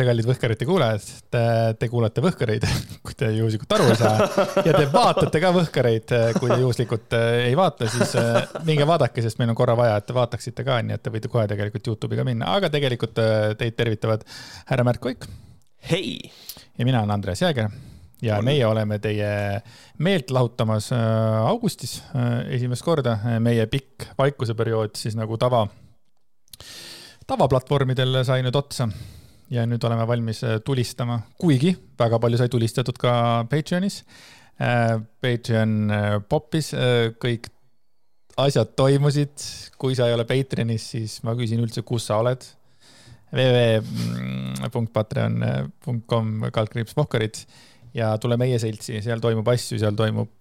tere, 0.00 0.08
kallid 0.08 0.28
Võhkarite 0.28 0.66
kuulajad, 0.68 1.08
te, 1.32 1.40
te 1.76 1.88
kuulate 1.92 2.22
Võhkareid, 2.24 2.64
kui 3.04 3.16
te 3.18 3.28
juhuslikult 3.34 3.74
aru 3.76 3.88
ei 3.90 3.98
saa. 4.00 4.28
ja 4.64 4.72
te 4.72 4.86
vaatate 4.92 5.42
ka 5.42 5.50
Võhkareid, 5.52 6.14
kui 6.38 6.48
te 6.48 6.56
juhuslikult 6.62 7.16
äh, 7.18 7.26
ei 7.50 7.58
vaata, 7.58 7.88
siis 7.90 8.14
äh, 8.16 8.38
minge 8.68 8.86
vaadake, 8.88 9.20
sest 9.24 9.40
meil 9.40 9.52
on 9.52 9.58
korra 9.58 9.76
vaja, 9.76 9.98
et 10.00 10.08
te 10.08 10.16
vaataksite 10.16 10.64
ka, 10.64 10.78
nii 10.86 10.96
et 10.96 11.04
te 11.04 11.12
võite 11.12 11.28
kohe 11.32 11.44
tegelikult 11.50 11.92
Youtube'i 11.92 12.20
ka 12.20 12.24
minna, 12.24 12.48
aga 12.56 12.72
tegelikult 12.72 13.20
äh, 13.20 13.52
teid 13.60 13.76
tervitavad 13.76 14.24
härra 14.70 14.88
Märt 14.88 15.02
Koik. 15.04 15.28
hei! 15.90 16.16
ja 16.78 16.88
mina 16.88 17.04
olen 17.04 17.16
Andres 17.18 17.44
Jääger 17.44 17.68
ja 18.24 18.40
on. 18.40 18.48
meie 18.48 18.64
oleme 18.66 19.00
teie 19.04 19.30
meelt 20.00 20.32
lahutamas 20.32 20.90
augustis 21.44 21.98
esimest 22.48 22.84
korda, 22.84 23.18
meie 23.40 23.68
pikk 23.68 24.14
vaikuseperiood 24.18 24.96
siis 24.96 25.16
nagu 25.18 25.36
tava, 25.40 25.66
tavaplatvormidel 27.28 28.22
sai 28.24 28.44
nüüd 28.44 28.56
otsa 28.56 28.88
ja 29.50 29.64
nüüd 29.68 29.82
oleme 29.86 30.06
valmis 30.08 30.40
äh, 30.46 30.58
tulistama, 30.64 31.20
kuigi 31.40 31.74
väga 31.98 32.18
palju 32.22 32.38
sai 32.40 32.48
tulistatud 32.52 32.96
ka 33.00 33.12
Patreonis. 33.50 33.96
Äh, 34.60 35.00
Patreon 35.22 35.72
äh, 35.90 36.22
popis, 36.28 36.68
kõik 37.22 37.44
asjad 38.40 38.68
toimusid. 38.78 39.34
kui 39.80 39.94
sa 39.98 40.02
ei 40.08 40.14
ole 40.14 40.24
Patreonis, 40.28 40.84
siis 40.94 41.12
ma 41.26 41.30
küsin 41.38 41.60
üldse, 41.64 41.80
kus 41.86 42.02
sa 42.08 42.14
oled 42.22 42.42
www.patreon.com 43.30 46.26
kaldkriips 46.50 46.94
Pohkarid 46.98 47.36
ja 47.94 48.06
tule 48.22 48.36
meie 48.40 48.58
seltsi, 48.58 49.02
seal 49.04 49.20
toimub 49.22 49.48
asju, 49.52 49.78
seal 49.78 49.94
toimub 49.98 50.32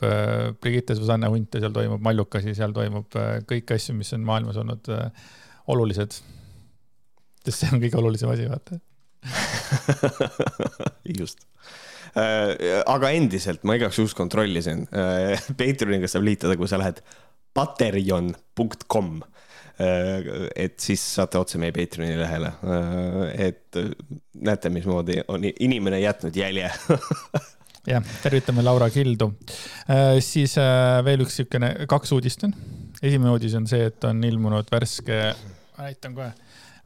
Brigitte 0.62 0.94
Susanne 0.98 1.28
Hunt 1.30 1.54
ja 1.54 1.60
seal 1.66 1.76
toimub 1.76 2.02
Mallukasi, 2.02 2.52
seal 2.58 2.74
toimub 2.74 3.08
kõiki 3.50 3.72
asju, 3.78 3.92
mis 3.98 4.14
on 4.18 4.22
maailmas 4.26 4.58
olnud 4.58 4.84
olulised. 5.70 6.12
sest 7.46 7.58
see 7.62 7.70
on 7.74 7.80
kõige 7.86 7.98
olulisem 8.02 8.30
asi, 8.34 8.46
vaata 8.50 8.74
just 11.20 11.44
äh, 12.16 12.82
aga 12.88 13.12
endiselt 13.16 13.66
ma 13.68 13.76
igaks 13.78 14.00
juhuks 14.00 14.16
kontrollisin. 14.18 14.86
Äh, 14.96 15.36
Patreoniga 15.60 16.10
saab 16.10 16.26
liituda, 16.28 16.58
kui 16.60 16.70
sa 16.70 16.80
lähed 16.82 17.02
patreon.com. 17.56 19.20
Äh, 19.80 20.50
et 20.68 20.80
siis 20.84 21.04
saate 21.16 21.40
otse 21.42 21.62
meie 21.62 21.76
Patreoni 21.76 22.18
lehele. 22.20 22.54
et 23.36 23.80
näete, 24.40 24.74
mismoodi 24.74 25.22
on 25.28 25.48
inimene 25.52 26.02
jätnud 26.02 26.36
jälje 26.36 26.72
jah, 27.94 28.04
tervitame 28.24 28.64
Laura 28.64 28.90
Kildu. 28.92 29.32
siis 30.24 30.58
veel 31.06 31.24
üks 31.24 31.40
niisugune, 31.40 31.72
kaks 31.90 32.12
uudist 32.16 32.44
on. 32.48 32.56
esimene 33.02 33.32
uudis 33.32 33.56
on 33.60 33.68
see, 33.72 33.88
et 33.92 34.04
on 34.08 34.20
ilmunud 34.24 34.68
värske, 34.72 35.22
näitan 35.80 36.18
kohe, 36.18 36.34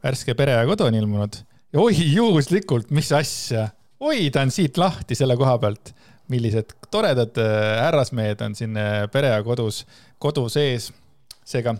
värske 0.04 0.38
Pere 0.38 0.54
ja 0.54 0.70
Kodu 0.70 0.86
on 0.86 1.02
ilmunud 1.02 1.42
oi, 1.74 1.94
juhuslikult, 2.14 2.90
mis 2.94 3.10
asja, 3.14 3.68
oi, 4.00 4.28
ta 4.32 4.44
on 4.44 4.52
siit 4.54 4.78
lahti 4.78 5.16
selle 5.18 5.36
koha 5.40 5.58
pealt. 5.62 5.94
millised 6.28 6.70
toredad 6.88 7.36
äh, 7.36 7.82
härrasmehed 7.84 8.40
on 8.40 8.54
siin 8.56 8.78
äh, 8.80 9.02
pere 9.12 9.28
ja 9.34 9.42
kodus, 9.44 9.82
kodu 10.18 10.46
sees. 10.48 10.86
seega 11.44 11.74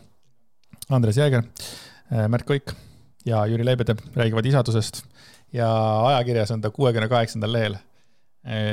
Andres 0.91 1.17
Jääger, 1.17 1.47
äh, 2.13 2.27
Märt 2.29 2.45
Koik 2.45 2.75
ja 3.25 3.47
Jüri 3.47 3.65
Leibede 3.65 3.97
räägivad 4.15 4.47
isadusest 4.47 5.05
ja 5.53 5.71
ajakirjas 6.11 6.51
on 6.51 6.61
ta 6.61 6.71
kuuekümne 6.71 7.09
kaheksandal 7.09 7.53
lehel. 7.53 7.77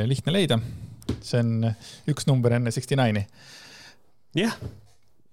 lihtne 0.05 0.33
leida, 0.33 0.57
see 1.23 1.39
on 1.39 1.69
üks 2.11 2.27
number 2.27 2.51
enne 2.51 2.71
Sixty 2.71 2.97
Nine'i. 2.99 3.23
jah 4.35 4.57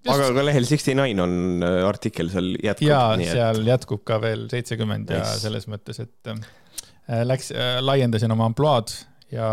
aga 0.07 0.29
ka 0.35 0.45
lehel 0.45 0.67
Sixty 0.67 0.95
Nine 0.95 1.23
on 1.23 1.65
äh, 1.65 1.81
artikkel 1.87 2.31
seal 2.31 2.53
jätkub. 2.63 2.87
ja 2.87 3.01
seal 3.19 3.61
et... 3.63 3.69
jätkub 3.73 4.03
ka 4.07 4.19
veel 4.23 4.47
seitsekümmend 4.51 5.11
ja 5.11 5.23
selles 5.39 5.67
mõttes, 5.71 5.99
et 6.03 6.31
äh, 6.31 7.23
läks 7.27 7.51
äh,, 7.51 7.77
laiendasin 7.83 8.31
oma 8.35 8.47
ampluaad 8.49 8.93
ja 9.33 9.49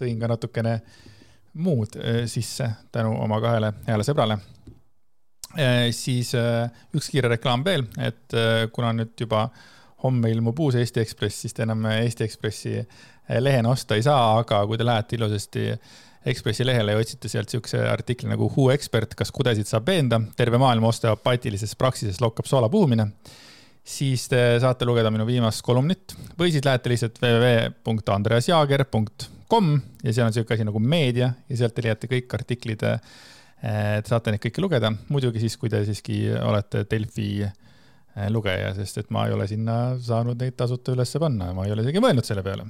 tõin 0.00 0.20
ka 0.20 0.30
natukene 0.30 0.78
muud 1.64 1.94
sisse 2.26 2.66
tänu 2.92 3.12
oma 3.22 3.38
kahele 3.42 3.70
heale 3.86 4.06
sõbrale 4.06 4.40
siis 5.94 6.32
üks 6.34 7.12
kiire 7.12 7.28
reklaam 7.30 7.62
veel, 7.62 7.84
et 8.02 8.34
kuna 8.74 8.88
nüüd 8.96 9.12
juba 9.22 9.44
homme 10.02 10.32
ilmub 10.34 10.58
uus 10.64 10.74
Eesti 10.80 10.98
Ekspress, 11.04 11.44
siis 11.44 11.54
te 11.54 11.62
enam 11.62 11.86
Eesti 11.92 12.26
Ekspressi 12.26 12.72
lehena 13.38 13.70
osta 13.70 13.94
ei 13.94 14.02
saa, 14.02 14.32
aga 14.40 14.64
kui 14.66 14.80
te 14.80 14.88
lähete 14.88 15.14
ilusasti 15.14 15.68
Ekspressi 16.24 16.64
lehele 16.64 16.94
ja 16.94 17.00
otsite 17.02 17.28
sealt 17.28 17.50
siukse 17.52 17.76
artikli 17.84 18.30
nagu 18.30 18.46
Who 18.48 18.70
Expert, 18.72 19.12
kas 19.18 19.28
kudesid 19.34 19.66
saab 19.68 19.88
veenda, 19.90 20.16
terve 20.38 20.56
maailma 20.60 20.88
osteopaatilises 20.88 21.74
praksises 21.76 22.20
lokkab 22.24 22.46
soola 22.48 22.68
puhumine, 22.72 23.04
siis 23.84 24.24
te 24.32 24.40
saate 24.62 24.84
lugeda 24.88 25.10
minu 25.12 25.26
viimast 25.28 25.60
kolumnit. 25.66 26.14
Või 26.38 26.48
siis 26.54 26.64
lähete 26.64 26.88
lihtsalt 26.88 27.18
www.andreasjaager.com 27.20 29.66
ja 30.00 30.10
seal 30.16 30.26
on 30.30 30.36
siuke 30.36 30.54
asi 30.56 30.64
nagu 30.64 30.80
meedia 30.80 31.28
ja 31.36 31.54
sealt 31.60 31.74
te 31.76 31.84
leiate 31.84 32.06
kõik 32.08 32.28
artiklid. 32.38 32.80
Te 32.80 32.92
saate 34.08 34.30
neid 34.32 34.42
kõiki 34.44 34.60
lugeda, 34.64 34.88
muidugi 35.12 35.38
siis, 35.44 35.56
kui 35.60 35.68
te 35.72 35.78
siiski 35.84 36.16
olete 36.36 36.84
Delfi 36.88 37.44
eh, 37.44 37.52
lugeja, 38.32 38.72
sest 38.76 38.98
et 39.00 39.08
ma 39.12 39.26
ei 39.28 39.32
ole 39.36 39.46
sinna 39.48 39.96
saanud 40.00 40.36
neid 40.40 40.56
tasuta 40.56 40.92
ülesse 40.96 41.18
panna, 41.20 41.52
ma 41.56 41.64
ei 41.64 41.72
ole 41.72 41.82
isegi 41.84 42.00
mõelnud 42.04 42.24
selle 42.28 42.44
peale 42.44 42.64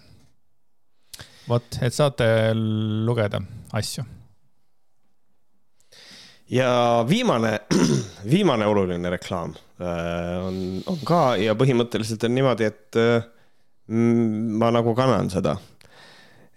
vot, 1.48 1.78
et 1.82 1.94
saate 1.94 2.26
lugeda 2.54 3.40
asju. 3.76 4.04
ja 6.54 6.70
viimane, 7.08 7.58
viimane 8.34 8.66
oluline 8.68 9.12
reklaam 9.16 9.54
äh, 9.80 10.40
on, 10.44 10.58
on 10.90 10.98
ka 11.06 11.22
ja 11.40 11.56
põhimõtteliselt 11.58 12.26
on 12.28 12.36
niimoodi, 12.36 12.68
et 12.68 13.00
äh, 13.00 13.24
ma 13.94 14.70
nagu 14.74 14.94
kannan 14.96 15.32
seda. 15.32 15.56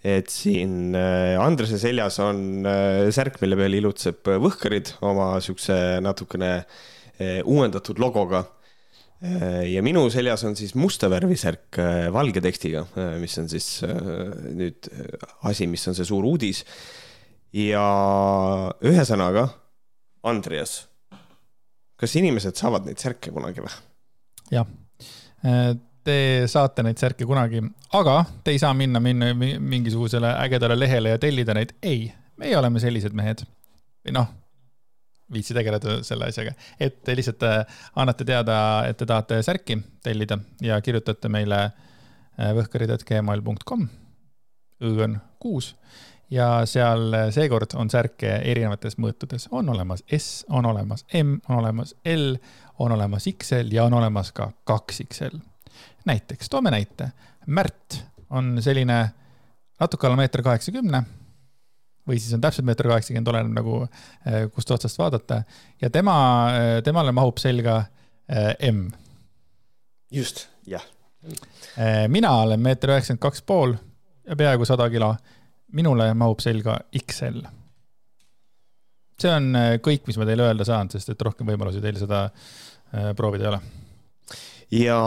et 0.03 0.29
siin 0.31 0.95
äh, 0.95 1.35
Andrese 1.41 1.79
seljas 1.81 2.19
on 2.23 2.67
särk, 3.11 3.41
mille 3.41 3.59
peal 3.59 3.79
ilutseb 3.79 4.35
Võhkarid 4.43 4.95
oma 5.07 5.35
siukse 5.43 5.97
natukene 6.03 6.61
uuendatud 7.49 7.97
logoga 7.97 8.43
ja 9.73 9.81
minu 9.81 10.03
seljas 10.13 10.43
on 10.45 10.55
siis 10.57 10.75
musta 10.77 11.09
värvi 11.09 11.37
särk 11.39 11.79
äh, 11.81 12.07
valge 12.13 12.41
tekstiga, 12.43 12.83
äh, 12.99 13.15
mis 13.21 13.37
on 13.41 13.49
siis 13.49 13.81
nüüd 13.81 14.89
asi, 15.49 15.65
mis 15.69 15.87
on 15.89 15.97
see 15.97 16.05
suur 16.05 16.27
uudis. 16.29 16.63
ja 17.55 17.81
ühesõnaga, 18.85 19.47
Andreas, 20.27 20.83
kas 21.97 22.15
inimesed 22.19 22.59
saavad 22.59 22.85
neid 22.85 23.01
särke 23.01 23.33
kunagi 23.33 23.63
või? 23.65 23.73
jah, 24.53 24.67
te 26.05 26.17
saate 26.47 26.85
neid 26.85 27.01
särke 27.01 27.25
kunagi, 27.25 27.63
aga 27.97 28.19
te 28.43 28.53
ei 28.53 28.61
saa 28.61 28.73
minna, 28.77 29.01
minna 29.01 29.33
mingisugusele 29.33 30.35
ägedale 30.43 30.77
lehele 30.77 31.15
ja 31.15 31.21
tellida 31.21 31.57
neid. 31.57 31.73
ei, 31.81 32.11
meie 32.37 32.57
oleme 32.59 32.83
sellised 32.83 33.17
mehed. 33.17 33.47
või 34.05 34.19
noh 34.19 34.29
viitsi 35.33 35.53
tegeleda 35.53 35.99
selle 36.07 36.29
asjaga, 36.31 36.53
et 36.79 37.01
te 37.03 37.15
lihtsalt 37.15 37.43
äh, 37.43 37.79
annate 37.95 38.25
teada, 38.27 38.57
et 38.87 38.97
te 38.97 39.05
tahate 39.05 39.41
särki 39.43 39.79
tellida 40.03 40.39
ja 40.63 40.79
kirjutate 40.81 41.29
meile 41.31 41.63
äh, 41.65 42.53
võhkarid.gmail.com, 42.57 43.87
õ 44.83 44.93
on 45.03 45.17
kuus. 45.39 45.73
Ja 46.31 46.65
seal 46.67 47.13
äh, 47.15 47.27
seekord 47.35 47.75
on 47.79 47.91
särke 47.91 48.39
erinevates 48.43 48.97
mõõtudes, 48.99 49.49
on 49.51 49.69
olemas 49.75 50.03
S, 50.07 50.45
on 50.49 50.67
olemas 50.67 51.05
M, 51.15 51.37
on 51.49 51.61
olemas 51.61 51.95
L, 52.05 52.35
on 52.79 52.95
olemas 52.95 53.27
XL 53.31 53.71
ja 53.73 53.87
on 53.87 53.95
olemas 53.99 54.31
ka 54.35 54.51
kaks 54.67 55.01
XL. 55.07 55.39
näiteks, 56.05 56.49
toome 56.49 56.71
näite, 56.71 57.11
Märt 57.47 58.03
on 58.29 58.57
selline 58.59 58.95
natuke 59.79 60.07
alla 60.07 60.17
meeter 60.19 60.41
kaheksakümne 60.43 61.03
või 62.07 62.19
siis 62.21 62.33
on 62.35 62.43
täpselt 62.43 62.67
meeter 62.67 62.89
kaheksakümmend, 62.89 63.31
oleneb 63.31 63.55
nagu 63.57 63.79
eh, 63.83 64.47
kust 64.53 64.71
otsast 64.71 64.99
vaadata. 64.99 65.41
ja 65.81 65.89
tema, 65.89 66.17
eh, 66.55 66.81
temale 66.83 67.11
mahub 67.11 67.39
selga 67.41 67.79
eh, 68.29 68.71
M. 68.71 68.87
just, 70.11 70.47
jah. 70.65 70.83
mina 72.07 72.31
olen 72.43 72.59
meeter 72.59 72.93
üheksakümmend 72.93 73.21
kaks 73.21 73.41
pool 73.41 73.73
ja 74.27 74.35
peaaegu 74.35 74.65
sada 74.65 74.89
kilo. 74.89 75.15
minule 75.73 76.13
mahub 76.13 76.39
selga 76.39 76.79
XL. 76.95 77.41
see 79.19 79.33
on 79.33 79.51
kõik, 79.83 80.07
mis 80.07 80.17
ma 80.17 80.25
teile 80.29 80.47
öelda 80.47 80.65
saan, 80.65 80.89
sest 80.89 81.09
et 81.09 81.21
rohkem 81.21 81.47
võimalusi 81.47 81.81
teil 81.81 81.99
seda 81.99 82.29
proovida 83.17 83.43
ei 83.43 83.49
ole 83.49 83.61
ja 84.73 84.99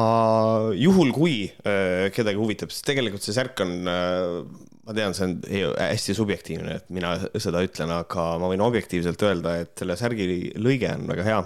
juhul, 0.79 1.13
kui 1.13 1.37
äh, 1.69 2.09
kedagi 2.15 2.41
huvitab, 2.41 2.73
sest 2.73 2.87
tegelikult 2.89 3.25
see 3.25 3.37
särk 3.37 3.61
on 3.65 3.75
äh, 3.91 4.69
ma 4.91 4.97
tean, 4.97 5.15
see 5.15 5.27
on 5.29 5.77
hästi 5.79 6.17
subjektiivne, 6.19 6.77
et 6.81 6.89
mina 6.95 7.13
seda 7.39 7.63
ütlen, 7.65 7.93
aga 7.95 8.25
ma 8.43 8.49
võin 8.51 8.65
objektiivselt 8.65 9.23
öelda, 9.27 9.55
et 9.63 9.75
selle 9.79 9.97
särgi 9.99 10.27
lõige 10.59 10.91
on 10.97 11.07
väga 11.13 11.27
hea. 11.27 11.41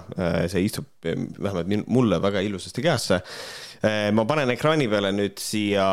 see 0.49 0.65
istub 0.65 0.87
vähemalt 1.05 1.85
mulle 1.85 2.17
väga 2.23 2.41
ilusasti 2.45 2.85
käesse. 2.85 3.19
ma 4.17 4.25
panen 4.25 4.55
ekraani 4.55 4.89
peale 4.89 5.13
nüüd 5.13 5.37
siia. 5.41 5.85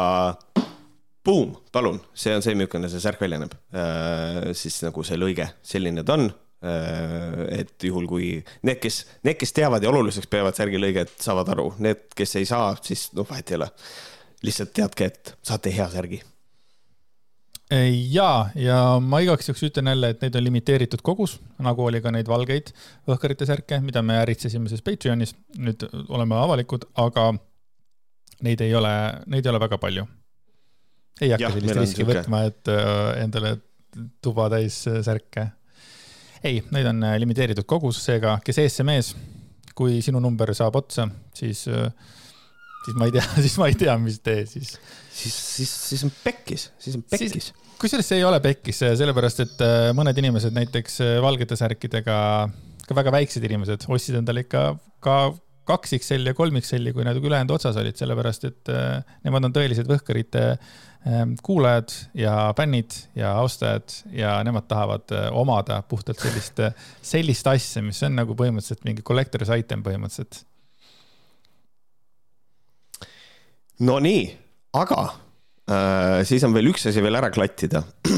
Boom, 1.22 1.52
palun, 1.70 2.00
see 2.18 2.32
on 2.34 2.42
see, 2.42 2.56
milline 2.58 2.88
see 2.90 3.02
särk 3.02 3.20
välja 3.22 3.38
näeb. 3.38 3.52
siis 4.58 4.80
nagu 4.82 5.04
see 5.06 5.20
lõige, 5.20 5.52
selline 5.62 6.06
ta 6.06 6.16
on. 6.16 6.30
Et 6.62 7.86
juhul, 7.88 8.06
kui 8.06 8.26
need, 8.62 8.78
kes, 8.82 9.02
need, 9.26 9.38
kes 9.40 9.56
teavad 9.56 9.82
ja 9.82 9.90
oluliseks 9.90 10.30
peavad 10.30 10.54
särgilõiget, 10.58 11.16
saavad 11.22 11.48
aru, 11.56 11.72
need, 11.82 12.04
kes 12.16 12.36
ei 12.38 12.46
saa, 12.48 12.74
siis 12.86 13.08
noh, 13.18 13.26
vahet 13.28 13.50
ei 13.50 13.58
ole 13.58 13.70
lihtsalt 14.46 14.70
teadke, 14.74 15.10
et 15.10 15.34
saate 15.46 15.72
hea 15.74 15.88
särgi 15.90 16.22
ja, 18.12 18.48
ja 18.58 18.78
ma 19.00 19.20
igaks 19.24 19.48
juhuks 19.48 19.62
ütlen 19.68 19.88
jälle, 19.92 20.12
et 20.12 20.24
neid 20.24 20.36
on 20.36 20.44
limiteeritud 20.44 21.02
kogus, 21.04 21.38
nagu 21.62 21.86
oli 21.86 22.02
ka 22.04 22.12
neid 22.14 22.28
valgeid 22.28 22.72
õhkarite 23.10 23.48
särke, 23.48 23.78
mida 23.84 24.02
me 24.04 24.18
äritsesime 24.22 24.70
siis 24.70 24.84
Patreonis. 24.84 25.34
nüüd 25.58 25.86
oleme 26.08 26.36
avalikud, 26.36 26.84
aga 27.00 27.30
neid 28.44 28.60
ei 28.64 28.74
ole, 28.76 28.92
neid 29.32 29.46
ei 29.46 29.54
ole 29.54 29.62
väga 29.62 29.78
palju. 29.78 30.06
ei 31.20 31.32
hakka 31.32 31.52
sellist 31.54 31.80
riski 31.80 32.08
võtma, 32.08 32.44
et 32.50 32.68
äh, 32.72 33.22
endale 33.24 33.56
tuba 34.24 34.48
täis 34.52 34.82
särke. 34.82 35.50
Ei, 36.44 36.62
neid 36.74 36.88
on 36.90 37.04
äh, 37.06 37.18
limiteeritud 37.22 37.68
kogus, 37.68 38.00
seega 38.04 38.38
kes 38.44 38.58
eesse 38.64 38.86
mees, 38.86 39.12
kui 39.74 40.00
sinu 40.04 40.20
number 40.20 40.52
saab 40.56 40.76
otsa, 40.82 41.06
siis 41.36 41.66
äh, 41.70 41.88
siis 42.84 42.98
ma 42.98 43.08
ei 43.08 43.14
tea, 43.14 43.24
siis 43.44 43.58
ma 43.60 43.68
ei 43.70 43.78
tea, 43.78 43.94
mis 44.02 44.20
tee 44.24 44.44
siis. 44.50 44.74
siis, 45.12 45.36
siis, 45.56 45.74
siis 45.90 46.04
on 46.06 46.12
pekkis, 46.24 46.68
siis 46.82 46.98
on 46.98 47.04
pekkis. 47.10 47.52
kusjuures 47.80 48.08
see 48.08 48.20
ei 48.20 48.26
ole 48.26 48.40
pekkis, 48.44 48.82
sellepärast 48.98 49.44
et 49.46 49.64
äh, 49.66 49.88
mõned 49.96 50.18
inimesed 50.22 50.54
näiteks 50.56 51.00
äh, 51.04 51.14
valgete 51.24 51.58
särkidega, 51.58 52.18
ka 52.86 52.98
väga 52.98 53.14
väiksed 53.14 53.46
inimesed 53.48 53.86
ostsid 53.92 54.18
endale 54.20 54.46
ikka 54.46 54.72
ka 55.02 55.18
kaks 55.68 55.96
XL 55.98 56.30
ja 56.30 56.36
kolm 56.36 56.58
XL-i, 56.60 56.92
kui 56.94 57.04
nad 57.06 57.18
ülejäänud 57.18 57.54
otsas 57.54 57.78
olid, 57.80 57.98
sellepärast 57.98 58.48
et 58.48 58.72
äh, 58.72 59.02
nemad 59.26 59.48
on 59.48 59.54
tõelised 59.54 59.88
võhkarite 59.90 60.44
ähm, 60.52 61.36
kuulajad 61.42 61.94
ja 62.18 62.36
fännid 62.58 62.96
ja 63.18 63.34
austajad 63.40 63.94
ja 64.16 64.36
nemad 64.46 64.68
tahavad 64.70 65.14
omada 65.30 65.80
puhtalt 65.88 66.22
sellist, 66.22 66.62
sellist 67.02 67.52
asja, 67.52 67.84
mis 67.86 68.02
on 68.06 68.18
nagu 68.18 68.38
põhimõtteliselt 68.38 68.86
mingi 68.88 69.06
collector's 69.06 69.52
item 69.54 69.84
põhimõtteliselt. 69.86 70.44
Nonii, 73.82 74.26
aga 74.78 75.00
äh, 75.70 76.20
siis 76.28 76.44
on 76.46 76.54
veel 76.54 76.70
üks 76.70 76.86
asi 76.90 77.02
veel 77.02 77.18
ära 77.18 77.32
klattida. 77.34 77.82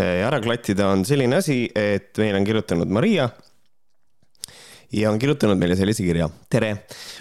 Ära 0.00 0.38
klattida 0.42 0.86
on 0.92 1.02
selline 1.06 1.40
asi, 1.40 1.64
et 1.74 2.14
meile 2.20 2.38
on 2.38 2.44
kirjutanud 2.46 2.90
Maria 2.94 3.26
ja 4.92 5.10
on 5.10 5.18
kirjutanud 5.18 5.58
meile 5.58 5.76
sellise 5.78 6.02
kirja. 6.02 6.28
tere, 6.50 6.70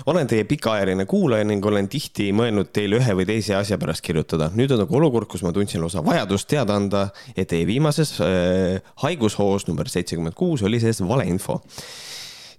olen 0.06 0.27
teie 0.27 0.44
pikaajaline 0.44 1.06
kuulaja 1.06 1.45
ning 1.45 1.66
olen 1.66 1.89
tihti 1.89 2.31
mõelnud 2.36 2.71
teile 2.74 3.00
ühe 3.00 3.16
või 3.21 3.27
teise 3.30 3.56
asja 3.56 3.77
pärast 3.77 4.06
kirjutada. 4.06 4.51
nüüd 4.56 4.74
on 4.74 4.86
aga 4.86 4.98
olukord, 4.98 5.30
kus 5.30 5.44
ma 5.45 5.54
tundsin 5.56 5.81
lausa 5.81 6.04
vajadust 6.06 6.50
teada 6.50 6.75
anda, 6.75 7.10
et 7.36 7.50
teie 7.50 7.68
viimases 7.69 8.16
äh, 8.25 8.80
haigushoos 9.04 9.68
number 9.69 9.89
seitsekümmend 9.89 10.38
kuus 10.38 10.63
oli 10.66 10.81
sees 10.81 11.04
valeinfo 11.06 11.62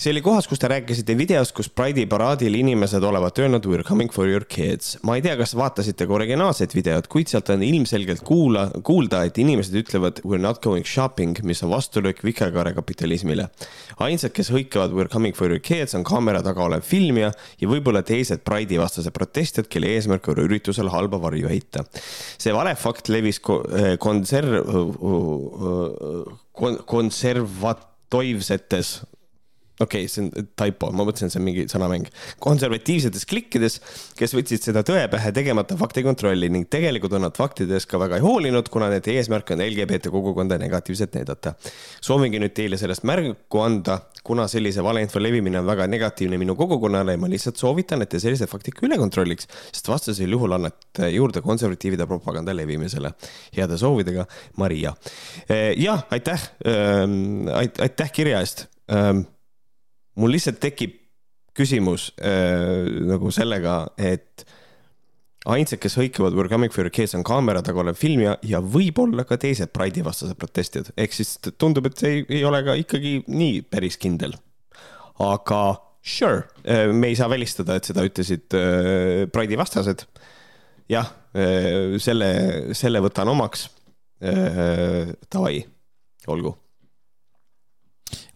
see 0.01 0.15
oli 0.15 0.23
kohas, 0.25 0.47
kus 0.49 0.57
te 0.57 0.69
rääkisite 0.71 1.13
videost, 1.13 1.53
kus 1.53 1.67
Pride'i 1.77 2.07
paraadil 2.09 2.55
inimesed 2.57 3.05
olevat 3.05 3.37
öelnud 3.43 3.67
we 3.69 3.77
are 3.77 3.85
coming 3.85 4.09
for 4.13 4.29
your 4.29 4.45
kids. 4.49 4.95
ma 5.05 5.19
ei 5.19 5.23
tea, 5.25 5.35
kas 5.37 5.53
vaatasite 5.59 6.07
ka 6.09 6.15
originaalset 6.17 6.73
videot, 6.73 7.05
kuid 7.13 7.29
sealt 7.29 7.51
on 7.53 7.61
ilmselgelt 7.67 8.23
kuula, 8.25 8.71
kuulda, 8.87 9.27
et 9.29 9.37
inimesed 9.43 9.77
ütlevad 9.77 10.23
we 10.25 10.39
are 10.39 10.43
not 10.43 10.63
going 10.65 10.89
shopping, 10.89 11.37
mis 11.45 11.61
on 11.67 11.71
vastulöök 11.75 12.23
vikerkaare 12.25 12.73
kapitalismile. 12.79 13.51
ainsad, 14.01 14.33
kes 14.33 14.49
hõikavad 14.55 14.97
we 14.97 15.05
are 15.05 15.13
coming 15.13 15.37
for 15.37 15.53
your 15.53 15.61
kids 15.61 15.95
on 15.95 16.05
kaamera 16.05 16.41
taga 16.43 16.65
olev 16.65 16.81
filmija 16.81 17.33
ja 17.61 17.69
võib-olla 17.69 18.01
teised 18.01 18.41
Pride'i 18.49 18.81
vastased 18.81 19.13
protestijad, 19.13 19.69
kelle 19.69 19.93
eesmärk 19.99 20.33
on 20.33 20.41
üritusel 20.47 20.89
halba 20.89 21.21
varju 21.21 21.53
heita. 21.53 21.85
see 22.41 22.57
valefakt 22.57 23.13
levis 23.13 23.37
eh, 23.37 24.01
konserv, 24.01 24.65
konservatoivsetes 26.89 29.01
okei 29.81 30.05
okay,, 30.05 30.09
see 30.09 30.27
on 30.27 30.49
typo, 30.59 30.91
ma 30.93 31.05
mõtlesin, 31.09 31.31
see 31.33 31.41
on 31.41 31.47
mingi 31.47 31.65
sõnamäng. 31.71 32.09
konservatiivsetes 32.45 33.25
klikkides, 33.29 33.79
kes 34.19 34.35
võtsid 34.37 34.67
seda 34.67 34.83
tõe 34.87 35.07
pähe 35.13 35.33
tegemata 35.37 35.77
faktikontrolli 35.81 36.51
ning 36.53 36.69
tegelikult 36.71 37.17
on 37.17 37.25
nad 37.25 37.37
faktidest 37.37 37.89
ka 37.91 38.01
väga 38.03 38.19
ei 38.21 38.25
hoolinud, 38.25 38.69
kuna 38.73 38.91
nende 38.93 39.15
eesmärk 39.15 39.55
on 39.55 39.65
LGBT 39.65 40.13
kogukonda 40.13 40.59
negatiivselt 40.61 41.17
näidata. 41.17 41.55
soovingi 42.01 42.43
nüüd 42.43 42.55
teile 42.57 42.77
sellest 42.81 43.07
märku 43.09 43.65
anda, 43.65 43.99
kuna 44.25 44.47
sellise 44.53 44.85
valeinfo 44.85 45.23
levimine 45.23 45.63
on 45.63 45.67
väga 45.67 45.87
negatiivne 45.89 46.39
minu 46.39 46.57
kogukonnale 46.57 47.17
ja 47.17 47.23
ma 47.23 47.33
lihtsalt 47.33 47.57
soovitan, 47.57 48.03
et 48.05 48.13
te 48.13 48.21
sellised 48.21 48.51
faktid 48.53 48.77
ka 48.77 48.87
üle 48.87 49.01
kontrolliks, 49.01 49.49
sest 49.73 49.89
vastasel 49.89 50.37
juhul 50.37 50.59
annate 50.59 51.09
juurde 51.15 51.41
konservatiivide 51.41 52.07
propaganda 52.11 52.53
levimisele. 52.57 53.15
heade 53.57 53.79
soovidega, 53.79 54.27
Maria. 54.57 54.95
jah, 55.77 56.05
aitäh, 56.11 56.49
ähm, 56.69 57.49
aitäh 57.81 58.13
kirja 58.13 58.41
eest 58.41 58.67
ähm, 58.93 59.25
mul 60.19 60.35
lihtsalt 60.35 60.61
tekib 60.63 60.97
küsimus 61.57 62.11
äh, 62.23 62.87
nagu 63.09 63.31
sellega, 63.35 63.83
et 63.99 64.45
ainsad, 65.51 65.81
kes 65.81 65.97
hõikavad 65.97 66.37
We 66.37 66.45
are 66.45 66.53
coming 66.53 66.73
for 66.73 66.85
your 66.85 66.93
kids 66.95 67.15
on 67.17 67.25
kaamera 67.27 67.63
taga 67.65 67.83
olev 67.83 67.99
filmija 67.99 68.37
ja 68.47 68.61
võib-olla 68.61 69.25
ka 69.29 69.39
teised 69.41 69.73
Pride'i 69.75 70.05
vastased 70.05 70.39
protestijad, 70.41 70.93
ehk 71.01 71.17
siis 71.17 71.37
tundub, 71.61 71.89
et 71.89 72.01
see 72.01 72.19
ei, 72.19 72.25
ei 72.41 72.45
ole 72.49 72.63
ka 72.67 72.77
ikkagi 72.81 73.21
nii 73.29 73.63
päris 73.71 73.99
kindel. 74.01 74.37
aga 75.21 75.61
sure, 76.03 76.45
äh, 76.65 76.89
me 76.93 77.11
ei 77.11 77.17
saa 77.17 77.29
välistada, 77.29 77.77
et 77.77 77.89
seda 77.89 78.05
ütlesid 78.07 78.57
äh, 78.57 79.27
Pride'i 79.33 79.59
vastased. 79.61 80.07
jah, 80.91 81.13
äh, 81.35 81.99
selle, 81.99 82.75
selle 82.75 83.03
võtan 83.05 83.29
omaks. 83.31 83.69
Davai, 84.21 85.63
olgu 86.29 86.51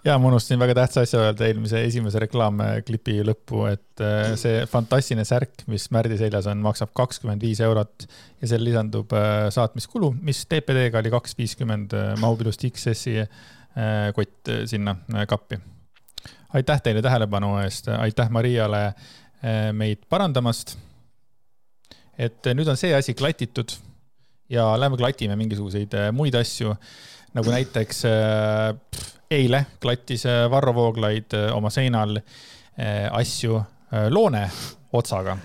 ja 0.04 0.14
ma 0.20 0.28
unustasin 0.28 0.60
väga 0.60 0.74
tähtsa 0.76 1.02
asja 1.04 1.22
öelda 1.24 1.46
eelmise 1.48 1.80
esimese 1.86 2.20
reklaamklipi 2.24 3.16
lõppu, 3.24 3.64
et 3.70 4.02
äh, 4.04 4.34
see 4.40 4.64
fantastiline 4.70 5.24
särk, 5.28 5.64
mis 5.70 5.86
Märdi 5.94 6.18
seljas 6.20 6.48
on, 6.50 6.60
maksab 6.64 6.92
kakskümmend 6.96 7.44
viis 7.44 7.62
eurot 7.64 8.06
ja 8.42 8.50
seal 8.50 8.64
lisandub 8.66 9.12
äh, 9.16 9.48
saatmiskulu, 9.54 10.12
mis 10.24 10.44
TPD-ga 10.50 11.00
oli 11.00 11.12
kaks 11.14 11.36
viiskümmend, 11.38 11.96
äh, 11.96 12.12
mahub 12.20 12.44
ilusti 12.44 12.72
XS-i 12.74 13.24
kott 14.14 14.48
sinna 14.70 14.92
kappi. 15.26 15.56
aitäh 16.54 16.82
teile 16.82 17.00
tähelepanu 17.02 17.56
eest, 17.58 17.88
aitäh 17.90 18.28
Mariale 18.30 18.92
meid 19.74 20.04
parandamast. 20.08 20.76
et 22.14 22.46
nüüd 22.54 22.70
on 22.70 22.78
see 22.78 22.94
asi 22.94 23.16
klatitud 23.18 23.74
ja 24.48 24.68
lähme 24.78 24.96
klatime 24.96 25.34
mingisuguseid 25.34 25.96
muid 26.14 26.38
asju 26.38 26.76
nagu 27.34 27.50
näiteks 27.50 28.04
pff, 28.06 29.13
eile 29.30 29.64
klattis 29.80 30.26
äh, 30.26 30.44
Varro 30.50 30.74
Vooglaid 30.74 31.34
äh, 31.34 31.50
oma 31.56 31.70
seinal 31.72 32.18
äh, 32.18 33.08
asju 33.12 33.60
loone 34.10 34.42
otsaga 34.96 35.36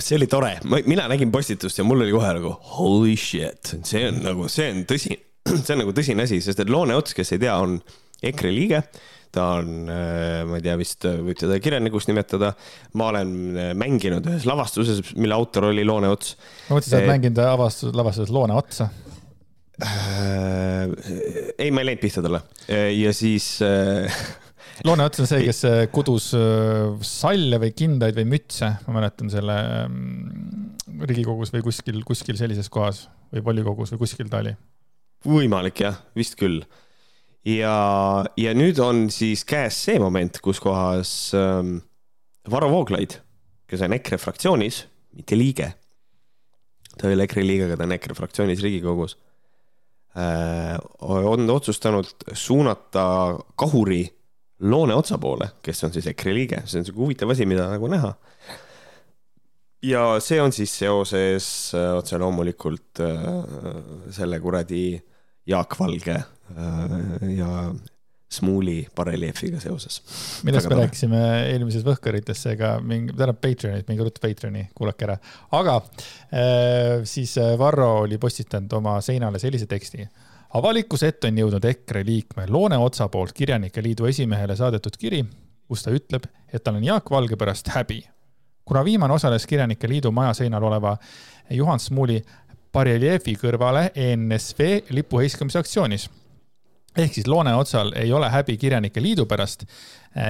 see 0.00 0.16
oli 0.16 0.26
tore, 0.30 0.54
mina 0.88 1.04
nägin 1.10 1.30
postitust 1.32 1.78
ja 1.78 1.84
mul 1.84 2.00
oli 2.02 2.14
kohe 2.14 2.30
nagu 2.38 2.54
holy 2.74 3.12
shit, 3.20 3.74
see 3.86 4.06
on 4.08 4.22
nagu, 4.24 4.46
see 4.50 4.70
on 4.72 4.80
tõsi, 4.88 5.18
see 5.64 5.74
on 5.74 5.82
nagu 5.82 5.92
tõsine 5.94 6.24
asi, 6.24 6.40
sest 6.42 6.64
et 6.64 6.72
Loone 6.72 6.96
Ots, 6.98 7.14
kes 7.14 7.34
ei 7.36 7.42
tea, 7.44 7.58
on 7.60 7.76
EKRE 8.24 8.54
liige. 8.54 8.80
ta 9.34 9.44
on, 9.60 9.70
ma 9.90 10.58
ei 10.58 10.64
tea, 10.64 10.74
vist 10.80 11.04
võib 11.04 11.36
teda 11.38 11.60
kirjanikuks 11.62 12.08
nimetada. 12.08 12.54
ma 12.94 13.10
olen 13.12 13.30
mänginud 13.78 14.26
ühes 14.30 14.48
lavastuses, 14.48 15.14
mille 15.14 15.36
autor 15.36 15.68
oli 15.70 15.84
Loone 15.84 16.10
Ots. 16.10 16.36
ma 16.70 16.78
mõtlesin, 16.78 16.90
sa 16.90 17.02
oled 17.02 17.12
mänginud 17.12 17.42
avastus, 17.44 17.94
lavastuses 17.94 18.34
Loone 18.34 18.56
Otsa 18.58 18.88
ei, 19.82 21.70
ma 21.74 21.82
ei 21.82 21.88
läinud 21.88 22.02
pihta 22.02 22.22
talle 22.22 22.40
ja 22.94 23.10
siis 23.16 23.56
äh, 23.66 24.06
Loone 24.86 25.02
Ots 25.06 25.22
on 25.22 25.26
see, 25.26 25.42
kes 25.48 25.64
äh, 25.66 25.80
kudus 25.94 26.28
salle 27.06 27.58
või 27.62 27.72
kindaid 27.74 28.14
või 28.18 28.28
mütse, 28.36 28.70
ma 28.86 28.94
mäletan 29.00 29.32
selle 29.32 29.56
mm, 29.88 31.02
Riigikogus 31.10 31.50
või 31.54 31.64
kuskil, 31.66 31.98
kuskil 32.06 32.38
sellises 32.38 32.70
kohas 32.70 33.08
või 33.34 33.42
volikogus 33.48 33.94
või 33.94 34.04
kuskil 34.04 34.30
ta 34.30 34.44
oli. 34.44 34.54
võimalik 35.26 35.82
jah, 35.82 35.98
vist 36.14 36.38
küll. 36.38 36.62
ja, 37.42 37.74
ja 38.38 38.54
nüüd 38.54 38.78
on 38.78 39.08
siis 39.10 39.42
käes 39.42 39.74
see 39.88 39.98
moment, 39.98 40.38
kus 40.38 40.62
kohas 40.62 41.34
ähm, 41.34 41.80
Varro 42.50 42.70
Vooglaid, 42.70 43.18
kes 43.66 43.82
on 43.82 43.98
EKRE 43.98 44.22
fraktsioonis, 44.22 44.84
mitte 45.18 45.34
liige. 45.34 45.72
ta 46.94 47.10
ei 47.10 47.18
ole 47.18 47.26
EKRE 47.26 47.42
liige, 47.42 47.66
aga 47.66 47.82
ta 47.82 47.90
on 47.90 47.98
EKRE 47.98 48.22
fraktsioonis 48.22 48.62
Riigikogus 48.62 49.18
Äh, 49.18 49.23
on 50.14 51.50
otsustanud 51.50 52.28
suunata 52.32 53.04
kahuri 53.58 54.04
Loone 54.64 54.94
otsa 54.94 55.18
poole, 55.18 55.48
kes 55.62 55.84
on 55.84 55.92
siis 55.92 56.06
EKRE 56.12 56.34
liige, 56.34 56.60
see 56.70 56.78
on 56.78 56.86
sihuke 56.86 57.02
huvitav 57.02 57.32
asi, 57.34 57.46
mida 57.46 57.66
nagu 57.68 57.88
näha. 57.90 58.12
ja 59.82 60.04
see 60.22 60.38
on 60.40 60.54
siis 60.54 60.72
seoses 60.78 61.48
äh, 61.76 61.90
otse 61.98 62.18
loomulikult 62.18 63.02
äh, 63.02 63.26
selle 64.14 64.38
kuradi 64.40 65.02
Jaak 65.46 65.74
Valge 65.80 66.22
ja 67.34 67.50
Smuuli 68.34 68.76
bareljeefiga 68.96 69.60
seoses. 69.62 70.00
millest 70.46 70.68
me 70.70 70.78
rääkisime 70.80 71.22
eelmises 71.52 71.84
Võhkarites, 71.86 72.42
seega 72.46 72.74
mingi, 72.82 73.14
tähendab 73.14 73.40
Patreonit, 73.42 73.88
minge 73.88 74.06
ruttu 74.06 74.22
Patreoni, 74.24 74.66
kuulake 74.74 75.08
ära. 75.08 75.16
aga 75.58 75.76
äh, 75.80 77.04
siis 77.08 77.36
äh, 77.38 77.54
Varro 77.58 77.90
oli 78.04 78.18
postitanud 78.18 78.72
oma 78.80 78.98
seinale 79.04 79.38
sellise 79.42 79.66
teksti. 79.70 80.08
avalikkuse 80.54 81.12
ette 81.12 81.30
on 81.30 81.38
jõudnud 81.44 81.64
EKRE 81.70 82.04
liikme 82.06 82.46
Loone 82.48 82.78
Otsa 82.78 83.08
poolt 83.08 83.32
Kirjanike 83.32 83.82
Liidu 83.82 84.06
esimehele 84.10 84.56
saadetud 84.56 84.96
kiri, 84.98 85.24
kus 85.68 85.82
ta 85.82 85.94
ütleb, 85.94 86.26
et 86.52 86.64
tal 86.64 86.78
on 86.78 86.84
Jaak 86.84 87.10
Valge 87.10 87.36
pärast 87.36 87.68
häbi. 87.74 88.02
kuna 88.64 88.84
viimane 88.84 89.14
osales 89.14 89.46
Kirjanike 89.46 89.88
Liidu 89.88 90.12
maja 90.12 90.34
seinal 90.34 90.62
oleva 90.62 90.96
Juhan 91.50 91.80
Smuuli 91.80 92.22
bareljeefi 92.74 93.36
kõrvale 93.38 93.88
ENSV 93.94 94.90
lipu 94.94 95.20
heiskamise 95.22 95.60
aktsioonis. 95.60 96.08
Ehk 96.96 97.14
siis 97.14 97.26
Loone 97.26 97.54
otsal 97.54 97.92
ei 97.98 98.12
ole 98.12 98.30
häbi 98.30 98.56
Kirjanike 98.56 99.02
Liidu 99.02 99.26
pärast, 99.26 99.66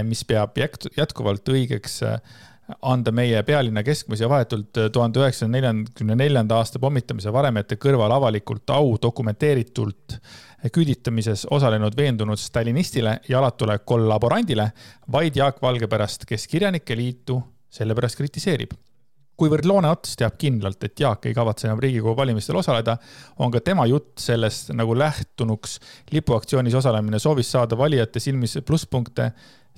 mis 0.08 0.24
peab 0.24 0.56
jätkuvalt 0.96 1.48
õigeks 1.48 2.00
anda 2.82 3.12
meie 3.12 3.42
pealinna 3.44 3.82
keskmes 3.84 4.22
ja 4.24 4.28
vahetult 4.28 4.78
tuhande 4.92 5.20
üheksasaja 5.20 5.50
neljakümne 5.52 6.16
neljanda 6.16 6.56
aasta 6.56 6.80
pommitamise 6.80 7.32
varemete 7.32 7.76
kõrval 7.80 8.14
avalikult 8.16 8.70
au 8.72 8.94
dokumenteeritult 9.02 10.16
küüditamises 10.72 11.44
osalenud 11.52 11.96
veendunud 11.96 12.40
stalinistile 12.40 13.18
ja 13.28 13.38
alatule 13.42 13.78
kollaborandile, 13.84 14.70
vaid 15.12 15.36
Jaak 15.36 15.60
Valge 15.62 15.88
pärast, 15.92 16.24
kes 16.24 16.48
Kirjanike 16.48 16.96
Liitu 16.96 17.42
sellepärast 17.74 18.16
kritiseerib. 18.16 18.72
Kuivõrd 19.36 19.66
Loone 19.66 19.90
Ots 19.90 20.14
teab 20.18 20.36
kindlalt, 20.38 20.82
et 20.86 21.00
Jaak 21.00 21.26
ei 21.26 21.34
kavatse 21.34 21.68
enam 21.68 21.80
Riigikogu 21.82 22.16
valimistel 22.16 22.58
osaleda, 22.60 22.96
on 23.42 23.50
ka 23.54 23.60
tema 23.64 23.86
jutt 23.90 24.18
sellest 24.22 24.70
nagu 24.76 24.94
lähtunuks 24.98 25.78
lipuaktsioonis 26.14 26.76
osalemine 26.78 27.18
soovis 27.18 27.50
saada 27.52 27.78
valijate 27.78 28.22
silmis 28.22 28.58
plusspunkte 28.66 29.32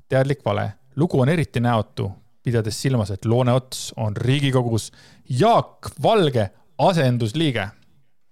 teadlik 0.08 0.44
vale. 0.44 0.72
lugu 0.96 1.20
on 1.20 1.28
eriti 1.28 1.60
näotu, 1.60 2.10
pidades 2.42 2.82
silmas, 2.82 3.10
et 3.10 3.25
Loone 3.25 3.52
Ots 3.52 3.92
on 3.96 4.16
Riigikogus 4.16 4.92
Jaak 5.28 5.90
Valge 6.02 6.50
asendusliige 6.78 7.68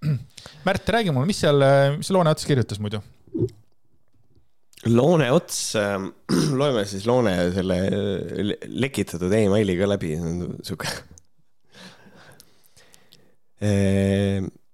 Märt, 0.65 0.89
räägi 0.89 1.11
mulle, 1.11 1.27
mis 1.27 1.41
seal, 1.41 1.63
mis 1.97 2.11
Loone 2.11 2.31
Ots 2.31 2.47
kirjutas 2.47 2.81
muidu? 2.81 3.01
Loone 4.91 5.31
Ots 5.33 5.77
äh,, 5.77 5.97
loeme 6.61 6.85
siis 6.89 7.07
Loone 7.09 7.35
selle 7.55 7.79
lekitatud 8.69 9.33
emaili 9.33 9.79
ka 9.79 9.89
läbi, 9.89 10.15
sihuke 10.67 10.91
äh, 13.65 14.45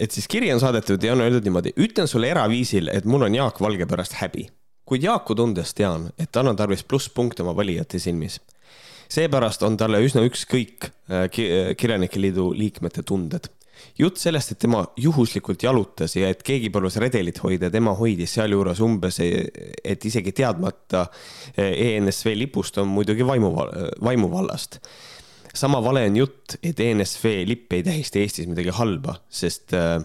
et 0.00 0.12
siis 0.12 0.28
kiri 0.28 0.52
on 0.52 0.60
saadetud 0.60 1.02
ja 1.02 1.14
on 1.14 1.24
öeldud 1.24 1.46
niimoodi, 1.46 1.72
ütlen 1.80 2.08
sulle 2.10 2.30
eraviisil, 2.34 2.90
et 2.92 3.08
mul 3.08 3.26
on 3.28 3.34
Jaak 3.34 3.60
Valge 3.64 3.88
pärast 3.88 4.18
häbi, 4.20 4.46
kuid 4.86 5.06
Jaaku 5.06 5.36
tundes 5.38 5.72
tean, 5.76 6.10
et 6.20 6.30
tal 6.32 6.50
on 6.50 6.58
tarvis 6.58 6.84
plusspunkte 6.84 7.44
oma 7.46 7.56
valijate 7.56 7.98
silmis. 8.02 8.40
seepärast 9.08 9.62
on 9.62 9.76
talle 9.78 10.00
üsna 10.02 10.24
ükskõik 10.26 10.88
äh, 11.08 11.28
Kirjanike 11.76 12.20
Liidu 12.20 12.50
liikmete 12.52 13.02
tunded 13.06 13.48
jutt 13.98 14.20
sellest, 14.20 14.52
et 14.52 14.60
tema 14.66 14.82
juhuslikult 15.00 15.62
jalutas 15.62 16.16
ja 16.16 16.30
et 16.32 16.42
keegi 16.46 16.70
palus 16.74 16.98
redelit 17.02 17.38
hoida, 17.42 17.70
tema 17.72 17.94
hoidis 17.96 18.36
sealjuures 18.36 18.80
umbes, 18.84 19.20
et 19.20 20.08
isegi 20.10 20.32
teadmata 20.36 21.06
ENSV 21.56 22.34
lipust 22.36 22.78
on 22.82 22.90
muidugi 22.92 23.26
vaimu, 23.26 23.52
vaimuvallast. 24.04 24.80
sama 25.56 25.80
vale 25.80 26.04
on 26.04 26.16
jutt, 26.16 26.58
et 26.62 26.80
ENSV 26.80 27.46
lipp 27.48 27.72
ei 27.72 27.82
tähista 27.82 28.18
Eestis 28.18 28.46
midagi 28.46 28.74
halba, 28.76 29.14
sest 29.30 29.72
äh, 29.72 30.02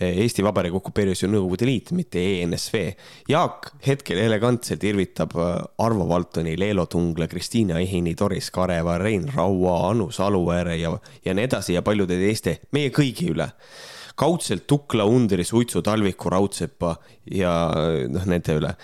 Eesti 0.00 0.44
Vabariigi 0.46 0.76
okupeeris 0.78 1.24
ju 1.24 1.28
Nõukogude 1.30 1.66
Liit, 1.66 1.90
mitte 1.96 2.22
ENSV. 2.22 2.82
Jaak 3.32 3.72
hetkel 3.86 4.20
elegantselt 4.22 4.84
irvitab 4.86 5.34
äh, 5.34 5.56
Arvo 5.82 6.06
Valtoni, 6.08 6.54
Leelo 6.58 6.86
Tungla, 6.86 7.26
Kristiina 7.30 7.80
Ehini, 7.82 8.14
Doris 8.18 8.52
Kareva, 8.54 8.98
Rein 9.02 9.26
Raua, 9.34 9.90
Anu 9.90 10.10
Saluääre 10.14 10.76
ja, 10.78 10.92
ja 11.24 11.34
nii 11.34 11.48
edasi 11.48 11.74
ja 11.74 11.82
paljude 11.82 12.18
teiste, 12.20 12.60
meie 12.72 12.92
kõigi 12.94 13.32
üle. 13.32 13.50
kaudselt 14.18 14.66
Tukla, 14.66 15.04
Undri, 15.04 15.44
Suitsu, 15.44 15.82
Talviku, 15.82 16.30
Raudsepa 16.30 16.96
ja 17.30 17.52
noh, 18.08 18.26
nende 18.26 18.58
üle 18.58 18.74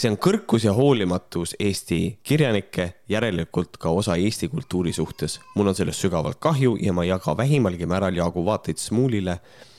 see 0.00 0.08
on 0.08 0.16
kõrkus 0.16 0.64
ja 0.64 0.72
hoolimatus 0.72 1.52
Eesti 1.60 2.20
kirjanike, 2.24 2.86
järelikult 3.12 3.76
ka 3.76 3.90
osa 3.92 4.16
Eesti 4.16 4.48
kultuuri 4.48 4.92
suhtes. 4.96 5.40
mul 5.56 5.68
on 5.68 5.74
sellest 5.76 6.00
sügavalt 6.00 6.40
kahju 6.40 6.78
ja 6.80 6.92
ma 6.92 7.04
ei 7.04 7.10
jaga 7.10 7.36
vähimalgi 7.36 7.86
määral 7.86 8.16
Jaagu 8.16 8.44
vaateid 8.44 8.80
Smuulile 8.80 9.36
Äh, 9.40 9.69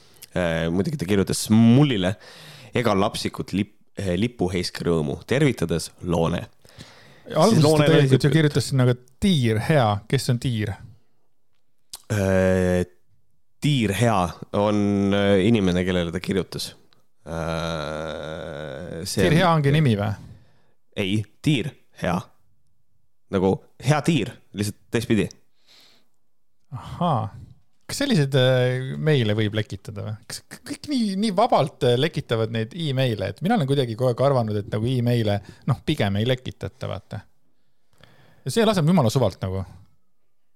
muidugi 0.72 1.00
ta 1.02 1.08
kirjutas 1.10 1.50
mullile 1.52 2.16
ega 2.78 2.94
lapsikut 2.96 3.54
lip, 3.56 3.76
äh, 4.00 4.14
lipuheiskrõõmu, 4.20 5.22
tervitades 5.28 5.92
Loone. 6.08 6.46
alguses 7.36 7.64
ta 7.64 7.86
tegelikult 7.86 8.26
ju 8.26 8.32
kirjutas 8.32 8.70
sinna 8.72 8.88
ka 8.90 8.96
tiir 9.24 9.62
hea, 9.68 9.88
kes 10.10 10.30
on 10.34 10.40
tiir? 10.42 10.74
Äh, 12.12 12.84
tiir 13.62 13.94
hea 13.96 14.20
on 14.58 15.14
inimene, 15.44 15.84
kellele 15.86 16.12
ta 16.12 16.20
kirjutas. 16.20 16.72
tiir 19.14 19.38
hea 19.38 19.52
ongi 19.52 19.72
nimi 19.72 19.96
või? 20.00 20.14
ei, 20.98 21.22
tiir 21.42 21.70
hea. 22.02 22.18
nagu 23.32 23.54
hea 23.80 24.02
tiir, 24.04 24.34
lihtsalt 24.54 24.80
teistpidi. 24.92 25.30
ahaa 26.72 27.30
kas 27.92 28.00
selliseid 28.06 28.36
äh, 28.40 28.94
meile 29.04 29.36
võib 29.38 29.56
lekitada 29.58 30.06
või? 30.06 30.14
kas 30.32 30.42
kõik 30.70 30.88
nii, 30.92 31.18
nii 31.20 31.34
vabalt 31.36 31.84
äh, 31.90 31.98
lekitavad 32.00 32.54
neid 32.56 32.74
email'e, 32.78 33.34
et 33.34 33.44
mina 33.44 33.58
olen 33.58 33.70
kuidagi 33.70 33.98
kogu 34.00 34.14
aeg 34.14 34.24
arvanud, 34.30 34.62
et 34.62 34.72
nagu 34.72 34.88
email'e 34.88 35.38
noh, 35.68 35.84
pigem 35.88 36.22
ei 36.22 36.28
lekitata, 36.30 36.90
vaata. 36.92 37.22
ja 38.46 38.56
see 38.56 38.66
laseb 38.68 38.88
jumala 38.88 39.12
suvalt 39.14 39.42
nagu. 39.44 39.66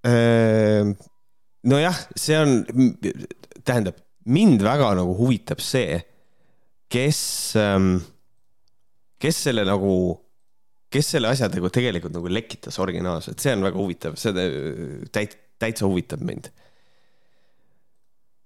Ehm, 0.07 0.95
nojah, 1.67 2.01
see 2.15 2.39
on, 2.39 2.59
tähendab, 3.65 3.99
mind 4.31 4.63
väga 4.63 4.93
nagu 5.01 5.15
huvitab 5.19 5.63
see, 5.63 5.99
kes, 6.91 7.19
ähm, 7.59 7.97
kes 9.21 9.47
selle 9.49 9.65
nagu 9.67 9.95
kes 10.93 11.09
selle 11.17 11.27
asja 11.27 11.49
nagu 11.51 11.67
tegelikult 11.73 12.13
nagu 12.15 12.29
lekitas 12.31 12.77
originaalselt, 12.79 13.41
see 13.43 13.51
on 13.57 13.65
väga 13.65 13.81
huvitav, 13.81 14.15
see 14.21 14.31
täit-, 15.11 15.41
täitsa 15.59 15.89
huvitab 15.89 16.23
mind 16.23 16.47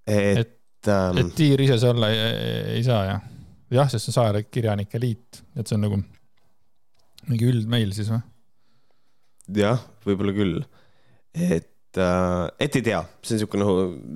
et, 0.10 0.42
et, 0.44 0.90
ähm, 0.92 1.20
et 1.22 1.34
tiir 1.38 1.62
ise 1.64 1.80
see 1.82 1.92
olla 1.94 2.10
ei, 2.14 2.20
ei 2.78 2.84
saa, 2.86 3.02
jah? 3.08 3.22
jah, 3.74 3.90
sest 3.92 4.08
see 4.08 4.14
on 4.14 4.18
Saare 4.18 4.44
Kirjanike 4.50 5.02
Liit, 5.02 5.42
et 5.56 5.68
see 5.68 5.78
on 5.78 5.86
nagu 5.86 6.00
mingi 7.30 7.50
üldmeil 7.50 7.94
siis 7.96 8.10
või? 8.12 8.22
jah, 9.60 9.82
võib-olla 10.06 10.34
küll. 10.36 10.62
et 11.34 11.98
äh,, 11.98 12.46
et 12.62 12.80
ei 12.80 12.86
tea, 12.86 13.02
see 13.22 13.36
on 13.36 13.40
niisugune, 13.40 13.66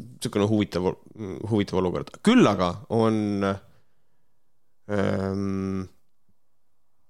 niisugune 0.04 0.50
huvitav, 0.50 0.90
huvitav 1.52 1.82
olukord. 1.82 2.14
küll 2.26 2.48
aga 2.50 2.70
on 2.94 3.20
ähm,, 4.94 5.84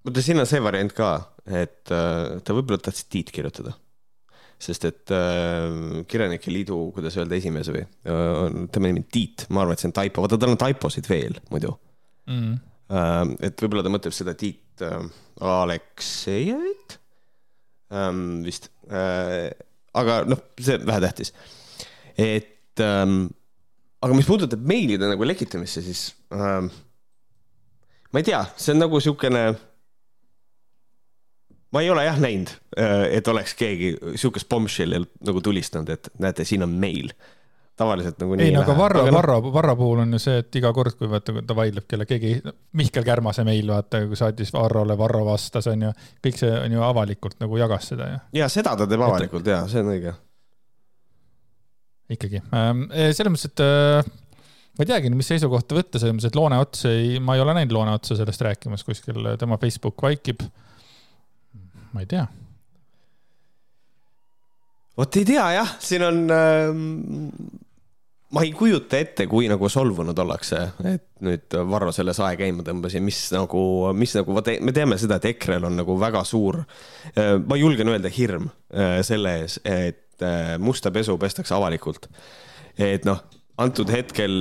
vaata, 0.04 0.26
siin 0.26 0.44
on 0.44 0.50
see 0.50 0.64
variant 0.64 0.94
ka, 0.96 1.14
et 1.48 1.92
äh, 1.92 2.40
ta 2.44 2.56
võib-olla 2.56 2.82
tahtis 2.84 3.08
Tiit 3.12 3.32
kirjutada 3.36 3.76
sest 4.64 4.86
et 4.88 5.14
äh, 5.14 6.04
Kirjanike 6.10 6.52
Liidu, 6.54 6.78
kuidas 6.96 7.18
öelda, 7.20 7.38
esimees 7.38 7.70
või 7.74 7.84
äh,, 7.84 8.60
tema 8.74 8.90
nimi 8.90 9.04
on 9.04 9.10
Tiit, 9.14 9.48
ma 9.54 9.64
arvan, 9.64 9.78
et 9.78 9.84
see 9.84 9.90
on 9.90 9.96
taipo, 9.98 10.24
vaata 10.24 10.40
tal 10.40 10.54
on 10.54 10.62
taiposid 10.62 11.10
veel 11.12 11.38
muidu. 11.52 11.74
Mm.. 12.32 12.56
Äh, 12.94 13.22
et 13.50 13.64
võib-olla 13.64 13.86
ta 13.86 13.94
mõtleb 13.94 14.16
seda 14.16 14.36
Tiit 14.40 14.84
äh, 14.86 15.04
Aleksejevit 15.54 16.98
ähm, 17.94 18.42
vist. 18.48 18.72
Äh,. 18.90 19.52
aga 19.94 20.24
noh, 20.26 20.42
see 20.62 20.80
vähetähtis. 20.82 21.34
et 22.18 22.82
ähm, 22.82 23.28
aga 24.04 24.16
mis 24.18 24.28
puudutab 24.28 24.64
meilide 24.68 25.08
nagu 25.10 25.28
lekitamisse, 25.28 25.84
siis 25.86 26.08
ähm, 26.34 26.72
ma 28.12 28.22
ei 28.22 28.28
tea, 28.28 28.42
see 28.58 28.74
on 28.76 28.84
nagu 28.84 29.00
siukene 29.04 29.46
ma 31.74 31.82
ei 31.82 31.90
ole 31.90 32.06
jah 32.06 32.20
näinud, 32.22 32.52
et 32.78 33.28
oleks 33.28 33.54
keegi 33.60 33.94
sihukest 34.16 34.50
bombshell'i 34.50 35.00
nagu 35.28 35.42
tulistanud, 35.42 35.90
et 35.94 36.10
näete, 36.20 36.46
siin 36.48 36.64
on 36.66 36.70
meil. 36.70 37.14
tavaliselt 37.76 38.20
nagu 38.22 38.36
ei, 38.38 38.52
no 38.54 38.62
aga 38.62 38.74
Varro, 38.78 39.02
noh- 39.08 39.16
Varro, 39.16 39.36
Varro 39.54 39.74
puhul 39.76 40.04
on 40.04 40.12
ju 40.14 40.20
see, 40.22 40.36
et 40.44 40.56
iga 40.60 40.70
kord, 40.74 40.94
kui 40.94 41.08
vaata, 41.10 41.34
ta 41.42 41.56
vaidleb 41.58 41.88
kelle 41.90 42.06
keegi, 42.06 42.36
Mihkel 42.78 43.04
Kärmase 43.04 43.42
meil 43.48 43.66
vaata, 43.72 44.04
kui 44.08 44.16
saatis 44.20 44.54
Varrole, 44.54 44.94
Varro 44.98 45.24
vastas, 45.26 45.66
on 45.72 45.88
ju, 45.88 45.90
kõik 46.22 46.38
see 46.38 46.52
on 46.54 46.76
ju 46.76 46.84
avalikult 46.86 47.40
nagu 47.42 47.58
jagas 47.58 47.88
seda 47.94 48.12
ju. 48.12 48.20
ja 48.38 48.50
seda 48.54 48.76
ta 48.78 48.86
teeb 48.86 49.02
avalikult 49.02 49.50
ja 49.50 49.64
see 49.72 49.82
on 49.82 49.90
õige. 49.96 50.14
ikkagi, 52.14 52.44
ähm, 52.54 52.84
eh, 52.94 53.10
selles 53.18 53.34
mõttes, 53.34 53.50
et 53.50 53.66
äh, 53.66 54.12
ma 54.78 54.86
ei 54.86 54.92
teagi, 54.94 55.10
mis 55.18 55.34
seisukohta 55.34 55.80
võtta, 55.80 55.98
selles 55.98 56.14
mõttes, 56.14 56.30
et 56.30 56.38
Loone 56.38 56.60
Ots 56.62 56.86
ei, 56.92 57.18
ma 57.20 57.34
ei 57.40 57.42
ole 57.42 57.58
näinud 57.58 57.74
Loone 57.74 57.98
Otsa 57.98 58.20
sellest 58.20 58.46
rääkimas 58.46 58.86
kuskil, 58.86 59.34
tema 59.42 59.58
Facebook 59.58 59.98
vaikib 60.06 60.46
ma 61.94 62.02
ei 62.02 62.10
tea. 62.10 62.26
Vot 64.98 65.20
ei 65.20 65.26
tea 65.28 65.46
jah, 65.58 65.76
siin 65.84 66.06
on 66.06 66.24
äh,, 66.34 66.72
ma 68.34 68.44
ei 68.46 68.54
kujuta 68.58 68.98
ette, 69.02 69.28
kui 69.30 69.48
nagu 69.52 69.70
solvunud 69.70 70.18
ollakse, 70.24 70.62
et 70.90 71.06
nüüd 71.26 71.58
Varro 71.70 71.94
selle 71.96 72.16
sae 72.18 72.38
käima 72.40 72.66
tõmbas 72.66 72.98
ja 72.98 73.02
mis 73.04 73.20
nagu, 73.34 73.64
mis 73.98 74.16
nagu, 74.18 74.36
vaata, 74.38 74.58
me 74.66 74.74
teame 74.76 74.98
seda, 75.02 75.20
et 75.20 75.30
EKRE-l 75.34 75.70
on 75.70 75.78
nagu 75.84 75.98
väga 76.02 76.24
suur 76.28 76.64
äh,, 76.64 77.36
ma 77.42 77.60
julgen 77.60 77.94
öelda 77.94 78.12
hirm 78.14 78.50
äh, 78.74 79.00
selle 79.06 79.38
ees, 79.44 79.60
et 79.64 80.26
äh, 80.26 80.56
musta 80.62 80.94
pesu 80.94 81.18
pestakse 81.22 81.56
avalikult. 81.58 82.10
et 82.78 83.06
noh, 83.06 83.22
antud 83.62 83.90
hetkel 83.94 84.34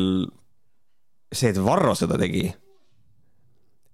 see, 1.33 1.53
et 1.53 1.61
Varro 1.61 1.95
seda 1.97 2.19
tegi 2.21 2.47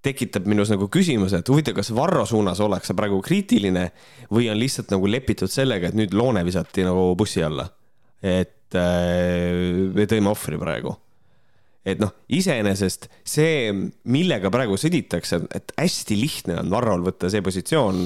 tekitab 0.04 0.46
minus 0.48 0.70
nagu 0.72 0.88
küsimuse, 0.92 1.40
et 1.40 1.50
huvitav, 1.50 1.74
kas 1.78 1.90
Varro 1.96 2.24
suunas 2.28 2.60
ollakse 2.62 2.94
praegu 2.98 3.18
kriitiline 3.24 3.88
või 4.30 4.48
on 4.52 4.58
lihtsalt 4.60 4.92
nagu 4.94 5.10
lepitud 5.10 5.50
sellega, 5.50 5.90
et 5.90 5.98
nüüd 5.98 6.14
Loone 6.16 6.44
visati 6.46 6.86
nagu 6.86 7.12
bussi 7.18 7.42
alla. 7.44 7.68
et 8.22 8.74
äh, 8.74 9.90
me 9.94 10.06
tõime 10.10 10.32
ohvri 10.32 10.58
praegu. 10.58 10.96
et 11.84 12.00
noh, 12.02 12.12
iseenesest 12.28 13.08
see, 13.24 13.72
millega 14.04 14.50
praegu 14.50 14.76
sõditakse, 14.76 15.40
et 15.54 15.72
hästi 15.78 16.18
lihtne 16.20 16.58
on 16.62 16.70
Varrol 16.70 17.06
võtta 17.06 17.30
see 17.30 17.42
positsioon 17.42 18.02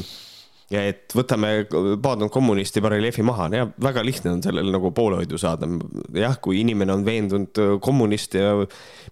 ja 0.73 0.83
et 0.91 1.15
võtame 1.17 1.51
paadunud 2.03 2.33
kommunisti 2.33 2.83
bareljeefi 2.85 3.25
maha, 3.27 3.49
ja 3.53 3.67
väga 3.83 4.05
lihtne 4.05 4.33
on 4.37 4.43
sellele 4.45 4.73
nagu 4.73 4.93
poolehoidu 4.95 5.39
saada. 5.41 5.69
jah, 6.17 6.39
kui 6.43 6.61
inimene 6.61 6.95
on 6.95 7.05
veendunud 7.07 7.61
äh, 7.63 7.75
kommunist 7.83 8.35
ja 8.39 8.55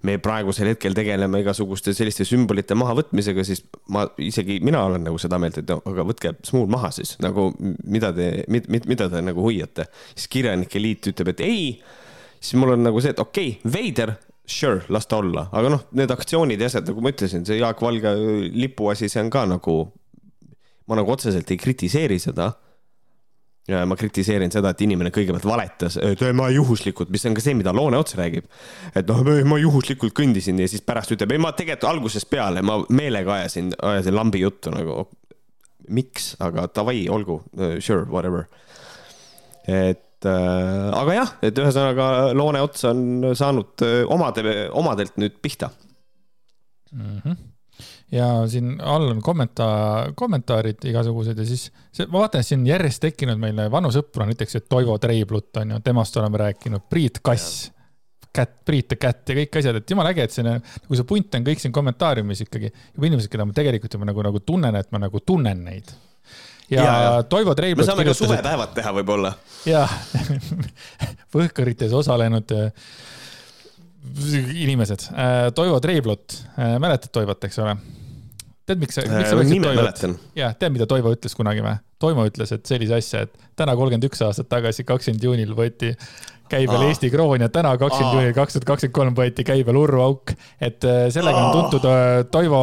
me 0.07 0.17
praegusel 0.23 0.73
hetkel 0.73 0.97
tegeleme 0.97 1.43
igasuguste 1.45 1.95
selliste 1.97 2.25
sümbolite 2.29 2.77
mahavõtmisega, 2.79 3.45
siis 3.45 3.65
ma 3.93 4.07
isegi, 4.19 4.61
mina 4.65 4.85
olen 4.89 5.05
nagu 5.09 5.21
seda 5.21 5.39
meelt, 5.43 5.61
et 5.61 5.71
no 5.71 5.81
aga 5.91 6.07
võtke 6.09 6.35
smuul 6.47 6.71
maha 6.73 6.93
siis 6.95 7.17
nagu, 7.23 7.51
mida 7.85 8.13
te, 8.17 8.33
mida 8.49 9.11
te 9.11 9.25
nagu 9.25 9.45
hoiate. 9.45 9.91
siis 10.15 10.31
Kirjanike 10.33 10.81
Liit 10.81 11.13
ütleb, 11.13 11.35
et 11.35 11.45
ei, 11.45 11.63
siis 12.41 12.57
mul 12.61 12.77
on 12.77 12.85
nagu 12.89 13.01
see, 13.03 13.13
et 13.15 13.23
okei 13.23 13.57
okay,, 13.59 13.73
veider 13.73 14.17
sure, 14.51 14.83
las 14.89 15.07
ta 15.07 15.21
olla, 15.21 15.47
aga 15.55 15.71
noh, 15.71 15.87
need 15.97 16.11
aktsioonid 16.11 16.61
ja 16.61 16.69
asjad, 16.71 16.89
nagu 16.91 17.03
ma 17.05 17.13
ütlesin, 17.13 17.45
see 17.47 17.61
Jaak 17.61 17.83
Valge 17.85 18.13
lipu 18.57 18.91
asi, 18.91 19.09
see 19.11 19.23
on 19.23 19.31
ka 19.33 19.45
nagu 19.47 19.77
ma 20.91 20.99
nagu 20.99 21.15
otseselt 21.15 21.51
ei 21.51 21.61
kritiseeri 21.61 22.19
seda. 22.23 22.51
ma 23.87 23.95
kritiseerin 23.95 24.51
seda, 24.51 24.73
et 24.73 24.81
inimene 24.83 25.13
kõigepealt 25.15 25.45
valetas, 25.47 25.95
et 26.03 26.23
ma 26.35 26.49
juhuslikult, 26.51 27.11
mis 27.15 27.23
on 27.29 27.37
ka 27.37 27.43
see, 27.45 27.55
mida 27.55 27.71
Loone 27.77 28.01
otse 28.01 28.19
räägib. 28.19 28.49
et 28.99 29.07
noh, 29.07 29.21
ma 29.47 29.59
juhuslikult 29.61 30.17
kõndisin 30.17 30.59
ja 30.59 30.67
siis 30.69 30.83
pärast 30.83 31.13
ütleb, 31.15 31.37
ei 31.37 31.43
ma 31.43 31.53
tegelikult 31.55 31.87
algusest 31.93 32.31
peale, 32.33 32.65
ma 32.67 32.81
meelega 32.89 33.37
ajasin, 33.37 33.71
ajasin 33.93 34.17
lambi 34.17 34.43
juttu 34.43 34.75
nagu. 34.75 35.07
miks, 35.91 36.35
aga 36.39 36.69
davai, 36.75 37.05
olgu, 37.11 37.41
sure, 37.79 38.07
whatever. 38.11 38.49
et 39.69 40.27
äh, 40.27 40.89
aga 41.03 41.15
jah, 41.15 41.37
et 41.43 41.63
ühesõnaga 41.63 42.09
Loone 42.35 42.65
ots 42.65 42.89
on 42.91 43.31
saanud 43.39 43.87
äh, 43.87 44.03
omade, 44.11 44.67
omadelt 44.73 45.15
nüüd 45.21 45.39
pihta 45.43 45.71
mm. 46.91 47.23
-hmm 47.23 47.50
ja 48.13 48.47
siin 48.51 48.81
all 48.83 49.11
on 49.11 49.23
kommentaar, 49.23 50.13
kommentaarid 50.19 50.85
igasugused 50.91 51.39
ja 51.39 51.47
siis 51.47 51.69
see, 51.93 52.07
ma 52.11 52.25
vaatan, 52.25 52.45
siin 52.47 52.65
järjest 52.67 53.03
tekkinud 53.05 53.39
meile 53.41 53.69
vanu 53.71 53.93
sõpru, 53.95 54.27
näiteks 54.27 54.65
Toivo 54.69 54.97
Treiblut 54.99 55.61
on 55.63 55.77
ju, 55.77 55.83
temast 55.85 56.17
oleme 56.19 56.41
rääkinud, 56.43 56.89
Priit 56.91 57.21
Kass, 57.23 57.69
Kätt, 58.35 58.61
Priit 58.67 58.95
ja 58.95 59.01
Kätt 59.07 59.31
ja 59.31 59.39
kõik 59.39 59.59
asjad, 59.61 59.79
et 59.81 59.95
jumala 59.95 60.11
äge, 60.15 60.27
et 60.27 60.35
see 60.35 60.47
nagu 60.47 60.99
see 60.99 61.07
punt 61.07 61.39
on 61.39 61.47
kõik 61.47 61.63
siin 61.63 61.75
kommentaariumis 61.75 62.45
ikkagi 62.47 62.73
juba 62.73 63.11
inimesed, 63.11 63.31
keda 63.31 63.47
ma 63.47 63.55
tegelikult 63.57 63.95
juba 63.99 64.11
nagu, 64.11 64.27
nagu 64.27 64.43
tunnen, 64.47 64.81
et 64.81 64.91
ma 64.95 65.03
nagu 65.07 65.23
tunnen 65.23 65.63
neid. 65.67 65.95
ja, 66.71 66.83
ja, 66.83 66.91
ja 66.91 67.23
Toivo 67.31 67.55
Treiblut. 67.55 67.87
me 67.87 67.93
saame 67.93 68.09
ka 68.11 68.17
suvepäevad 68.19 68.75
teha 68.75 68.95
võib-olla. 68.99 69.37
jah 69.71 69.95
Võhkarites 71.35 71.95
osalenud 71.95 72.51
äh, 72.59 72.73
inimesed. 74.55 75.07
Äh, 75.15 75.53
Toivo 75.55 75.79
Treiblut, 75.81 76.43
äh, 76.59 76.75
mäletad 76.83 77.15
Toivot, 77.15 77.45
eks 77.47 77.59
ole? 77.63 77.77
Tead, 78.71 78.83
miks 78.83 78.99
sa, 78.99 79.05
miks 79.11 79.31
sa 79.33 79.39
võtsid 79.39 79.61
äh, 79.61 79.69
Toivot? 79.69 80.27
jah, 80.39 80.57
tead, 80.59 80.75
mida 80.77 80.89
Toivo 80.91 81.15
ütles 81.17 81.37
kunagi 81.39 81.65
või? 81.65 81.77
Toivo 82.01 82.27
ütles, 82.31 82.53
et 82.57 82.69
sellise 82.69 82.97
asja, 82.97 83.25
et 83.27 83.49
täna 83.59 83.77
kolmkümmend 83.77 84.07
üks 84.09 84.23
aastat 84.25 84.49
tagasi, 84.51 84.87
kakskümmend 84.89 85.27
juunil 85.27 85.57
võeti 85.59 85.95
käibel 86.51 86.83
Aa. 86.83 86.89
Eesti 86.91 87.11
kroon 87.13 87.45
ja 87.45 87.49
täna, 87.53 87.73
kakskümmend 87.79 88.17
juunil 88.17 88.35
kaks 88.37 88.57
tuhat 88.57 88.67
kakskümmend 88.73 88.97
kolm 88.97 89.17
võeti 89.19 89.45
käibel 89.47 89.79
Urvo 89.79 90.03
Auk. 90.07 90.33
et 90.61 90.87
äh, 90.89 91.03
sellega 91.15 91.45
on 91.47 91.53
tuntud 91.57 91.87
äh, 91.91 92.07
Toivo 92.33 92.63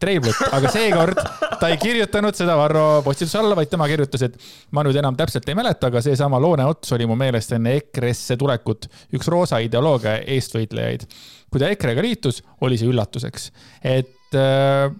Treiblut, 0.00 0.40
aga 0.54 0.72
seekord 0.72 1.20
ta 1.60 1.70
ei 1.72 1.78
kirjutanud 1.80 2.36
seda 2.38 2.56
Varro 2.58 3.02
postituse 3.06 3.40
alla, 3.40 3.56
vaid 3.58 3.70
tema 3.72 3.88
kirjutas, 3.90 4.26
et 4.28 4.36
ma 4.74 4.84
nüüd 4.86 4.98
enam 5.00 5.16
täpselt 5.18 5.48
ei 5.50 5.58
mäleta, 5.58 5.90
aga 5.90 6.02
seesama 6.04 6.40
Loone 6.42 6.66
Ots 6.70 6.94
oli 6.96 7.08
mu 7.10 7.18
meelest 7.18 7.56
enne 7.56 7.76
EKRE-sse 7.80 8.38
tulekut 8.40 8.90
üks 9.16 9.30
roosa 9.32 9.62
ideoloogia 9.64 10.20
eestvõitlejaid. 10.36 11.08
kui 11.50 11.62
ta 11.62 11.70
EKRE-ga 11.70 12.02
liitus, 12.02 12.42
oli 12.66 12.78
see 12.78 12.90
üllatuseks, 12.90 13.50
et 13.86 14.38
äh, 14.38 14.92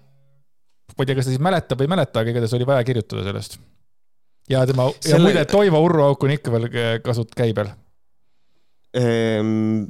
ma 0.94 1.02
ei 1.02 1.08
tea, 1.08 1.18
kas 1.18 1.28
ta 1.28 1.34
siis 1.34 1.42
mäletab 1.42 1.80
või 1.80 1.88
ei 1.88 1.94
mäleta, 1.94 2.20
aga 2.20 2.32
igatahes 2.32 2.54
oli 2.58 2.68
vaja 2.68 2.84
kirjutada 2.86 3.24
sellest. 3.26 3.58
ja 4.50 4.62
tema 4.68 4.88
Selle..., 4.98 5.16
ja 5.16 5.22
muide, 5.24 5.44
Toivo 5.50 5.82
Urroauk 5.86 6.24
on 6.24 6.36
ikka 6.36 6.54
veel 6.54 6.70
kasut 7.04 7.34
käibel 7.36 7.70
ehm,. 8.94 9.84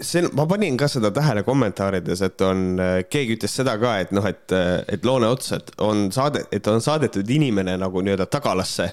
see, 0.00 0.24
ma 0.32 0.46
panin 0.50 0.78
ka 0.80 0.88
seda 0.90 1.10
tähele 1.14 1.44
kommentaarides, 1.46 2.24
et 2.28 2.46
on, 2.46 2.64
keegi 3.10 3.38
ütles 3.38 3.58
seda 3.62 3.76
ka, 3.80 3.98
et 4.04 4.14
noh, 4.16 4.26
et, 4.26 4.56
et 4.88 5.04
Loone 5.06 5.30
Otsad 5.30 5.74
on 5.84 6.08
saade, 6.14 6.46
et 6.52 6.66
on 6.70 6.82
saadetud 6.82 7.30
inimene 7.30 7.76
nagu 7.80 8.02
nii-öelda 8.04 8.26
tagalasse 8.30 8.90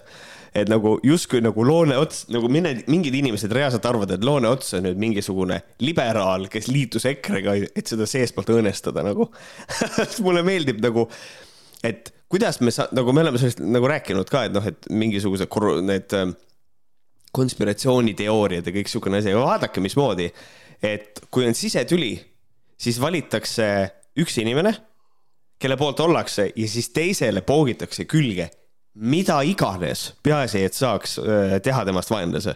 et 0.51 0.67
nagu 0.67 0.97
justkui 1.05 1.39
nagu 1.43 1.63
Loone 1.63 1.95
Ots, 1.99 2.25
nagu 2.31 2.49
mõned, 2.51 2.83
mingid 2.91 3.15
inimesed 3.15 3.53
reaalselt 3.55 3.85
arvavad, 3.87 4.11
et 4.15 4.25
Loone 4.27 4.49
Ots 4.51 4.75
on 4.75 4.83
nüüd 4.87 4.99
mingisugune 4.99 5.61
liberaal, 5.83 6.49
kes 6.51 6.67
liitus 6.71 7.07
EKRE-ga, 7.07 7.55
et 7.71 7.93
seda 7.93 8.07
seestpoolt 8.09 8.51
õõnestada 8.51 9.05
nagu. 9.07 9.29
Mulle 10.25 10.43
meeldib 10.47 10.83
nagu, 10.83 11.07
et 11.87 12.11
kuidas 12.31 12.59
me 12.63 12.75
sa-, 12.75 12.89
nagu 12.95 13.15
me 13.15 13.23
oleme 13.23 13.39
sellest 13.39 13.63
nagu 13.63 13.87
rääkinud 13.91 14.31
ka, 14.31 14.45
et 14.49 14.55
noh, 14.55 14.67
et 14.67 14.91
mingisugused 14.91 15.55
need 15.87 16.19
ähm, 16.19 16.35
konspiratsiooniteooriad 17.35 18.67
ja 18.67 18.75
kõik 18.75 18.91
sihukene 18.91 19.23
asi, 19.23 19.31
aga 19.31 19.47
vaadake, 19.47 19.83
mismoodi, 19.83 20.27
et 20.83 21.23
kui 21.31 21.47
on 21.47 21.55
sisetüli, 21.55 22.17
siis 22.75 22.99
valitakse 22.99 23.67
üks 24.19 24.35
inimene, 24.43 24.75
kelle 25.61 25.77
poolt 25.79 26.01
ollakse 26.03 26.49
ja 26.51 26.67
siis 26.67 26.89
teisele 26.91 27.45
poogitakse 27.45 28.03
külge 28.09 28.49
mida 28.99 29.39
iganes, 29.47 30.11
peaasi, 30.23 30.65
et 30.67 30.75
saaks 30.75 31.17
äh, 31.21 31.55
teha 31.63 31.83
temast 31.87 32.11
vaenlase. 32.11 32.55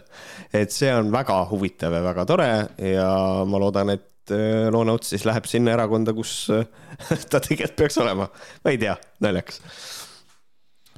et 0.52 0.72
see 0.72 0.92
on 0.92 1.10
väga 1.12 1.38
huvitav 1.50 1.94
ja 1.96 2.02
väga 2.04 2.26
tore 2.28 2.50
ja 2.92 3.10
ma 3.48 3.60
loodan, 3.60 3.94
et 3.96 4.34
äh, 4.34 4.68
Loone 4.72 4.92
Ots 4.92 5.14
siis 5.14 5.24
läheb 5.24 5.48
sinna 5.48 5.72
erakonda, 5.72 6.12
kus 6.16 6.48
äh, 6.52 6.66
ta 7.30 7.40
tegelikult 7.40 7.78
peaks 7.80 7.96
olema. 8.02 8.28
ma 8.64 8.74
ei 8.74 8.80
tea, 8.82 8.96
naljakas 9.24 9.62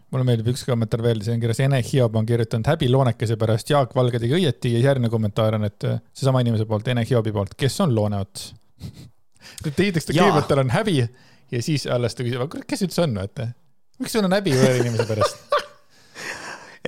mulle 0.09 0.25
meeldib 0.25 0.51
üks 0.55 0.65
kommentaar 0.65 1.05
veel, 1.05 1.21
see 1.23 1.37
on 1.37 1.43
kirjas, 1.43 1.61
Ene 1.61 1.83
Hiob 1.85 2.17
on 2.17 2.27
kirjutanud 2.27 2.67
häbi 2.73 2.89
loonekese 2.91 3.37
pärast, 3.39 3.71
Jaak 3.71 3.95
Valge 3.95 4.19
tegi 4.23 4.35
õieti 4.39 4.73
ja 4.73 4.81
järgmine 4.89 5.13
kommentaar 5.13 5.59
on, 5.59 5.69
et 5.69 5.85
seesama 6.17 6.41
inimese 6.43 6.67
poolt, 6.67 6.89
Ene 6.89 7.05
Hiobi 7.07 7.35
poolt, 7.35 7.55
kes 7.61 7.79
on 7.85 7.95
Loone 7.95 8.25
Ots 8.25 8.51
esiteks 9.69 10.09
ta 10.09 10.17
kõigepealt 10.17 10.51
tal 10.51 10.65
on 10.65 10.75
häbi 10.75 10.99
ja 11.03 11.63
siis 11.63 11.87
alles 11.87 12.17
ta 12.17 12.27
küsib, 12.27 12.59
kes 12.67 12.87
üldse 12.89 13.05
on, 13.05 13.15
vaata 13.21 13.51
miks 13.99 14.15
sul 14.15 14.27
on 14.27 14.37
häbi 14.37 14.55
võõra 14.57 14.79
inimese 14.83 15.07
pärast? 15.09 15.43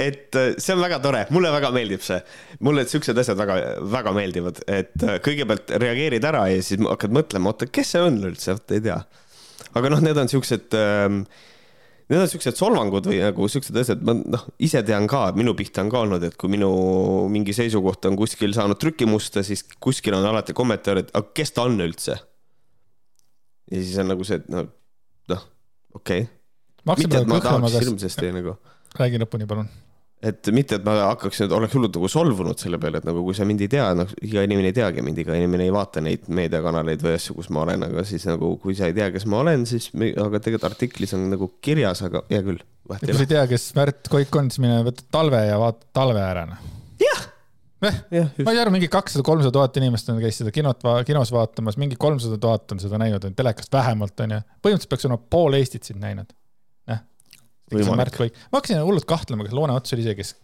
et 0.01 0.37
äh, 0.39 0.55
see 0.59 0.75
on 0.75 0.83
väga 0.83 1.01
tore, 1.05 1.25
mulle 1.35 1.53
väga 1.53 1.71
meeldib 1.75 2.03
see. 2.05 2.21
mulle 2.67 2.87
siuksed 2.89 3.19
asjad 3.21 3.39
väga, 3.39 3.59
väga 3.93 4.15
meeldivad, 4.17 4.63
et 4.71 4.97
äh, 5.05 5.21
kõigepealt 5.25 5.75
reageerid 5.83 6.27
ära 6.27 6.47
ja 6.53 6.63
siis 6.65 6.81
hakkad 6.87 7.15
mõtlema, 7.15 7.53
oota, 7.53 7.69
kes 7.71 7.95
see 7.97 8.03
on 8.07 8.21
üldse, 8.31 8.57
vot 8.57 8.77
ei 8.77 8.85
tea. 8.89 8.99
aga 9.77 9.93
noh, 9.93 10.03
need 10.05 10.21
on 10.21 10.31
siuksed 10.33 10.77
ähm, 10.79 11.25
Need 12.11 12.19
on 12.19 12.27
siuksed 12.27 12.57
solvangud 12.59 13.07
või 13.07 13.21
nagu 13.23 13.45
siuksed 13.47 13.77
asjad, 13.79 14.01
ma 14.03 14.17
noh, 14.19 14.49
ise 14.67 14.81
tean 14.83 15.05
ka, 15.07 15.29
minu 15.39 15.53
pihta 15.55 15.85
on 15.85 15.93
ka 15.93 16.01
olnud, 16.03 16.25
et 16.27 16.35
kui 16.35 16.51
minu 16.51 16.71
mingi 17.31 17.55
seisukoht 17.55 18.09
on 18.11 18.19
kuskil 18.19 18.51
saanud 18.57 18.81
trükimusta, 18.83 19.45
siis 19.47 19.63
kuskil 19.79 20.17
on 20.19 20.27
alati 20.27 20.57
kommentaar, 20.59 21.05
et 21.05 21.15
aga 21.15 21.31
kes 21.39 21.55
ta 21.55 21.69
on 21.71 21.79
üldse. 21.79 22.19
ja 23.71 23.79
siis 23.79 23.95
on 24.03 24.11
nagu 24.11 24.27
see, 24.27 24.43
et 24.43 24.51
noh, 24.51 24.67
noh, 25.31 25.47
okei 25.95 26.27
okay 26.27 26.40
mitte, 26.89 27.23
et 27.23 27.31
ma 27.31 27.39
tahaks 27.43 27.79
hirmsasti 27.79 28.33
nagu. 28.35 28.57
räägi 28.99 29.21
lõpuni, 29.23 29.47
palun. 29.51 29.69
et 30.31 30.51
mitte, 30.55 30.79
et 30.81 30.85
ma 30.85 30.97
hakkaks 31.11 31.43
nüüd, 31.43 31.55
oleks 31.57 31.77
hullult 31.77 31.97
nagu 31.97 32.11
solvunud 32.13 32.61
selle 32.61 32.81
peale, 32.81 33.01
et 33.01 33.09
nagu 33.09 33.23
kui 33.25 33.37
sa 33.37 33.47
mind 33.49 33.65
ei 33.65 33.71
tea, 33.73 33.87
noh, 33.97 34.11
iga 34.27 34.45
inimene 34.47 34.73
ei 34.73 34.77
teagi 34.77 35.05
mind, 35.05 35.23
iga 35.23 35.37
inimene 35.39 35.67
ei 35.69 35.75
vaata 35.75 36.03
neid 36.05 36.29
meediakanaleid 36.41 37.05
või 37.05 37.15
asju, 37.17 37.37
kus 37.39 37.49
ma 37.55 37.65
olen, 37.65 37.87
aga 37.89 38.05
siis 38.09 38.27
nagu, 38.29 38.53
kui 38.63 38.77
sa 38.79 38.91
ei 38.91 38.97
tea, 38.97 39.09
kes 39.15 39.27
ma 39.31 39.41
olen, 39.45 39.65
siis, 39.69 39.91
aga 39.95 40.41
tegelikult 40.41 40.69
artiklis 40.73 41.17
on 41.17 41.29
nagu 41.33 41.53
kirjas, 41.65 42.05
aga 42.09 42.25
hea 42.33 42.43
küll. 42.47 42.61
kui 42.91 43.15
sa 43.15 43.25
ei 43.25 43.33
tea, 43.33 43.47
kes 43.51 43.71
Märt 43.79 44.13
Koik 44.13 44.41
on, 44.41 44.53
siis 44.53 44.65
mine 44.65 44.83
võta 44.87 45.07
talve 45.13 45.45
ja 45.47 45.61
vaata 45.61 45.89
talve 45.97 46.25
ära. 46.25 46.45
Noh. 46.51 46.67
jah 47.01 47.23
eh, 47.89 48.35
ma 48.45 48.53
ei 48.53 48.61
arva, 48.61 48.75
mingi 48.75 48.91
kakssada, 48.93 49.25
kolmsada 49.25 49.55
tuhat 49.57 49.79
inimest 49.81 50.11
on, 50.13 50.21
käis 50.21 50.37
seda 50.43 50.53
kinot, 50.53 50.85
kinos 51.09 51.33
vaatamas, 51.33 51.81
mingi 51.81 51.97
kolmsada 52.01 52.37
tuhat 52.41 52.77
on 52.77 52.83
seda 52.83 53.01
näinud, 53.01 53.25
telekast 53.39 53.73
vähemalt 53.73 54.21
onju. 54.27 54.43
põhimõtteliselt 54.61 54.93
peaks 54.93 55.09
olema 55.09 55.23
pool 55.33 55.57
Eestit 55.57 55.89
sind 55.89 56.05
näinud 56.05 56.29
ma 58.51 58.59
hakkasin 58.59 58.83
hullult 58.83 59.07
kahtlema, 59.09 59.47
kas 59.47 59.55
Loone 59.57 59.77
Ots 59.77 59.95
oli 59.97 60.07
see, 60.07 60.17
kes 60.19 60.35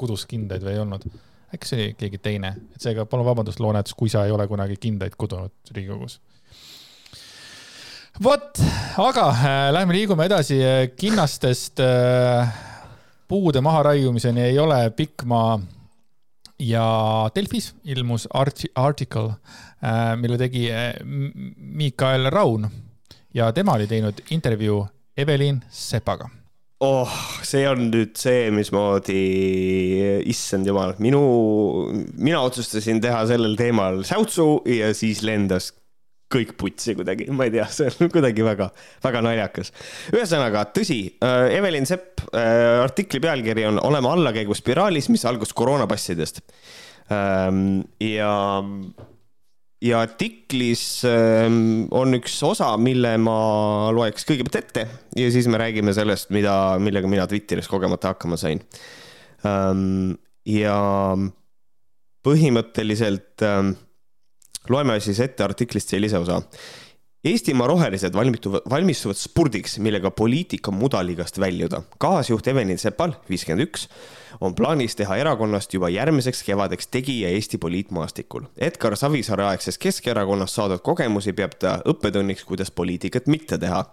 kudus 0.00 0.24
kindaid 0.30 0.64
või 0.64 0.76
ei 0.76 0.82
olnud. 0.84 1.04
äkki 1.50 1.66
see 1.66 1.78
oli 1.78 1.94
keegi 1.98 2.20
teine, 2.22 2.54
et 2.74 2.84
seega 2.84 3.04
palun 3.10 3.26
vabandust, 3.26 3.60
Loone 3.60 3.82
Ots, 3.82 3.94
kui 3.98 4.10
sa 4.12 4.24
ei 4.24 4.32
ole 4.32 4.46
kunagi 4.48 4.76
kindaid 4.80 5.16
kudunud 5.18 5.74
Riigikogus. 5.74 6.20
vot, 8.22 8.62
aga 8.98 9.26
äh, 9.34 9.58
lähme 9.74 9.96
liigume 9.96 10.26
edasi 10.30 10.60
äh, 10.64 10.88
kinnastest 10.96 11.80
äh, 11.84 12.54
puude 13.28 13.60
maharaiumiseni 13.60 14.42
ei 14.48 14.58
ole 14.58 14.90
pikk 14.90 15.24
maa 15.24 15.60
ja 16.60 17.30
Delfis 17.34 17.74
ilmus 17.84 18.28
arti-, 18.34 18.72
artikkel 18.74 19.30
äh,, 19.30 20.16
mille 20.16 20.38
tegi 20.38 20.68
äh, 20.72 20.92
Miikael 21.56 22.30
Raun. 22.30 22.70
Ja 23.34 23.52
tema 23.52 23.72
oli 23.78 23.86
teinud 23.86 24.24
intervjuu 24.30 24.86
Evelin 25.16 25.62
Sepaga 25.70 26.39
oh, 26.84 27.18
see 27.46 27.66
on 27.68 27.88
nüüd 27.90 28.16
see, 28.18 28.48
mismoodi, 28.54 29.20
issand 30.30 30.68
jumal, 30.68 30.94
minu, 31.02 31.20
mina 32.16 32.40
otsustasin 32.46 33.02
teha 33.04 33.26
sellel 33.28 33.56
teemal 33.58 34.02
säutsu 34.08 34.62
ja 34.70 34.90
siis 34.96 35.22
lendas 35.26 35.70
kõik 36.30 36.54
putsi 36.58 36.94
kuidagi, 36.94 37.26
ma 37.34 37.48
ei 37.48 37.54
tea, 37.56 37.66
see 37.74 37.90
on 37.90 38.10
kuidagi 38.12 38.44
väga, 38.46 38.70
väga 39.02 39.22
naljakas. 39.26 39.72
ühesõnaga, 40.14 40.68
tõsi, 40.76 41.00
äh, 41.26 41.48
Evelin 41.56 41.88
Sepp 41.90 42.22
äh, 42.30 42.78
artikli 42.84 43.20
pealkiri 43.22 43.66
on 43.66 43.80
Oleme 43.82 44.12
allakäiguspiraalis, 44.12 45.10
mis 45.10 45.26
algas 45.26 45.52
koroonapassidest. 45.58 46.44
Ähm, 47.10 47.80
ja 47.98 48.62
ja 49.80 50.00
artiklis 50.04 51.02
ähm, 51.08 51.86
on 51.96 52.16
üks 52.18 52.36
osa, 52.44 52.72
mille 52.80 53.14
ma 53.22 53.36
loeks 53.96 54.26
kõigepealt 54.28 54.58
ette 54.60 54.86
ja 55.16 55.28
siis 55.32 55.48
me 55.48 55.60
räägime 55.60 55.94
sellest, 55.96 56.30
mida, 56.34 56.54
millega 56.82 57.08
mina 57.08 57.26
Twitteris 57.30 57.68
kogemata 57.70 58.12
hakkama 58.12 58.36
sain. 58.40 58.60
Ähm, 59.48 60.18
ja 60.44 60.76
põhimõtteliselt 62.26 63.46
ähm, 63.46 63.72
loeme 64.68 64.98
siis 65.00 65.20
ette 65.24 65.44
artiklist 65.46 65.92
sellise 65.92 66.20
osa. 66.20 66.42
Eestimaa 67.24 67.66
rohelised 67.66 68.14
valmistuvad, 68.16 68.62
valmistuvad 68.70 69.16
spurdiks, 69.20 69.78
millega 69.78 70.10
poliitika 70.10 70.70
mudaligast 70.70 71.40
väljuda. 71.40 71.82
kaasjuht 71.98 72.46
Evelin 72.48 72.78
Sepal, 72.78 73.12
viiskümmend 73.28 73.66
üks, 73.66 73.88
on 74.40 74.54
plaanis 74.56 74.96
teha 74.96 75.18
erakonnast 75.20 75.74
juba 75.74 75.90
järgmiseks 75.92 76.40
kevadeks 76.42 76.88
tegija 76.88 77.28
Eesti 77.28 77.58
poliitmaastikul. 77.58 78.48
Edgar 78.56 78.96
Savisaare 78.96 79.44
aegses 79.50 79.78
Keskerakonnast 79.78 80.56
saadud 80.56 80.80
kogemusi 80.80 81.36
peab 81.36 81.58
ta 81.60 81.82
õppetunniks, 81.84 82.46
kuidas 82.48 82.72
poliitikat 82.72 83.28
mitte 83.28 83.58
teha 83.58 83.84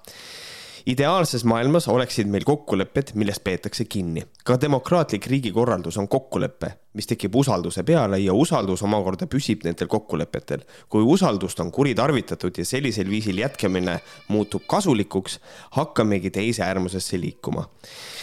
ideaalses 0.87 1.43
maailmas 1.43 1.87
oleksid 1.91 2.29
meil 2.31 2.45
kokkulepped, 2.47 3.11
millest 3.19 3.43
peetakse 3.43 3.85
kinni. 3.85 4.23
ka 4.43 4.55
demokraatlik 4.61 5.27
riigikorraldus 5.27 5.97
on 5.97 6.07
kokkulepe, 6.07 6.71
mis 6.97 7.07
tekib 7.09 7.35
usalduse 7.37 7.83
peale 7.87 8.19
ja 8.23 8.33
usaldus 8.33 8.83
omakorda 8.83 9.29
püsib 9.29 9.63
nendel 9.67 9.87
kokkulepetel. 9.91 10.65
kui 10.89 11.03
usaldust 11.03 11.59
on 11.59 11.71
kuritarvitatud 11.71 12.57
ja 12.57 12.65
sellisel 12.65 13.09
viisil 13.09 13.37
jätkamine 13.37 13.99
muutub 14.27 14.65
kasulikuks, 14.67 15.39
hakkamegi 15.77 16.31
teise 16.31 16.63
äärmusesse 16.63 17.21
liikuma 17.21 17.67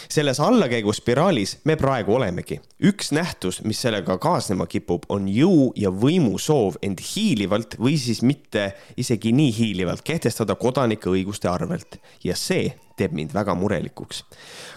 selles 0.09 0.39
allakäiguspiraalis 0.39 1.59
me 1.63 1.75
praegu 1.75 2.15
olemegi. 2.15 2.61
üks 2.83 3.11
nähtus, 3.11 3.63
mis 3.63 3.81
sellega 3.81 4.17
kaasnema 4.17 4.67
kipub, 4.67 5.05
on 5.09 5.27
jõu 5.31 5.71
ja 5.75 5.89
võimu 5.89 6.37
soov 6.39 6.77
end 6.81 7.01
hiilivalt 7.15 7.77
või 7.79 7.97
siis 7.97 8.21
mitte 8.21 8.73
isegi 8.97 9.31
nii 9.31 9.53
hiilivalt 9.57 10.03
kehtestada 10.03 10.55
kodanike 10.55 11.09
õiguste 11.09 11.49
arvelt 11.49 11.99
ja 12.23 12.35
see 12.35 12.73
teeb 12.97 13.11
mind 13.11 13.33
väga 13.33 13.55
murelikuks. 13.55 14.23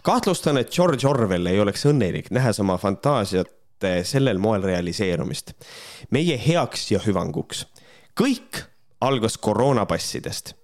kahtlustan, 0.03 0.59
et 0.59 0.73
George 0.75 1.07
Orwell 1.07 1.47
ei 1.47 1.61
oleks 1.61 1.87
õnnelik, 1.87 2.31
nähes 2.31 2.61
oma 2.61 2.79
fantaasiat 2.79 3.58
sellel 4.03 4.39
moel 4.39 4.63
realiseerumist. 4.63 5.53
meie 6.11 6.41
heaks 6.47 6.91
ja 6.91 6.99
hüvanguks. 6.99 7.67
kõik 8.21 8.65
algas 9.01 9.39
koroonapassidest 9.39 10.55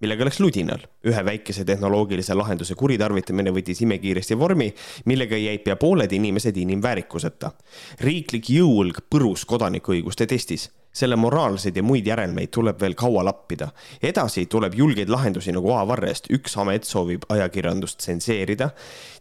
millega 0.00 0.26
läks 0.28 0.40
ludinal. 0.40 0.82
ühe 1.06 1.24
väikese 1.24 1.64
tehnoloogilise 1.64 2.34
lahenduse 2.34 2.74
kuritarvitamine 2.74 3.52
võttis 3.54 3.80
imekiiresti 3.84 4.36
vormi, 4.38 4.68
millega 5.06 5.38
jäid 5.40 5.62
pea 5.64 5.76
pooled 5.76 6.12
inimesed 6.12 6.56
inimväärikuseta. 6.56 7.52
riiklik 8.00 8.50
jõuõlg 8.50 9.06
põrus 9.10 9.46
kodanikuõiguste 9.46 10.26
testis. 10.26 10.70
selle 10.96 11.16
moraalseid 11.16 11.76
ja 11.76 11.82
muid 11.82 12.06
järelmeid 12.06 12.48
tuleb 12.50 12.80
veel 12.80 12.94
kaua 12.94 13.24
lappida. 13.24 13.68
edasi 14.02 14.46
tuleb 14.46 14.74
julgeid 14.74 15.08
lahendusi 15.08 15.52
nagu 15.52 15.72
A-Varrest, 15.72 16.26
üks 16.30 16.56
amet 16.60 16.84
soovib 16.84 17.22
ajakirjandust 17.28 17.98
tsenseerida, 17.98 18.70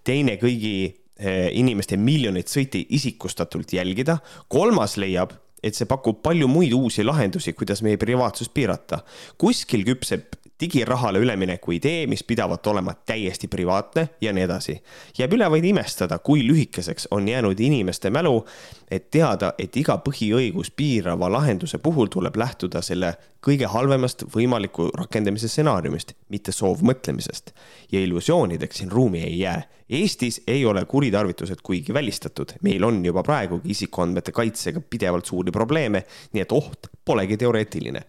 teine 0.04 0.36
kõigi 0.36 0.86
eh, 0.86 1.05
inimeste 1.20 1.98
miljoneid 1.98 2.50
sõite 2.52 2.82
isikustatult 2.98 3.72
jälgida, 3.74 4.18
kolmas 4.52 4.98
leiab, 5.00 5.32
et 5.64 5.78
see 5.78 5.88
pakub 5.90 6.20
palju 6.26 6.50
muid 6.52 6.74
uusi 6.76 7.06
lahendusi, 7.06 7.54
kuidas 7.58 7.82
meie 7.86 7.98
privaatsust 7.98 8.54
piirata. 8.54 9.00
kuskil 9.38 9.86
küpseb 9.88 10.36
digirahale 10.60 11.20
ülemineku 11.20 11.72
idee, 11.72 12.08
mis 12.08 12.24
pidavat 12.24 12.68
olema 12.68 12.94
täiesti 12.94 13.48
privaatne 13.48 14.10
ja 14.22 14.34
nii 14.34 14.44
edasi. 14.44 14.84
jääb 15.18 15.34
üle 15.34 15.50
vaid 15.52 15.64
imestada, 15.68 16.20
kui 16.20 16.48
lühikeseks 16.48 17.08
on 17.12 17.28
jäänud 17.28 17.60
inimeste 17.60 18.10
mälu, 18.10 18.46
et 18.92 19.10
teada, 19.12 19.54
et 19.60 19.78
iga 19.78 20.00
põhiõigus 20.08 20.72
piirava 20.76 21.32
lahenduse 21.32 21.78
puhul 21.78 22.08
tuleb 22.08 22.36
lähtuda 22.36 22.82
selle 22.82 23.14
kõige 23.46 23.68
halvemast 23.70 24.24
võimaliku 24.36 24.90
rakendamise 24.96 25.48
stsenaariumist, 25.48 26.14
mitte 26.30 26.52
soovmõtlemisest. 26.52 27.52
ja 27.92 28.00
illusioonideks 28.00 28.78
siin 28.78 28.92
ruumi 28.92 29.24
ei 29.24 29.40
jää. 29.40 29.62
Eestis 29.90 30.42
ei 30.48 30.66
ole 30.66 30.86
kuritarvitused 30.86 31.62
kuigi 31.64 31.94
välistatud, 31.94 32.52
meil 32.62 32.84
on 32.84 33.06
juba 33.06 33.24
praegugi 33.24 33.70
isikuandmete 33.70 34.32
kaitsega 34.32 34.82
pidevalt 34.90 35.26
suuri 35.26 35.52
probleeme, 35.52 36.04
nii 36.34 36.42
et 36.42 36.52
oht 36.52 36.88
polegi 37.06 37.38
teoreetiline 37.38 38.02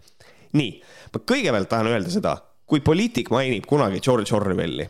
nii, 0.53 0.71
ma 1.13 1.23
kõigepealt 1.31 1.69
tahan 1.69 1.89
öelda 1.91 2.11
seda, 2.13 2.35
kui 2.67 2.83
poliitik 2.83 3.31
mainib 3.31 3.65
kunagi 3.67 4.01
George 4.03 4.35
Orwelli. 4.35 4.89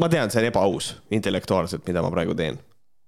ma 0.00 0.08
tean, 0.08 0.30
see 0.32 0.40
on 0.40 0.46
ebaaus 0.48 0.94
intellektuaalselt, 1.12 1.84
mida 1.86 2.02
ma 2.02 2.10
praegu 2.10 2.34
teen. 2.34 2.58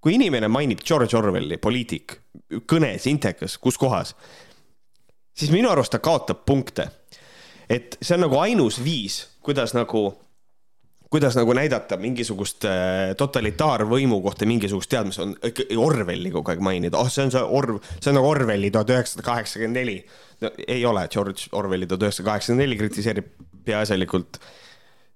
kui 0.01 0.15
inimene 0.15 0.49
mainib 0.49 0.83
George 0.85 1.17
Orwelli, 1.17 1.57
poliitik, 1.57 2.19
kõnes, 2.67 3.07
intekas, 3.07 3.59
kus 3.59 3.79
kohas, 3.79 4.17
siis 5.35 5.51
minu 5.51 5.71
arust 5.71 5.93
ta 5.93 5.99
kaotab 5.99 6.45
punkte. 6.47 6.89
et 7.69 7.97
see 8.03 8.15
on 8.15 8.27
nagu 8.27 8.39
ainus 8.39 8.85
viis, 8.85 9.29
kuidas 9.43 9.75
nagu 9.75 10.13
kuidas 11.13 11.37
nagu 11.37 11.53
näidata 11.57 11.99
mingisugust 12.01 12.65
äh, 12.65 13.13
totalitaarvõimu 13.21 14.23
kohta 14.25 14.49
mingisugust 14.49 14.91
teadmist, 14.93 15.21
on 15.21 15.35
Orwelli 15.77 16.33
kogu 16.33 16.55
aeg 16.55 16.63
mainida, 16.65 17.01
oh, 17.01 17.11
see 17.13 17.27
on 17.27 17.35
see 17.35 17.43
Orv-, 17.61 17.83
see 17.99 18.13
on 18.13 18.17
nagu 18.17 18.31
Orwelli 18.31 18.73
tuhat 18.73 18.95
üheksasada 18.95 19.27
kaheksakümmend 19.27 19.77
neli. 19.77 19.99
no 20.41 20.51
ei 20.67 20.85
ole, 20.89 21.05
George 21.13 21.53
Orwelli 21.53 21.89
tuhat 21.89 22.09
üheksasada 22.09 22.31
kaheksakümmend 22.31 22.65
neli 22.65 22.79
kritiseerib 22.81 23.29
peaasjalikult 23.67 24.41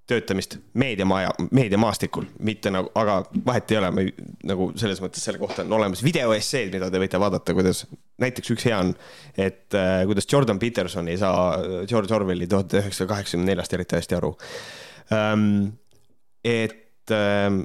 töötamist 0.06 0.58
meediamaja, 0.78 1.32
meediamaastikul, 1.50 2.28
mitte 2.46 2.70
nagu, 2.70 2.92
aga 2.94 3.16
vahet 3.46 3.72
ei 3.72 3.78
ole, 3.80 3.88
ma 3.90 4.04
ei, 4.04 4.12
nagu 4.46 4.68
selles 4.78 5.00
mõttes 5.02 5.24
selle 5.26 5.40
kohta 5.40 5.64
on 5.64 5.72
olemas 5.80 6.04
videoesseed, 6.06 6.70
mida 6.76 6.92
te 6.92 7.00
võite 7.02 7.18
vaadata, 7.18 7.56
kuidas 7.56 7.86
näiteks 8.22 8.52
üks 8.54 8.68
hea 8.68 8.84
on, 8.84 8.92
et 9.34 9.74
äh, 9.74 10.04
kuidas 10.06 10.28
Jordan 10.30 10.60
Peterson 10.62 11.08
ei 11.08 11.18
saa 11.18 11.56
George 11.88 12.14
Orwelli 12.14 12.46
tuhat 12.52 12.76
üheksasada 12.76 13.16
kaheksakümne 13.16 13.50
neljast 13.50 13.74
eriti 13.74 13.98
hästi 13.98 14.20
aru 14.20 14.36
ähm, 15.16 15.74
et 16.46 17.14
äh, 17.14 17.58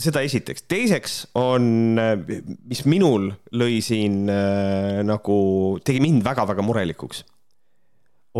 seda 0.00 0.22
esiteks, 0.24 0.64
teiseks 0.70 1.18
on, 1.38 1.98
mis 2.68 2.82
minul 2.88 3.30
lõi 3.56 3.80
siin 3.84 4.24
äh, 4.32 5.00
nagu, 5.06 5.36
tegi 5.84 6.02
mind 6.02 6.24
väga-väga 6.26 6.64
murelikuks, 6.64 7.24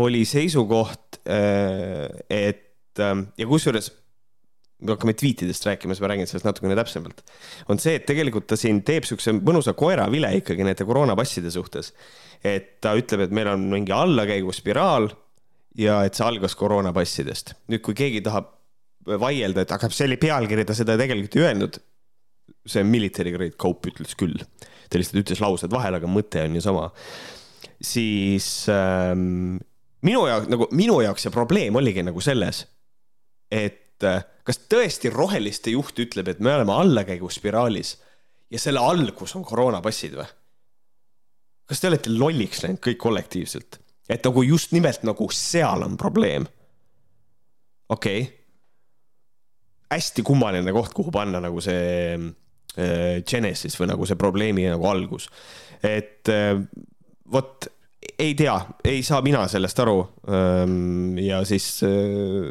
oli 0.01 0.23
seisukoht 0.27 1.21
äh,, 1.27 2.07
et 2.31 3.01
äh, 3.01 3.17
ja 3.37 3.49
kusjuures 3.49 3.91
me 4.81 4.95
hakkame 4.95 5.13
tweetidest 5.13 5.65
rääkima, 5.67 5.93
siis 5.93 6.01
ma 6.01 6.09
räägin 6.09 6.29
sellest 6.29 6.47
natukene 6.47 6.75
täpsemalt. 6.79 7.21
on 7.69 7.79
see, 7.79 7.99
et 7.99 8.05
tegelikult 8.09 8.47
ta 8.49 8.57
siin 8.57 8.81
teeb 8.85 9.05
siukse 9.05 9.33
mõnusa 9.37 9.75
koeravile 9.77 10.31
ikkagi 10.39 10.65
nende 10.65 10.87
koroonapasside 10.87 11.51
suhtes. 11.53 11.93
et 12.43 12.79
ta 12.81 12.95
ütleb, 12.97 13.27
et 13.27 13.35
meil 13.35 13.51
on 13.51 13.67
mingi 13.69 13.93
allakäiguspiraal 13.93 15.11
ja 15.77 16.01
et 16.05 16.17
see 16.17 16.25
algas 16.25 16.57
koroonapassidest. 16.57 17.53
nüüd, 17.69 17.83
kui 17.85 17.93
keegi 17.97 18.23
tahab 18.25 18.49
vaielda, 19.05 19.63
et 19.63 19.73
aga 19.73 19.89
see 19.91 20.07
oli 20.09 20.17
pealkiri, 20.21 20.65
ta 20.67 20.75
seda 20.77 20.97
tegelikult 20.99 21.37
ei 21.37 21.47
öelnud. 21.47 21.81
see 22.67 22.83
military 22.85 23.31
grade 23.33 23.57
cope 23.57 23.89
ütles 23.89 24.13
küll, 24.13 24.37
ta 24.89 24.99
lihtsalt 24.99 25.23
ütles 25.23 25.39
laused 25.41 25.71
vahele, 25.73 25.97
aga 25.97 26.09
mõte 26.09 26.43
on 26.45 26.57
ju 26.57 26.61
sama. 26.61 26.91
siis 27.81 28.67
ähm, 28.69 29.57
minu 30.05 30.25
jaoks 30.29 30.51
nagu 30.51 30.67
minu 30.77 30.99
jaoks 31.01 31.25
see 31.25 31.33
probleem 31.33 31.75
oligi 31.75 32.03
nagu 32.05 32.21
selles, 32.21 32.65
et 33.49 34.05
äh, 34.05 34.21
kas 34.45 34.61
tõesti 34.69 35.09
roheliste 35.13 35.73
juht 35.73 35.97
ütleb, 35.99 36.29
et 36.29 36.39
me 36.39 36.53
oleme 36.53 36.73
allakäiguspiraalis 36.73 37.95
ja 38.51 38.61
selle 38.61 38.83
algus 38.83 39.35
on 39.35 39.45
koroonapassid 39.47 40.17
või? 40.19 40.29
kas 41.71 41.79
te 41.79 41.87
olete 41.87 42.11
lolliks 42.13 42.61
läinud 42.65 42.83
kõik 42.83 42.99
kollektiivselt, 43.01 43.79
et 44.11 44.25
nagu 44.27 44.43
just 44.43 44.75
nimelt 44.75 45.01
nagu 45.07 45.29
seal 45.33 45.87
on 45.87 45.97
probleem? 45.97 46.45
okei 47.89 48.21
okay 48.21 48.40
hästi 49.91 50.23
kummaline 50.23 50.73
koht, 50.75 50.93
kuhu 50.95 51.11
panna 51.13 51.41
nagu 51.43 51.61
see 51.63 52.15
äh, 52.15 53.21
Genesis 53.27 53.77
või 53.79 53.91
nagu 53.91 54.07
see 54.07 54.19
probleemi 54.19 54.69
nagu 54.71 54.87
algus. 54.89 55.29
et 55.83 56.29
äh, 56.31 56.55
vot 57.31 57.67
ei 58.19 58.35
tea, 58.35 58.55
ei 58.85 59.03
saa 59.05 59.21
mina 59.21 59.43
sellest 59.49 59.79
aru. 59.81 59.99
Ähm, 60.29 61.17
ja 61.21 61.41
siis 61.45 61.67
äh, 61.85 62.49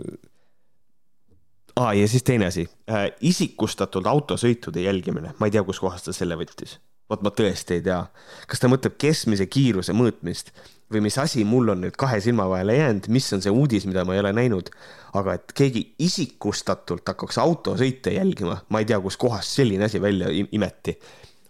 aa, 1.76 1.94
ja 1.94 2.09
siis 2.09 2.24
teine 2.26 2.50
asi 2.50 2.66
äh,, 2.90 3.11
isikustatud 3.20 4.07
autosõitude 4.07 4.85
jälgimine, 4.85 5.35
ma 5.38 5.48
ei 5.48 5.55
tea, 5.55 5.64
kuskohast 5.66 6.11
ta 6.11 6.16
selle 6.16 6.38
võttis. 6.40 6.79
Vot 7.11 7.23
ma 7.27 7.33
tõesti 7.35 7.79
ei 7.79 7.87
tea, 7.87 8.05
kas 8.49 8.62
ta 8.62 8.70
mõtleb 8.70 8.99
keskmise 9.01 9.46
kiiruse 9.51 9.94
mõõtmist 9.96 10.53
või 10.90 11.05
mis 11.07 11.18
asi 11.23 11.44
mul 11.46 11.70
on 11.75 11.85
nüüd 11.85 11.96
kahe 11.99 12.18
silma 12.23 12.49
vahele 12.51 12.75
jäänud, 12.77 13.09
mis 13.14 13.29
on 13.35 13.42
see 13.42 13.53
uudis, 13.55 13.87
mida 13.87 14.05
ma 14.05 14.16
ei 14.16 14.23
ole 14.25 14.33
näinud. 14.35 14.70
aga 15.12 15.35
et 15.35 15.53
keegi 15.59 15.81
isikustatult 15.99 17.09
hakkaks 17.09 17.38
autosõite 17.42 18.12
jälgima, 18.14 18.61
ma 18.68 18.79
ei 18.79 18.87
tea, 18.87 19.01
kuskohast 19.01 19.59
selline 19.59 19.85
asi 19.85 20.01
välja 20.03 20.29
imeti 20.31 20.99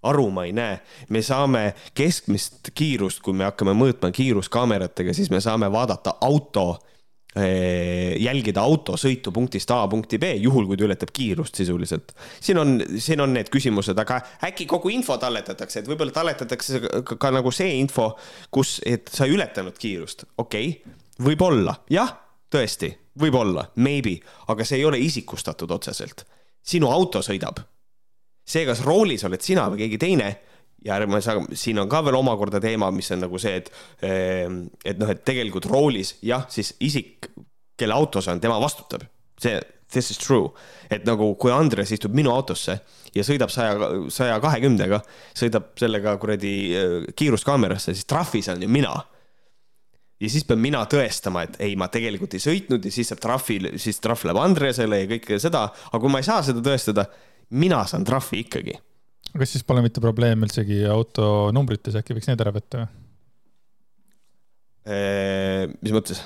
aru 0.02 0.30
ma 0.30 0.44
ei 0.44 0.52
näe. 0.52 0.80
me 1.08 1.22
saame 1.22 1.74
keskmist 1.94 2.70
kiirust, 2.74 3.20
kui 3.22 3.34
me 3.36 3.44
hakkame 3.44 3.74
mõõtma 3.76 4.12
kiiruskaameratega, 4.12 5.14
siis 5.14 5.30
me 5.30 5.40
saame 5.40 5.72
vaadata 5.72 6.16
auto 6.20 6.78
jälgida 7.30 8.62
auto 8.66 8.96
sõitu 8.98 9.30
punktist 9.30 9.70
A 9.70 9.84
punkti 9.88 10.18
B, 10.18 10.32
juhul 10.42 10.66
kui 10.66 10.78
ta 10.78 10.82
ületab 10.88 11.12
kiirust 11.14 11.54
sisuliselt. 11.54 12.10
siin 12.40 12.58
on, 12.58 12.72
siin 12.98 13.20
on 13.22 13.32
need 13.36 13.52
küsimused, 13.54 13.98
aga 14.02 14.18
äkki 14.48 14.66
kogu 14.66 14.90
info 14.90 15.14
talletatakse, 15.16 15.80
et 15.80 15.90
võib-olla 15.90 16.10
talletatakse 16.10 16.80
ka, 16.82 17.16
ka 17.16 17.30
nagu 17.30 17.52
see 17.54 17.76
info, 17.78 18.10
kus, 18.50 18.80
et 18.86 19.08
sa 19.14 19.28
ei 19.28 19.36
ületanud 19.36 19.78
kiirust, 19.78 20.26
okei 20.42 20.72
okay., 20.74 20.98
võib-olla, 21.22 21.76
jah, 21.92 22.10
tõesti, 22.50 22.90
võib-olla, 23.20 23.68
maybe, 23.76 24.16
aga 24.50 24.66
see 24.66 24.80
ei 24.80 24.88
ole 24.88 24.98
isikustatud 24.98 25.70
otseselt. 25.70 26.26
sinu 26.62 26.90
auto 26.90 27.22
sõidab. 27.22 27.62
see, 28.44 28.66
kas 28.66 28.82
roolis 28.82 29.24
oled 29.24 29.40
sina 29.40 29.68
või 29.70 29.84
keegi 29.84 29.98
teine 29.98 30.30
saa, 30.86 31.42
siin 31.52 31.78
on 31.82 31.88
ka 31.90 32.02
veel 32.04 32.18
omakorda 32.20 32.60
teema, 32.62 32.90
mis 32.94 33.10
on 33.14 33.24
nagu 33.26 33.38
see, 33.38 33.60
et, 33.60 33.70
ehm, 34.06 34.62
et 34.84 34.98
noh, 35.00 35.10
et 35.10 35.22
tegelikult 35.24 35.68
roolis 35.70 36.16
jah, 36.22 36.46
siis 36.48 36.74
isik, 36.80 37.30
kelle 37.78 37.96
autos 37.96 38.28
on, 38.28 38.40
tema 38.40 38.60
vastutab. 38.60 39.06
see, 39.40 39.60
this 39.92 40.10
is 40.10 40.18
true. 40.18 40.50
et 40.90 41.04
nagu, 41.06 41.34
kui 41.40 41.52
Andres 41.52 41.92
istub 41.92 42.14
minu 42.14 42.32
autosse 42.32 42.80
ja 43.14 43.22
sõidab 43.26 43.50
saja, 43.50 43.76
saja 44.10 44.40
kahekümnega, 44.42 45.00
sõidab 45.34 45.72
sellega 45.78 46.16
kuradi 46.18 46.52
eh, 46.74 46.98
kiiruskaamerasse, 47.16 47.94
siis 47.94 48.06
trahvi 48.10 48.42
saan 48.42 48.62
ju 48.62 48.68
mina 48.68 48.94
ja 50.20 50.28
siis 50.28 50.44
pean 50.44 50.60
mina 50.60 50.82
tõestama, 50.90 51.46
et 51.46 51.56
ei, 51.64 51.76
ma 51.80 51.88
tegelikult 51.88 52.34
ei 52.36 52.44
sõitnud 52.44 52.84
ja 52.84 52.92
siis 52.92 53.08
saab 53.10 53.22
trahvi, 53.22 53.58
siis 53.80 54.00
trahv 54.04 54.26
läheb 54.28 54.42
Andresele 54.42 55.02
ja 55.02 55.10
kõike 55.14 55.40
seda, 55.42 55.66
aga 55.90 56.02
kui 56.02 56.12
ma 56.12 56.20
ei 56.20 56.28
saa 56.28 56.44
seda 56.44 56.62
tõestada, 56.64 57.06
mina 57.50 57.82
saan 57.88 58.04
trahvi 58.06 58.44
ikkagi 58.44 58.76
kas 59.36 59.54
siis 59.54 59.66
pole 59.66 59.84
mitte 59.84 60.02
probleem 60.02 60.42
üldsegi 60.46 60.82
auto 60.90 61.50
numbrites, 61.54 61.96
äkki 61.98 62.16
võiks 62.16 62.30
need 62.30 62.42
ära 62.42 62.54
võtta 62.54 62.84
või? 62.84 62.90
mis 65.80 65.92
mõttes? 65.94 66.22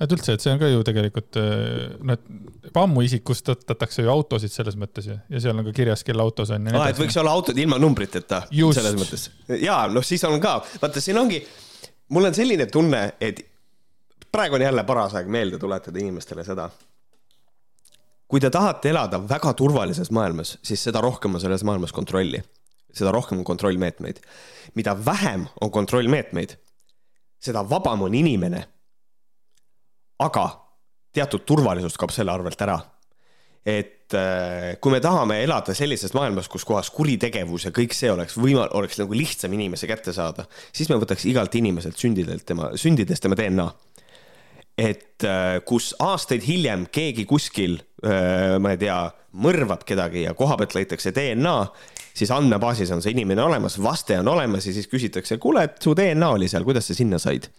et 0.00 0.12
üldse, 0.14 0.34
et 0.34 0.42
see 0.42 0.52
on 0.54 0.60
ka 0.60 0.68
ju 0.70 0.84
tegelikult, 0.86 1.38
noh, 2.08 2.16
et 2.66 2.78
ammu 2.78 3.02
isikustatakse 3.06 4.04
ju 4.06 4.10
autosid 4.12 4.54
selles 4.54 4.78
mõttes 4.80 5.08
ju 5.10 5.16
ja 5.16 5.42
seal 5.44 5.58
on 5.58 5.66
ka 5.68 5.74
kirjas, 5.76 6.04
kelle 6.06 6.24
auto 6.24 6.46
see 6.48 6.58
on. 6.58 6.70
aa, 6.72 6.88
et 6.90 7.00
võiks 7.00 7.18
olla 7.20 7.34
autod 7.36 7.58
ilma 7.58 7.78
numbriteta. 7.82 8.44
selles 8.50 8.96
mõttes. 8.98 9.28
ja 9.60 9.82
noh, 9.92 10.06
siis 10.06 10.24
on 10.28 10.38
ka, 10.42 10.60
vaata, 10.82 11.02
siin 11.04 11.20
ongi, 11.20 11.42
mul 12.14 12.30
on 12.30 12.38
selline 12.38 12.66
tunne, 12.72 13.04
et 13.20 13.44
praegu 14.32 14.56
on 14.56 14.64
jälle 14.64 14.86
paras 14.88 15.18
aeg 15.18 15.28
meelde 15.28 15.60
tuletada 15.60 16.00
inimestele 16.00 16.46
seda 16.46 16.70
kui 18.32 18.40
te 18.40 18.48
tahate 18.48 18.88
elada 18.88 19.18
väga 19.28 19.50
turvalises 19.52 20.08
maailmas, 20.08 20.54
siis 20.64 20.80
seda 20.86 21.02
rohkem 21.04 21.34
on 21.36 21.40
selles 21.42 21.64
maailmas 21.68 21.92
kontrolli. 21.92 22.40
seda 22.92 23.12
rohkem 23.12 23.38
on 23.38 23.44
kontrollmeetmeid. 23.44 24.20
mida 24.74 24.96
vähem 25.04 25.46
on 25.60 25.70
kontrollmeetmeid, 25.70 26.56
seda 27.40 27.68
vabam 27.70 28.02
on 28.02 28.14
inimene. 28.14 28.64
aga 30.18 30.46
teatud 31.12 31.44
turvalisus 31.44 31.98
kaob 31.98 32.10
selle 32.10 32.32
arvelt 32.32 32.62
ära. 32.62 32.78
et 33.66 34.14
äh, 34.14 34.80
kui 34.80 34.92
me 34.92 35.00
tahame 35.00 35.42
elada 35.44 35.74
sellises 35.74 36.14
maailmas, 36.14 36.48
kus 36.48 36.64
kohas 36.64 36.90
kuritegevus 36.90 37.64
ja 37.64 37.70
kõik 37.70 37.92
see 37.92 38.10
oleks 38.12 38.38
võima-, 38.38 38.70
oleks 38.72 38.98
nagu 38.98 39.12
lihtsam 39.12 39.52
inimese 39.52 39.86
kätte 39.86 40.12
saada, 40.12 40.46
siis 40.72 40.88
me 40.88 40.96
võtaks 40.96 41.28
igalt 41.28 41.54
inimeselt 41.54 42.00
sündidelt 42.00 42.46
tema, 42.46 42.72
sündidest 42.76 43.22
tema 43.22 43.36
DNA 43.36 43.68
et 44.78 45.24
äh, 45.26 45.58
kus 45.68 45.92
aastaid 46.02 46.44
hiljem 46.46 46.86
keegi 46.92 47.26
kuskil, 47.28 47.78
äh, 48.04 48.58
ma 48.62 48.74
ei 48.74 48.80
tea, 48.80 49.00
mõrvab 49.32 49.84
kedagi 49.88 50.26
ja 50.26 50.36
koha 50.36 50.58
pealt 50.60 50.76
leitakse 50.76 51.12
DNA, 51.16 51.56
siis 52.12 52.32
andmebaasis 52.34 52.92
on 52.92 53.02
see 53.04 53.14
inimene 53.14 53.44
olemas, 53.44 53.78
vaste 53.80 54.18
on 54.20 54.28
olemas 54.32 54.66
ja 54.68 54.74
siis 54.76 54.88
küsitakse, 54.92 55.38
kuule, 55.40 55.66
et 55.68 55.78
su 55.82 55.94
DNA 55.96 56.32
oli 56.36 56.48
seal, 56.52 56.66
kuidas 56.68 56.88
sa 56.90 56.96
sinna 56.98 57.20
said? 57.22 57.50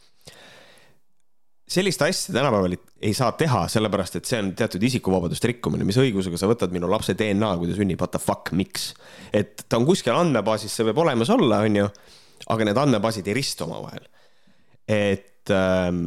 sellist 1.73 2.01
asja 2.05 2.33
tänapäeval 2.35 2.75
ei 3.01 3.13
saa 3.17 3.31
teha, 3.39 3.63
sellepärast 3.71 4.19
et 4.19 4.27
see 4.29 4.39
on 4.43 4.51
teatud 4.57 4.83
isikuvabaduste 4.83 5.49
rikkumine, 5.49 5.85
mis 5.87 5.97
õigusega 5.97 6.37
sa 6.37 6.49
võtad 6.51 6.73
minu 6.75 6.89
lapse 6.91 7.15
DNA, 7.17 7.53
kui 7.57 7.71
ta 7.71 7.77
sünnib, 7.77 8.01
what 8.03 8.13
the 8.13 8.21
fuck, 8.21 8.51
miks? 8.53 8.91
et 9.33 9.63
ta 9.65 9.79
on 9.79 9.87
kuskil 9.87 10.13
andmebaasis, 10.13 10.75
see 10.75 10.85
võib 10.89 11.01
olemas 11.05 11.31
olla, 11.33 11.63
on 11.65 11.79
ju, 11.79 11.87
aga 12.53 12.67
need 12.67 12.81
andmebaasid 12.83 13.29
ei 13.31 13.37
ristu 13.39 13.65
omavahel. 13.65 14.05
et 14.91 15.49
ähm, 15.55 16.05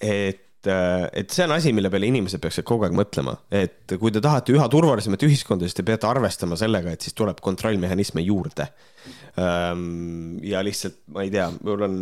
et 0.00 0.42
äh, 0.66 1.06
et 1.12 1.30
see 1.30 1.44
on 1.46 1.54
asi, 1.56 1.72
mille 1.76 1.90
peale 1.92 2.08
inimesed 2.10 2.42
peaksid 2.42 2.66
kogu 2.66 2.86
aeg 2.86 2.96
mõtlema, 2.96 3.36
et 3.54 3.96
kui 4.00 4.12
te 4.14 4.22
tahate 4.24 4.54
üha 4.56 4.66
turvalisemat 4.72 5.22
ühiskonda, 5.26 5.66
siis 5.66 5.78
te 5.78 5.84
peate 5.86 6.08
arvestama 6.08 6.58
sellega, 6.58 6.92
et 6.92 7.06
siis 7.06 7.14
tuleb 7.16 7.40
kontrollmehhanisme 7.44 8.24
juurde. 8.26 8.68
Ähm, 9.40 10.38
ja 10.46 10.64
lihtsalt, 10.66 11.04
ma 11.14 11.26
ei 11.26 11.30
tea, 11.34 11.50
mul 11.62 11.86
on 11.86 12.00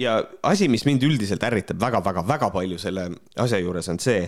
ja 0.00 0.18
asi, 0.42 0.68
mis 0.72 0.84
mind 0.88 1.04
üldiselt 1.06 1.44
ärritab 1.46 1.80
väga-väga-väga 1.80 2.50
palju 2.54 2.80
selle 2.80 3.08
asja 3.42 3.60
juures 3.62 3.88
on 3.92 4.00
see, 4.02 4.26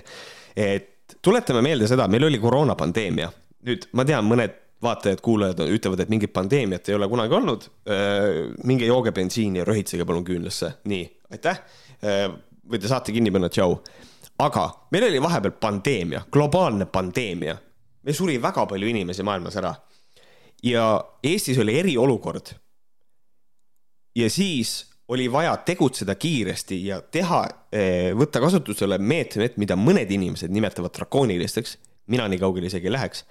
et 0.57 1.19
tuletame 1.25 1.63
meelde 1.65 1.89
seda, 1.91 2.09
meil 2.09 2.29
oli 2.29 2.41
koroonapandeemia. 2.43 3.31
nüüd 3.69 3.89
ma 3.99 4.05
tean, 4.07 4.27
mõned 4.29 4.55
vaatajad-kuulajad 4.85 5.65
ütlevad, 5.75 6.05
et 6.05 6.11
mingit 6.13 6.31
pandeemiat 6.33 6.89
ei 6.89 6.95
ole 6.95 7.09
kunagi 7.11 7.35
olnud. 7.35 7.65
Äh, 7.91 8.53
minge 8.65 8.87
jooge 8.87 9.13
bensiini 9.13 9.59
ja 9.59 9.67
röhitsege 9.67 10.07
palun 10.07 10.25
küünlasse, 10.25 10.77
nii, 10.89 11.09
aitäh 11.35 11.65
äh, 12.69 12.73
või 12.73 12.81
te 12.81 12.89
saate 12.89 13.13
kinni 13.13 13.31
panna, 13.31 13.49
tšau. 13.49 13.79
aga 14.39 14.69
meil 14.91 15.09
oli 15.09 15.23
vahepeal 15.23 15.53
pandeemia, 15.61 16.23
globaalne 16.33 16.87
pandeemia. 16.87 17.57
meil 18.03 18.15
suri 18.15 18.39
väga 18.43 18.67
palju 18.67 18.89
inimesi 18.89 19.23
maailmas 19.23 19.57
ära. 19.57 19.75
ja 20.63 21.05
Eestis 21.23 21.59
oli 21.59 21.79
eriolukord. 21.79 22.55
ja 24.17 24.31
siis 24.31 24.89
oli 25.09 25.33
vaja 25.33 25.57
tegutseda 25.57 26.15
kiiresti 26.15 26.87
ja 26.87 27.01
teha, 27.01 27.49
eh, 27.73 28.13
võtta 28.15 28.41
kasutusele 28.41 28.99
meetmed, 28.99 29.57
mida 29.57 29.77
mõned 29.77 30.11
inimesed 30.11 30.51
nimetavad 30.51 30.93
drakoonilisteks. 30.95 31.79
mina 32.07 32.29
nii 32.29 32.39
kaugele 32.39 32.67
isegi 32.67 32.87
ei 32.87 32.93
läheks. 32.93 33.25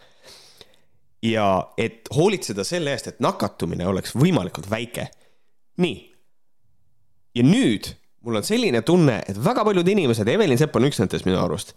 ja 1.23 1.73
et 1.77 2.09
hoolitseda 2.15 2.63
selle 2.63 2.91
eest, 2.91 3.07
et 3.07 3.19
nakatumine 3.19 3.87
oleks 3.87 4.15
võimalikult 4.15 4.69
väike. 4.69 5.07
nii. 5.77 6.13
ja 7.35 7.43
nüüd 7.43 7.96
mul 8.25 8.39
on 8.39 8.45
selline 8.45 8.81
tunne, 8.85 9.19
et 9.29 9.37
väga 9.43 9.65
paljud 9.67 9.87
inimesed, 9.87 10.27
Evelin 10.31 10.59
Sepp 10.59 10.75
on 10.77 10.87
üks 10.87 10.99
nendest 11.01 11.27
minu 11.27 11.39
arust, 11.41 11.75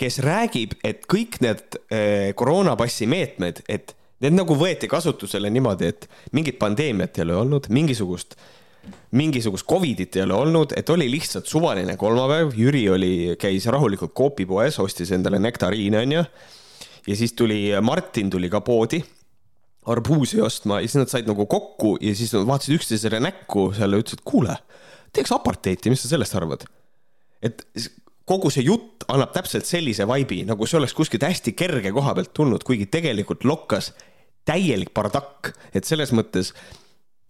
kes 0.00 0.20
räägib, 0.24 0.78
et 0.86 1.04
kõik 1.10 1.40
need 1.44 1.60
äh, 1.92 2.30
koroonapassi 2.38 3.08
meetmed, 3.10 3.62
et 3.68 3.94
need 4.24 4.36
nagu 4.36 4.56
võeti 4.56 4.88
kasutusele 4.90 5.50
niimoodi, 5.52 5.90
et 5.92 6.08
mingit 6.36 6.58
pandeemiat 6.60 7.18
ei 7.18 7.26
ole 7.26 7.36
olnud, 7.42 7.68
mingisugust, 7.72 8.36
mingisugust 9.16 9.68
Covidit 9.68 10.16
ei 10.16 10.24
ole 10.24 10.36
olnud, 10.36 10.74
et 10.76 10.88
oli 10.92 11.08
lihtsalt 11.12 11.48
suvaline 11.48 11.96
kolmapäev, 12.00 12.54
Jüri 12.56 12.86
oli, 12.92 13.12
käis 13.40 13.68
rahulikult 13.68 14.16
Coopi 14.16 14.48
poes, 14.48 14.80
ostis 14.80 15.12
endale 15.16 15.40
nektariine, 15.42 16.04
onju. 16.04 16.24
ja 17.06 17.16
siis 17.16 17.36
tuli, 17.36 17.66
Martin 17.84 18.30
tuli 18.32 18.50
ka 18.52 18.60
poodi 18.64 19.02
arbuusi 19.90 20.40
ostma 20.44 20.80
ja 20.80 20.88
siis 20.88 21.00
nad 21.00 21.12
said 21.12 21.28
nagu 21.28 21.46
kokku 21.48 21.94
ja 22.00 22.12
siis 22.16 22.32
nad 22.36 22.44
vaatasid 22.48 22.76
üksteisele 22.76 23.20
näkku 23.24 23.70
seal 23.76 23.96
ja 23.96 24.02
ütlesid, 24.02 24.20
kuule 24.28 24.56
teeks 25.12 25.32
apartheiti, 25.34 25.90
mis 25.92 26.02
sa 26.04 26.12
sellest 26.14 26.36
arvad? 26.38 26.66
et 27.40 27.64
kogu 28.28 28.50
see 28.52 28.66
jutt 28.66 29.06
annab 29.10 29.32
täpselt 29.34 29.66
sellise 29.66 30.06
vaibi, 30.08 30.42
nagu 30.46 30.66
see 30.68 30.78
oleks 30.78 30.94
kuskilt 30.94 31.24
hästi 31.26 31.54
kerge 31.58 31.92
koha 31.94 32.14
pealt 32.14 32.34
tulnud, 32.36 32.64
kuigi 32.66 32.86
tegelikult 32.92 33.46
lokkas 33.48 33.92
täielik 34.46 34.92
bardakk, 34.94 35.52
et 35.74 35.88
selles 35.88 36.12
mõttes 36.16 36.52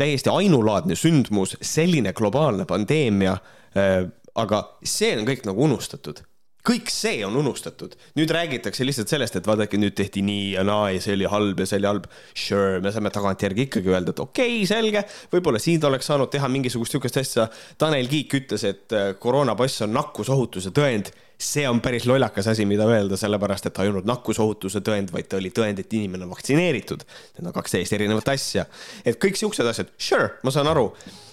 täiesti 0.00 0.32
ainulaadne 0.32 0.96
sündmus, 0.96 1.56
selline 1.60 2.12
globaalne 2.16 2.66
pandeemia 2.68 3.36
äh,. 3.76 4.08
aga 4.34 4.60
see 4.86 5.10
on 5.18 5.26
kõik 5.26 5.42
nagu 5.48 5.64
unustatud 5.66 6.20
kõik 6.66 6.90
see 6.92 7.20
on 7.26 7.36
unustatud, 7.40 7.94
nüüd 8.18 8.32
räägitakse 8.34 8.84
lihtsalt 8.86 9.12
sellest, 9.12 9.38
et 9.38 9.48
vaadake, 9.48 9.78
nüüd 9.80 9.96
tehti 9.98 10.22
nii 10.26 10.52
ja 10.56 10.64
naa 10.66 10.90
ja 10.94 11.00
see 11.02 11.16
oli 11.16 11.28
halb 11.30 11.62
ja 11.62 11.68
see 11.68 11.80
oli 11.80 11.90
halb. 11.90 12.08
Sure, 12.34 12.80
me 12.84 12.92
saame 12.94 13.12
tagantjärgi 13.14 13.66
ikkagi 13.68 13.92
öelda, 13.92 14.14
et 14.14 14.22
okei 14.22 14.60
okay,, 14.60 14.68
selge, 14.68 15.04
võib-olla 15.32 15.62
siin 15.62 15.82
oleks 15.88 16.10
saanud 16.10 16.32
teha 16.32 16.50
mingisugust 16.52 16.96
sihukest 16.96 17.20
asja. 17.22 17.48
Tanel 17.80 18.10
Kiik 18.10 18.36
ütles, 18.42 18.66
et 18.68 18.96
äh, 18.96 19.12
koroonapass 19.20 19.86
on 19.86 19.94
nakkusohutuse 19.96 20.74
tõend. 20.76 21.12
See 21.40 21.64
on 21.68 21.80
päris 21.80 22.04
lollakas 22.06 22.50
asi, 22.52 22.66
mida 22.68 22.84
öelda, 22.88 23.16
sellepärast 23.16 23.70
et 23.70 23.74
ta 23.76 23.84
ei 23.84 23.90
olnud 23.90 24.06
nakkusohutuse 24.08 24.82
tõend, 24.84 25.10
vaid 25.12 25.28
ta 25.30 25.38
oli 25.38 25.50
tõend, 25.54 25.80
et 25.80 25.92
inimene 25.96 26.26
on 26.26 26.32
vaktsineeritud. 26.34 27.04
Need 27.38 27.48
on 27.48 27.54
kaks 27.56 27.76
täiesti 27.76 27.96
erinevat 27.96 28.28
asja. 28.34 28.66
et 29.04 29.18
kõik 29.22 29.38
siuksed 29.40 29.66
asjad, 29.66 29.92
sure, 29.98 30.34
ma 30.44 30.52
saan 30.52 30.68
aru, 30.70 30.90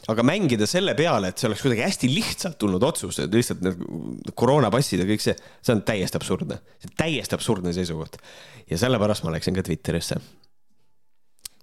aga 0.08 0.24
mängida 0.24 0.68
selle 0.70 0.96
peale, 0.96 1.32
et 1.32 1.42
see 1.42 1.50
oleks 1.50 1.64
kuidagi 1.66 1.84
hästi 1.84 2.12
lihtsalt 2.14 2.58
tulnud 2.62 2.84
otsus, 2.88 3.20
et 3.24 3.34
lihtsalt 3.34 3.64
need 3.66 4.32
koroonapassid 4.40 5.04
ja 5.04 5.10
kõik 5.10 5.24
see, 5.24 5.36
see 5.62 5.76
on 5.76 5.84
täiesti 5.88 6.20
absurdne. 6.20 6.62
täiesti 6.98 7.36
absurdne 7.36 7.76
seisukoht. 7.76 8.16
ja 8.70 8.80
sellepärast 8.80 9.28
ma 9.28 9.36
läksin 9.36 9.60
ka 9.60 9.66
Twitterisse. 9.68 10.22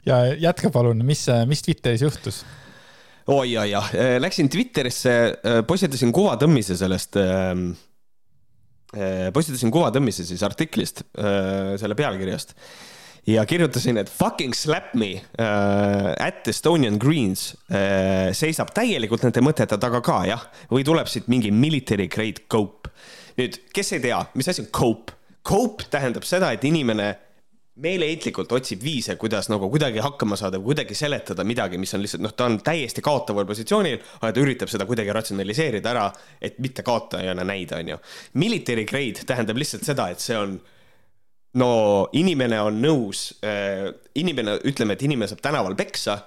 ja 0.07 0.21
jätka 0.35 0.71
palun, 0.71 1.01
mis, 1.07 1.27
mis 1.47 1.65
Twitteris 1.65 2.05
juhtus? 2.05 2.45
oi 3.27 3.53
ja, 3.53 3.65
jah, 3.65 3.91
läksin 4.21 4.53
Twitterisse, 4.53 5.41
postitasin 5.67 6.13
kuvatõmmise 6.13 6.77
sellest 6.77 7.17
äh, 7.17 7.57
Äh, 7.57 7.94
postitasin 9.35 9.73
kuvatõmmise 9.75 10.27
siis 10.27 10.43
artiklist, 10.47 11.03
äh, 11.19 11.75
selle 11.81 11.97
pealkirjast 11.99 12.55
ja 13.27 13.45
kirjutasin, 13.49 13.99
et 14.01 14.11
fucking 14.13 14.55
slap 14.57 14.93
me 14.95 15.15
uh, 15.17 16.13
at 16.21 16.49
Estonian 16.51 16.99
Greens 17.01 17.55
uh, 17.73 18.31
seisab 18.37 18.75
täielikult 18.77 19.25
nende 19.25 19.43
mõtete 19.45 19.79
taga 19.81 20.03
ka, 20.05 20.21
jah, 20.29 20.45
või 20.73 20.85
tuleb 20.87 21.09
siit 21.11 21.31
mingi 21.33 21.53
military 21.55 22.09
grade 22.13 22.45
cope. 22.53 22.93
nüüd, 23.39 23.59
kes 23.75 23.95
ei 23.97 24.05
tea, 24.05 24.21
mis 24.37 24.51
asi 24.53 24.65
on 24.65 24.73
cope? 24.75 25.17
Cope 25.45 25.89
tähendab 25.93 26.25
seda, 26.25 26.53
et 26.53 26.63
inimene 26.65 27.11
meeleheitlikult 27.83 28.53
otsib 28.55 28.83
viise, 28.85 29.17
kuidas 29.19 29.49
nagu 29.51 29.67
kuidagi 29.71 29.99
hakkama 30.03 30.37
saada 30.39 30.61
või 30.61 30.71
kuidagi 30.71 30.95
seletada 30.95 31.43
midagi, 31.47 31.79
mis 31.81 31.95
on 31.97 32.05
lihtsalt 32.05 32.23
noh, 32.23 32.35
ta 32.37 32.47
on 32.47 32.61
täiesti 32.63 33.03
kaotaval 33.03 33.49
positsioonil, 33.49 33.99
aga 34.21 34.31
ta 34.31 34.43
üritab 34.45 34.71
seda 34.71 34.87
kuidagi 34.87 35.15
ratsionaliseerida 35.17 35.91
ära, 35.91 36.05
et 36.39 36.61
mitte 36.63 36.85
kaotajana 36.87 37.47
näida, 37.47 37.81
onju. 37.83 37.99
Military 38.39 38.87
grade 38.87 39.27
tähendab 39.27 39.59
lihtsalt 39.59 39.87
seda, 39.89 40.07
et 40.15 40.23
see 40.23 40.39
on 40.39 40.55
no 41.59 41.73
inimene 42.15 42.63
on 42.63 42.79
nõus 42.83 43.27
äh,, 43.43 43.91
inimene, 44.23 44.61
ütleme, 44.71 44.95
et 44.95 45.05
inimene 45.07 45.31
saab 45.31 45.43
tänaval 45.43 45.75
peksa 45.79 46.21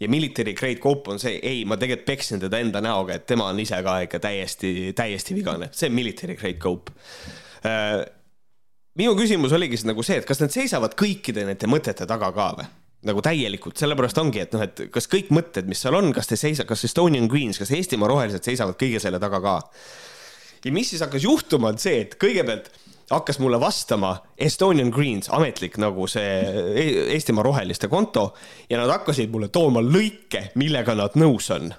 ja 0.00 0.08
military 0.08 0.56
grade 0.56 0.80
cope 0.80 1.12
on 1.12 1.20
see, 1.20 1.36
ei, 1.44 1.62
ma 1.68 1.76
tegelikult 1.80 2.08
peksin 2.08 2.40
teda 2.42 2.64
enda 2.64 2.80
näoga, 2.84 3.18
et 3.18 3.28
tema 3.28 3.50
on 3.52 3.60
ise 3.60 3.76
ka 3.84 4.00
ikka 4.08 4.24
täiesti, 4.24 4.92
täiesti 4.96 5.36
vigane, 5.36 5.68
see 5.76 5.92
on 5.92 5.96
military 6.00 6.36
grade 6.40 6.60
cope 6.64 6.96
äh, 7.68 8.00
minu 8.98 9.14
küsimus 9.18 9.54
oligi 9.56 9.78
siis 9.78 9.88
nagu 9.88 10.04
see, 10.06 10.20
et 10.20 10.28
kas 10.28 10.40
nad 10.42 10.54
seisavad 10.54 10.96
kõikide 10.98 11.46
nende 11.48 11.70
mõtete 11.70 12.06
taga 12.08 12.30
ka 12.34 12.48
või? 12.60 12.70
nagu 13.04 13.20
täielikult, 13.20 13.76
sellepärast 13.76 14.16
ongi, 14.16 14.40
et 14.40 14.54
noh, 14.56 14.62
et 14.64 14.86
kas 14.92 15.04
kõik 15.12 15.28
mõtted, 15.34 15.66
mis 15.68 15.82
seal 15.84 15.92
on, 15.98 16.08
kas 16.16 16.30
te 16.30 16.38
seisa-, 16.40 16.64
kas 16.64 16.86
Estonian 16.88 17.28
Greens, 17.28 17.58
kas 17.60 17.68
Eestimaa 17.76 18.08
rohelised 18.08 18.46
seisavad 18.48 18.78
kõige 18.80 19.02
selle 19.02 19.20
taga 19.20 19.42
ka? 19.44 19.58
ja 20.64 20.72
mis 20.72 20.88
siis 20.94 21.04
hakkas 21.04 21.26
juhtuma, 21.26 21.74
on 21.74 21.80
see, 21.82 21.98
et 22.06 22.16
kõigepealt 22.16 22.70
hakkas 23.10 23.38
mulle 23.44 23.60
vastama 23.60 24.14
Estonian 24.40 24.88
Greens, 24.94 25.28
ametlik 25.28 25.76
nagu 25.82 26.08
see 26.08 26.32
e-, 26.72 27.04
Eestimaa 27.12 27.44
roheliste 27.44 27.92
konto 27.92 28.30
ja 28.70 28.80
nad 28.80 28.94
hakkasid 28.94 29.28
mulle 29.32 29.50
tooma 29.52 29.84
lõike, 29.84 30.48
millega 30.56 30.96
nad 30.96 31.20
nõus 31.20 31.50
on. 31.52 31.74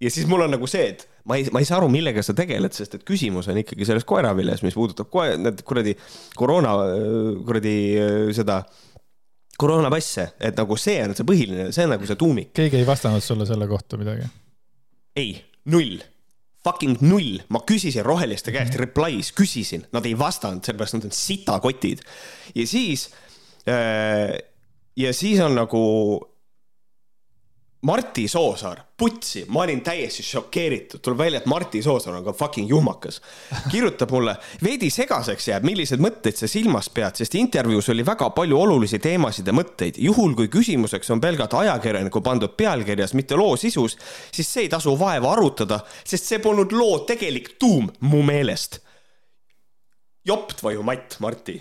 ja 0.00 0.10
siis 0.10 0.30
mul 0.30 0.46
on 0.46 0.54
nagu 0.54 0.70
see, 0.70 0.86
et 0.94 1.09
ma 1.28 1.38
ei, 1.38 1.48
ma 1.52 1.62
ei 1.62 1.68
saa 1.68 1.78
aru, 1.80 1.88
millega 1.92 2.22
sa 2.24 2.34
tegeled, 2.36 2.74
sest 2.76 2.98
et 2.98 3.06
küsimus 3.08 3.50
on 3.50 3.58
ikkagi 3.60 3.88
selles 3.88 4.06
koeraviljas, 4.08 4.62
mis 4.66 4.76
puudutab 4.76 5.10
koe-, 5.12 5.36
need 5.40 5.64
kuradi 5.66 5.96
koroona, 6.38 6.76
kuradi 7.46 7.74
seda 8.36 8.62
koroonapasse, 9.60 10.30
et 10.40 10.56
nagu 10.56 10.76
see 10.80 11.00
on 11.04 11.16
see 11.16 11.26
põhiline, 11.28 11.68
see 11.74 11.84
on 11.84 11.94
nagu 11.94 12.08
see 12.08 12.20
tuumik. 12.20 12.54
keegi 12.56 12.80
ei 12.80 12.88
vastanud 12.88 13.24
sulle 13.24 13.46
selle 13.48 13.68
kohta 13.70 14.00
midagi? 14.00 14.28
ei, 15.20 15.34
null. 15.72 16.00
Fucking 16.60 17.00
null, 17.00 17.38
ma 17.48 17.62
küsisin 17.64 18.04
roheliste 18.04 18.52
käest 18.52 18.74
replies, 18.76 19.30
küsisin, 19.32 19.86
nad 19.96 20.04
ei 20.04 20.12
vastanud, 20.18 20.60
sellepärast 20.64 20.98
nad 20.98 21.06
on 21.08 21.14
sitakotid. 21.16 22.04
ja 22.54 22.66
siis 22.68 23.08
äh,, 23.68 24.36
ja 24.96 25.12
siis 25.16 25.40
on 25.40 25.56
nagu 25.56 25.80
Marti 27.82 28.28
Soosaar, 28.28 28.80
putsi, 28.96 29.44
ma 29.48 29.62
olin 29.62 29.80
täiesti 29.80 30.22
šokeeritud, 30.22 31.00
tuleb 31.00 31.18
välja, 31.18 31.38
et 31.40 31.46
Marti 31.48 31.80
Soosaar 31.82 32.18
on 32.18 32.24
ka 32.24 32.32
fucking 32.32 32.68
juhmakas. 32.68 33.22
kirjutab 33.72 34.10
mulle, 34.12 34.34
veidi 34.62 34.90
segaseks 34.92 35.46
jääb, 35.48 35.64
milliseid 35.64 36.00
mõtteid 36.04 36.36
sa 36.36 36.48
silmas 36.48 36.90
pead, 36.92 37.16
sest 37.16 37.34
intervjuus 37.40 37.88
oli 37.88 38.04
väga 38.04 38.28
palju 38.36 38.58
olulisi 38.60 38.98
teemasid 39.00 39.48
ja 39.48 39.54
mõtteid. 39.56 39.96
juhul, 39.96 40.34
kui 40.36 40.48
küsimuseks 40.52 41.10
on 41.10 41.20
pelgalt 41.20 41.54
ajakirjaniku 41.56 42.20
pandud 42.20 42.52
pealkirjas, 42.56 43.14
mitte 43.14 43.36
loo 43.36 43.56
sisus, 43.56 43.96
siis 44.32 44.52
see 44.52 44.62
ei 44.62 44.68
tasu 44.68 44.92
vaeva 44.98 45.32
arutada, 45.32 45.78
sest 46.04 46.24
see 46.24 46.38
polnud 46.38 46.72
loo 46.72 46.98
tegelik 46.98 47.54
tuum 47.58 47.88
mu 48.00 48.20
meelest. 48.22 48.78
jopt 50.24 50.62
vaju 50.62 50.82
matt, 50.82 51.16
Marti. 51.20 51.56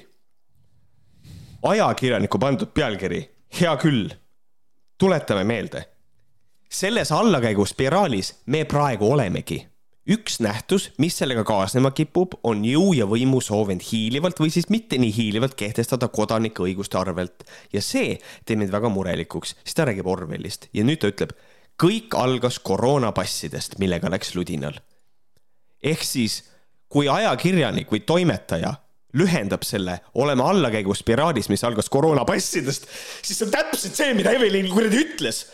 ajakirjaniku 1.63 2.39
pandud 2.39 2.73
pealkiri, 2.73 3.29
hea 3.62 3.77
küll. 3.77 4.12
tuletame 4.97 5.43
meelde 5.43 5.86
selles 6.69 7.12
allakäiguspiraalis 7.12 8.36
me 8.45 8.65
praegu 8.65 9.12
olemegi. 9.12 9.67
üks 10.10 10.39
nähtus, 10.41 10.88
mis 10.97 11.17
sellega 11.17 11.43
kaasnema 11.45 11.91
kipub, 11.93 12.32
on 12.43 12.63
jõu 12.65 12.95
ja 12.97 13.05
võimu 13.05 13.43
soov 13.45 13.69
end 13.69 13.84
hiilivalt 13.86 14.39
või 14.41 14.49
siis 14.49 14.65
mitte 14.73 14.97
nii 14.97 15.12
hiilivalt 15.13 15.53
kehtestada 15.53 16.08
kodanike 16.10 16.63
õiguste 16.65 16.97
arvelt 16.97 17.45
ja 17.73 17.82
see 17.82 18.15
teeb 18.45 18.58
mind 18.58 18.73
väga 18.73 18.89
murelikuks, 18.89 19.53
siis 19.62 19.77
ta 19.77 19.86
räägib 19.86 20.10
Orwellist 20.10 20.65
ja 20.73 20.86
nüüd 20.86 21.01
ta 21.03 21.12
ütleb, 21.13 21.36
kõik 21.77 22.17
algas 22.17 22.58
koroonapassidest, 22.60 23.77
millega 23.77 24.10
läks 24.10 24.34
ludinal. 24.36 24.82
ehk 25.84 26.03
siis, 26.03 26.43
kui 26.89 27.10
ajakirjanik 27.10 27.91
või 27.91 28.01
toimetaja 28.01 28.73
lühendab 29.13 29.62
selle, 29.63 29.99
oleme 30.13 30.43
allakäiguspiraalis, 30.43 31.49
mis 31.49 31.63
algas 31.63 31.89
koroonapassidest, 31.89 32.89
siis 33.21 33.38
see 33.38 33.45
on 33.45 33.53
täpselt 33.53 33.95
see, 33.95 34.13
mida 34.13 34.34
Evelin 34.34 34.73
kuradi 34.73 35.05
ütles 35.05 35.45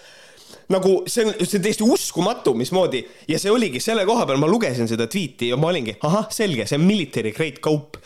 nagu 0.74 0.94
see 1.08 1.26
on, 1.28 1.34
see 1.42 1.60
on 1.60 1.66
täiesti 1.66 1.86
uskumatu, 1.86 2.56
mismoodi 2.58 3.04
ja 3.30 3.40
see 3.42 3.52
oligi 3.54 3.82
selle 3.84 4.06
koha 4.08 4.26
peal, 4.26 4.40
ma 4.42 4.50
lugesin 4.50 4.90
seda 4.90 5.08
tweet'i 5.12 5.52
ja 5.52 5.60
ma 5.60 5.70
olingi, 5.72 5.98
ahah, 6.08 6.30
selge, 6.34 6.66
see 6.70 6.80
on 6.80 6.88
military 6.88 7.34
grade 7.36 7.62
kaup. 7.64 8.00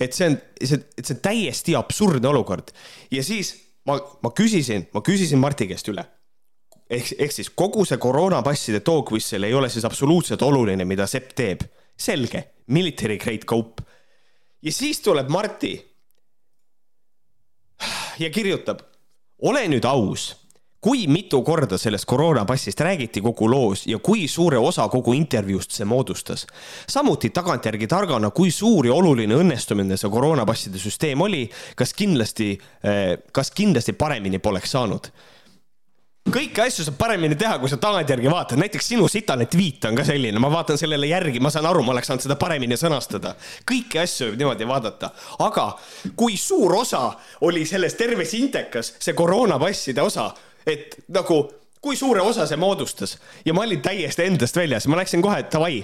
et 0.00 0.16
see 0.16 0.32
on, 0.32 0.38
see, 0.58 0.80
see 0.98 1.14
on 1.14 1.20
täiesti 1.22 1.76
absurdne 1.78 2.28
olukord 2.32 2.72
ja 3.12 3.22
siis 3.22 3.54
ma, 3.86 3.98
ma 4.24 4.32
küsisin, 4.34 4.88
ma 4.94 5.02
küsisin 5.04 5.40
Marti 5.42 5.68
käest 5.70 5.88
üle 5.92 6.04
ehk, 6.90 7.14
ehk 7.18 7.34
siis 7.34 7.50
kogu 7.54 7.84
see 7.88 8.00
koroonapasside 8.02 8.82
dog 8.86 9.12
whistle 9.14 9.46
ei 9.46 9.54
ole 9.54 9.70
siis 9.72 9.86
absoluutselt 9.88 10.42
oluline, 10.42 10.84
mida 10.88 11.06
Sepp 11.06 11.36
teeb. 11.38 11.62
selge, 11.96 12.42
military 12.66 13.18
grade 13.18 13.46
kaup. 13.46 13.80
ja 14.62 14.72
siis 14.72 15.00
tuleb 15.00 15.28
Marti 15.30 15.76
ja 18.18 18.30
kirjutab, 18.30 18.82
ole 19.42 19.66
nüüd 19.68 19.86
aus 19.86 20.32
kui 20.82 21.06
mitu 21.06 21.42
korda 21.46 21.78
sellest 21.78 22.04
koroonapassist 22.10 22.80
räägiti 22.80 23.20
kogu 23.22 23.50
loos 23.50 23.86
ja 23.86 23.98
kui 24.02 24.26
suure 24.28 24.58
osa 24.58 24.88
kogu 24.90 25.12
intervjuust 25.14 25.70
see 25.70 25.86
moodustas. 25.86 26.46
samuti 26.88 27.30
tagantjärgi 27.30 27.86
targana, 27.86 28.30
kui 28.30 28.50
suur 28.50 28.86
ja 28.86 28.94
oluline 28.94 29.38
õnnestumine 29.38 29.96
see 29.96 30.10
koroonapasside 30.10 30.82
süsteem 30.82 31.20
oli, 31.20 31.44
kas 31.76 31.94
kindlasti, 31.94 32.58
eh, 32.82 33.18
kas 33.32 33.50
kindlasti 33.50 33.92
paremini 33.92 34.38
poleks 34.38 34.74
saanud? 34.74 35.06
Kõiki 36.22 36.60
asju 36.62 36.84
saab 36.86 36.98
paremini 36.98 37.34
teha, 37.34 37.56
kui 37.58 37.70
sa 37.70 37.76
tagantjärgi 37.82 38.30
vaatad, 38.30 38.58
näiteks 38.58 38.92
sinu 38.92 39.08
sitane 39.10 39.46
tweet 39.50 39.84
on 39.88 39.96
ka 39.98 40.04
selline, 40.06 40.38
ma 40.38 40.50
vaatan 40.50 40.78
sellele 40.78 41.08
järgi, 41.10 41.40
ma 41.42 41.50
saan 41.50 41.66
aru, 41.66 41.82
ma 41.82 41.90
oleks 41.92 42.06
saanud 42.10 42.22
seda 42.22 42.36
paremini 42.38 42.78
sõnastada. 42.78 43.34
kõiki 43.66 43.98
asju 44.02 44.30
võib 44.30 44.38
niimoodi 44.38 44.68
vaadata, 44.70 45.10
aga 45.38 45.72
kui 46.16 46.36
suur 46.36 46.74
osa 46.74 47.12
oli 47.40 47.66
selles 47.66 47.94
terves 47.94 48.34
intekas, 48.34 48.94
see 48.98 49.14
koroonapasside 49.18 50.02
osa 50.02 50.30
et 50.66 50.96
nagu 51.08 51.42
kui 51.82 51.98
suure 51.98 52.22
osa 52.22 52.46
see 52.46 52.60
moodustas 52.60 53.16
ja 53.44 53.54
ma 53.54 53.64
olin 53.66 53.82
täiesti 53.82 54.28
endast 54.28 54.56
väljas, 54.56 54.86
ma 54.86 55.00
läksin 55.00 55.22
kohe, 55.24 55.40
davai, 55.50 55.80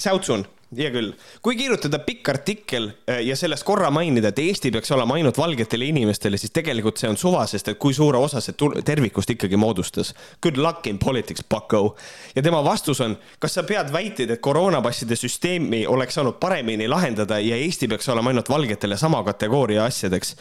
säutsun, 0.00 0.46
hea 0.72 0.88
küll. 0.94 1.10
kui 1.44 1.58
kirjutada 1.58 1.98
pikk 2.06 2.30
artikkel 2.32 2.88
äh, 2.88 3.20
ja 3.26 3.36
sellest 3.36 3.66
korra 3.68 3.90
mainida, 3.92 4.30
et 4.32 4.40
Eesti 4.40 4.72
peaks 4.72 4.94
olema 4.96 5.18
ainult 5.18 5.36
valgetele 5.36 5.90
inimestele, 5.92 6.40
siis 6.40 6.54
tegelikult 6.56 6.96
see 6.96 7.10
on 7.12 7.20
suva, 7.20 7.44
sest 7.50 7.68
et 7.68 7.80
kui 7.82 7.92
suure 7.92 8.16
osa 8.16 8.40
see 8.40 8.56
tervikust 8.84 9.34
ikkagi 9.36 9.60
moodustas. 9.60 10.14
Good 10.42 10.56
luck 10.56 10.88
in 10.88 10.98
politics, 11.02 11.44
bucko. 11.44 11.98
ja 12.34 12.42
tema 12.42 12.64
vastus 12.64 13.04
on, 13.04 13.18
kas 13.38 13.60
sa 13.60 13.68
pead 13.68 13.92
väiteid, 13.92 14.32
et 14.32 14.40
koroonapasside 14.40 15.20
süsteemi 15.20 15.84
oleks 15.86 16.16
saanud 16.16 16.40
paremini 16.40 16.88
lahendada 16.88 17.42
ja 17.44 17.60
Eesti 17.60 17.92
peaks 17.92 18.08
olema 18.08 18.32
ainult 18.32 18.48
valgetele 18.48 18.96
sama 18.96 19.20
kategooria 19.28 19.84
asjadeks 19.84 20.36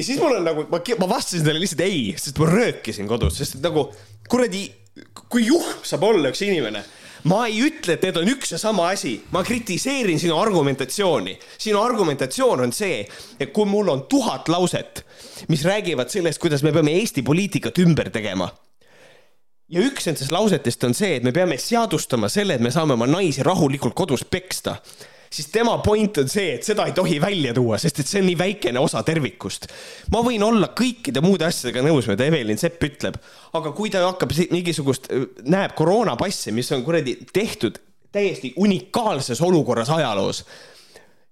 ja 0.00 0.06
siis 0.06 0.20
mul 0.20 0.38
on 0.38 0.46
nagu, 0.48 0.64
ma, 0.72 0.80
ma 0.80 1.08
vastasin 1.10 1.44
talle 1.44 1.60
lihtsalt 1.60 1.84
ei, 1.84 2.14
sest 2.16 2.40
ma 2.40 2.48
röökisin 2.48 3.08
kodus, 3.10 3.36
sest 3.40 3.58
nagu 3.64 3.90
kuradi, 4.30 4.64
kui 5.28 5.44
juhm 5.50 5.84
saab 5.86 6.08
olla 6.08 6.32
üks 6.32 6.40
inimene 6.46 6.82
ma 7.28 7.42
ei 7.48 7.60
ütle, 7.66 7.96
et 7.96 8.04
need 8.06 8.16
on 8.16 8.30
üks 8.32 8.54
ja 8.54 8.58
sama 8.60 8.86
asi, 8.94 9.18
ma 9.34 9.42
kritiseerin 9.44 10.20
sinu 10.20 10.38
argumentatsiooni. 10.40 11.36
sinu 11.60 11.82
argumentatsioon 11.82 12.64
on 12.64 12.72
see, 12.72 13.02
et 13.40 13.52
kui 13.52 13.68
mul 13.68 13.92
on 13.92 14.06
tuhat 14.08 14.48
lauset, 14.48 15.04
mis 15.52 15.64
räägivad 15.68 16.08
sellest, 16.08 16.40
kuidas 16.40 16.64
me 16.64 16.72
peame 16.72 16.96
Eesti 17.00 17.22
poliitikat 17.22 17.78
ümber 17.84 18.10
tegema. 18.10 18.50
ja 19.68 19.84
üks 19.84 20.08
nendest 20.08 20.32
lausetest 20.32 20.84
on 20.88 20.96
see, 20.96 21.16
et 21.20 21.22
me 21.22 21.32
peame 21.32 21.58
seadustama 21.60 22.28
selle, 22.32 22.56
et 22.56 22.64
me 22.64 22.72
saame 22.74 22.96
oma 22.96 23.06
naisi 23.06 23.44
rahulikult 23.46 23.94
kodus 23.94 24.24
peksta 24.24 24.80
siis 25.30 25.50
tema 25.52 25.76
point 25.78 26.18
on 26.18 26.28
see, 26.28 26.54
et 26.56 26.66
seda 26.66 26.86
ei 26.88 26.94
tohi 26.96 27.20
välja 27.22 27.54
tuua, 27.54 27.78
sest 27.78 28.02
et 28.02 28.10
see 28.10 28.22
on 28.22 28.26
nii 28.30 28.38
väikene 28.38 28.82
osa 28.82 29.02
tervikust. 29.06 29.68
ma 30.12 30.24
võin 30.26 30.42
olla 30.42 30.72
kõikide 30.76 31.22
muude 31.24 31.46
asjadega 31.46 31.84
nõus, 31.86 32.08
mida 32.10 32.26
Evelin 32.26 32.58
Sepp 32.58 32.82
ütleb, 32.86 33.20
aga 33.54 33.72
kui 33.76 33.92
ta 33.92 34.02
hakkab 34.08 34.34
mingisugust, 34.50 35.06
näeb 35.46 35.76
koroonapassi, 35.78 36.52
mis 36.52 36.72
on 36.74 36.84
kuradi 36.86 37.16
tehtud 37.32 37.78
täiesti 38.10 38.52
unikaalses 38.58 39.40
olukorras 39.46 39.90
ajaloos 39.94 40.44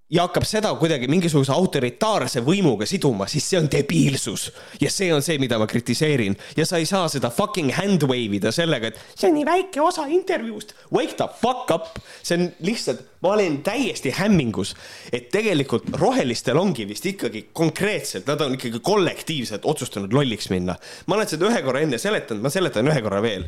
ja 0.09 0.23
hakkab 0.25 0.45
seda 0.47 0.71
kuidagi 0.79 1.07
mingisuguse 1.09 1.53
autoritaarse 1.53 2.41
võimuga 2.45 2.87
siduma, 2.89 3.27
siis 3.29 3.45
see 3.51 3.59
on 3.59 3.67
debiilsus. 3.69 4.47
ja 4.81 4.89
see 4.91 5.11
on 5.13 5.21
see, 5.21 5.37
mida 5.41 5.59
ma 5.61 5.67
kritiseerin 5.69 6.37
ja 6.57 6.65
sa 6.65 6.79
ei 6.81 6.87
saa 6.89 7.07
seda 7.11 7.29
fucking 7.29 7.69
hand 7.77 8.03
wave 8.09 8.39
ida 8.39 8.51
sellega, 8.55 8.89
et 8.89 8.97
see 9.13 9.29
on 9.29 9.37
nii 9.37 9.45
väike 9.45 9.81
osa 9.81 10.07
intervjuust. 10.09 10.73
Wake 10.93 11.13
the 11.19 11.27
fuck 11.41 11.69
up, 11.73 12.01
see 12.23 12.39
on 12.39 12.47
lihtsalt, 12.65 13.03
ma 13.21 13.35
olen 13.35 13.59
täiesti 13.65 14.13
hämmingus, 14.17 14.73
et 15.13 15.29
tegelikult 15.33 15.91
rohelistel 16.01 16.57
ongi 16.57 16.87
vist 16.89 17.05
ikkagi 17.05 17.45
konkreetselt, 17.53 18.25
nad 18.29 18.41
on 18.41 18.57
ikkagi 18.57 18.81
kollektiivselt 18.81 19.65
otsustanud 19.69 20.13
lolliks 20.13 20.49
minna. 20.49 20.75
ma 21.05 21.19
olen 21.19 21.29
seda 21.29 21.49
ühe 21.51 21.61
korra 21.61 21.85
enne 21.85 22.01
seletanud, 22.01 22.41
ma 22.41 22.49
seletan 22.49 22.89
ühe 22.89 23.05
korra 23.05 23.21
veel. 23.21 23.45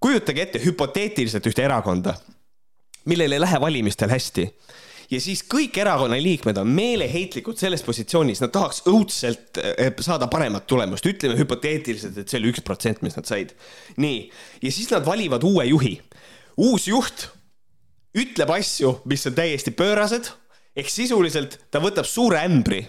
kujutage 0.00 0.42
ette 0.42 0.64
hüpoteetiliselt 0.64 1.46
ühte 1.46 1.62
erakonda, 1.62 2.18
millel 3.06 3.38
ei 3.38 3.46
lähe 3.46 3.60
valimistel 3.60 4.10
hästi 4.10 4.50
ja 5.10 5.20
siis 5.22 5.42
kõik 5.50 5.78
erakonna 5.82 6.18
liikmed 6.22 6.58
on 6.60 6.70
meeleheitlikult 6.74 7.58
selles 7.58 7.82
positsioonis, 7.86 8.42
nad 8.44 8.52
tahaks 8.54 8.84
õudselt 8.90 9.58
eh, 9.62 9.90
saada 10.04 10.30
paremat 10.30 10.68
tulemust, 10.70 11.06
ütleme 11.06 11.38
hüpoteetiliselt, 11.40 12.20
et 12.20 12.30
see 12.30 12.40
oli 12.40 12.52
üks 12.52 12.62
protsent, 12.66 13.02
mis 13.06 13.18
nad 13.18 13.28
said. 13.28 13.54
nii, 14.00 14.22
ja 14.62 14.72
siis 14.72 14.90
nad 14.92 15.06
valivad 15.06 15.44
uue 15.46 15.66
juhi. 15.72 15.96
uus 16.60 16.86
juht 16.88 17.28
ütleb 18.16 18.50
asju, 18.54 19.00
mis 19.10 19.26
on 19.26 19.36
täiesti 19.36 19.74
pöörased, 19.74 20.30
ehk 20.76 20.90
sisuliselt 20.90 21.58
ta 21.70 21.82
võtab 21.82 22.06
suure 22.08 22.42
ämbri. 22.42 22.80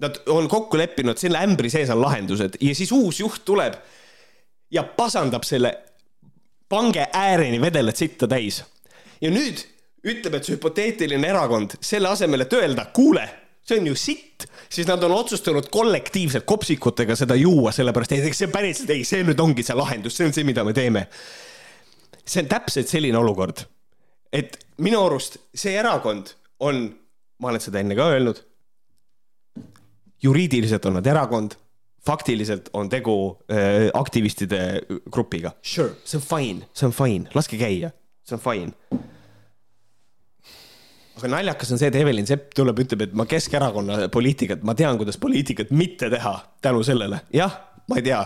Nad 0.00 0.22
on 0.32 0.48
kokku 0.48 0.78
leppinud, 0.80 1.18
selle 1.20 1.40
ämbri 1.44 1.68
sees 1.72 1.90
on 1.92 2.00
lahendused 2.00 2.56
ja 2.60 2.74
siis 2.76 2.92
uus 2.96 3.20
juht 3.20 3.44
tuleb 3.44 3.76
ja 4.72 4.84
pasandab 4.96 5.44
selle 5.44 5.74
pange 6.70 7.04
ääreni 7.12 7.60
vedelat 7.60 8.00
sitta 8.00 8.28
täis. 8.28 8.62
ja 9.20 9.28
nüüd 9.30 9.60
ütleb, 10.06 10.36
et 10.36 10.46
see 10.46 10.56
hüpoteetiline 10.56 11.28
erakond, 11.28 11.76
selle 11.84 12.10
asemel, 12.10 12.44
et 12.44 12.56
öelda, 12.56 12.86
kuule, 12.96 13.26
see 13.66 13.80
on 13.80 13.90
ju 13.90 13.98
sitt, 13.98 14.46
siis 14.72 14.88
nad 14.88 15.02
on 15.04 15.14
otsustanud 15.14 15.68
kollektiivselt 15.72 16.46
kopsikutega 16.48 17.16
seda 17.18 17.36
juua, 17.38 17.72
sellepärast 17.74 18.16
et 18.16 18.36
see 18.36 18.50
päriselt 18.52 18.92
ei, 18.94 19.04
see 19.06 19.24
nüüd 19.26 19.40
ongi 19.42 19.64
see 19.66 19.76
lahendus, 19.76 20.16
see 20.16 20.30
on 20.30 20.36
see, 20.36 20.46
mida 20.48 20.64
me 20.64 20.74
teeme. 20.76 21.06
see 22.24 22.44
on 22.44 22.48
täpselt 22.50 22.88
selline 22.88 23.18
olukord, 23.18 23.64
et 24.32 24.56
minu 24.78 25.02
arust 25.04 25.40
see 25.54 25.74
erakond 25.76 26.34
on, 26.64 26.86
ma 27.40 27.50
olen 27.50 27.62
seda 27.62 27.80
enne 27.80 27.96
ka 27.98 28.08
öelnud. 28.14 28.46
juriidiliselt 30.22 30.84
on 30.84 30.98
nad 30.98 31.06
erakond, 31.06 31.56
faktiliselt 32.04 32.68
on 32.72 32.88
tegu 32.88 33.36
äh, 33.52 33.90
aktivistide 33.94 34.80
grupiga. 35.12 35.52
Sure, 35.62 35.94
see 36.04 36.16
on 36.16 36.24
fine, 36.24 36.68
see 36.72 36.86
on 36.88 36.92
fine, 36.92 37.30
laske 37.34 37.60
käia, 37.60 37.92
see 38.24 38.36
on 38.36 38.44
fine 38.44 39.08
aga 41.20 41.30
naljakas 41.34 41.74
on 41.74 41.80
see, 41.80 41.90
et 41.90 41.98
Evelin 42.00 42.28
Sepp 42.28 42.54
tuleb, 42.56 42.80
ütleb, 42.84 43.04
et 43.06 43.14
ma 43.16 43.26
Keskerakonna 43.28 44.08
poliitikat, 44.12 44.64
ma 44.66 44.74
tean, 44.78 44.98
kuidas 45.00 45.18
poliitikat 45.20 45.72
mitte 45.76 46.10
teha 46.12 46.34
tänu 46.64 46.82
sellele. 46.86 47.22
jah, 47.34 47.54
ma 47.88 48.00
ei 48.00 48.06
tea. 48.06 48.22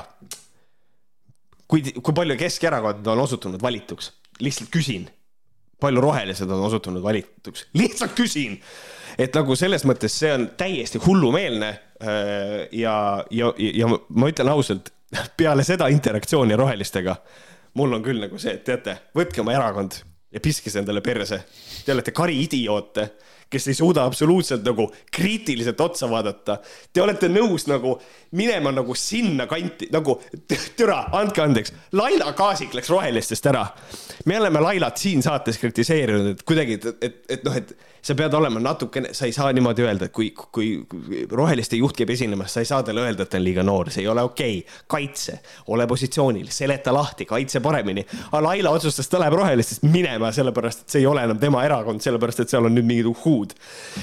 kui, 1.69 1.83
kui 1.99 2.15
palju 2.15 2.39
Keskerakond 2.39 3.07
on 3.13 3.23
osutunud 3.25 3.63
valituks, 3.63 4.13
lihtsalt 4.41 4.71
küsin. 4.75 5.09
palju 5.81 6.01
rohelised 6.01 6.51
on 6.51 6.67
osutunud 6.69 7.03
valituks, 7.03 7.67
lihtsalt 7.81 8.15
küsin. 8.17 8.61
et 9.19 9.35
nagu 9.35 9.57
selles 9.59 9.85
mõttes 9.85 10.15
see 10.23 10.33
on 10.35 10.49
täiesti 10.57 11.03
hullumeelne. 11.03 11.75
Äh, 12.05 12.67
ja, 12.75 13.25
ja, 13.31 13.53
ja 13.57 13.87
ma 13.89 14.29
ütlen 14.29 14.51
ausalt, 14.51 14.91
peale 15.39 15.65
seda 15.65 15.89
interaktsiooni 15.95 16.57
rohelistega, 16.59 17.17
mul 17.79 17.95
on 17.99 18.03
küll 18.03 18.23
nagu 18.23 18.39
see, 18.39 18.59
et 18.59 18.67
teate, 18.67 18.99
võtke 19.17 19.43
oma 19.43 19.55
erakond 19.55 20.03
ja 20.35 20.43
piske 20.43 20.71
see 20.71 20.83
endale 20.83 21.01
perse 21.05 21.41
te 21.85 21.93
olete 21.93 22.15
kariidioote, 22.17 23.07
kes 23.51 23.69
ei 23.71 23.77
suuda 23.77 24.05
absoluutselt 24.09 24.65
nagu 24.67 24.87
kriitiliselt 25.15 25.81
otsa 25.81 26.09
vaadata. 26.11 26.57
Te 26.93 27.03
olete 27.05 27.29
nõus 27.31 27.69
nagu 27.71 27.95
minema 28.39 28.73
nagu 28.75 28.97
sinna 28.99 29.47
kanti, 29.51 29.91
nagu 29.95 30.17
türa, 30.79 31.05
andke 31.15 31.45
andeks, 31.45 31.75
Laila 31.95 32.33
Kaasik 32.37 32.75
läks 32.75 32.91
rohelistest 32.91 33.47
ära. 33.53 33.67
me 34.25 34.39
oleme 34.41 34.61
Lailat 34.61 34.99
siin 34.99 35.23
saates 35.23 35.61
kritiseerinud, 35.63 36.31
et 36.33 36.43
kuidagi, 36.43 36.81
et, 36.81 37.05
et, 37.05 37.21
et 37.37 37.45
noh, 37.45 37.57
et 37.57 37.77
sa 38.05 38.15
pead 38.19 38.35
olema 38.37 38.61
natukene, 38.61 39.15
sa 39.17 39.29
ei 39.29 39.33
saa 39.33 39.53
niimoodi 39.57 39.85
öelda, 39.85 40.09
et 40.09 40.15
kui, 40.15 40.31
kui 40.35 41.25
roheliste 41.31 41.79
juht 41.81 41.97
käib 41.97 42.13
esinemas, 42.15 42.53
sa 42.53 42.65
ei 42.65 42.69
saa 42.69 42.83
talle 42.85 43.05
öelda, 43.05 43.25
et 43.25 43.33
ta 43.33 43.41
on 43.41 43.47
liiga 43.47 43.65
noor, 43.67 43.91
see 43.95 44.05
ei 44.05 44.11
ole 44.13 44.25
okei 44.27 44.59
okay.. 44.61 44.81
kaitse, 44.97 45.39
ole 45.73 45.87
positsioonil, 45.89 46.51
seleta 46.53 46.93
lahti, 46.95 47.25
kaitse 47.29 47.63
paremini. 47.65 48.05
aga 48.31 48.43
Laila 48.45 48.75
otsustas, 48.77 49.09
ta 49.09 49.23
läheb 49.23 49.39
rohelistest 49.41 49.87
minema, 49.89 50.33
sellepärast 50.37 50.85
et 50.85 50.97
see 50.97 51.05
ei 51.05 51.09
ole 51.11 51.25
enam 51.25 51.41
tema 51.41 51.65
erakond, 51.65 52.05
sellepärast 52.05 52.45
et 52.45 52.53
seal 52.53 52.69
on 52.69 52.77
nüüd 52.77 52.91
mingid 52.91 53.09
uhhuud. 53.15 53.57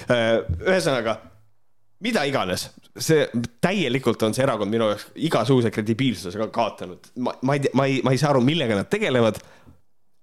Äh, 0.09 0.41
ühesõnaga 0.65 1.19
mida 2.01 2.23
iganes, 2.25 2.67
see 2.97 3.27
täielikult 3.63 4.23
on 4.25 4.33
see 4.35 4.43
erakond 4.45 4.73
minu 4.73 4.89
jaoks 4.91 5.07
igasuguse 5.27 5.71
kredibiilsusega 5.73 6.47
kaotanud. 6.53 7.11
ma, 7.21 7.35
ma 7.45 7.57
ei 7.57 7.73
ma 7.77 7.87
ei, 7.87 7.99
ma 8.05 8.13
ei 8.15 8.21
saa 8.21 8.33
aru, 8.33 8.41
millega 8.45 8.77
nad 8.79 8.89
tegelevad 8.91 9.37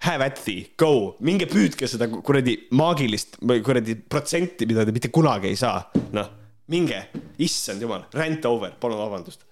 have 0.05 0.25
at 0.25 0.41
thee, 0.45 0.69
go, 0.79 1.17
minge 1.25 1.49
püüdke 1.51 1.89
seda 1.91 2.09
kuradi 2.09 2.55
maagilist 2.79 3.41
või 3.43 3.63
kuradi 3.67 3.99
protsenti, 3.99 4.69
mida 4.69 4.87
te 4.87 4.95
mitte 4.95 5.11
kunagi 5.15 5.51
ei 5.51 5.59
saa. 5.59 5.83
noh, 6.15 6.31
minge, 6.71 7.03
issand 7.43 7.83
jumal, 7.83 8.07
rant 8.15 8.49
over, 8.49 8.75
palun 8.81 9.01
vabandust. 9.01 9.45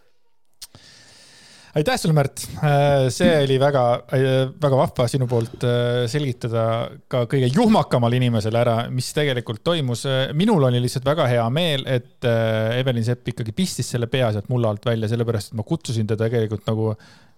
aitäh 1.77 1.99
sulle, 2.01 2.15
Märt. 2.17 2.47
Äh, 2.65 3.09
see 3.13 3.33
oli 3.43 3.59
väga, 3.61 3.83
äh, 4.15 4.29
väga 4.63 4.79
vahva 4.79 5.09
sinu 5.11 5.27
poolt 5.29 5.67
äh, 5.67 6.07
selgitada 6.09 6.63
ka 7.11 7.25
kõige 7.29 7.51
juhmakamal 7.51 8.15
inimesele 8.17 8.63
ära, 8.63 8.77
mis 8.89 9.11
tegelikult 9.17 9.65
toimus. 9.67 10.07
minul 10.33 10.71
oli 10.71 10.81
lihtsalt 10.85 11.05
väga 11.11 11.27
hea 11.33 11.51
meel, 11.51 11.85
et 11.91 12.25
Evelin 12.25 13.05
Sepp 13.05 13.35
ikkagi 13.35 13.53
pistis 13.53 13.91
selle 13.93 14.07
pea 14.07 14.31
sealt 14.33 14.49
mulla 14.53 14.71
alt 14.71 14.87
välja, 14.87 15.11
sellepärast 15.11 15.53
et 15.53 15.59
ma 15.59 15.67
kutsusin 15.67 16.07
teda 16.07 16.31
tegelikult 16.31 16.65
nagu 16.71 16.95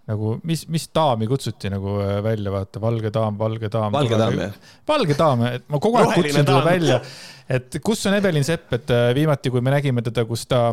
nagu 0.09 0.37
mis, 0.49 0.65
mis 0.73 0.87
daami 0.95 1.29
kutsuti 1.29 1.71
nagu 1.73 1.99
äh, 2.03 2.19
välja, 2.25 2.53
vaata, 2.55 2.81
valge 2.83 3.13
daam, 3.15 3.37
valge 3.41 3.69
daam. 3.73 3.93
valge 3.93 4.21
daam, 4.21 4.39
jah. 4.41 4.55
valge 4.89 5.17
daam, 5.19 5.45
et 5.51 5.67
ma 5.69 5.81
kogu 5.85 6.01
aeg 6.01 6.15
kutsun 6.17 6.49
teda 6.49 6.63
välja 6.65 7.03
et 7.49 7.79
kus 7.85 8.03
on 8.09 8.15
Evelin 8.19 8.45
Sepp, 8.45 8.73
et 8.77 8.91
äh, 8.93 9.07
viimati, 9.17 9.51
kui 9.53 9.63
me 9.65 9.73
nägime 9.73 10.03
teda, 10.05 10.25
kus 10.29 10.45
ta 10.51 10.69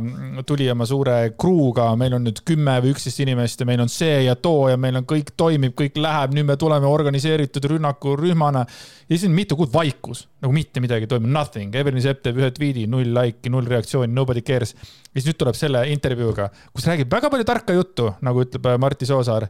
tuli 0.48 0.68
oma 0.72 0.88
suure 0.88 1.16
kruuga, 1.40 1.88
meil 2.00 2.18
on 2.18 2.26
nüüd 2.28 2.42
kümme 2.48 2.76
või 2.84 2.92
üksteist 2.92 3.22
inimest 3.24 3.64
ja 3.64 3.68
meil 3.70 3.84
on 3.86 3.92
see 3.92 4.26
ja 4.26 4.36
too 4.36 4.68
ja 4.72 4.80
meil 4.82 5.00
on 5.00 5.08
kõik 5.08 5.32
toimib, 5.40 5.76
kõik 5.80 5.96
läheb, 6.04 6.36
nüüd 6.36 6.50
me 6.50 6.60
tuleme 6.60 6.90
organiseeritud 6.92 7.70
rünnakurühmana. 7.72 8.66
ja 9.08 9.12
siis 9.14 9.28
on 9.30 9.38
mitu 9.38 9.56
kuud 9.56 9.72
vaikus, 9.74 10.26
nagu 10.44 10.54
mitte 10.56 10.84
midagi 10.84 11.08
ei 11.08 11.14
toimu, 11.16 11.32
nothing. 11.32 11.76
Evelin 11.76 12.04
Sepp 12.04 12.24
teeb 12.26 12.44
ühe 12.44 12.52
tweet'i, 12.52 12.86
null 12.92 13.16
like'i, 13.16 13.54
null 13.54 13.72
reaktsiooni, 13.72 14.14
nobody 14.14 14.44
cares. 14.44 14.76
ja 14.76 15.22
siis 15.22 15.32
nüüd 15.32 15.40
tuleb 15.40 15.56
selle 15.56 15.88
intervjuuga, 15.96 16.52
kus 16.76 16.92
räägib 16.92 17.12
väga 17.12 17.32
palju 17.32 17.48
tarka 17.48 17.76
juttu, 17.78 18.12
nagu 18.22 18.44
ütleb 18.44 18.68
äh, 18.68 18.80
Martti 18.80 19.08
Soosaar. 19.08 19.48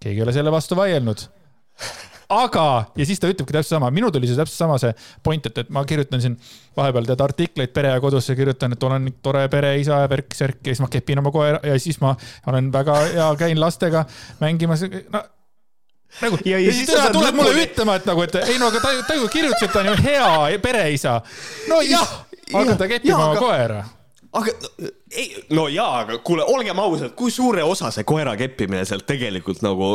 keegi 0.00 0.20
ei 0.20 0.24
ole 0.24 0.32
selle 0.32 0.52
vastu 0.52 0.76
vaielnud 0.76 1.28
aga, 2.28 2.66
ja 2.96 3.06
siis 3.06 3.20
ta 3.20 3.30
ütlebki 3.30 3.54
täpselt 3.54 3.76
sama, 3.76 3.90
minul 3.94 4.10
tuli 4.14 4.28
see 4.28 4.38
täpselt 4.38 4.58
sama 4.58 4.78
see 4.82 4.92
point, 5.24 5.46
et, 5.46 5.62
et 5.62 5.70
ma 5.74 5.84
kirjutan 5.88 6.22
siin 6.22 6.36
vahepeal 6.76 7.06
tead 7.08 7.22
artikleid 7.22 7.72
Pere 7.76 7.92
ja 7.94 8.02
kodusse, 8.02 8.36
kirjutan, 8.38 8.74
et 8.74 8.82
olen 8.88 9.08
tore 9.22 9.46
pereisa 9.52 10.02
ja 10.02 10.10
värk-särk 10.10 10.60
ja 10.62 10.74
siis 10.74 10.82
ma 10.84 10.90
kepin 10.92 11.22
oma 11.22 11.32
koera 11.34 11.60
ja 11.66 11.78
siis 11.82 12.00
ma 12.02 12.14
olen 12.50 12.72
väga 12.74 12.98
hea, 13.06 13.30
käin 13.40 13.60
lastega 13.60 14.04
mängimas 14.40 14.84
no, 14.86 15.22
nagu 16.22 16.40
ja, 16.44 16.58
ja, 16.58 16.64
ja 16.66 16.72
siis 16.74 16.90
ta 16.90 17.10
tuleb 17.14 17.38
mulle 17.38 17.66
ütlema, 17.66 17.98
et 18.00 18.08
nagu, 18.08 18.24
et 18.26 18.40
ei 18.44 18.58
no 18.62 18.70
aga 18.72 18.82
ta, 18.82 18.94
ta 19.06 19.18
ju 19.18 19.28
kirjutas, 19.32 19.68
et 19.68 19.76
ta 19.76 19.84
on 19.84 19.92
ju 19.92 19.98
hea 20.06 20.58
pereisa. 20.62 21.20
no 21.70 21.82
jah, 21.86 22.18
hakata 22.52 22.88
ja, 22.88 22.96
keppima 22.96 23.22
oma 23.22 23.36
aga... 23.36 23.44
koera 23.44 23.84
aga 24.36 24.52
ei, 25.10 25.26
no 25.56 25.66
jaa, 25.72 26.02
aga 26.02 26.18
kuule, 26.26 26.44
olgem 26.50 26.78
ausad, 26.82 27.14
kui 27.18 27.32
suure 27.34 27.64
osa 27.66 27.90
see 27.94 28.06
koera 28.08 28.34
keppimine 28.38 28.84
sealt 28.88 29.06
tegelikult 29.08 29.62
nagu 29.64 29.92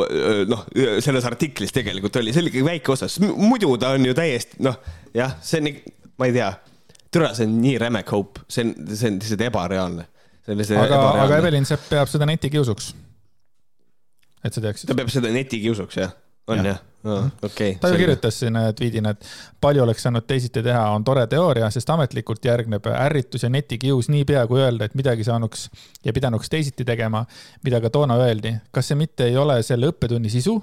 noh, 0.50 0.64
selles 1.04 1.28
artiklis 1.30 1.74
tegelikult 1.76 2.18
oli, 2.22 2.34
see 2.34 2.44
oli 2.44 2.54
ikkagi 2.54 2.68
väike 2.68 2.94
osa, 2.96 3.10
sest 3.12 3.26
muidu 3.28 3.74
ta 3.82 3.94
on 3.98 4.08
ju 4.08 4.16
täiesti 4.18 4.62
noh, 4.66 4.80
jah, 5.18 5.36
see 5.46 5.62
on, 5.62 5.70
ma 6.22 6.30
ei 6.30 6.36
tea, 6.38 6.50
türa, 7.14 7.34
see 7.38 7.50
on 7.50 7.60
nii 7.62 7.78
räme 7.86 8.04
cope, 8.08 8.46
see 8.52 8.66
on, 8.66 8.74
see 8.90 9.12
on 9.12 9.22
lihtsalt 9.22 9.46
ebareaalne. 9.50 10.08
aga, 10.50 11.04
aga 11.26 11.40
Evelin 11.44 11.68
Sepp 11.70 11.90
peab 11.92 12.10
seda 12.12 12.28
netikiusuks. 12.30 12.94
et 14.42 14.54
sa 14.54 14.64
teaksid. 14.64 14.90
ta 14.90 14.98
peab 14.98 15.14
seda 15.14 15.34
netikiusuks, 15.34 16.02
jah 16.02 16.18
on 16.52 16.66
jah? 16.74 16.88
okei. 17.42 17.78
ta 17.82 17.90
ju 17.90 17.98
kirjutas 17.98 18.40
siin 18.40 18.58
tweet'ina, 18.76 19.10
et 19.10 19.26
palju 19.62 19.84
oleks 19.84 20.04
saanud 20.06 20.26
teisiti 20.28 20.62
teha, 20.64 20.84
on 20.94 21.04
tore 21.04 21.24
teooria, 21.28 21.70
sest 21.74 21.90
ametlikult 21.90 22.46
järgneb 22.46 22.86
ärritus 22.94 23.46
ja 23.46 23.50
netikius 23.50 24.10
niipea, 24.14 24.44
kui 24.48 24.62
öelda, 24.62 24.86
et 24.86 24.96
midagi 24.98 25.26
saanuks 25.26 25.68
ja 26.06 26.14
pidanuks 26.14 26.50
teisiti 26.50 26.86
tegema, 26.86 27.24
mida 27.66 27.82
ka 27.82 27.90
toona 27.90 28.18
öeldi. 28.22 28.54
kas 28.72 28.92
see 28.92 29.00
mitte 29.00 29.26
ei 29.26 29.38
ole 29.38 29.62
selle 29.66 29.90
õppetunni 29.92 30.30
sisu, 30.30 30.60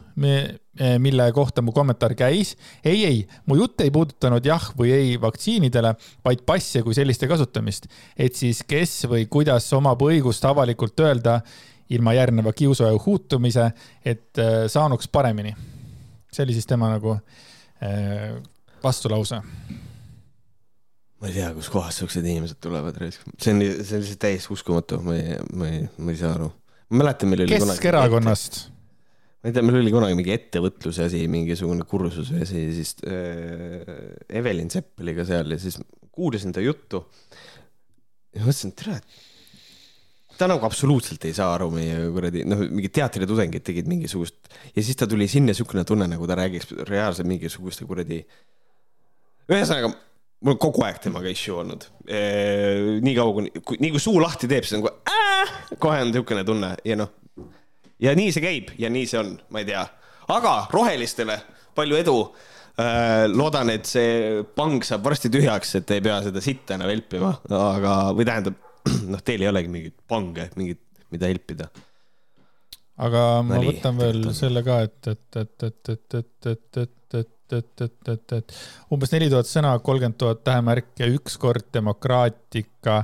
mille 0.98 1.30
kohta 1.34 1.62
mu 1.62 1.74
kommentaar 1.74 2.14
käis? 2.14 2.54
ei, 2.84 3.04
ei, 3.04 3.24
mu 3.46 3.58
jutt 3.58 3.80
ei 3.82 3.90
puudutanud 3.90 4.46
jah 4.46 4.70
või 4.78 4.92
ei 4.94 5.16
vaktsiinidele, 5.20 5.94
vaid 6.24 6.44
passe 6.46 6.82
kui 6.86 6.94
selliste 6.94 7.26
kasutamist. 7.26 7.90
et 8.16 8.34
siis 8.34 8.62
kes 8.62 9.08
või 9.10 9.26
kuidas 9.26 9.72
omab 9.72 10.02
õigust 10.06 10.46
avalikult 10.46 11.00
öelda 11.00 11.40
ilma 11.88 12.12
järgneva 12.12 12.52
kiusu 12.52 12.84
ja 12.84 12.92
huutumise, 13.06 13.70
et 14.04 14.38
äh, 14.38 14.68
saanuks 14.68 15.08
paremini 15.08 15.56
see 16.38 16.46
oli 16.46 16.54
siis 16.54 16.68
tema 16.70 16.92
nagu 16.92 17.16
äh, 17.82 18.38
vastulause. 18.82 19.42
ma 21.18 21.26
ei 21.26 21.34
tea, 21.34 21.50
kuskohast 21.56 21.98
siuksed 21.98 22.26
inimesed 22.30 22.60
tulevad, 22.62 22.98
see 23.02 23.54
on, 23.54 23.62
see 23.82 23.96
on 23.98 24.04
lihtsalt 24.04 24.20
täiesti 24.22 24.54
uskumatu, 24.54 25.00
ma 25.02 25.16
ei, 25.18 25.38
ma 25.58 25.70
ei, 25.70 25.84
ma 25.98 26.14
ei 26.14 26.20
saa 26.20 26.36
aru. 26.36 26.50
ma 26.92 27.02
mäletan, 27.02 27.32
meil 27.32 27.42
oli 27.46 27.58
Keskerakonnast. 27.58 28.60
ma 29.42 29.50
ei 29.50 29.56
tea, 29.56 29.66
meil 29.66 29.80
oli 29.80 29.94
kunagi 29.94 30.18
mingi 30.18 30.34
ettevõtluse 30.36 31.08
asi, 31.08 31.24
mingisugune 31.32 31.86
kursus 31.90 32.30
või 32.34 32.44
asi, 32.46 32.68
siis 32.78 32.94
äh, 33.02 33.96
Evelin 34.40 34.70
Sepp 34.70 35.02
oli 35.02 35.16
ka 35.18 35.26
seal 35.26 35.56
ja 35.56 35.58
siis 35.62 35.80
kuulasin 36.14 36.54
ta 36.54 36.62
juttu. 36.62 37.02
ja 38.36 38.46
mõtlesin, 38.46 38.70
et 38.70 38.84
tere, 38.84 39.00
ta 40.38 40.48
nagu 40.50 40.66
absoluutselt 40.66 41.24
ei 41.28 41.36
saa 41.36 41.52
aru 41.56 41.70
meie 41.74 42.08
kuradi, 42.14 42.44
noh, 42.48 42.64
mingid 42.66 42.94
teatritudengid 42.98 43.64
tegid 43.66 43.88
mingisugust 43.90 44.52
ja 44.74 44.82
siis 44.82 44.98
ta 44.98 45.08
tuli 45.10 45.28
sinna 45.30 45.54
siukene 45.56 45.84
tunne, 45.88 46.08
nagu 46.10 46.28
ta 46.30 46.38
räägiks 46.38 46.72
reaalselt 46.88 47.28
mingisuguste 47.30 47.86
kuradi. 47.88 48.22
ühesõnaga, 49.50 49.92
mul 50.44 50.54
on 50.54 50.60
kogu 50.62 50.84
aeg 50.86 51.00
temaga 51.02 51.32
issue 51.32 51.56
olnud 51.58 51.88
nii 52.08 53.14
kaua, 53.18 53.34
kuni, 53.40 53.52
nii 53.82 53.94
kui 53.94 54.02
suu 54.02 54.20
lahti 54.22 54.50
teeb, 54.50 54.66
siis 54.66 54.78
on 54.78 54.86
kohe 54.86 55.18
kohe 55.78 56.02
on 56.02 56.12
siukene 56.14 56.44
tunne 56.44 56.74
ja 56.84 56.96
noh. 56.98 57.10
ja 58.00 58.14
nii 58.16 58.32
see 58.34 58.44
käib 58.44 58.70
ja 58.80 58.90
nii 58.92 59.08
see 59.10 59.20
on, 59.20 59.34
ma 59.52 59.62
ei 59.62 59.68
tea, 59.68 59.82
aga 60.34 60.54
rohelistele 60.72 61.38
palju 61.78 61.98
edu 61.98 62.18
loodan, 63.34 63.72
et 63.74 63.88
see 63.90 64.44
pang 64.54 64.84
saab 64.86 65.02
varsti 65.08 65.30
tühjaks, 65.34 65.74
et 65.80 65.90
ei 65.96 66.02
pea 66.04 66.20
seda 66.22 66.42
sitta 66.42 66.76
enam 66.76 66.92
helpima, 66.92 67.32
aga, 67.50 67.94
või 68.14 68.26
tähendab 68.28 68.67
noh, 69.12 69.22
teil 69.24 69.44
ei 69.44 69.50
olegi 69.50 69.72
mingit 69.72 69.96
pange, 70.08 70.48
mingit, 70.58 70.82
mida 71.14 71.30
helpida. 71.30 71.68
aga 72.98 73.24
ma 73.46 73.58
Nali, 73.58 73.72
võtan 73.72 74.00
veel 74.00 74.30
selle 74.36 74.64
ka, 74.66 74.80
et, 74.86 75.12
et, 75.12 75.42
et, 75.42 75.68
et, 75.68 75.92
et, 75.92 76.16
et, 76.18 76.40
et, 76.52 76.80
et, 76.82 77.20
et, 77.20 77.54
et, 77.58 77.84
et, 77.86 78.10
et, 78.14 78.34
et 78.40 78.56
umbes 78.94 79.14
neli 79.14 79.30
tuhat 79.32 79.48
sõna, 79.48 79.76
kolmkümmend 79.84 80.18
tuhat 80.20 80.42
tähemärki 80.46 81.04
ja 81.04 81.08
ükskord 81.14 81.70
demokraatika, 81.74 82.98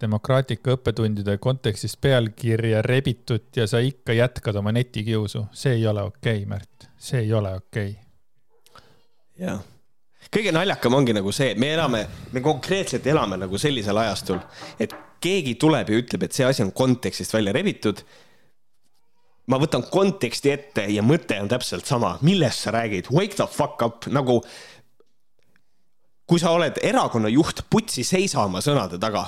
demokraatika 0.00 0.76
õppetundide 0.76 1.38
kontekstis 1.42 1.96
pealkirja 2.00 2.82
rebitud 2.86 3.48
ja 3.56 3.68
sa 3.70 3.82
ikka 3.84 4.16
jätkad 4.16 4.58
oma 4.60 4.72
netikiusu. 4.76 5.46
see 5.52 5.78
ei 5.80 5.86
ole 5.86 6.04
okei 6.06 6.42
okay,, 6.42 6.50
Märt, 6.56 6.90
see 6.98 7.24
ei 7.26 7.32
ole 7.36 7.54
okei 7.60 7.96
okay.. 7.96 8.84
jah 9.46 9.64
kõige 10.32 10.52
naljakam 10.54 10.94
ongi 10.98 11.14
nagu 11.16 11.32
see, 11.34 11.52
et 11.54 11.60
me 11.60 11.72
elame, 11.74 12.04
me 12.32 12.42
konkreetselt 12.44 13.06
elame 13.06 13.38
nagu 13.40 13.58
sellisel 13.60 13.98
ajastul, 14.02 14.40
et 14.82 14.94
keegi 15.22 15.56
tuleb 15.60 15.90
ja 15.90 16.00
ütleb, 16.02 16.26
et 16.26 16.36
see 16.36 16.46
asi 16.46 16.64
on 16.64 16.72
kontekstist 16.76 17.34
välja 17.34 17.54
rebitud. 17.56 18.02
ma 19.46 19.60
võtan 19.62 19.84
konteksti 19.86 20.50
ette 20.50 20.88
ja 20.90 21.02
mõte 21.06 21.36
on 21.38 21.48
täpselt 21.48 21.86
sama, 21.86 22.16
millest 22.26 22.64
sa 22.64 22.72
räägid, 22.74 23.12
wake 23.14 23.36
the 23.38 23.46
fuck 23.46 23.82
up, 23.82 24.06
nagu. 24.10 24.42
kui 26.26 26.40
sa 26.42 26.50
oled 26.50 26.78
erakonna 26.82 27.28
juht, 27.28 27.62
putsi 27.70 28.02
seisa 28.04 28.42
oma 28.44 28.58
sõnade 28.60 28.98
taga. 28.98 29.26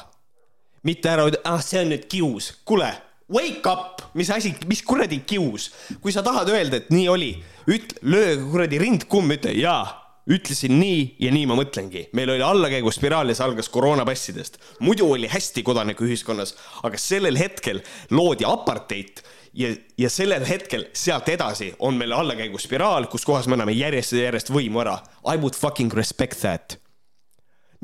mitte 0.83 1.09
ära 1.09 1.27
ütle, 1.27 1.41
ah, 1.45 1.63
see 1.63 1.81
on 1.83 1.95
nüüd 1.95 2.09
kius, 2.09 2.53
kuule 2.65 2.91
wake 3.31 3.67
up, 3.69 4.03
mis 4.15 4.31
asi, 4.31 4.55
mis 4.67 4.83
kuradi 4.83 5.21
kius, 5.21 5.71
kui 6.01 6.13
sa 6.13 6.23
tahad 6.23 6.49
öelda, 6.49 6.77
et 6.77 6.91
nii 6.91 7.09
oli, 7.09 7.33
ütle, 7.69 7.99
löö 8.03 8.37
kuradi 8.51 8.79
rind 8.79 9.05
kumm, 9.09 9.33
ütle 9.37 9.53
jaa 9.53 10.08
ütlesin 10.29 10.77
nii 10.81 11.17
ja 11.23 11.33
nii 11.33 11.47
ma 11.49 11.57
mõtlengi. 11.59 12.09
meil 12.13 12.31
oli 12.35 12.45
allakäiguspiraal 12.45 13.29
ja 13.29 13.39
see 13.39 13.47
algas 13.47 13.69
koroonapassidest. 13.69 14.59
muidu 14.81 15.11
oli 15.13 15.29
hästi 15.29 15.63
kodanikuühiskonnas, 15.63 16.55
aga 16.83 16.99
sellel 16.99 17.39
hetkel 17.39 17.83
loodi 18.11 18.45
apartheid 18.47 19.23
ja, 19.55 19.75
ja 19.99 20.11
sellel 20.11 20.47
hetkel 20.47 20.89
sealt 20.93 21.29
edasi 21.29 21.75
on 21.79 21.95
meil 21.95 22.13
allakäiguspiraal, 22.13 23.07
kus 23.07 23.25
kohas 23.25 23.49
me 23.49 23.57
anname 23.59 23.73
järjest 23.73 24.13
ja 24.13 24.29
järjest 24.29 24.53
võimu 24.53 24.85
ära. 24.85 25.01
I 25.25 25.37
would 25.37 25.57
fucking 25.57 25.95
respect 25.95 26.41
that 26.41 26.79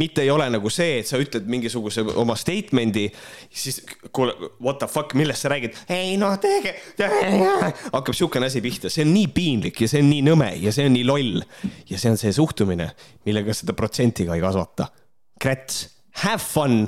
mitte 0.00 0.24
ei 0.24 0.30
ole 0.30 0.46
nagu 0.50 0.70
see, 0.72 0.98
et 1.00 1.08
sa 1.08 1.18
ütled 1.22 1.46
mingisuguse 1.50 2.02
oma 2.18 2.36
statement'i, 2.38 3.06
siis 3.54 3.80
kuule, 4.14 4.34
what 4.62 4.80
the 4.82 4.88
fuck, 4.90 5.14
millest 5.18 5.44
sa 5.44 5.52
räägid? 5.52 5.78
ei 5.94 6.16
noh, 6.20 6.34
tege, 6.42 6.74
hakkab 7.92 8.14
siukene 8.16 8.50
asi 8.50 8.62
pihta, 8.64 8.90
see 8.92 9.06
on 9.06 9.14
nii 9.14 9.30
piinlik 9.34 9.84
ja 9.84 9.90
see 9.90 10.02
on 10.02 10.10
nii 10.10 10.24
nõme 10.26 10.50
ja 10.62 10.74
see 10.74 10.88
on 10.90 10.96
nii 10.96 11.06
loll. 11.08 11.42
ja 11.90 12.00
see 12.00 12.10
on 12.10 12.20
see 12.20 12.34
suhtumine, 12.34 12.90
millega 13.28 13.54
seda 13.56 13.76
protsenti 13.78 14.26
ka 14.26 14.36
ei 14.38 14.42
kasvata. 14.44 14.90
Kräts, 15.40 15.84
have 16.24 16.42
fun, 16.42 16.84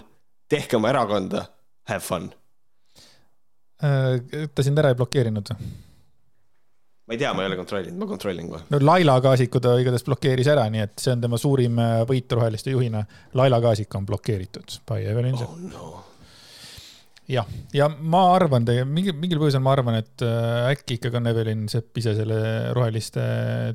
tehke 0.51 0.79
oma 0.79 0.91
erakonda, 0.95 1.47
have 1.91 2.03
fun. 2.05 2.31
Äh, 3.85 4.49
ta 4.55 4.65
sind 4.65 4.79
ära 4.81 4.95
ei 4.95 4.99
blokeerinud 4.99 5.53
või? 5.53 5.75
Ma 7.07 7.15
ei 7.15 7.19
tea, 7.19 7.33
ma 7.35 7.45
ei 7.45 7.51
ole 7.51 7.57
kontrollinud, 7.57 7.99
ma 8.01 8.09
kontrollin 8.11 8.49
kohe. 8.51 8.65
no 8.73 8.81
Laila 8.83 9.21
Kaasiku 9.23 9.63
ta 9.63 9.77
igatahes 9.79 10.05
blokeeris 10.09 10.51
ära, 10.51 10.67
nii 10.73 10.83
et 10.83 10.99
see 11.03 11.15
on 11.15 11.23
tema 11.23 11.39
suurim 11.39 11.79
äh, 11.83 12.01
võit 12.09 12.35
roheliste 12.35 12.75
juhina. 12.75 13.05
Laila 13.39 13.61
Kaasik 13.63 13.95
on 13.99 14.09
blokeeritud 14.09 14.81
by 14.91 15.07
Evelyn 15.13 15.39
Sepp 15.39 15.55
oh,. 15.55 15.71
No. 15.71 16.03
jah, 17.31 17.47
ja 17.75 17.89
ma 17.91 18.25
arvan, 18.35 18.67
mingil, 18.91 19.15
mingil 19.23 19.41
põhjusel 19.43 19.63
ma 19.63 19.77
arvan, 19.77 20.01
et 20.03 20.27
äh, 20.27 20.73
äkki 20.73 20.99
ikkagi 20.99 21.23
on 21.23 21.31
Evelyn 21.31 21.65
Sepp 21.71 22.03
ise 22.03 22.17
selle 22.19 22.43
roheliste 22.77 23.23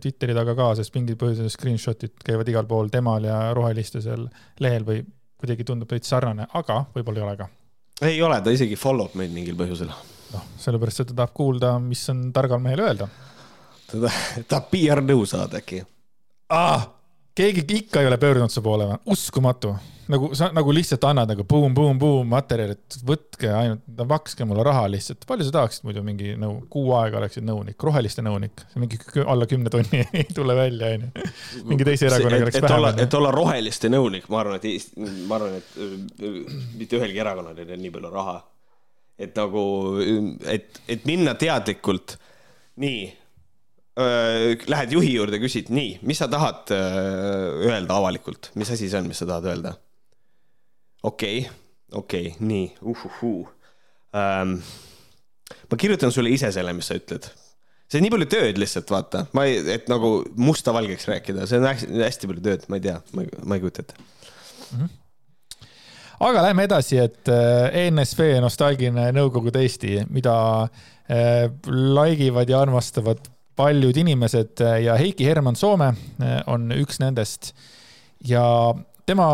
Twitteri 0.03 0.35
taga 0.35 0.57
ka, 0.59 0.73
sest 0.81 0.95
mingil 0.99 1.19
põhjusel 1.21 1.51
screenshot'id 1.55 2.19
käivad 2.27 2.51
igal 2.51 2.67
pool 2.67 2.91
temal 2.91 3.27
ja 3.27 3.41
roheliste 3.57 4.03
seal 4.03 4.27
lehel 4.59 4.87
või 4.87 5.05
kuidagi 5.41 5.65
tundub 5.65 5.89
veits 5.89 6.11
sarnane, 6.11 6.51
aga 6.59 6.83
võib-olla 6.91 7.23
ei 7.23 7.29
ole 7.29 7.37
ka. 7.39 7.53
ei 8.11 8.23
ole, 8.27 8.43
ta 8.43 8.51
isegi 8.51 8.75
follow 8.75 9.07
b 9.07 9.23
meid 9.23 9.39
mingil 9.39 9.55
põhjusel 9.63 9.95
noh, 10.33 10.47
sellepärast, 10.61 11.03
et 11.03 11.11
ta 11.11 11.21
tahab 11.21 11.35
kuulda, 11.37 11.75
mis 11.83 12.03
on 12.13 12.27
targal 12.35 12.61
mehel 12.63 12.85
öelda. 12.87 13.07
ta 13.91 14.01
tahab 14.49 14.69
PR 14.73 15.03
nõu 15.05 15.25
saada 15.29 15.61
äkki 15.61 15.83
ah,. 16.51 16.89
keegi 17.35 17.65
ikka 17.77 18.01
ei 18.01 18.11
ole 18.11 18.19
pöördunud 18.21 18.51
su 18.51 18.61
poole 18.63 18.87
või? 18.89 18.99
uskumatu. 19.15 19.73
nagu 20.11 20.29
sa 20.35 20.49
nagu 20.51 20.73
lihtsalt 20.75 21.03
annad 21.07 21.29
nagu 21.31 21.45
buum-buum-buum 21.47 22.27
materjali, 22.27 22.75
et 22.75 22.97
võtke 23.07 23.51
ainult, 23.55 23.83
makske 24.07 24.47
mulle 24.47 24.63
raha 24.67 24.85
lihtsalt. 24.91 25.25
palju 25.27 25.47
sa 25.47 25.55
tahaksid 25.57 25.87
muidu 25.87 26.03
mingi 26.07 26.35
nõu, 26.39 26.61
kuu 26.71 26.91
aega 26.99 27.21
oleksid 27.21 27.47
nõunik, 27.47 27.79
roheliste 27.87 28.23
nõunik, 28.25 28.65
mingi 28.75 28.99
alla 29.25 29.47
kümne 29.47 29.71
tonni 29.73 30.03
ei 30.21 30.27
tule 30.35 30.55
välja, 30.57 30.93
onju. 30.97 31.27
mingi 31.71 31.87
teise 31.87 32.09
erakonnaga 32.11 32.47
oleks 32.47 32.63
vähem. 32.63 33.03
et 33.07 33.19
olla 33.19 33.35
roheliste 33.35 33.91
nõunik, 33.91 34.27
ma 34.31 34.43
arvan, 34.43 34.59
et, 34.59 34.95
ma 35.27 35.39
arvan, 35.39 35.59
et 35.61 36.25
mitte 36.79 36.99
ühelgi 36.99 37.23
erakonnal 37.23 37.59
ei 37.59 37.69
ole 37.69 37.83
nii 37.85 37.95
palju 37.99 38.15
raha 38.15 38.39
et 39.21 39.37
nagu, 39.37 39.63
et, 40.49 40.81
et 40.91 41.09
minna 41.09 41.35
teadlikult, 41.39 42.17
nii 42.81 43.09
lähed 44.71 44.93
juhi 44.95 45.11
juurde, 45.13 45.37
küsid, 45.41 45.67
nii, 45.73 45.97
mis 46.07 46.21
sa 46.21 46.29
tahad 46.31 46.71
öelda 46.71 47.97
avalikult, 47.97 48.49
mis 48.55 48.71
asi 48.71 48.87
see 48.89 49.01
on, 49.01 49.09
mis 49.11 49.19
sa 49.19 49.27
tahad 49.27 49.49
öelda? 49.51 49.75
okei 51.03 51.39
okay,, 51.39 51.51
okei 51.91 52.27
okay,, 52.31 52.47
nii, 52.47 52.71
uhuhuu 52.81 53.49
ähm,. 54.15 54.55
ma 55.71 55.77
kirjutan 55.77 56.11
sulle 56.11 56.31
ise 56.31 56.51
selle, 56.51 56.73
mis 56.77 56.87
sa 56.87 56.97
ütled. 56.97 57.27
see 57.91 57.99
on 57.99 58.07
nii 58.07 58.13
palju 58.15 58.29
tööd 58.31 58.63
lihtsalt, 58.63 58.95
vaata, 58.95 59.25
ma 59.37 59.45
ei, 59.49 59.59
et 59.75 59.91
nagu 59.91 60.21
musta-valgeks 60.39 61.09
rääkida, 61.11 61.49
see 61.49 61.59
on 61.59 61.67
hästi, 61.67 61.91
hästi 62.05 62.31
palju 62.31 62.47
tööd, 62.47 62.65
ma 62.71 62.79
ei 62.79 62.87
tea, 62.87 62.97
ma 63.11 63.27
ei, 63.27 63.43
ma 63.43 63.59
ei 63.59 63.65
kujuta 63.65 63.85
ette 63.85 63.99
mm. 63.99 64.79
-hmm 64.79 64.97
aga 66.21 66.45
lähme 66.45 66.65
edasi, 66.67 66.99
et 67.01 67.29
äh, 67.31 67.87
ENSV 67.87 68.37
nostalgiline 68.43 69.09
Nõukogude 69.15 69.63
Eesti, 69.65 70.01
mida 70.13 70.35
äh, 70.65 71.47
laigivad 71.67 72.49
ja 72.51 72.61
armastavad 72.61 73.23
paljud 73.57 73.97
inimesed 74.03 74.61
äh, 74.63 74.77
ja 74.85 74.97
Heiki 74.99 75.27
Herman 75.27 75.57
Soome 75.59 75.91
on 76.51 76.71
üks 76.77 77.01
nendest. 77.01 77.53
ja 78.27 78.43
tema, 79.05 79.27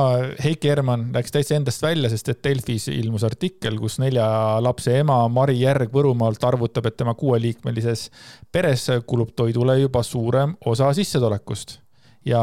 Heiki 0.44 0.72
Herman, 0.72 1.10
läks 1.16 1.36
täitsa 1.36 1.58
endast 1.58 1.84
välja, 1.84 2.10
sest 2.10 2.32
et 2.32 2.42
Delfis 2.46 2.88
ilmus 2.94 3.26
artikkel, 3.28 3.80
kus 3.82 4.00
nelja 4.00 4.28
lapse 4.64 4.96
ema 5.02 5.20
Mari 5.28 5.60
Järg 5.60 5.92
Võrumaalt 5.94 6.44
arvutab, 6.48 6.88
et 6.88 6.98
tema 6.98 7.18
kuueliikmelises 7.20 8.08
peres 8.52 8.88
kulub 9.06 9.36
toidule 9.36 9.80
juba 9.82 10.04
suurem 10.08 10.56
osa 10.66 10.94
sissetulekust 10.96 11.78
ja 12.26 12.42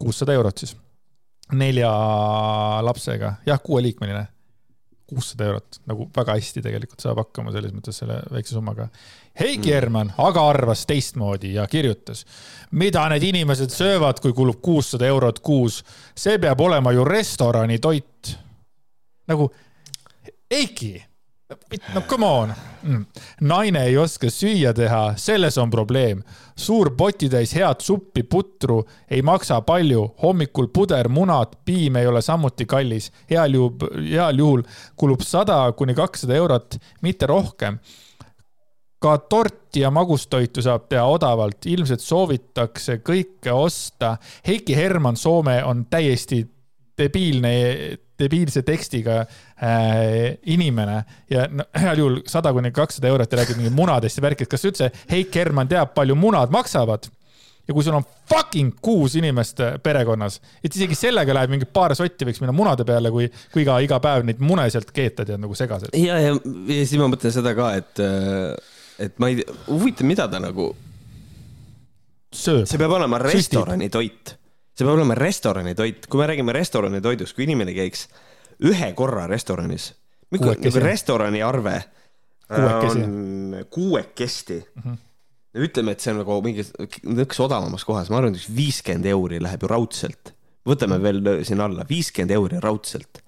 kuussada 0.00 0.34
eurot 0.36 0.64
siis 0.64 0.76
nelja 1.52 1.90
lapsega, 2.82 3.34
jah, 3.46 3.60
kuueliikmeline. 3.62 4.26
kuussada 5.06 5.44
eurot, 5.46 5.76
nagu 5.86 6.08
väga 6.16 6.34
hästi 6.34 6.60
tegelikult 6.64 6.98
saab 6.98 7.20
hakkama 7.20 7.52
selles 7.54 7.70
mõttes 7.70 7.94
selle 8.00 8.16
väikse 8.26 8.56
summaga. 8.56 8.88
Heiki 9.38 9.70
Herman 9.70 10.08
aga 10.18 10.42
arvas 10.50 10.82
teistmoodi 10.90 11.52
ja 11.54 11.68
kirjutas, 11.70 12.24
mida 12.74 13.04
need 13.12 13.22
inimesed 13.28 13.70
söövad, 13.70 14.18
kui 14.18 14.34
kulub 14.34 14.58
kuussada 14.58 15.06
eurot 15.06 15.38
kuus. 15.46 15.84
see 16.16 16.40
peab 16.42 16.60
olema 16.60 16.90
ju 16.92 17.04
restorani 17.04 17.78
toit. 17.78 18.34
nagu 19.28 19.46
Heiki 20.50 21.04
no 21.94 22.00
come 22.08 22.26
on 22.26 22.54
mm.. 22.82 23.04
naine 23.40 23.84
ei 23.86 23.96
oska 23.98 24.30
süüa 24.30 24.72
teha, 24.74 25.14
selles 25.16 25.58
on 25.58 25.70
probleem. 25.70 26.22
suur 26.56 26.90
potitäis 26.96 27.54
head 27.54 27.82
suppi, 27.84 28.22
putru 28.22 28.80
ei 29.10 29.22
maksa 29.22 29.60
palju, 29.62 30.02
hommikul 30.22 30.68
puder, 30.74 31.08
munad, 31.08 31.54
piim 31.64 31.96
ei 31.96 32.06
ole 32.06 32.22
samuti 32.22 32.66
kallis. 32.66 33.12
heal 33.30 33.54
juhul, 33.54 34.00
heal 34.10 34.38
juhul 34.38 34.64
kulub 34.96 35.22
sada 35.22 35.60
kuni 35.72 35.94
kakssada 35.94 36.34
eurot, 36.34 36.78
mitte 37.02 37.26
rohkem. 37.26 37.78
ka 38.98 39.18
torti 39.18 39.84
ja 39.84 39.90
magustoitu 39.90 40.62
saab 40.62 40.88
teha 40.88 41.04
odavalt, 41.04 41.66
ilmselt 41.66 42.00
soovitakse 42.00 42.98
kõike 43.06 43.52
osta. 43.52 44.16
Heiki 44.46 44.76
Herman 44.76 45.16
Soome 45.16 45.60
on 45.64 45.84
täiesti 45.90 46.40
debiilne 46.98 47.52
debiilse 48.18 48.62
tekstiga 48.64 49.24
inimene 49.56 50.96
ja 51.32 51.46
no, 51.48 51.64
heal 51.82 52.00
juhul 52.02 52.18
sada 52.28 52.52
kuni 52.52 52.72
kakssada 52.76 53.08
eurot 53.08 53.32
ja 53.32 53.38
räägid 53.40 53.56
mingi 53.56 53.72
munadest 53.72 54.18
ja 54.18 54.24
värkidest. 54.26 54.50
kas 54.52 54.66
üldse 54.68 54.90
Heik 55.10 55.34
Herman 55.34 55.68
teab, 55.68 55.94
palju 55.96 56.16
munad 56.18 56.52
maksavad? 56.52 57.08
ja 57.66 57.74
kui 57.74 57.82
sul 57.82 57.96
on 57.98 58.04
fucking 58.30 58.76
kuus 58.82 59.16
inimest 59.18 59.60
äh, 59.64 59.74
perekonnas, 59.82 60.38
et 60.62 60.74
isegi 60.76 60.94
sellega 60.98 61.34
läheb 61.34 61.50
mingi 61.56 61.66
paar 61.66 61.96
sotti 61.98 62.28
võiks 62.28 62.38
minna 62.42 62.54
munade 62.54 62.86
peale, 62.86 63.10
kui, 63.10 63.26
kui 63.52 63.64
iga, 63.64 63.80
iga 63.82 63.98
päev 64.02 64.26
neid 64.28 64.42
mune 64.44 64.68
sealt 64.70 64.92
keeta 64.94 65.26
tead 65.26 65.42
nagu 65.42 65.56
segaselt. 65.58 65.96
ja, 65.98 66.18
ja, 66.22 66.36
ja 66.36 66.80
siis 66.84 66.96
ma 67.00 67.10
mõtlen 67.10 67.34
seda 67.34 67.56
ka, 67.58 67.72
et, 67.80 68.02
äh, 68.02 68.54
et 69.08 69.18
ma 69.22 69.32
ei 69.32 69.42
huvitav, 69.66 70.06
mida 70.06 70.28
ta 70.30 70.42
nagu. 70.42 70.70
sööb. 72.30 72.66
see 72.68 72.78
peab 72.78 72.94
olema 73.00 73.18
restorani 73.24 73.90
toit 73.90 74.36
see 74.76 74.84
peab 74.84 74.94
olema 74.98 75.16
restorani 75.18 75.74
toit, 75.74 76.06
kui 76.06 76.20
me 76.20 76.30
räägime 76.30 76.54
restorani 76.54 77.00
toidust, 77.02 77.34
kui 77.34 77.48
inimene 77.48 77.74
käiks 77.74 78.06
ühe 78.64 78.92
korra 78.96 79.26
restoranis, 79.30 79.90
nagu 80.32 80.54
restorani 80.80 81.42
arve 81.42 81.80
kuuekesi. 82.46 83.02
on 83.02 83.66
kuuekesti 83.70 84.64
mm. 84.74 84.82
-hmm 84.82 85.02
ütleme, 85.56 85.94
et 85.94 86.00
see 86.04 86.12
on 86.12 86.20
nagu 86.20 86.34
mingi 86.44 86.64
nõks 87.08 87.38
odavamas 87.40 87.84
kohas, 87.88 88.10
ma 88.12 88.20
arvan, 88.20 88.34
et 88.34 88.42
üks 88.42 88.50
viiskümmend 88.52 89.06
euri 89.08 89.40
läheb 89.40 89.62
ju 89.64 89.70
raudselt. 89.72 90.34
võtame 90.66 90.98
veel 91.02 91.22
sinna 91.48 91.64
alla, 91.64 91.86
viiskümmend 91.88 92.34
euri 92.36 92.60
raudselt. 92.60 93.22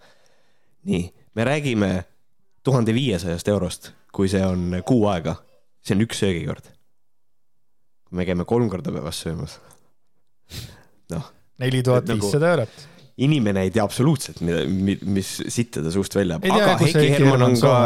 nii, 0.85 1.09
me 1.35 1.45
räägime 1.45 2.05
tuhande 2.63 2.95
viiesajast 2.95 3.49
eurost, 3.49 3.93
kui 4.13 4.29
see 4.29 4.45
on 4.45 4.83
kuu 4.85 5.07
aega. 5.07 5.37
see 5.81 5.97
on 5.97 6.05
üks 6.05 6.21
söögikord. 6.21 6.69
me 8.11 8.25
käime 8.25 8.45
kolm 8.45 8.69
korda 8.69 8.93
päevas 8.93 9.21
söömas. 9.25 9.59
noh 11.11 11.33
neli 11.59 11.83
tuhat 11.83 12.07
viissada 12.09 12.51
eurot 12.51 12.89
inimene 13.25 13.67
ei 13.67 13.71
tea 13.75 13.85
absoluutselt, 13.85 14.43
mida, 14.47 14.65
mis 15.11 15.31
sitta 15.51 15.83
ta 15.85 15.93
suust 15.95 16.15
välja. 16.19 16.39
aga 16.39 16.75
Heiki 16.83 17.07
Herman 17.15 17.47
on 17.49 17.57
ka, 17.59 17.77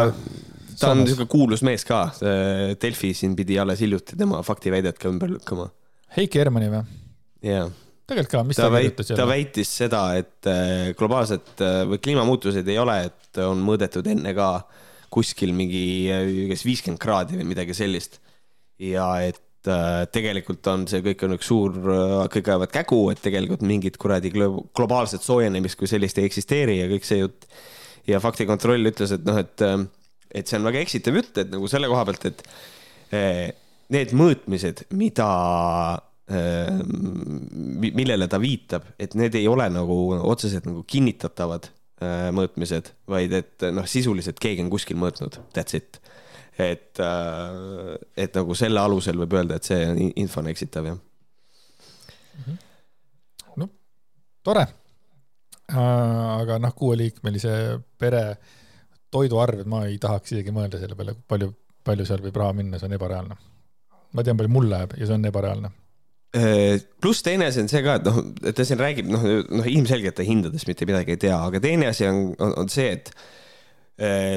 ta 0.80 0.90
on 0.92 1.04
niisugune 1.04 1.30
kuulus 1.32 1.62
mees 1.66 1.86
ka. 1.88 2.04
Delfi 2.82 3.12
siin 3.16 3.36
pidi 3.38 3.56
alles 3.62 3.80
hiljuti 3.84 4.18
tema 4.20 4.42
faktiväidet 4.46 5.00
ka 5.00 5.08
ümber 5.12 5.32
lükkama. 5.32 5.70
Heiki 6.16 6.42
Hermani 6.42 6.68
või? 6.72 6.82
jaa. 7.42 7.68
tegelikult 8.08 8.32
ka, 8.34 8.42
mis 8.46 8.58
ta, 8.58 8.68
ta 8.68 8.80
kirjutas 8.80 9.10
jälle? 9.10 9.20
ta 9.20 9.28
väitis 9.30 9.76
seda, 9.82 10.02
et 10.20 10.50
äh, 10.50 10.90
globaalset 10.98 11.62
äh, 11.64 11.78
või 11.90 12.02
kliimamuutuseid 12.02 12.68
ei 12.68 12.78
ole, 12.82 12.98
et 13.08 13.40
on 13.42 13.62
mõõdetud 13.64 14.08
enne 14.12 14.34
ka 14.36 14.50
kuskil 15.12 15.54
mingi 15.56 15.84
äh, 16.12 16.28
kas 16.52 16.66
viiskümmend 16.66 17.02
kraadi 17.02 17.40
või 17.40 17.48
midagi 17.54 17.76
sellist. 17.76 18.20
ja 18.82 19.08
et 19.24 19.40
äh, 19.70 20.04
tegelikult 20.12 20.66
on 20.70 20.86
see 20.90 21.02
kõik 21.04 21.24
on 21.26 21.36
üks 21.36 21.48
suur, 21.50 21.76
äh, 21.78 22.16
kõik 22.32 22.50
ajavad 22.50 22.72
kägu, 22.74 23.00
et 23.12 23.22
tegelikult 23.22 23.64
mingit 23.66 23.98
kuradi 24.00 24.32
globaalset 24.32 25.24
soojenemist 25.24 25.78
kui 25.80 25.90
sellist 25.90 26.18
ei 26.18 26.28
eksisteeri 26.28 26.78
ja 26.80 26.88
kõik 26.90 27.08
see 27.08 27.22
jutt. 27.22 27.46
ja 28.06 28.18
faktikontroll 28.18 28.90
ütles, 28.90 29.12
et 29.14 29.26
noh, 29.26 29.36
et, 29.38 29.62
äh, 29.62 29.84
et 30.34 30.48
see 30.48 30.58
on 30.58 30.66
väga 30.66 30.80
eksitav 30.82 31.18
jutt, 31.20 31.36
et 31.38 31.52
nagu 31.52 31.68
selle 31.70 31.90
koha 31.90 32.06
pealt, 32.08 32.24
et 32.26 32.42
äh, 33.14 33.52
need 33.92 34.16
mõõtmised, 34.16 34.86
mida 34.96 35.28
millele 36.32 38.24
ta 38.30 38.38
viitab, 38.40 38.86
et 38.96 39.12
need 39.18 39.34
ei 39.36 39.48
ole 39.50 39.66
nagu 39.68 39.96
otseselt 40.16 40.64
nagu 40.64 40.80
kinnitatavad 40.88 41.66
mõõtmised, 42.32 42.88
vaid 43.10 43.34
et 43.36 43.66
noh, 43.74 43.84
sisuliselt 43.90 44.38
keegi 44.40 44.62
on 44.64 44.70
kuskil 44.72 44.96
mõõtnud, 45.02 45.36
that's 45.52 45.76
it 45.76 45.98
et, 46.58 47.00
äh, 47.00 47.96
et 48.16 48.36
nagu 48.36 48.54
selle 48.58 48.80
alusel 48.80 49.18
võib 49.22 49.36
öelda, 49.38 49.56
et 49.56 49.68
see 49.68 50.10
info 50.20 50.42
on 50.42 50.50
eksitav, 50.52 50.90
jah. 50.90 51.00
Mhm. 52.42 52.58
no 53.60 53.68
tore. 54.44 54.66
Äh, 55.72 55.78
aga 55.78 56.58
noh, 56.60 56.74
kuueliikmelise 56.76 57.54
pere 57.98 58.24
toiduarved, 59.12 59.68
ma 59.68 59.84
ei 59.88 59.98
tahaks 60.00 60.32
isegi 60.32 60.52
mõelda 60.54 60.80
selle 60.80 60.96
peale, 60.96 61.14
palju, 61.28 61.52
palju 61.84 62.08
seal 62.08 62.24
võib 62.24 62.36
raha 62.40 62.56
minna, 62.56 62.80
see 62.80 62.88
on 62.88 62.96
ebareaalne. 62.98 63.36
ma 64.12 64.22
tean, 64.22 64.36
palju 64.36 64.52
mul 64.52 64.68
läheb 64.68 64.98
ja 64.98 65.06
see 65.08 65.16
on 65.16 65.24
ebareaalne 65.24 65.70
äh, 66.36 66.80
pluss 67.00 67.24
teine 67.24 67.46
asi 67.48 67.62
on 67.62 67.70
see 67.72 67.80
ka, 67.84 67.98
et 68.00 68.08
noh, 68.08 68.18
ta 68.56 68.64
siin 68.68 68.80
räägib, 68.80 69.08
noh, 69.08 69.24
noh 69.48 69.68
ilmselgelt 69.68 70.16
ta 70.18 70.26
hindadest 70.26 70.68
mitte 70.68 70.88
midagi 70.88 71.14
ei 71.16 71.20
tea, 71.26 71.36
aga 71.36 71.60
teine 71.64 71.88
asi 71.88 72.08
on, 72.08 72.34
on, 72.40 72.52
on 72.64 72.72
see, 72.72 72.90
et 72.92 73.12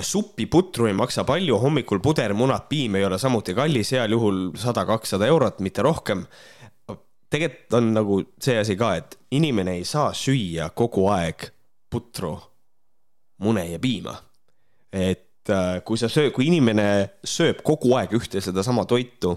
suppi 0.06 0.46
putru 0.52 0.86
ei 0.90 0.94
maksa 0.94 1.24
palju, 1.26 1.58
hommikul 1.62 2.02
puder, 2.04 2.36
munad, 2.38 2.68
piim 2.70 2.98
ei 3.00 3.06
ole 3.08 3.18
samuti 3.22 3.56
kallis, 3.58 3.94
heal 3.96 4.14
juhul 4.14 4.40
sada, 4.60 4.86
kakssada 4.86 5.28
eurot, 5.32 5.62
mitte 5.66 5.86
rohkem. 5.86 6.26
tegelikult 7.34 7.74
on 7.74 7.88
nagu 7.96 8.20
see 8.40 8.60
asi 8.62 8.76
ka, 8.78 8.94
et 9.00 9.18
inimene 9.36 9.80
ei 9.80 9.86
saa 9.88 10.14
süüa 10.16 10.70
kogu 10.78 11.08
aeg 11.12 11.50
putru, 11.92 12.36
mune 13.44 13.66
ja 13.72 13.80
piima. 13.80 14.16
et 14.94 15.50
äh, 15.50 15.82
kui 15.84 15.98
sa 15.98 16.08
söö, 16.10 16.32
kui 16.32 16.48
inimene 16.48 17.20
sööb 17.26 17.60
kogu 17.66 17.96
aeg 17.98 18.14
ühte 18.16 18.40
sedasama 18.42 18.86
toitu, 18.88 19.34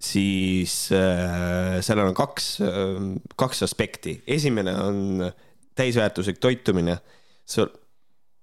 siis 0.00 0.90
äh, 0.92 1.78
sellel 1.84 2.10
on 2.10 2.16
kaks 2.16 2.50
äh,, 2.64 2.98
kaks 3.36 3.62
aspekti. 3.68 4.20
esimene 4.26 4.74
on 4.74 5.30
täisväärtuslik 5.74 6.38
toitumine. 6.38 6.98
sul, 7.46 7.68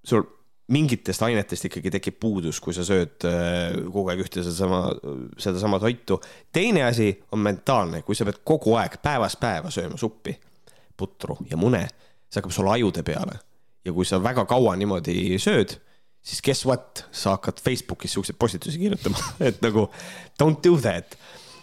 sul 0.03 0.25
mingitest 0.73 1.23
ainetest 1.23 1.69
ikkagi 1.69 1.91
tekib 1.95 2.17
puudus, 2.19 2.59
kui 2.63 2.75
sa 2.75 2.83
sööd 2.87 3.23
äh, 3.27 3.77
kogu 3.87 4.11
aeg 4.11 4.25
ühte 4.25 4.43
sedasama, 4.43 4.81
sedasama 5.39 5.79
toitu. 5.79 6.19
teine 6.53 6.83
asi 6.89 7.13
on 7.31 7.43
mentaalne, 7.45 8.01
kui 8.07 8.17
sa 8.17 8.27
pead 8.27 8.41
kogu 8.47 8.75
aeg 8.79 8.99
päevast 9.03 9.39
päeva 9.39 9.71
sööma 9.71 9.99
suppi, 9.99 10.35
putru 10.97 11.37
ja 11.47 11.59
mune, 11.59 11.85
see 12.27 12.41
hakkab 12.41 12.55
sul 12.55 12.71
ajude 12.73 13.03
peale. 13.07 13.39
ja 13.87 13.93
kui 13.95 14.05
sa 14.05 14.19
väga 14.19 14.43
kaua 14.49 14.75
niimoodi 14.75 15.39
sööd, 15.39 15.77
siis 16.19 16.43
guess 16.43 16.67
what, 16.67 17.05
sa 17.15 17.37
hakkad 17.37 17.63
Facebookis 17.63 18.17
siukseid 18.17 18.39
postitusi 18.39 18.81
kirjutama 18.81 19.23
et 19.47 19.63
nagu 19.63 19.87
don't 20.41 20.59
do 20.63 20.75
that. 20.83 21.15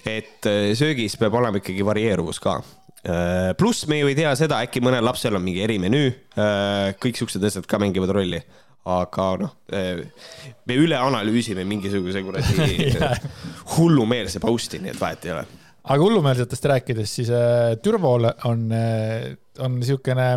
et 0.06 0.48
äh, 0.48 0.72
söögis 0.72 1.20
peab 1.20 1.36
olema 1.36 1.60
ikkagi 1.60 1.84
varieeruvus 1.84 2.40
ka 2.40 2.56
äh, 3.04 3.52
pluss 3.60 3.84
me 3.84 4.00
ju 4.00 4.08
ei 4.08 4.16
tea 4.16 4.32
seda, 4.32 4.64
äkki 4.64 4.80
mõnel 4.80 5.04
lapsel 5.04 5.36
on 5.36 5.44
mingi 5.44 5.60
erimenüü, 5.60 6.12
kõik 7.04 7.20
siuksed 7.20 7.44
asjad 7.44 7.68
ka 7.68 7.76
mängivad 7.84 8.16
rolli 8.16 8.40
aga 8.84 9.28
noh, 9.40 9.52
eh, 9.72 10.02
me 10.68 10.76
üle 10.76 10.98
analüüsime 11.00 11.64
mingisuguse 11.68 12.22
kuradi 12.24 12.90
hullumeelse 13.76 14.42
post'i, 14.44 14.80
nii 14.82 14.92
et 14.92 15.00
vahet 15.00 15.24
ei 15.24 15.32
ole. 15.32 15.46
aga 15.84 16.00
hullumeelsetest 16.02 16.68
rääkides, 16.72 17.14
siis 17.20 17.32
äh, 17.32 17.78
Türvol 17.82 18.28
on 18.50 18.68
äh,, 18.76 19.32
on 19.64 19.80
niisugune 19.80 20.28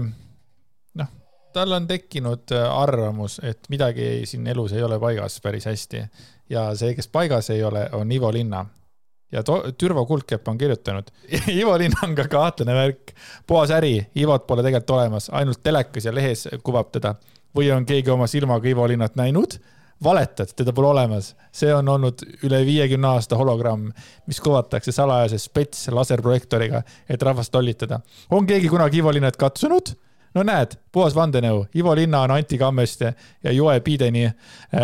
noh, 1.02 1.12
tal 1.54 1.76
on 1.76 1.90
tekkinud 1.90 2.56
arvamus, 2.56 3.42
et 3.44 3.68
midagi 3.74 4.06
ei, 4.06 4.26
siin 4.30 4.48
elus 4.48 4.76
ei 4.78 4.84
ole 4.84 5.00
paigas 5.02 5.42
päris 5.44 5.68
hästi. 5.68 6.08
Ja 6.50 6.70
see, 6.80 6.94
kes 6.96 7.10
paigas 7.12 7.50
ei 7.52 7.64
ole, 7.68 7.90
on 7.92 8.12
Ivo 8.12 8.32
Linna. 8.32 8.64
Ja 9.32 9.42
Türvo 9.44 10.06
Kuldkepp 10.08 10.48
on 10.48 10.58
kirjutanud 10.58 11.10
Ivo 11.60 11.74
Linna 11.78 12.00
on 12.06 12.14
ka 12.16 12.30
kahtlane 12.32 12.72
värk, 12.78 13.12
puhas 13.48 13.74
äri, 13.76 13.98
Ivot 14.16 14.46
pole 14.48 14.64
tegelikult 14.64 14.94
olemas, 14.96 15.28
ainult 15.36 15.60
telekas 15.64 16.08
ja 16.08 16.14
lehes 16.16 16.48
kuvab 16.64 16.94
teda 16.96 17.18
või 17.58 17.72
on 17.74 17.86
keegi 17.90 18.14
oma 18.14 18.28
silmaga 18.30 18.70
Ivo 18.70 18.86
Linnat 18.88 19.18
näinud, 19.18 19.58
valetad, 20.04 20.54
teda 20.56 20.74
pole 20.74 20.92
olemas. 20.92 21.36
see 21.52 21.74
on 21.74 21.88
olnud 21.90 22.22
üle 22.46 22.60
viiekümne 22.66 23.08
aasta 23.08 23.38
hologramm, 23.38 23.90
mis 24.28 24.40
kuvatakse 24.40 24.92
salajase 24.92 25.40
spets 25.42 25.88
laserprojektoriga, 25.92 26.84
et 27.10 27.22
rahvast 27.22 27.56
lollitada. 27.56 28.00
on 28.30 28.46
keegi 28.46 28.70
kunagi 28.70 28.98
Ivo 28.98 29.14
Linnat 29.14 29.38
katsunud? 29.38 29.96
no 30.36 30.44
näed, 30.46 30.76
puhas 30.92 31.16
vandenõu, 31.16 31.66
Ivo 31.76 31.96
Linna 31.96 32.22
on 32.22 32.32
Anti 32.32 32.58
Kammeste 32.58 33.14
ja 33.44 33.52
Joe 33.52 33.80
Bideni 33.82 34.26
äh, 34.28 34.36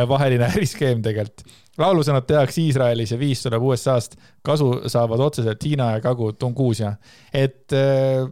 vaheline 0.10 0.50
äriskeem 0.56 1.02
tegelikult. 1.02 1.46
laulusõnad 1.78 2.26
tehakse 2.26 2.62
Iisraelis 2.62 3.12
ja 3.12 3.18
viis 3.20 3.42
tuleb 3.44 3.62
USA-st, 3.62 4.18
kasu 4.42 4.82
saavad 4.88 5.20
otseselt 5.20 5.64
Hiina 5.64 5.92
ja 5.96 6.02
Kagu-Tunguusia, 6.02 6.96
et 7.34 7.74
äh, 7.74 8.26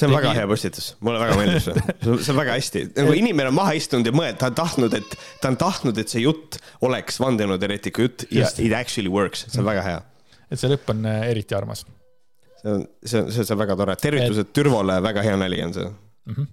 see 0.00 0.08
on 0.08 0.14
Tegi- 0.14 0.18
väga 0.22 0.34
hea 0.38 0.48
postitus, 0.48 0.90
mulle 1.04 1.20
väga 1.20 1.38
meeldib 1.38 1.62
see, 1.66 1.84
see 2.24 2.32
on 2.32 2.40
väga 2.40 2.56
hästi, 2.56 2.84
nagu 2.96 3.16
inimene 3.20 3.52
on 3.52 3.58
maha 3.60 3.76
istunud 3.78 4.08
ja 4.08 4.16
mõelnud, 4.16 4.40
ta 4.40 4.50
on 4.50 4.58
tahtnud, 4.62 4.98
et 5.00 5.16
ta 5.42 5.52
on 5.52 5.60
tahtnud, 5.60 6.00
et 6.00 6.12
see 6.12 6.24
jutt 6.24 6.60
oleks 6.86 7.20
vandenõuteoreetiku 7.22 8.08
jutt 8.08 8.28
ja 8.30 8.46
Just. 8.46 8.62
it 8.64 8.76
actually 8.76 9.12
works, 9.12 9.46
see 9.48 9.62
on 9.62 9.68
väga 9.68 9.86
hea. 9.86 10.04
et 10.48 10.60
see 10.60 10.72
lõpp 10.72 10.94
on 10.94 11.04
äh, 11.10 11.24
eriti 11.34 11.58
armas 11.58 11.84
see 12.60 12.72
on, 12.72 12.86
see 13.04 13.20
on, 13.20 13.28
see 13.32 13.52
on 13.54 13.60
väga 13.60 13.76
tore, 13.78 13.98
tervitused 14.00 14.54
Türvole, 14.56 14.96
väga 15.04 15.26
hea 15.26 15.36
nali 15.40 15.60
on 15.64 15.74
see. 15.76 15.90
mm. 15.90 16.34
-hmm. 16.34 16.48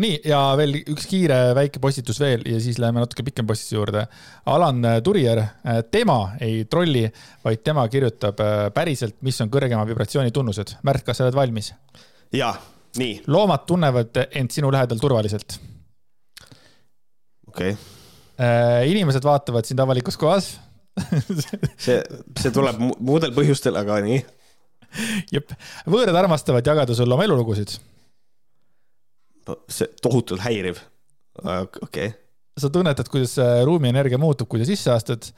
nii 0.00 0.20
ja 0.30 0.40
veel 0.56 0.80
üks 0.80 1.06
kiire 1.10 1.38
väike 1.56 1.82
postitus 1.82 2.20
veel 2.20 2.44
ja 2.48 2.60
siis 2.60 2.78
läheme 2.78 3.02
natuke 3.02 3.22
pikem 3.26 3.46
postituse 3.46 3.76
juurde. 3.76 4.06
Alan 4.46 4.82
Turier, 5.04 5.42
tema 5.90 6.36
ei 6.40 6.64
trolli, 6.64 7.04
vaid 7.44 7.62
tema 7.64 7.88
kirjutab 7.88 8.40
äh, 8.40 8.66
päriselt, 8.74 9.16
mis 9.20 9.40
on 9.40 9.50
kõrgema 9.50 9.86
vibratsiooni 9.86 10.30
tunnused. 10.30 10.76
Märt, 10.82 11.04
kas 11.04 11.20
sa 11.20 11.26
oled 11.26 11.34
valmis? 11.34 11.74
ja, 12.32 12.54
nii, 12.54 12.79
loomad 13.26 13.66
tunnevad 13.66 14.18
end 14.30 14.50
sinu 14.50 14.72
lähedal 14.72 14.98
turvaliselt. 14.98 15.58
okei 17.48 17.74
okay., 17.74 18.90
inimesed 18.90 19.24
vaatavad 19.24 19.68
sind 19.68 19.80
avalikus 19.80 20.16
kohas. 20.16 20.52
see, 21.84 22.00
see 22.40 22.50
tuleb 22.52 22.80
mu- 22.82 22.96
muudel 22.98 23.34
põhjustel, 23.36 23.76
aga 23.78 24.00
nii. 24.04 24.22
jep, 25.36 25.54
võõrad 25.86 26.16
armastavad 26.24 26.66
jagada 26.66 26.96
sulle 26.96 27.14
oma 27.14 27.28
elulugusid. 27.28 27.76
see 29.68 29.92
tohutult 30.02 30.42
häiriv. 30.46 30.82
okei 31.44 31.78
okay., 31.86 32.10
sa 32.60 32.70
tunnetad, 32.70 33.08
kuidas 33.08 33.38
äh, 33.38 33.62
ruumienergia 33.64 34.18
muutub, 34.20 34.48
kui 34.50 34.60
sa 34.60 34.68
sisse 34.68 34.92
astud. 34.92 35.30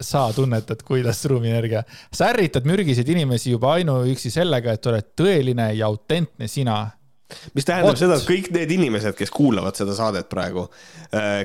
Sa 0.00 0.24
tunnetad, 0.34 0.82
kuidas 0.86 1.22
ruumienergia, 1.30 1.84
sa 2.12 2.30
ärritad 2.32 2.66
mürgiseid 2.68 3.08
inimesi 3.12 3.52
juba 3.52 3.76
ainuüksi 3.76 4.32
sellega, 4.34 4.74
et 4.74 4.90
oled 4.90 5.12
tõeline 5.18 5.68
ja 5.76 5.86
autentne 5.90 6.48
sina. 6.50 6.80
mis 7.54 7.64
tähendab 7.64 7.94
Vot. 7.94 8.00
seda, 8.02 8.18
et 8.18 8.28
kõik 8.28 8.50
need 8.52 8.74
inimesed, 8.74 9.14
kes 9.16 9.30
kuulavad 9.32 9.78
seda 9.78 9.94
saadet 9.96 10.28
praegu, 10.28 10.66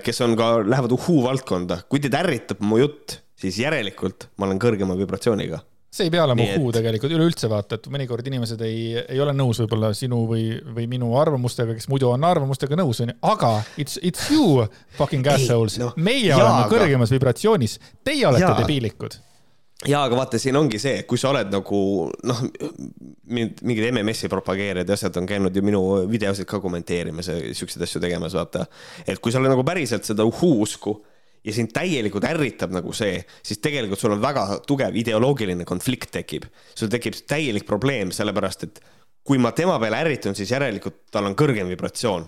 kes 0.04 0.22
on 0.26 0.36
ka, 0.40 0.50
lähevad 0.66 0.92
uhuu 0.98 1.22
valdkonda, 1.24 1.84
kui 1.88 2.02
teid 2.04 2.18
ärritab 2.18 2.60
mu 2.60 2.82
jutt, 2.82 3.20
siis 3.38 3.62
järelikult 3.62 4.32
ma 4.38 4.50
olen 4.50 4.60
kõrgema 4.60 4.98
vibratsiooniga. 5.00 5.62
See 5.92 6.08
ei 6.08 6.12
pea 6.12 6.24
olema 6.26 6.44
uhuu 6.44 6.72
tegelikult 6.76 7.14
üleüldse 7.16 7.50
vaata, 7.52 7.78
et 7.80 7.88
mõnikord 7.92 8.28
inimesed 8.28 8.62
ei, 8.66 8.98
ei 9.00 9.22
ole 9.24 9.34
nõus 9.36 9.62
võib-olla 9.64 9.94
sinu 9.98 10.24
või, 10.30 10.50
või 10.76 10.88
minu 10.92 11.14
arvamustega, 11.20 11.78
kes 11.78 11.88
muidu 11.92 12.10
on 12.12 12.26
arvamustega 12.28 12.78
nõus, 12.80 13.00
onju, 13.06 13.16
aga 13.32 13.54
it's, 13.80 14.00
it's 14.04 14.28
you 14.34 14.66
fucking 15.00 15.28
assholes 15.32 15.80
no,. 15.82 15.94
meie 15.96 16.28
jaa, 16.28 16.42
oleme 16.42 16.66
aga- 16.66 16.74
kõrgemas 16.76 17.16
vibratsioonis, 17.16 17.80
teie 18.04 18.28
olete 18.28 18.46
Jaa. 18.46 18.60
debiilikud. 18.60 19.18
ja 19.88 20.04
aga 20.04 20.20
vaata, 20.20 20.40
siin 20.42 20.60
ongi 20.60 20.80
see, 20.82 21.02
kui 21.08 21.22
sa 21.22 21.32
oled 21.32 21.52
nagu 21.56 21.82
noh, 22.28 22.46
mingid 23.32 23.88
MMS-i 23.92 24.30
propageerijad 24.32 24.90
ja 24.90 24.98
asjad 25.00 25.20
on 25.22 25.30
käinud 25.30 25.56
ju 25.56 25.64
minu 25.66 25.84
videosid 26.12 26.50
ka 26.50 26.60
kommenteerimas 26.64 27.32
ja 27.32 27.40
siukseid 27.56 27.88
asju 27.88 28.04
tegemas, 28.04 28.36
vaata. 28.36 28.68
et 29.08 29.24
kui 29.24 29.32
sa 29.32 29.40
oled 29.40 29.56
nagu 29.56 29.64
päriselt 29.68 30.08
seda 30.08 30.28
uhuu 30.28 30.60
usku 30.68 31.00
ja 31.48 31.56
sind 31.56 31.72
täielikult 31.76 32.28
ärritab 32.28 32.74
nagu 32.76 32.94
see, 32.96 33.22
siis 33.46 33.62
tegelikult 33.64 34.02
sul 34.02 34.18
on 34.18 34.24
väga 34.24 34.60
tugev 34.68 34.96
ideoloogiline 35.00 35.66
konflikt 35.68 36.12
tekib. 36.20 36.48
sul 36.76 36.92
tekib 36.92 37.16
täielik 37.28 37.66
probleem, 37.66 38.12
sellepärast 38.12 38.68
et 38.68 38.82
kui 39.28 39.40
ma 39.40 39.52
tema 39.56 39.80
peale 39.80 40.02
ärritun, 40.04 40.36
siis 40.36 40.52
järelikult 40.52 41.08
tal 41.12 41.30
on 41.30 41.36
kõrgem 41.40 41.72
vibratsioon 41.72 42.28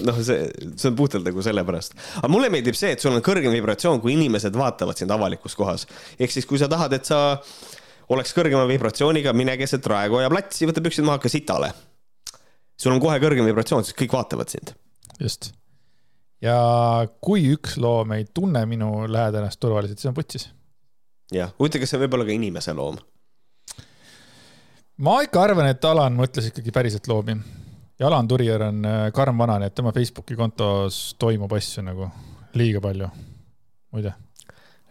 noh, 0.00 0.18
see, 0.24 0.46
see 0.78 0.88
on 0.88 0.96
puhtalt 0.96 1.26
nagu 1.26 1.42
sellepärast. 1.44 1.96
aga 2.20 2.30
mulle 2.32 2.50
meeldib 2.52 2.76
see, 2.78 2.94
et 2.94 3.02
sul 3.02 3.14
on 3.14 3.24
kõrgem 3.24 3.52
vibratsioon, 3.52 4.00
kui 4.00 4.14
inimesed 4.16 4.56
vaatavad 4.56 4.98
sind 4.98 5.12
avalikus 5.12 5.56
kohas. 5.58 5.86
ehk 6.18 6.32
siis, 6.32 6.48
kui 6.48 6.60
sa 6.60 6.68
tahad, 6.72 6.94
et 6.96 7.08
sa 7.08 7.38
oleks 8.12 8.34
kõrgema 8.36 8.64
vibratsiooniga, 8.70 9.34
mine 9.36 9.56
keset 9.60 9.86
Raekoja 9.88 10.30
platsi, 10.32 10.68
võta 10.68 10.84
püksid 10.84 11.06
maha, 11.06 11.20
hakka 11.20 11.32
sitale. 11.32 11.72
sul 12.76 12.94
on 12.94 13.02
kohe 13.02 13.18
kõrgem 13.22 13.48
vibratsioon, 13.52 13.84
siis 13.84 13.98
kõik 13.98 14.16
vaatavad 14.16 14.52
sind. 14.52 14.76
just. 15.20 15.52
Ja 16.42 16.56
kui 17.22 17.46
üks 17.54 17.78
loom 17.80 18.16
ei 18.16 18.26
tunne 18.34 18.64
minu 18.68 19.06
lähedalast 19.10 19.60
turvaliselt, 19.62 20.00
siis 20.00 20.10
on 20.10 20.16
putsis. 20.16 20.48
jah, 21.32 21.54
huvitav, 21.58 21.84
kas 21.84 21.94
see 21.94 22.02
võib 22.02 22.18
olla 22.18 22.28
ka 22.28 22.34
inimese 22.34 22.74
loom? 22.76 22.98
ma 25.02 25.20
ikka 25.24 25.46
arvan, 25.46 25.70
et 25.72 25.84
Alan 25.88 26.16
mõtles 26.18 26.50
ikkagi 26.50 26.74
päriselt 26.74 27.08
loomi. 27.10 27.36
ja 27.98 28.10
Alan 28.10 28.28
Turier 28.28 28.66
on 28.68 28.84
äh, 28.88 29.06
karm 29.14 29.38
vana, 29.38 29.60
nii 29.62 29.70
et 29.70 29.78
tema 29.78 29.94
Facebooki 29.94 30.36
kontos 30.38 31.00
toimub 31.18 31.52
asju 31.58 31.86
nagu 31.86 32.10
liiga 32.58 32.82
palju, 32.84 33.08
muide. 33.94 34.14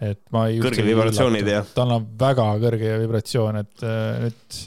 et 0.01 0.23
ma 0.33 0.47
ei. 0.49 0.59
Kõrged 0.63 0.87
vibratsioonid, 0.87 1.55
jah. 1.55 1.71
tal 1.75 1.97
on 1.97 2.11
väga 2.19 2.47
kõrge 2.63 2.97
vibratsioon, 3.03 3.63
et 3.63 3.87
äh, 3.87 4.27
nüüd, 4.27 4.61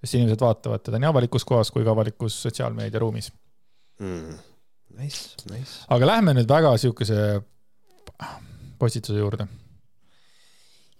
kes 0.00 0.16
inimesed 0.16 0.40
vaatavad 0.40 0.82
teda 0.86 0.98
nii 0.98 1.10
avalikus 1.12 1.44
kohas 1.44 1.68
kui 1.70 1.84
ka 1.84 1.92
avalikus 1.92 2.40
sotsiaalmeediaruumis. 2.46 3.28
mm.. 4.00 4.46
Nice, 5.00 5.36
nice. 5.48 5.84
aga 5.88 6.06
lähme 6.06 6.34
nüüd 6.36 6.48
väga 6.50 6.74
siukese 6.80 7.40
postituse 8.78 9.16
juurde. 9.18 9.46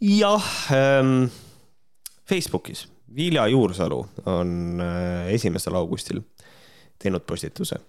jah 0.01 0.47
ähm,, 0.73 1.29
Facebookis 2.25 2.87
Vilja 3.15 3.47
Juursalu 3.51 4.07
on 4.27 4.81
äh, 4.81 5.35
esimesel 5.35 5.75
augustil 5.77 6.23
teinud 6.99 7.27
postituse 7.27 7.81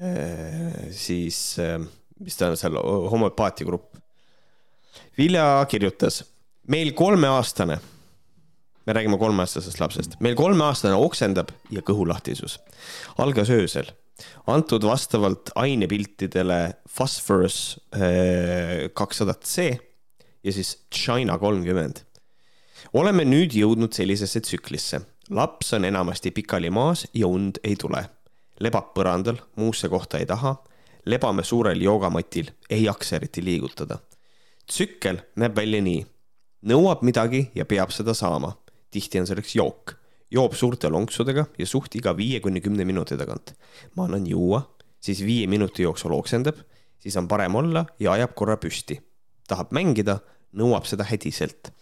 äh,. 0.00 0.88
siis 0.90 1.58
äh,, 1.58 1.80
mis 2.22 2.36
ta 2.36 2.48
on 2.52 2.56
seal, 2.56 2.78
homöopaatia 3.10 3.66
grupp. 3.66 3.96
Vilja 5.18 5.66
kirjutas, 5.68 6.22
meil 6.68 6.92
kolmeaastane, 6.96 7.78
me 8.86 8.92
räägime 8.92 9.18
kolmeaastasest 9.18 9.80
lapsest, 9.80 10.16
meil 10.20 10.36
kolmeaastane 10.38 10.94
oksendab 10.94 11.50
ja 11.70 11.82
kõhulahtisus. 11.82 12.60
algas 13.18 13.50
öösel, 13.50 13.90
antud 14.46 14.84
vastavalt 14.84 15.50
ainepiltidele 15.54 16.60
Phosphorus 16.88 17.80
kakssada 18.94 19.34
C 19.34 19.72
ja 20.44 20.52
siis 20.52 20.84
China 20.94 21.38
kolmkümmend. 21.38 22.02
oleme 22.92 23.24
nüüd 23.24 23.54
jõudnud 23.54 23.94
sellisesse 23.94 24.40
tsüklisse. 24.40 25.00
laps 25.30 25.72
on 25.72 25.84
enamasti 25.84 26.30
pikali 26.30 26.70
maas 26.70 27.06
ja 27.14 27.26
und 27.26 27.58
ei 27.64 27.76
tule. 27.76 28.08
lebab 28.60 28.94
põrandal, 28.94 29.36
muusse 29.56 29.88
kohta 29.88 30.18
ei 30.18 30.26
taha. 30.26 30.56
lebame 31.06 31.42
suurel 31.44 31.80
joogamatil, 31.80 32.50
ei 32.70 32.84
jaksa 32.84 33.16
eriti 33.16 33.44
liigutada. 33.44 33.98
tsükkel 34.66 35.18
näeb 35.36 35.56
välja 35.56 35.82
nii. 35.82 36.06
nõuab 36.66 37.02
midagi 37.02 37.50
ja 37.54 37.64
peab 37.64 37.90
seda 37.90 38.14
saama. 38.14 38.56
tihti 38.90 39.20
on 39.20 39.26
selleks 39.26 39.54
jook. 39.54 40.01
Joob 40.32 40.54
suurte 40.56 40.88
lonksudega 40.88 41.46
ja 41.58 41.66
suht 41.66 41.94
iga 41.94 42.16
viie 42.16 42.40
kuni 42.40 42.60
kümne 42.60 42.84
minuti 42.88 43.16
tagant. 43.16 43.54
ma 43.96 44.04
annan 44.08 44.26
juua, 44.26 44.62
siis 45.00 45.24
viie 45.24 45.46
minuti 45.46 45.82
jooksul 45.82 46.12
oksendab, 46.12 46.56
siis 46.98 47.16
on 47.16 47.28
parem 47.28 47.54
olla 47.54 47.86
ja 48.00 48.12
ajab 48.12 48.34
korra 48.34 48.56
püsti. 48.56 49.00
tahab 49.48 49.72
mängida, 49.72 50.20
nõuab 50.52 50.88
seda 50.88 51.04
hädiselt 51.04 51.72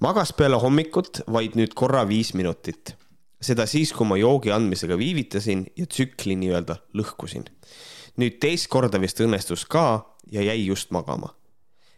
magas 0.00 0.32
peale 0.36 0.58
hommikut 0.60 1.22
vaid 1.30 1.56
nüüd 1.58 1.74
korra 1.76 2.06
viis 2.08 2.32
minutit. 2.34 2.96
seda 3.40 3.64
siis, 3.64 3.92
kui 3.96 4.04
ma 4.04 4.18
joogi 4.20 4.50
andmisega 4.52 4.98
viivitasin 5.00 5.64
ja 5.76 5.86
tsükli 5.86 6.36
nii-öelda 6.36 6.76
lõhkusin. 6.96 7.46
nüüd 8.16 8.40
teist 8.40 8.68
korda 8.68 9.00
vist 9.00 9.20
õnnestus 9.20 9.66
ka 9.68 10.04
ja 10.32 10.42
jäi 10.42 10.66
just 10.66 10.90
magama. 10.90 11.34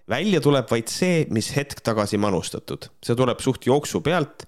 välja 0.08 0.40
tuleb 0.40 0.70
vaid 0.70 0.88
see, 0.88 1.26
mis 1.30 1.56
hetk 1.56 1.80
tagasi 1.80 2.18
manustatud, 2.18 2.90
see 3.02 3.16
tuleb 3.16 3.40
suht 3.40 3.66
jooksu 3.66 4.00
pealt 4.00 4.46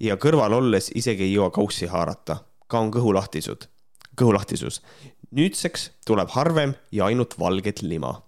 ja 0.00 0.16
kõrval 0.16 0.52
olles 0.52 0.90
isegi 0.94 1.26
ei 1.26 1.32
jõua 1.32 1.50
kaussi 1.50 1.86
haarata, 1.86 2.42
ka 2.66 2.80
on 2.80 2.92
kõhulahtisud, 2.94 3.68
kõhulahtisus. 4.16 4.82
nüüdseks 5.30 5.90
tuleb 6.06 6.30
harvem 6.30 6.74
ja 6.92 7.04
ainult 7.04 7.38
valget 7.38 7.82
lima. 7.82 8.22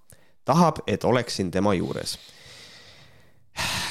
tahab, 0.45 0.79
et 0.87 1.05
oleksin 1.05 1.51
tema 1.51 1.75
juures 1.75 2.19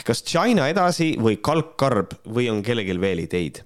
kas 0.06 0.24
China 0.24 0.68
edasi 0.70 1.14
või 1.22 1.38
kalkkarb 1.38 2.16
või 2.26 2.50
on 2.50 2.64
kellelgi 2.64 3.00
veel 3.02 3.26
ideid? 3.26 3.64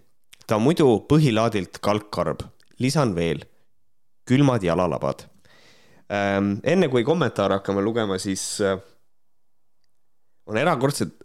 ta 0.48 0.58
muidu 0.60 1.06
põhilaadilt 1.08 1.80
kalkkarb, 1.80 2.42
lisan 2.84 3.14
veel 3.16 3.46
külmad 4.28 4.64
jalalabad. 4.64 5.24
enne 6.10 6.90
kui 6.92 7.04
kommentaare 7.04 7.60
hakkame 7.60 7.82
lugema, 7.82 8.18
siis 8.20 8.44
äh, 8.62 8.76
on 10.46 10.58
erakordselt 10.58 11.23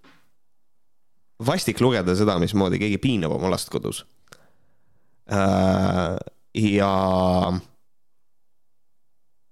vastik 1.47 1.80
lugeda 1.80 2.14
seda, 2.18 2.39
mismoodi 2.43 2.80
keegi 2.82 2.99
piinab 3.03 3.34
oma 3.36 3.51
last 3.53 3.70
kodus. 3.70 4.05
ja, 5.28 6.93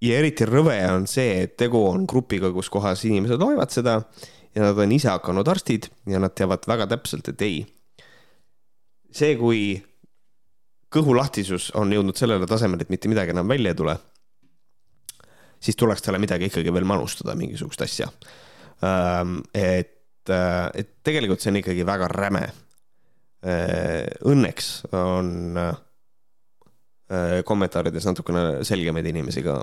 ja 0.00 0.18
eriti 0.18 0.46
rõve 0.48 0.78
on 0.90 1.06
see, 1.10 1.42
et 1.44 1.56
tegu 1.60 1.82
on 1.90 2.06
grupiga, 2.08 2.50
kus 2.52 2.70
kohas 2.72 3.04
inimesed 3.04 3.40
loevad 3.40 3.74
seda 3.74 4.00
ja 4.56 4.62
nad 4.64 4.78
on 4.80 4.92
ise 4.96 5.10
hakanud 5.12 5.48
arstid 5.52 5.90
ja 6.08 6.20
nad 6.22 6.32
teavad 6.34 6.64
väga 6.68 6.88
täpselt, 6.94 7.28
et 7.28 7.42
ei. 7.44 7.58
see, 9.12 9.36
kui 9.36 9.60
kõhulahtisus 10.92 11.70
on 11.76 11.92
jõudnud 11.92 12.16
sellele 12.16 12.48
tasemele, 12.48 12.86
et 12.86 12.92
mitte 12.92 13.10
midagi 13.12 13.34
enam 13.34 13.48
välja 13.48 13.72
ei 13.72 13.78
tule, 13.78 13.96
siis 15.60 15.76
tuleks 15.76 16.04
talle 16.04 16.20
midagi 16.22 16.48
ikkagi 16.48 16.72
veel 16.72 16.88
manustada, 16.88 17.36
mingisugust 17.36 17.84
asja. 17.84 18.08
et, 19.54 19.95
et 20.30 20.92
tegelikult 21.06 21.42
see 21.42 21.52
on 21.52 21.60
ikkagi 21.62 21.86
väga 21.86 22.08
räme. 22.12 22.44
õnneks 24.26 24.68
on 24.96 25.28
kommentaarides 27.46 28.06
natukene 28.08 28.64
selgemaid 28.66 29.06
inimesi 29.06 29.44
ka. 29.44 29.60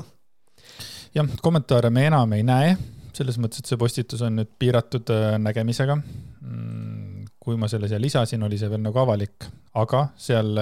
jah, 1.16 1.34
kommentaare 1.42 1.90
me 1.92 2.06
enam 2.08 2.38
ei 2.38 2.46
näe, 2.48 2.78
selles 3.14 3.38
mõttes, 3.42 3.60
et 3.60 3.68
see 3.68 3.82
postitus 3.82 4.22
on 4.24 4.38
nüüd 4.40 4.54
piiratud 4.60 5.12
nägemisega. 5.44 5.98
Mm, 5.98 7.26
kui 7.44 7.58
ma 7.60 7.68
selle 7.68 7.90
siia 7.92 8.00
lisasin, 8.00 8.44
oli 8.48 8.58
see 8.62 8.72
veel 8.72 8.86
nagu 8.86 9.00
avalik, 9.04 9.50
aga 9.76 10.06
seal 10.16 10.56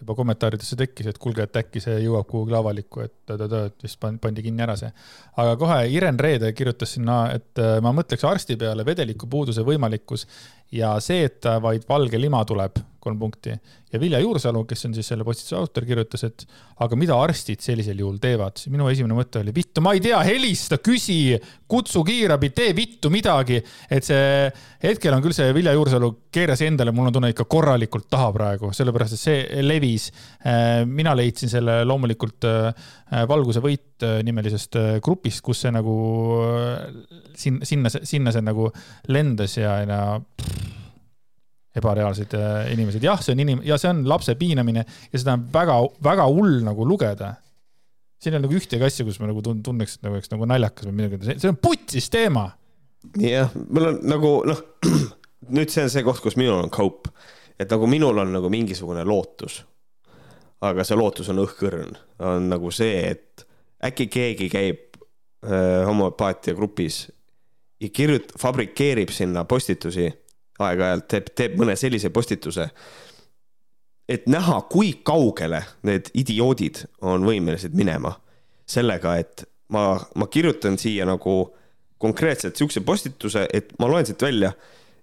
juba 0.00 0.16
kommentaaridesse 0.18 0.76
tekkis, 0.76 1.10
et 1.10 1.18
kuulge, 1.22 1.46
et 1.46 1.60
äkki 1.62 1.80
see 1.82 2.00
jõuab 2.04 2.28
kuhugi 2.30 2.56
avalikku, 2.58 3.04
et 3.06 3.14
ta-ta-ta, 3.28 3.62
et 3.70 3.86
vist 3.86 4.00
pandi 4.00 4.44
kinni 4.44 4.64
ära 4.66 4.76
see. 4.78 4.90
aga 5.42 5.56
kohe 5.60 5.78
Iren 5.92 6.18
Reede 6.20 6.52
kirjutas 6.56 6.96
sinna, 6.96 7.20
et 7.36 7.62
äh, 7.62 7.78
ma 7.84 7.94
mõtleks 7.96 8.26
arsti 8.28 8.58
peale 8.60 8.84
vedelikupuuduse 8.86 9.64
võimalikkus 9.66 10.26
ja 10.76 10.96
see, 11.00 11.24
et 11.30 11.48
vaid 11.62 11.88
valge 11.88 12.20
lima 12.20 12.44
tuleb, 12.48 12.80
kolm 13.06 13.18
punkti. 13.20 13.54
ja 13.92 14.00
Vilja 14.02 14.18
Juursalu, 14.20 14.64
kes 14.68 14.88
on 14.88 14.94
siis 14.96 15.06
selle 15.12 15.24
postituse 15.24 15.56
autor, 15.56 15.86
kirjutas, 15.86 16.24
et 16.26 16.44
aga 16.82 16.98
mida 16.98 17.16
arstid 17.16 17.62
sellisel 17.64 18.00
juhul 18.02 18.18
teevad. 18.22 18.60
minu 18.72 18.88
esimene 18.90 19.16
mõte 19.16 19.40
oli, 19.40 19.54
vittu, 19.54 19.82
ma 19.84 19.94
ei 19.96 20.02
tea, 20.04 20.18
helista, 20.26 20.78
küsi, 20.82 21.36
kutsu 21.70 22.02
kiirabi, 22.06 22.50
tee 22.56 22.74
vittu 22.76 23.10
midagi. 23.14 23.62
et 23.90 24.04
see, 24.04 24.50
hetkel 24.82 25.14
on 25.14 25.24
küll 25.24 25.36
see 25.36 25.54
Vilja 25.56 25.74
Juursalu 25.76 26.12
keeras 26.34 26.62
endale, 26.66 26.92
mul 26.94 27.10
on 27.10 27.16
tunne, 27.16 27.32
ikka 27.32 27.46
korralikult 27.50 28.08
taha 28.12 28.30
praegu, 28.34 28.72
sellepärast 28.76 29.16
et 29.16 29.22
see 29.22 29.64
levis. 29.64 30.10
Äh, 30.46 30.82
mina 30.86 31.14
leidsin 31.16 31.52
selle 31.52 31.80
loomulikult 31.86 32.46
äh, 32.48 32.88
Valguse 33.28 33.62
võit 33.64 34.02
äh, 34.04 34.18
nimelisest 34.26 34.78
grupist, 35.04 35.44
kus 35.46 35.64
see 35.64 35.74
nagu 35.74 35.94
sinna, 37.36 37.66
sinna, 37.68 37.92
sinna 38.02 38.34
see 38.34 38.44
nagu 38.44 38.70
lendas 39.12 39.56
ja, 39.60 39.78
ja 39.86 40.00
pff, 40.18 40.85
ebareaalsed 41.76 42.34
äh, 42.36 42.70
inimesed, 42.72 43.04
jah, 43.04 43.20
see 43.22 43.34
on 43.36 43.42
inim- 43.44 43.64
ja 43.66 43.78
see 43.80 43.90
on 43.92 44.04
lapse 44.08 44.34
piinamine 44.38 44.84
ja 44.86 45.20
seda 45.20 45.36
on 45.36 45.46
väga, 45.52 45.76
väga 46.04 46.28
hull 46.30 46.60
nagu 46.66 46.86
lugeda. 46.88 47.34
siin 48.16 48.32
ei 48.32 48.38
ole 48.38 48.46
nagu 48.46 48.56
ühtegi 48.56 48.86
asja, 48.86 49.04
kus 49.04 49.18
ma 49.20 49.28
nagu 49.28 49.42
tunneks, 49.44 49.98
et 49.98 50.06
nagu 50.06 50.16
oleks 50.16 50.32
nagu 50.32 50.48
naljakas 50.48 50.88
või 50.88 50.98
midagi, 51.02 51.36
see 51.36 51.50
on 51.52 51.58
putsis 51.60 52.08
teema. 52.12 52.48
jah, 53.20 53.52
mul 53.68 53.90
on 53.92 54.02
nagu 54.08 54.34
noh, 54.48 54.62
nüüd 55.56 55.72
see 55.72 55.84
on 55.84 55.92
see 55.92 56.04
koht, 56.06 56.22
kus 56.24 56.38
minul 56.40 56.62
on 56.64 56.72
kaup, 56.72 57.10
et 57.60 57.70
nagu 57.72 57.88
minul 57.90 58.24
on 58.24 58.32
nagu 58.38 58.52
mingisugune 58.52 59.04
lootus. 59.04 59.62
aga 60.64 60.84
see 60.88 60.96
lootus 60.96 61.28
on 61.32 61.44
õhkõrn, 61.44 61.92
on 62.24 62.48
nagu 62.48 62.72
see, 62.72 63.02
et 63.12 63.44
äkki 63.84 64.08
keegi 64.08 64.48
käib 64.48 64.96
äh, 65.44 65.84
homöopaatia 65.84 66.56
grupis 66.56 67.04
ja 67.80 67.90
kirjut-, 67.92 68.32
fabrikeerib 68.40 69.12
sinna 69.12 69.44
postitusi 69.44 70.08
aeg-ajalt 70.62 71.08
teeb, 71.10 71.32
teeb 71.36 71.58
mõne 71.60 71.76
sellise 71.76 72.10
postituse, 72.14 72.68
et 74.08 74.26
näha, 74.30 74.60
kui 74.70 74.94
kaugele 75.06 75.62
need 75.86 76.10
idioodid 76.14 76.84
on 77.02 77.26
võimelised 77.26 77.74
minema 77.76 78.14
sellega, 78.66 79.16
et 79.20 79.46
ma, 79.74 79.94
ma 80.14 80.28
kirjutan 80.30 80.78
siia 80.78 81.06
nagu 81.08 81.38
konkreetselt 82.02 82.58
siukse 82.58 82.82
postituse, 82.86 83.46
et 83.52 83.72
ma 83.80 83.88
loen 83.90 84.06
siit 84.06 84.22
välja, 84.22 84.52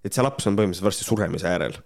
et 0.03 0.13
see 0.13 0.23
laps 0.23 0.47
on 0.47 0.57
põhimõtteliselt 0.57 0.87
varsti 0.87 1.07
suremise 1.07 1.49
äärel. 1.49 1.77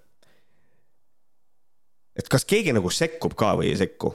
et 2.18 2.30
kas 2.34 2.46
keegi 2.50 2.74
nagu 2.74 2.90
sekkub 2.90 3.36
ka 3.38 3.54
või 3.60 3.72
ei 3.72 3.78
sekku? 3.78 4.14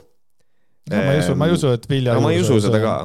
no 0.91 0.97
ma 0.99 1.13
ei 1.13 1.21
usu, 1.23 1.35
ma 1.39 1.47
ei 1.47 1.55
usu, 1.55 1.71
et 1.71 1.89
Vilja 1.89 2.17
no,. 2.17 2.23
ma 2.25 2.33
ei 2.33 2.41
usu 2.43 2.59
seda 2.61 2.81
ka 2.83 2.95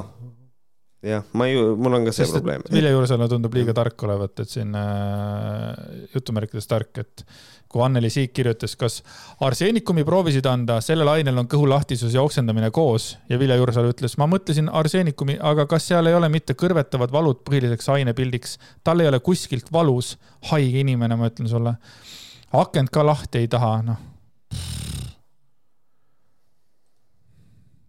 jah, 1.02 1.22
ma 1.38 1.46
ju, 1.46 1.74
mul 1.78 1.98
on 1.98 2.08
ka 2.08 2.14
see 2.14 2.24
Sest, 2.24 2.38
probleem. 2.38 2.64
Vilja 2.72 2.90
Juursalu 2.90 3.28
tundub 3.30 3.54
liiga 3.54 3.74
tark 3.76 4.02
olevat, 4.06 4.42
et 4.42 4.50
siin 4.50 4.74
äh, 4.78 6.08
jutumärkides 6.14 6.66
tark, 6.70 6.90
et 7.04 7.24
kui 7.68 7.82
Anneli 7.84 8.08
Siik 8.10 8.32
kirjutas, 8.32 8.74
kas 8.80 9.02
arseenikumi 9.44 10.02
proovisid 10.08 10.46
anda, 10.48 10.78
sellel 10.84 11.10
ainel 11.12 11.42
on 11.42 11.48
kõhulahtisus 11.52 12.16
ja 12.16 12.24
oksendamine 12.24 12.72
koos 12.74 13.12
ja 13.28 13.38
Vilja 13.38 13.58
Juursalu 13.60 13.92
ütles, 13.92 14.16
ma 14.18 14.26
mõtlesin 14.30 14.70
arseenikumi, 14.72 15.36
aga 15.38 15.68
kas 15.70 15.90
seal 15.90 16.08
ei 16.08 16.16
ole 16.16 16.32
mitte 16.32 16.56
kõrvetavad 16.58 17.12
valud 17.14 17.44
põhiliseks 17.46 17.92
ainepildiks, 17.98 18.56
tal 18.82 19.04
ei 19.04 19.10
ole 19.12 19.20
kuskilt 19.20 19.70
valus, 19.72 20.16
haige 20.50 20.80
inimene, 20.82 21.20
ma 21.20 21.28
ütlen 21.30 21.50
sulle. 21.50 21.76
akent 22.52 22.90
ka 22.90 23.04
lahti 23.04 23.44
ei 23.44 23.48
taha, 23.52 23.74
noh 23.84 24.06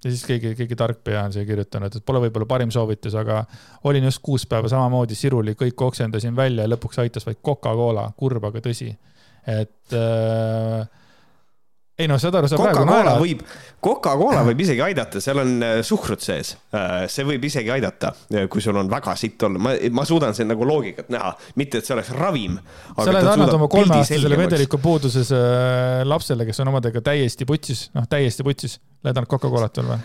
ja 0.04 0.12
siis 0.12 0.24
keegi, 0.28 0.54
keegi 0.56 0.78
tarkpea 0.80 1.24
on 1.28 1.34
siia 1.36 1.47
kirjutanud, 1.47 1.95
et 1.95 2.06
pole 2.06 2.22
võib-olla 2.26 2.47
parim 2.47 2.72
soovitus, 2.72 3.16
aga 3.20 3.41
olin 3.89 4.08
just 4.08 4.22
kuus 4.24 4.45
päeva 4.50 4.72
samamoodi 4.72 5.18
siruli, 5.18 5.58
kõik 5.60 5.82
oksendasin 5.89 6.36
välja 6.36 6.66
ja 6.66 6.72
lõpuks 6.72 7.02
aitas 7.04 7.28
vaid 7.28 7.41
Coca-Cola, 7.45 8.08
kurb, 8.18 8.47
aga 8.47 8.64
tõsi. 8.64 8.93
et 9.47 9.95
äh, 9.95 10.88
ei 12.00 12.08
noh, 12.08 12.20
saad 12.22 12.38
aru, 12.39 12.47
sa 12.47 12.60
praegu 12.60 12.86
naerad. 12.88 13.20
võib, 13.20 13.41
Coca-Cola 13.84 14.43
võib 14.47 14.62
isegi 14.64 14.84
aidata, 14.84 15.22
seal 15.24 15.41
on 15.41 15.52
äh, 15.66 15.80
suhkrut 15.86 16.24
sees. 16.24 16.54
Äh, 16.76 17.04
see 17.12 17.28
võib 17.28 17.43
isegi 17.50 17.72
aidata, 17.76 18.14
äh, 18.32 18.47
kui 18.52 18.64
sul 18.64 18.80
on 18.80 18.89
väga 18.91 19.16
sitt 19.20 19.43
olla, 19.47 19.62
ma, 19.68 19.76
ma 19.95 20.06
suudan 20.08 20.36
siin 20.38 20.50
nagu 20.52 20.68
loogikat 20.68 21.12
näha, 21.14 21.34
mitte 21.60 21.82
et 21.82 21.88
see 21.89 21.97
oleks 21.97 22.14
ravim. 22.16 22.56
sa 22.95 23.10
oled 23.10 23.30
andnud 23.34 23.54
oma 23.60 23.68
kolmeaastasele 23.72 24.39
vedeliku 24.39 24.80
puuduses 24.84 25.34
lapsele, 26.08 26.47
kes 26.47 26.64
on 26.64 26.74
omadega 26.74 27.04
täiesti 27.12 27.47
putsis, 27.50 27.89
noh, 27.97 28.08
täiesti 28.10 28.47
putsis, 28.47 28.80
lähed 29.04 29.20
annad 29.20 29.32
Coca-Colat 29.32 29.82
veel 29.82 29.93
või? 29.93 30.02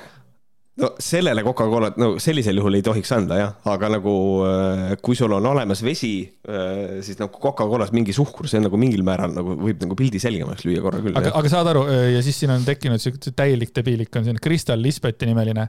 No 0.76 0.90
sellele 0.98 1.42
Coca-Colat, 1.46 1.98
no 2.02 2.14
sellisel 2.22 2.58
juhul 2.58 2.74
ei 2.78 2.82
tohiks 2.82 3.12
anda 3.14 3.36
jah, 3.38 3.52
aga 3.70 3.90
nagu 3.94 4.14
äh, 4.46 4.94
kui 5.04 5.14
sul 5.18 5.32
on 5.36 5.46
olemas 5.46 5.84
vesi, 5.86 6.14
äh, 6.48 6.96
siis 7.04 7.20
nagu 7.20 7.38
Coca-Colas 7.42 7.92
mingi 7.94 8.14
suhkur, 8.16 8.48
see 8.50 8.62
nagu 8.62 8.78
mingil 8.80 9.04
määral 9.06 9.36
nagu 9.36 9.54
võib 9.60 9.84
nagu 9.84 9.94
pildi 9.98 10.18
selgemaks 10.22 10.66
lüüa 10.66 10.82
korra 10.82 11.02
küll. 11.04 11.14
aga, 11.20 11.30
aga 11.38 11.52
saad 11.52 11.70
aru 11.70 11.84
äh, 11.92 12.08
ja 12.16 12.22
siis 12.26 12.40
siin 12.42 12.54
on 12.56 12.66
tekkinud 12.66 13.02
siuke 13.02 13.34
täielik 13.38 13.74
debiilik 13.76 14.18
on 14.18 14.26
siin 14.26 14.40
Kristal 14.42 14.82
Lisbeti 14.82 15.28
nimeline. 15.30 15.68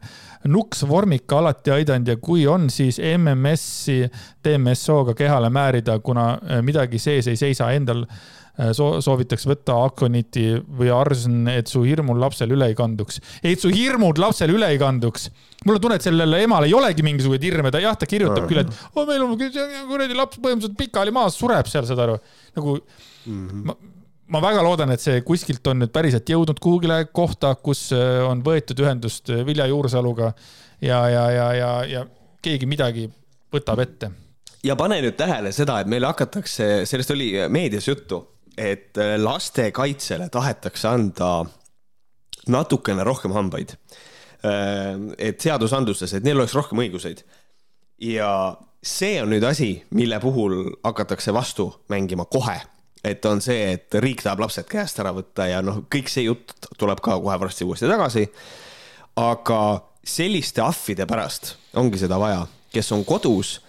nuks 0.49 0.81
vormika 0.89 1.37
alati 1.37 1.75
aidanud 1.75 2.09
ja 2.09 2.17
kui 2.17 2.47
on, 2.49 2.71
siis 2.73 2.97
MMS-i 2.97 4.09
DMSO-ga 4.45 5.13
kehale 5.17 5.53
määrida, 5.53 5.99
kuna 6.01 6.31
midagi 6.65 6.97
sees 7.01 7.29
ei 7.29 7.37
seisa 7.37 7.69
endal 7.77 8.07
so 8.75 9.01
soovitakse 9.03 9.49
võtta 9.49 9.75
akoniti 9.85 10.45
või 10.79 10.91
arsn, 10.93 11.49
et 11.51 11.71
su 11.71 11.83
hirmul 11.83 12.19
lapsel 12.21 12.53
üle 12.55 12.69
ei 12.71 12.77
kanduks. 12.77 13.19
et 13.43 13.61
su 13.61 13.71
hirmud 13.73 14.19
lapsel 14.21 14.53
üle 14.55 14.69
ei 14.71 14.79
kanduks. 14.81 15.29
mul 15.65 15.77
on 15.77 15.83
tunne, 15.83 15.99
et 15.99 16.05
sellel 16.05 16.37
emal 16.39 16.67
ei 16.67 16.75
olegi 16.77 17.03
mingisuguseid 17.05 17.43
hirme, 17.49 17.71
ta 17.71 17.83
jah, 17.83 17.97
ta 17.99 18.07
kirjutab 18.09 18.47
küll, 18.49 18.63
et 18.63 18.71
oh, 18.93 19.03
meil 19.07 19.25
on 19.25 19.35
kuradi 19.35 20.15
laps 20.15 20.39
põhimõtteliselt 20.39 20.79
pikali 20.79 21.13
maas, 21.15 21.37
sureb 21.39 21.67
seal, 21.71 21.87
saad 21.89 22.05
aru. 22.05 22.17
nagu 22.55 22.77
mm 22.79 23.47
-hmm. 23.47 23.63
ma, 23.67 23.77
ma 24.27 24.43
väga 24.47 24.63
loodan, 24.63 24.91
et 24.95 25.03
see 25.03 25.21
kuskilt 25.21 25.67
on 25.67 25.83
nüüd 25.83 25.91
päriselt 25.91 26.29
jõudnud 26.29 26.59
kuhugile 26.59 27.05
kohta, 27.11 27.55
kus 27.55 27.89
äh, 27.91 28.21
on 28.23 28.43
võetud 28.43 28.79
ühendust 28.79 29.29
äh, 29.29 29.45
Vilja 29.45 29.67
Juursaluga 29.67 30.33
ja, 30.81 31.09
ja, 31.09 31.31
ja, 31.31 31.53
ja, 31.53 31.71
ja 31.85 32.05
keegi 32.41 32.65
midagi 32.65 33.09
võtab 33.51 33.81
ette 33.83 34.11
ja 34.65 34.75
pane 34.75 35.01
nüüd 35.03 35.17
tähele 35.17 35.51
seda, 35.55 35.79
et 35.81 35.89
meile 35.89 36.09
hakatakse, 36.09 36.85
sellest 36.89 37.11
oli 37.13 37.33
meedias 37.49 37.87
juttu, 37.87 38.21
et 38.57 38.97
äh, 38.97 39.15
lastekaitsele 39.19 40.29
tahetakse 40.29 40.87
anda 40.87 41.31
natukene 42.47 43.03
rohkem 43.03 43.33
hambaid. 43.35 43.75
Äh, 44.45 44.95
et 45.17 45.41
seadusandlustes, 45.41 46.13
et 46.13 46.23
neil 46.23 46.39
oleks 46.39 46.55
rohkem 46.55 46.83
õiguseid. 46.85 47.25
ja 48.01 48.57
see 48.83 49.21
on 49.21 49.31
nüüd 49.31 49.43
asi, 49.47 49.69
mille 49.95 50.19
puhul 50.19 50.57
hakatakse 50.83 51.33
vastu 51.33 51.69
mängima 51.89 52.25
kohe. 52.25 52.61
et 53.03 53.25
on 53.25 53.41
see, 53.41 53.73
et 53.73 53.93
riik 54.01 54.23
tahab 54.25 54.39
lapsed 54.41 54.65
käest 54.65 54.99
ära 54.99 55.11
võtta 55.13 55.45
ja 55.45 55.61
noh, 55.61 55.83
kõik 55.93 56.09
see 56.09 56.23
jutt 56.25 56.55
tuleb 56.77 57.01
ka 57.05 57.19
kohe 57.21 57.37
varsti 57.39 57.65
uuesti 57.65 57.87
tagasi. 57.87 58.27
aga 59.15 59.61
selliste 60.03 60.61
ahvide 60.61 61.05
pärast 61.05 61.55
ongi 61.73 61.97
seda 61.97 62.19
vaja, 62.19 62.47
kes 62.73 62.91
on 62.91 63.05
kodus 63.05 63.59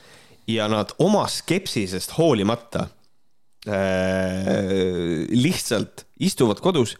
ja 0.48 0.68
nad 0.68 0.92
oma 0.98 1.26
skepsisest 1.28 2.16
hoolimata 2.18 2.86
lihtsalt 3.66 6.04
istuvad 6.22 6.60
kodus 6.62 6.92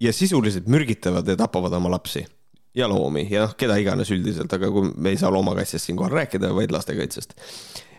ja 0.00 0.12
sisuliselt 0.12 0.64
mürgitavad 0.72 1.28
ja 1.28 1.36
tapavad 1.36 1.76
oma 1.76 1.90
lapsi 1.92 2.24
ja 2.76 2.88
loomi 2.88 3.26
ja 3.30 3.46
noh, 3.46 3.56
keda 3.58 3.78
iganes 3.80 4.10
üldiselt, 4.12 4.52
aga 4.52 4.68
kui 4.72 4.90
me 4.92 5.14
ei 5.14 5.20
saa 5.20 5.32
loomakaitsest 5.32 5.88
siinkohal 5.88 6.12
rääkida, 6.18 6.52
vaid 6.54 6.74
lastekaitsest. 6.74 7.34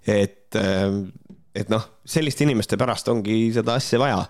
et, 0.08 0.56
äh, 0.56 1.02
et 1.56 1.70
noh, 1.74 1.88
selliste 2.06 2.46
inimeste 2.46 2.78
pärast 2.78 3.10
ongi 3.10 3.48
seda 3.54 3.78
asja 3.82 4.00
vaja. 4.00 4.26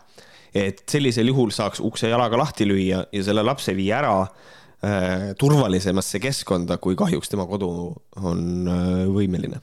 et 0.55 0.83
sellisel 0.89 1.27
juhul 1.27 1.51
saaks 1.51 1.81
ukse 1.83 2.09
jalaga 2.09 2.37
lahti 2.39 2.65
lüüa 2.65 3.03
ja 3.11 3.23
selle 3.23 3.43
lapse 3.43 3.75
viia 3.75 3.99
ära 3.99 4.13
äh, 4.23 5.33
turvalisemasse 5.39 6.19
keskkonda, 6.23 6.77
kui 6.77 6.95
kahjuks 6.95 7.29
tema 7.29 7.45
kodu 7.45 7.69
on 8.23 8.71
äh, 8.71 9.03
võimeline 9.11 9.59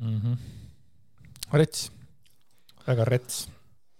mm. 0.00 0.20
-hmm. 0.20 0.36
rets, 1.52 1.90
väga 2.86 3.04
rets. 3.04 3.48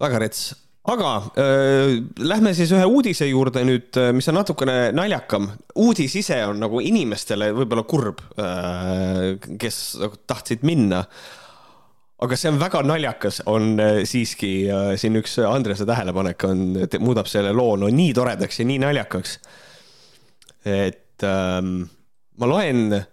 väga 0.00 0.18
rets, 0.18 0.54
aga 0.84 1.12
äh, 1.40 2.02
lähme 2.18 2.54
siis 2.54 2.72
ühe 2.72 2.84
uudise 2.84 3.28
juurde 3.28 3.64
nüüd, 3.64 3.94
äh, 4.00 4.12
mis 4.12 4.28
on 4.28 4.38
natukene 4.40 4.92
naljakam. 4.92 5.48
uudis 5.74 6.16
ise 6.16 6.42
on 6.46 6.60
nagu 6.60 6.80
inimestele 6.80 7.52
võib-olla 7.56 7.86
kurb 7.88 8.20
äh,, 8.38 9.38
kes 9.58 9.96
nagu 10.00 10.20
tahtsid 10.26 10.62
minna. 10.62 11.04
aga 12.24 12.36
see 12.36 12.48
on 12.48 12.60
väga 12.60 12.82
naljakas, 12.82 13.42
on 13.46 13.80
äh, 13.80 14.02
siiski 14.04 14.68
äh, 14.70 14.92
siin 14.96 15.16
üks 15.16 15.38
Andrese 15.38 15.86
tähelepanek 15.86 16.44
on, 16.44 16.66
muudab 17.00 17.26
selle 17.26 17.52
loo 17.52 17.76
no 17.76 17.88
nii 17.88 18.12
toredaks 18.14 18.60
ja 18.60 18.64
nii 18.68 18.78
naljakaks. 18.78 19.38
et 20.64 21.22
ähm, 21.22 21.84
ma 22.38 22.46
loen, 22.46 23.04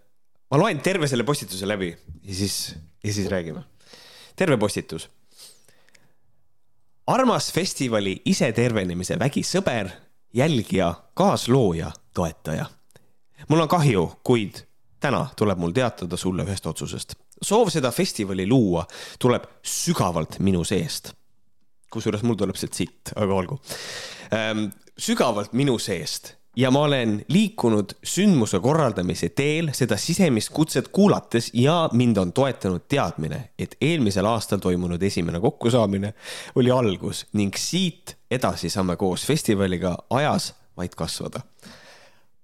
ma 0.51 0.59
loen 0.59 0.81
terve 0.83 1.07
selle 1.07 1.23
postituse 1.23 1.67
läbi 1.67 1.89
ja 2.23 2.35
siis, 2.35 2.75
ja 3.03 3.13
siis 3.13 3.29
räägime. 3.29 3.63
terve 4.35 4.57
postitus. 4.57 5.09
armas 7.07 7.51
festivali 7.53 8.21
isetervenemise 8.25 9.19
vägisõber, 9.19 9.89
jälgija, 10.33 10.93
kaaslooja, 11.13 11.91
toetaja. 12.13 12.65
mul 13.49 13.59
on 13.59 13.67
kahju, 13.67 14.11
kuid 14.23 14.63
täna 14.99 15.27
tuleb 15.35 15.57
mul 15.57 15.71
teatada 15.71 16.17
sulle 16.17 16.43
ühest 16.43 16.65
otsusest 16.65 17.15
soov 17.41 17.71
seda 17.73 17.91
festivali 17.91 18.45
luua 18.47 18.85
tuleb 19.19 19.47
sügavalt 19.63 20.39
minu 20.39 20.63
seest. 20.63 21.13
kusjuures 21.91 22.21
mul 22.23 22.37
tuleb 22.39 22.55
sealt 22.55 22.73
sitt, 22.77 23.13
aga 23.15 23.33
olgu 23.33 23.59
ähm,. 24.33 24.69
sügavalt 24.97 25.53
minu 25.53 25.79
seest 25.79 26.35
ja 26.55 26.71
ma 26.71 26.81
olen 26.81 27.25
liikunud 27.27 27.93
sündmuse 28.03 28.59
korraldamise 28.59 29.29
teel 29.29 29.71
seda 29.73 29.97
sisemist 29.97 30.51
kutset 30.53 30.87
kuulates 30.87 31.51
ja 31.53 31.89
mind 31.93 32.17
on 32.17 32.33
toetanud 32.33 32.87
teadmine, 32.91 33.49
et 33.59 33.75
eelmisel 33.81 34.25
aastal 34.25 34.59
toimunud 34.59 35.03
esimene 35.03 35.39
kokkusaamine 35.39 36.13
oli 36.55 36.71
algus 36.71 37.25
ning 37.33 37.55
siit 37.55 38.17
edasi 38.31 38.69
saame 38.69 38.95
koos 38.95 39.25
festivaliga 39.25 39.95
ajas 40.09 40.53
vaid 40.77 40.95
kasvada. 40.97 41.41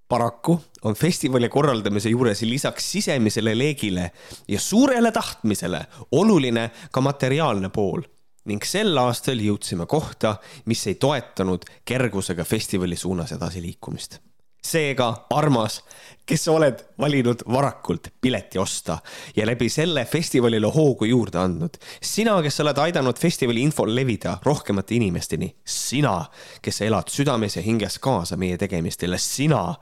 Paraku 0.07 0.55
on 0.87 0.95
festivali 0.95 1.49
korraldamise 1.49 2.09
juures 2.09 2.41
lisaks 2.41 2.91
sisemisele 2.91 3.57
leegile 3.57 4.11
ja 4.47 4.59
suurele 4.59 5.11
tahtmisele 5.11 5.81
oluline 6.11 6.69
ka 6.91 7.01
materiaalne 7.01 7.69
pool 7.69 8.07
ning 8.47 8.63
sel 8.63 8.97
aastal 8.97 9.39
jõudsime 9.43 9.85
kohta, 9.89 10.37
mis 10.65 10.85
ei 10.87 10.95
toetanud 10.95 11.65
kergusega 11.85 12.45
festivali 12.47 12.95
suunas 12.95 13.31
edasiliikumist. 13.35 14.19
seega, 14.67 15.25
armas 15.29 15.83
kes 16.27 16.43
sa 16.43 16.51
oled 16.51 16.81
valinud 16.99 17.43
varakult 17.51 18.09
pileti 18.21 18.59
osta 18.59 18.97
ja 19.35 19.45
läbi 19.47 19.69
selle 19.69 20.05
festivalile 20.05 20.67
hoogu 20.67 21.05
juurde 21.05 21.39
andnud. 21.39 21.77
sina, 22.01 22.41
kes 22.41 22.57
sa 22.57 22.63
oled 22.65 22.77
aidanud 22.83 23.19
festivali 23.19 23.61
infol 23.63 23.93
levida 23.95 24.37
rohkemate 24.43 24.95
inimesteni. 24.95 25.55
sina, 25.65 26.25
kes 26.61 26.77
sa 26.77 26.85
elad 26.85 27.07
südames 27.11 27.55
ja 27.55 27.61
hinges 27.61 27.99
kaasa 27.99 28.37
meie 28.37 28.57
tegemistele. 28.57 29.17
sina, 29.17 29.75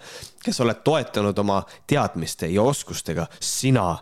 kes 0.46 0.60
oled 0.62 0.84
toetanud 0.84 1.38
oma 1.38 1.64
teadmiste 1.88 2.48
ja 2.48 2.62
oskustega. 2.62 3.28
sina, 3.40 3.98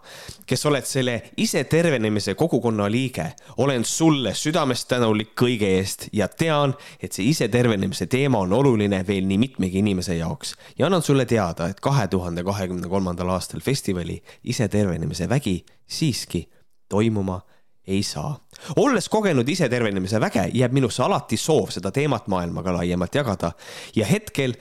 kes 0.45 0.65
oled 0.65 0.85
selle 0.85 1.21
isetervenemise 1.37 2.35
kogukonna 2.35 2.91
liige. 2.91 3.33
olen 3.57 3.85
sulle 3.85 4.33
südamest 4.33 4.87
tänulik 4.87 5.31
kõige 5.41 5.71
eest 5.77 6.09
ja 6.13 6.27
tean, 6.27 6.75
et 6.99 7.13
see 7.13 7.29
isetervenemise 7.29 8.05
teema 8.05 8.43
on 8.43 8.53
oluline 8.53 9.03
veel 9.07 9.25
nii 9.27 9.37
mitmegi 9.37 9.79
inimese 9.79 10.15
jaoks 10.15 10.55
ja 10.77 10.85
annan 10.85 11.01
sulle 11.01 11.25
teada, 11.25 11.67
et 11.67 11.79
kahe 11.79 12.07
tuhande 12.07 12.32
tuhande 12.33 12.43
kahekümne 12.43 12.89
kolmandal 12.89 13.29
aastal 13.29 13.59
festivali 13.59 14.23
Isetervenemise 14.43 15.29
vägi 15.29 15.65
siiski 15.87 16.49
toimuma 16.89 17.41
ei 17.87 18.03
saa. 18.03 18.39
olles 18.75 19.09
kogenud 19.09 19.47
isetervenemise 19.49 20.19
väge, 20.19 20.49
jääb 20.53 20.73
minusse 20.73 21.03
alati 21.03 21.37
soov 21.37 21.69
seda 21.69 21.91
teemat 21.91 22.27
maailmaga 22.27 22.73
laiemalt 22.73 23.15
jagada 23.15 23.51
ja 23.95 24.05
hetkel 24.05 24.53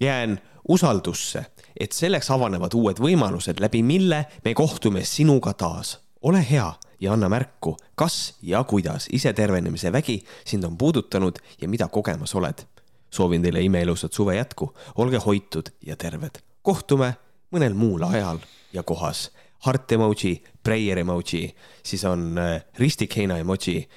jään 0.00 0.38
usaldusse, 0.68 1.44
et 1.80 1.92
selleks 1.92 2.30
avanevad 2.30 2.74
uued 2.74 3.00
võimalused, 3.00 3.60
läbi 3.60 3.82
mille 3.82 4.26
me 4.44 4.54
kohtume 4.54 5.04
sinuga 5.04 5.52
taas. 5.52 5.98
ole 6.22 6.46
hea 6.50 6.72
ja 7.00 7.12
anna 7.12 7.28
märku, 7.28 7.76
kas 7.94 8.34
ja 8.42 8.64
kuidas 8.64 9.08
isetervenemise 9.12 9.92
vägi 9.92 10.24
sind 10.44 10.64
on 10.64 10.78
puudutanud 10.78 11.38
ja 11.60 11.68
mida 11.68 11.88
kogemas 11.88 12.34
oled. 12.34 12.66
soovin 13.10 13.42
teile 13.42 13.60
imeilusat 13.60 14.12
suve 14.12 14.36
jätku, 14.36 14.74
olge 14.94 15.18
hoitud 15.18 15.70
ja 15.86 15.96
terved 15.96 16.46
kohtume 16.66 17.12
mõnel 17.54 17.76
muul 17.78 18.04
ajal 18.08 18.42
ja 18.74 18.82
kohas. 18.82 19.30
heart 19.66 19.92
emoji, 19.92 20.42
prayer 20.62 20.98
emoji, 21.00 21.48
siis 21.82 22.04
on 22.04 22.36
äh, 22.38 22.60
ristikheina 22.78 23.38
emoji, 23.40 23.88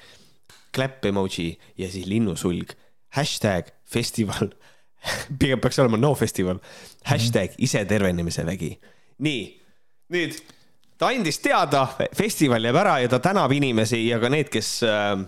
clap 0.74 1.04
emoji 1.04 1.58
ja 1.78 1.90
siis 1.90 2.06
linnusulg. 2.06 2.72
hashtag 3.10 3.70
festival 3.84 4.50
pigem 5.38 5.60
peaks 5.60 5.78
olema 5.78 5.96
no 5.96 6.14
festival. 6.14 6.58
hashtag 7.04 7.58
isetervenemise 7.58 8.46
vägi. 8.46 8.78
nii, 9.18 9.42
nüüd 10.12 10.40
ta 10.98 11.08
andis 11.08 11.38
teada, 11.40 11.86
festival 12.16 12.64
jääb 12.64 12.76
ära 12.76 12.98
ja 13.00 13.08
ta 13.08 13.18
tänab 13.18 13.52
inimesi 13.52 14.06
ja 14.06 14.20
ka 14.20 14.28
need, 14.28 14.48
kes 14.52 14.82
äh, 14.84 15.18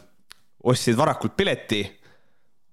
ostsid 0.62 0.96
varakult 0.96 1.36
pileti 1.36 1.82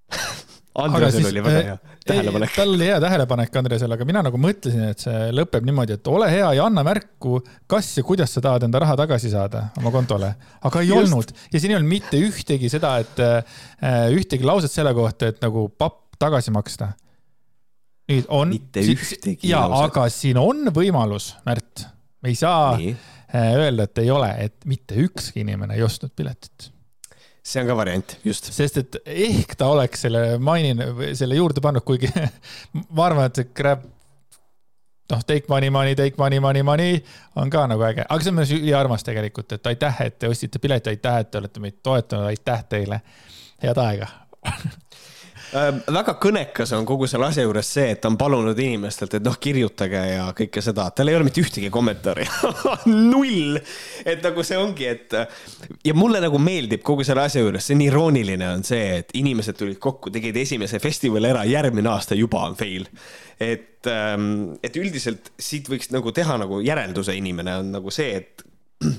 Andresel 0.84 1.27
oli 1.30 1.43
väga 1.43 1.61
hea 1.65 1.73
äh, 1.75 1.97
tähelepanek. 2.07 2.53
tal 2.55 2.73
oli 2.73 2.88
hea 2.88 2.99
tähelepanek 3.03 3.57
Andresel, 3.61 3.93
aga 3.95 4.07
mina 4.07 4.23
nagu 4.25 4.39
mõtlesin, 4.41 4.86
et 4.93 5.03
see 5.03 5.27
lõpeb 5.36 5.67
niimoodi, 5.67 5.97
et 5.99 6.11
ole 6.11 6.30
hea 6.32 6.47
ja 6.57 6.67
anna 6.69 6.84
märku, 6.86 7.39
kas 7.69 7.91
ja 7.97 8.05
kuidas 8.07 8.34
sa 8.36 8.43
tahad 8.45 8.65
enda 8.67 8.82
raha 8.84 8.95
tagasi 8.99 9.32
saada 9.34 9.67
oma 9.82 9.91
kontole. 9.93 10.32
aga 10.61 10.82
ei 10.86 10.89
Just. 10.91 11.01
olnud 11.01 11.36
ja 11.53 11.59
siin 11.59 11.73
ei 11.73 11.80
olnud 11.80 11.91
mitte 11.91 12.21
ühtegi 12.23 12.71
seda, 12.71 12.95
et 13.03 13.21
äh, 13.23 13.59
ühtegi 14.15 14.47
lauset 14.47 14.73
selle 14.73 14.93
kohta, 14.97 15.34
et 15.34 15.43
nagu 15.45 15.67
papp 15.77 16.17
tagasi 16.19 16.55
maksta. 16.55 16.93
nüüd 18.09 18.25
on. 18.27 18.49
mitte 18.55 18.84
ühtegi 18.84 19.51
ja, 19.51 19.67
lauset. 19.67 19.91
aga 19.91 20.09
siin 20.13 20.41
on 20.41 20.73
võimalus, 20.75 21.36
Märt, 21.45 21.88
me 22.23 22.34
ei 22.34 22.39
saa 22.39 22.75
Nii. 22.80 22.97
Äh, 23.30 23.53
öelda, 23.53 23.86
et 23.86 24.01
ei 24.01 24.09
ole, 24.09 24.34
et 24.41 24.65
mitte 24.65 24.97
ükski 24.97 25.43
inimene 25.45 25.77
ei 25.77 25.84
ostnud 25.86 26.15
piletit 26.17 26.71
see 27.49 27.61
on 27.63 27.69
ka 27.69 27.77
variant, 27.77 28.17
just. 28.25 28.51
sest 28.53 28.81
et 28.81 28.97
ehk 29.09 29.55
ta 29.59 29.69
oleks 29.73 30.05
selle 30.05 30.23
maininud, 30.43 31.01
selle 31.17 31.39
juurde 31.39 31.63
pannud, 31.63 31.85
kuigi 31.85 32.11
ma 32.95 33.07
arvan, 33.07 33.29
et 33.29 33.41
see 33.41 33.49
grab, 33.57 33.85
noh, 35.09 35.23
take 35.25 35.49
money, 35.51 35.73
money, 35.73 35.97
take 35.97 36.19
money, 36.21 36.41
money, 36.43 36.65
money 36.65 36.99
on 37.39 37.51
ka 37.53 37.65
nagu 37.71 37.85
äge, 37.89 38.05
aga 38.05 38.25
see 38.25 38.35
on 38.35 38.43
üliarmas 38.59 39.05
tegelikult, 39.07 39.57
et 39.57 39.71
aitäh, 39.73 40.03
et 40.05 40.19
te 40.21 40.29
ostsite 40.29 40.61
pileti, 40.61 40.93
aitäh, 40.93 41.21
et 41.23 41.31
te 41.31 41.41
olete 41.41 41.63
meid 41.63 41.79
toetanud, 41.83 42.29
aitäh 42.29 42.65
teile. 42.69 43.01
head 43.63 43.81
aega 43.81 44.07
väga 45.49 46.13
kõnekas 46.21 46.71
on 46.77 46.85
kogu 46.87 47.07
selle 47.09 47.29
asja 47.29 47.43
juures 47.45 47.69
see, 47.73 47.87
et 47.93 48.01
ta 48.01 48.09
on 48.11 48.17
palunud 48.19 48.57
inimestelt, 48.59 49.15
et 49.17 49.25
noh, 49.25 49.37
kirjutage 49.41 50.01
ja 50.11 50.27
kõike 50.37 50.61
seda, 50.63 50.85
tal 50.95 51.09
ei 51.09 51.17
ole 51.17 51.25
mitte 51.25 51.41
ühtegi 51.41 51.71
kommentaari 51.73 52.27
null. 53.11 53.57
et 54.05 54.21
nagu 54.25 54.45
see 54.45 54.59
ongi, 54.59 54.89
et 54.89 55.17
ja 55.85 55.95
mulle 55.97 56.21
nagu 56.21 56.41
meeldib 56.41 56.83
kogu 56.85 57.05
selle 57.07 57.25
asja 57.25 57.43
juures, 57.43 57.65
see 57.65 57.77
on 57.77 57.83
irooniline 57.87 58.51
on 58.53 58.63
see, 58.67 59.01
et 59.01 59.15
inimesed 59.17 59.57
tulid 59.57 59.81
kokku, 59.81 60.13
tegid 60.13 60.37
esimese 60.37 60.81
festivali 60.83 61.31
ära, 61.31 61.45
järgmine 61.49 61.89
aasta 61.89 62.17
juba 62.17 62.45
on 62.49 62.57
fail. 62.59 62.85
et, 63.39 63.87
ähm, 63.87 64.55
et 64.63 64.75
üldiselt 64.77 65.31
siit 65.39 65.69
võiks 65.71 65.93
nagu 65.95 66.11
teha 66.13 66.37
nagu 66.41 66.61
järelduse 66.61 67.15
inimene 67.17 67.59
on 67.63 67.71
nagu 67.79 67.93
see, 67.93 68.21
et 68.21 68.45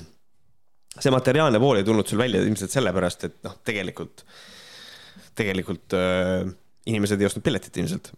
see 1.01 1.13
materiaalne 1.13 1.61
pool 1.63 1.79
ei 1.79 1.87
tulnud 1.87 2.07
sul 2.07 2.19
välja 2.19 2.43
ilmselt 2.43 2.73
sellepärast, 2.73 3.29
et 3.29 3.43
noh, 3.47 3.61
tegelikult 3.63 4.25
tegelikult 5.37 5.95
äh, 5.97 6.49
inimesed 6.89 7.21
ei 7.21 7.27
ostnud 7.29 7.45
piletit 7.45 7.77
ilmselt. 7.77 8.11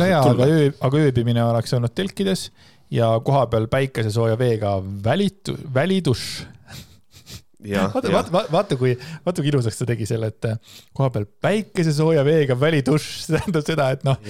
no, 0.00 0.08
jaa, 0.08 0.22
aga 0.30 0.48
öö, 0.48 0.70
aga 0.88 1.02
ööbimine 1.08 1.44
oleks 1.44 1.74
olnud 1.76 1.94
telkides 1.96 2.48
ja 2.94 3.10
kohapeal 3.24 3.68
päikesesooja 3.72 4.38
veega 4.40 4.76
välitu-, 5.04 5.58
välidušš. 5.74 6.44
vaata, 7.94 8.12
vaata, 8.12 8.44
vaata 8.52 8.76
kui, 8.80 8.94
vaata 9.26 9.42
kui 9.42 9.52
ilusaks 9.52 9.80
ta 9.80 9.88
tegi 9.88 10.08
selle, 10.08 10.32
et 10.32 10.50
kohapeal 10.96 11.26
päikesesooja 11.44 12.24
veega 12.26 12.58
välidušš, 12.60 13.14
see 13.26 13.38
tähendab 13.38 13.66
seda, 13.68 13.90
et 13.96 14.04
noh, 14.08 14.20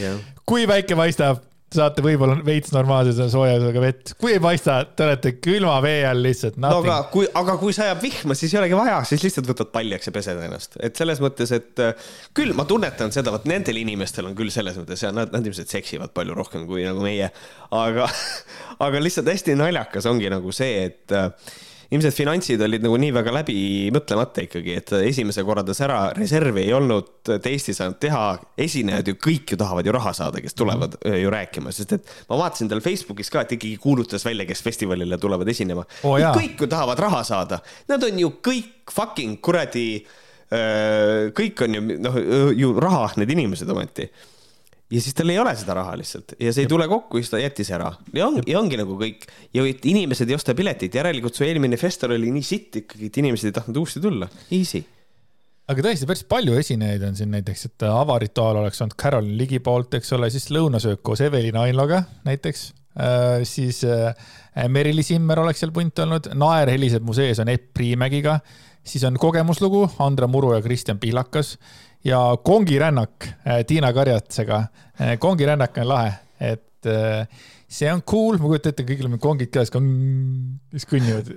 kui 0.46 0.66
päike 0.70 0.98
paistab, 0.98 1.42
saate 1.74 2.02
võib-olla 2.04 2.36
veits 2.44 2.72
normaalse 2.74 3.26
soojusega 3.30 3.82
vett, 3.82 4.12
kui 4.20 4.34
ei 4.36 4.42
paista, 4.42 4.76
te 4.96 5.06
olete 5.06 5.34
külma 5.42 5.76
vee 5.84 6.04
all 6.06 6.22
lihtsalt. 6.24 6.58
no 6.62 6.70
aga 6.82 6.98
kui, 7.12 7.26
aga 7.40 7.56
kui 7.60 7.74
sajab 7.76 8.02
vihma, 8.04 8.36
siis 8.38 8.54
ei 8.54 8.60
olegi 8.60 8.78
vaja, 8.78 9.00
siis 9.08 9.24
lihtsalt 9.26 9.48
võtad 9.50 9.72
paljaks 9.74 10.10
ja 10.10 10.14
pesed 10.14 10.42
ennast, 10.46 10.78
et 10.84 11.00
selles 11.00 11.22
mõttes, 11.24 11.50
et 11.56 11.82
äh, 11.82 12.08
küll 12.36 12.54
ma 12.56 12.66
tunnetan 12.70 13.14
seda, 13.14 13.34
vot 13.34 13.48
nendel 13.50 13.80
inimestel 13.82 14.30
on 14.30 14.38
küll 14.38 14.52
selles 14.54 14.78
mõttes 14.80 15.02
ja 15.02 15.12
nad, 15.14 15.32
nad 15.34 15.46
ilmselt 15.46 15.72
seksivad 15.72 16.14
palju 16.14 16.36
rohkem 16.38 16.68
kui 16.70 16.86
nagu 16.86 17.02
meie, 17.04 17.30
aga, 17.74 18.08
aga 18.86 19.02
lihtsalt 19.02 19.30
hästi 19.32 19.58
naljakas 19.58 20.10
ongi 20.10 20.30
nagu 20.32 20.54
see, 20.54 20.90
et 20.90 21.16
äh, 21.16 21.30
ilmselt 21.90 22.16
finantsid 22.16 22.62
olid 22.64 22.84
nagu 22.84 22.96
nii 23.00 23.12
väga 23.14 23.34
läbi 23.34 23.58
mõtlemata 23.94 24.44
ikkagi, 24.46 24.76
et 24.80 24.92
esimese 25.00 25.44
korraldas 25.46 25.80
ära, 25.84 26.00
reservi 26.16 26.64
ei 26.64 26.72
olnud 26.76 27.32
Eesti 27.34 27.74
saanud 27.76 28.00
teha. 28.00 28.24
esinejad 28.58 29.08
ju 29.08 29.14
kõik 29.20 29.54
ju 29.54 29.56
tahavad 29.60 29.86
ju 29.86 29.92
raha 29.92 30.12
saada, 30.16 30.40
kes 30.40 30.54
tulevad 30.54 30.96
mm 30.96 31.10
-hmm. 31.10 31.22
ju 31.22 31.30
rääkima, 31.30 31.72
sest 31.72 31.92
et 31.92 32.10
ma 32.28 32.38
vaatasin 32.38 32.68
tal 32.68 32.80
Facebookis 32.80 33.30
ka, 33.30 33.40
et 33.40 33.52
ikkagi 33.52 33.76
kuulutas 33.76 34.24
välja, 34.24 34.46
kes 34.46 34.62
festivalile 34.62 35.18
tulevad 35.18 35.48
esinema 35.48 35.84
oh,. 36.02 36.18
kõik 36.18 36.60
ju 36.60 36.66
tahavad 36.66 36.98
raha 36.98 37.24
saada, 37.24 37.60
nad 37.88 38.02
on 38.02 38.18
ju 38.18 38.32
kõik 38.42 38.92
fucking 38.92 39.40
kuradi 39.40 40.04
kõik 41.34 41.64
on 41.64 41.74
ju 41.74 41.80
noh, 41.98 42.16
ju 42.54 42.80
raha, 42.80 43.10
need 43.16 43.30
inimesed 43.30 43.70
ometi 43.70 44.08
ja 44.92 45.00
siis 45.00 45.16
tal 45.16 45.32
ei 45.32 45.38
ole 45.40 45.54
seda 45.58 45.76
raha 45.78 45.94
lihtsalt. 45.98 46.36
Ja 46.40 46.52
see 46.52 46.66
ei 46.66 46.70
tule 46.70 46.86
kokku, 46.90 47.20
siis 47.20 47.32
ta 47.32 47.40
jättis 47.40 47.70
ära. 47.74 47.90
Ja 48.14 48.28
ongi, 48.28 48.44
ja 48.50 48.60
ongi 48.60 48.78
nagu 48.80 48.96
kõik. 49.00 49.24
Ja 49.56 49.64
inimesed 49.64 50.30
ei 50.30 50.36
osta 50.36 50.56
piletit, 50.56 50.94
järelikult 50.94 51.36
su 51.36 51.46
eelmine 51.46 51.78
festival 51.80 52.18
oli 52.18 52.32
nii 52.34 52.44
sitt 52.46 52.82
ikkagi, 52.84 53.08
et 53.08 53.22
inimesed 53.22 53.50
ei 53.50 53.56
tahtnud 53.56 53.80
uuesti 53.82 54.02
tulla, 54.04 54.28
easy. 54.54 54.84
Aga 55.64 55.80
tõesti, 55.80 56.04
päris 56.04 56.26
palju 56.28 56.58
esinejaid 56.60 57.04
on 57.08 57.14
siin 57.16 57.30
näiteks, 57.32 57.68
et 57.70 57.84
avarituaal 57.88 58.60
oleks 58.60 58.82
olnud 58.84 58.96
Carolyn 59.00 59.38
Ligi 59.40 59.62
poolt, 59.64 59.96
eks 59.96 60.12
ole, 60.12 60.28
siis 60.32 60.50
lõunasöök 60.52 61.00
koos 61.00 61.22
Evelin 61.24 61.56
Ainloga 61.56 62.02
näiteks 62.26 62.66
äh,. 63.00 63.40
siis 63.48 63.80
äh, 63.88 64.12
Merili 64.68 65.02
Simmer 65.02 65.40
oleks 65.40 65.64
seal 65.64 65.72
punt 65.72 66.04
olnud, 66.04 66.28
Naer 66.36 66.68
heliseb 66.68 67.06
mu 67.06 67.16
sees 67.16 67.40
on 67.40 67.48
Epp 67.48 67.72
Priimägiga, 67.78 68.36
siis 68.84 69.06
on 69.08 69.16
kogemuslugu 69.16 69.86
Andra 70.04 70.28
Muru 70.28 70.52
ja 70.52 70.60
Kristjan 70.62 71.00
Pihlakas 71.00 71.54
ja 72.04 72.36
kongirännak 72.44 73.28
äh, 73.46 73.64
Tiina 73.66 73.92
Karjatsega 73.92 74.64
äh,. 75.00 75.18
kongirännak 75.18 75.78
on 75.78 75.88
lahe, 75.88 76.12
et 76.40 76.86
äh, 76.86 77.26
see 77.74 77.90
on 77.92 78.02
cool, 78.06 78.38
ma 78.38 78.50
kujutan 78.50 78.74
ette, 78.74 78.84
kõigil 78.86 79.08
on 79.08 79.18
kongid 79.22 79.50
käes, 79.54 79.72
kes 79.72 80.86
kõnnivad. 80.90 81.30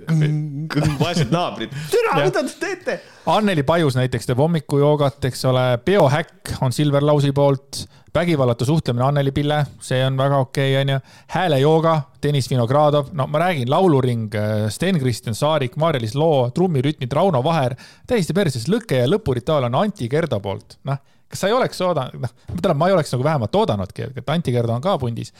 vaesed 1.00 1.32
naabrid, 1.34 1.72
türa, 1.92 2.18
mida 2.20 2.44
te 2.44 2.58
teete? 2.60 2.98
Anneli 3.32 3.64
Pajus 3.66 3.98
näiteks 3.98 4.28
teeb 4.28 4.42
hommikujoogat, 4.42 5.24
eks 5.30 5.44
ole, 5.50 5.64
biohäkk 5.84 6.58
on 6.64 6.74
Silver 6.76 7.04
Lausi 7.04 7.32
poolt, 7.36 7.82
vägivallatu 8.18 8.66
suhtlemine 8.68 9.06
Anneli 9.06 9.32
Pille, 9.34 9.62
see 9.84 10.00
on 10.04 10.18
väga 10.18 10.40
okei 10.42 10.72
okay,, 10.72 10.82
onju. 10.82 10.98
häälejooga, 11.34 11.94
Deniss 12.22 12.50
Vinogradov, 12.50 13.12
no 13.16 13.28
ma 13.30 13.44
räägin, 13.44 13.70
lauluring, 13.70 14.34
Sten-Kristjan 14.74 15.38
Saarik, 15.38 15.78
Maarja-Liis 15.78 16.16
Loo, 16.18 16.48
trummirütmid, 16.54 17.14
Rauno 17.14 17.44
Vaher, 17.46 17.76
täiesti 18.10 18.34
perses, 18.36 18.66
lõkke 18.68 19.04
ja 19.04 19.06
lõpurituaal 19.08 19.70
on 19.70 19.78
Anti 19.84 20.10
Kerda 20.10 20.42
poolt, 20.42 20.80
noh 20.88 21.00
kas 21.28 21.42
sa 21.42 21.48
ei 21.50 21.52
oleks 21.52 21.80
oodanud, 21.84 22.22
noh, 22.22 22.30
tähendab, 22.48 22.78
ma 22.80 22.86
ei 22.88 22.94
oleks 22.96 23.10
nagu 23.12 23.24
vähemalt 23.26 23.56
oodanudki, 23.60 24.06
et 24.16 24.30
Anti 24.32 24.52
Kerdo 24.54 24.72
on 24.72 24.84
ka 24.84 24.94
pundis 25.00 25.34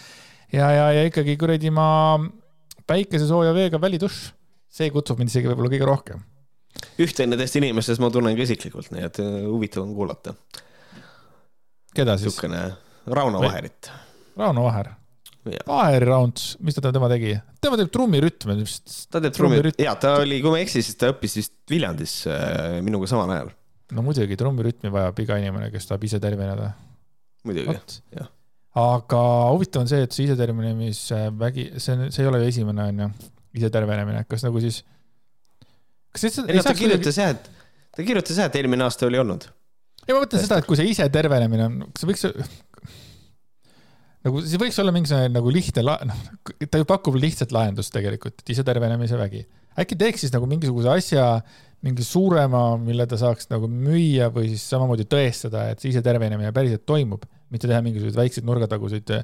ja, 0.52 0.70
ja, 0.72 0.88
ja 0.92 1.04
ikkagi 1.08 1.36
kuradi 1.40 1.72
ma 1.74 1.88
päikesesooja 2.88 3.54
veega 3.56 3.80
välidušš, 3.80 4.20
see 4.78 4.92
kutsub 4.92 5.20
mind 5.20 5.32
isegi 5.32 5.50
võib-olla 5.50 5.72
kõige 5.72 5.88
rohkem. 5.88 6.24
ühte 7.00 7.26
nendest 7.26 7.56
inimestest 7.60 8.02
ma 8.02 8.10
tunnen 8.12 8.36
ka 8.36 8.44
isiklikult, 8.44 8.92
nii 8.94 9.04
et 9.08 9.20
äh, 9.24 9.36
huvitav 9.48 9.84
on 9.84 9.94
kuulata. 9.96 10.34
Keda 11.98 12.16
siis? 12.20 12.30
niisugune 12.30 12.62
Rauno. 13.08 13.42
Vaherit. 13.42 13.90
Rauno 14.38 14.64
Vaher. 14.66 14.92
Vaheri 15.66 16.04
Raunts, 16.04 16.56
mis 16.60 16.76
ta, 16.76 16.90
tema 16.92 17.08
tegi? 17.08 17.32
tema 17.64 17.78
teeb 17.80 17.92
trummirütme. 17.94 18.56
ta 19.08 19.22
teeb 19.24 19.36
trummirütme, 19.36 19.86
jaa, 19.86 19.94
ta 20.00 20.18
oli, 20.22 20.42
kui 20.44 20.52
ma 20.52 20.60
ei 20.60 20.66
eksi, 20.66 20.82
siis 20.84 20.98
ta 21.00 21.12
õppis 21.14 21.38
vist 21.40 21.54
Viljandis 21.70 22.20
äh, 22.28 22.78
minuga 22.84 23.08
samal 23.10 23.32
ajal. 23.32 23.54
no 23.96 24.04
muidugi, 24.04 24.36
trummirütmi 24.38 24.92
vajab 24.92 25.22
iga 25.24 25.38
inimene, 25.40 25.70
kes 25.72 25.88
tahab 25.88 26.04
ise 26.10 26.20
terveneda. 26.22 26.74
muidugi, 27.48 27.78
jah 28.18 28.28
aga 28.78 29.20
huvitav 29.54 29.82
on 29.82 29.90
see, 29.90 30.04
et 30.04 30.14
see 30.14 30.28
isetervenemisvägi, 30.28 31.66
see 31.80 32.08
see 32.12 32.24
ei 32.24 32.30
ole 32.30 32.42
ju 32.42 32.50
esimene, 32.52 32.88
on 32.92 33.02
ju, 33.02 33.08
isetervenemine, 33.58 34.24
kas 34.30 34.44
nagu 34.46 34.60
siis. 34.62 34.82
kas 36.12 36.26
see, 36.26 36.44
ei 36.46 36.58
no 36.58 36.66
ta 36.66 36.74
kirjutas 36.76 37.18
jah, 37.20 37.32
et, 37.34 37.48
ta 37.96 38.06
kirjutas 38.06 38.38
jah, 38.38 38.50
et 38.50 38.58
eelmine 38.60 38.86
aasta 38.86 39.08
oli 39.08 39.20
olnud. 39.20 39.48
Ja 40.08 40.16
ma 40.16 40.24
mõtlen 40.24 40.42
seda, 40.44 40.58
et 40.60 40.68
kui 40.68 40.78
see 40.78 40.90
isetervenemine 40.94 41.68
on, 41.68 41.78
kas 41.94 42.08
võiks 42.08 42.26
nagu 44.26 44.42
see 44.42 44.60
võiks 44.60 44.80
olla 44.82 44.92
mingisugune 44.94 45.30
nagu 45.32 45.52
lihtne 45.52 45.84
la-, 45.84 46.00
noh, 46.08 46.26
ta 46.66 46.80
ju 46.80 46.88
pakub 46.88 47.16
lihtsat 47.20 47.54
lahendust 47.54 47.94
tegelikult, 47.94 48.40
et 48.42 48.54
isetervenemise 48.56 49.18
vägi. 49.20 49.44
äkki 49.78 49.98
teeks 49.98 50.24
siis 50.24 50.34
nagu 50.34 50.48
mingisuguse 50.50 50.90
asja, 50.90 51.26
mingi 51.86 52.02
suurema, 52.02 52.72
mille 52.82 53.06
ta 53.06 53.18
saaks 53.20 53.46
nagu 53.52 53.68
müüa 53.70 54.32
või 54.34 54.50
siis 54.50 54.64
samamoodi 54.66 55.06
tõestada, 55.10 55.68
et 55.70 55.82
see 55.82 55.92
isetervenemine 55.92 56.50
päriselt 56.54 56.82
toimub 56.88 57.28
mitte 57.54 57.68
teha 57.70 57.80
mingisuguseid 57.84 58.18
väikseid 58.18 58.48
nurgataguseid 58.48 59.12
äh, 59.14 59.22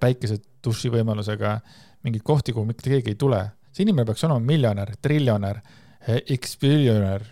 päikeseduši 0.00 0.92
võimalusega 0.96 1.58
mingeid 2.06 2.24
kohti, 2.26 2.54
kuhu 2.56 2.66
mitte 2.66 2.88
keegi 2.88 3.14
ei 3.14 3.20
tule. 3.20 3.42
see 3.72 3.84
inimene 3.86 4.08
peaks 4.08 4.24
olema 4.26 4.40
miljonär, 4.44 4.94
triljonär, 5.04 5.60
äh, 6.08 6.22
X-biljonär, 6.38 7.28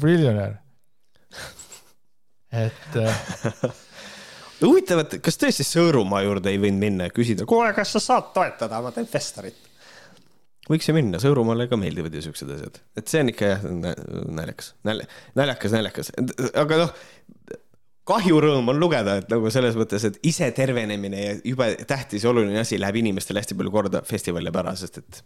triljonär. 0.00 0.58
et 2.54 2.98
äh, 3.00 3.26
huvitav, 4.64 5.04
et 5.04 5.18
kas 5.24 5.38
tõesti 5.40 5.66
Sõõrumaa 5.66 6.24
juurde 6.26 6.52
ei 6.52 6.60
võinud 6.62 6.82
minna 6.82 7.08
ja 7.08 7.14
küsida, 7.14 7.46
kuule, 7.48 7.72
kas 7.76 7.94
sa 7.96 8.02
saad 8.02 8.32
toetada, 8.36 8.82
ma 8.84 8.92
teen 8.94 9.08
festarit. 9.10 9.58
võiks 10.70 10.88
ju 10.88 10.96
minna, 10.96 11.20
Sõõrumaale 11.22 11.68
ka 11.70 11.78
meeldivad 11.80 12.14
ju 12.14 12.24
siuksed 12.28 12.54
asjad, 12.56 12.80
et 12.96 13.10
see 13.10 13.24
on 13.24 13.34
ikka 13.34 13.50
jah 13.52 13.66
naljakas, 13.66 14.74
naljakas, 14.86 15.76
naljakas, 15.78 16.14
aga 16.54 16.84
noh 16.84 16.96
kahjurõõm 18.08 18.68
on 18.68 18.80
lugeda, 18.80 19.18
et 19.20 19.30
nagu 19.32 19.50
selles 19.52 19.76
mõttes, 19.80 20.04
et 20.04 20.18
ise 20.28 20.50
tervenemine 20.56 21.22
ja 21.22 21.36
jube 21.40 21.70
tähtis 21.88 22.24
ja 22.24 22.30
oluline 22.32 22.60
asi 22.60 22.78
läheb 22.80 23.00
inimestele 23.00 23.40
hästi 23.40 23.56
palju 23.56 23.72
korda, 23.72 24.02
festival 24.04 24.44
jääb 24.44 24.58
ära, 24.60 24.74
sest 24.76 25.00
et 25.00 25.22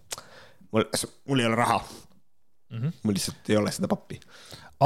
mul, 0.70 0.86
mul 1.26 1.42
ei 1.42 1.48
ole 1.48 1.58
raha 1.58 1.80
mm. 1.82 2.78
-hmm. 2.78 2.92
mul 3.02 3.18
lihtsalt 3.18 3.50
ei 3.50 3.56
ole 3.56 3.72
seda 3.72 3.88
pappi. 3.88 4.20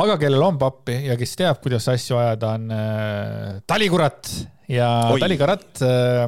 Aga 0.01 0.17
kellel 0.21 0.43
on 0.47 0.59
pappi 0.61 0.97
ja 1.07 1.17
kes 1.21 1.35
teab, 1.39 1.61
kuidas 1.65 1.87
asju 1.93 2.19
ajada, 2.21 2.55
on 2.57 2.75
äh, 2.75 3.63
Talikurat. 3.69 4.31
Ja 4.73 4.89
Oi. 5.13 5.21
Talikurat 5.21 5.83
äh, 5.85 6.25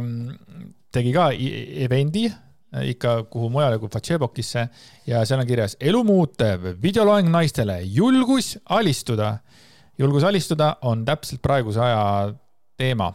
tegi 0.92 1.12
ka 1.14 1.30
e-, 1.32 1.84
event'i 1.86 2.26
äh, 2.28 2.88
ikka 2.92 3.22
kuhu 3.32 3.48
mujale 3.54 3.78
kui 3.80 3.92
Fatšebokisse 3.92 4.66
ja 5.08 5.22
seal 5.24 5.40
on 5.40 5.48
kirjas 5.48 5.78
elu 5.80 6.02
muutev 6.04 6.74
videoloeng 6.82 7.30
naistele, 7.32 7.80
julgus 7.88 8.54
alistuda. 8.76 9.38
Julgus 9.98 10.26
alistuda 10.26 10.74
on 10.82 11.04
täpselt 11.06 11.40
praeguse 11.42 11.80
aja 11.80 12.34
teema. 12.76 13.12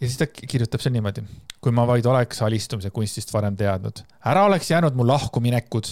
ja 0.00 0.06
siis 0.06 0.16
ta 0.16 0.26
kirjutab 0.30 0.80
seal 0.80 0.94
niimoodi. 0.94 1.24
kui 1.60 1.72
ma 1.76 1.84
vaid 1.84 2.06
oleks 2.06 2.40
alistumise 2.40 2.88
kunstist 2.90 3.34
varem 3.34 3.56
teadnud, 3.56 3.98
ära 4.24 4.46
oleks 4.48 4.70
jäänud 4.70 4.94
mu 4.96 5.04
lahkuminekud, 5.04 5.90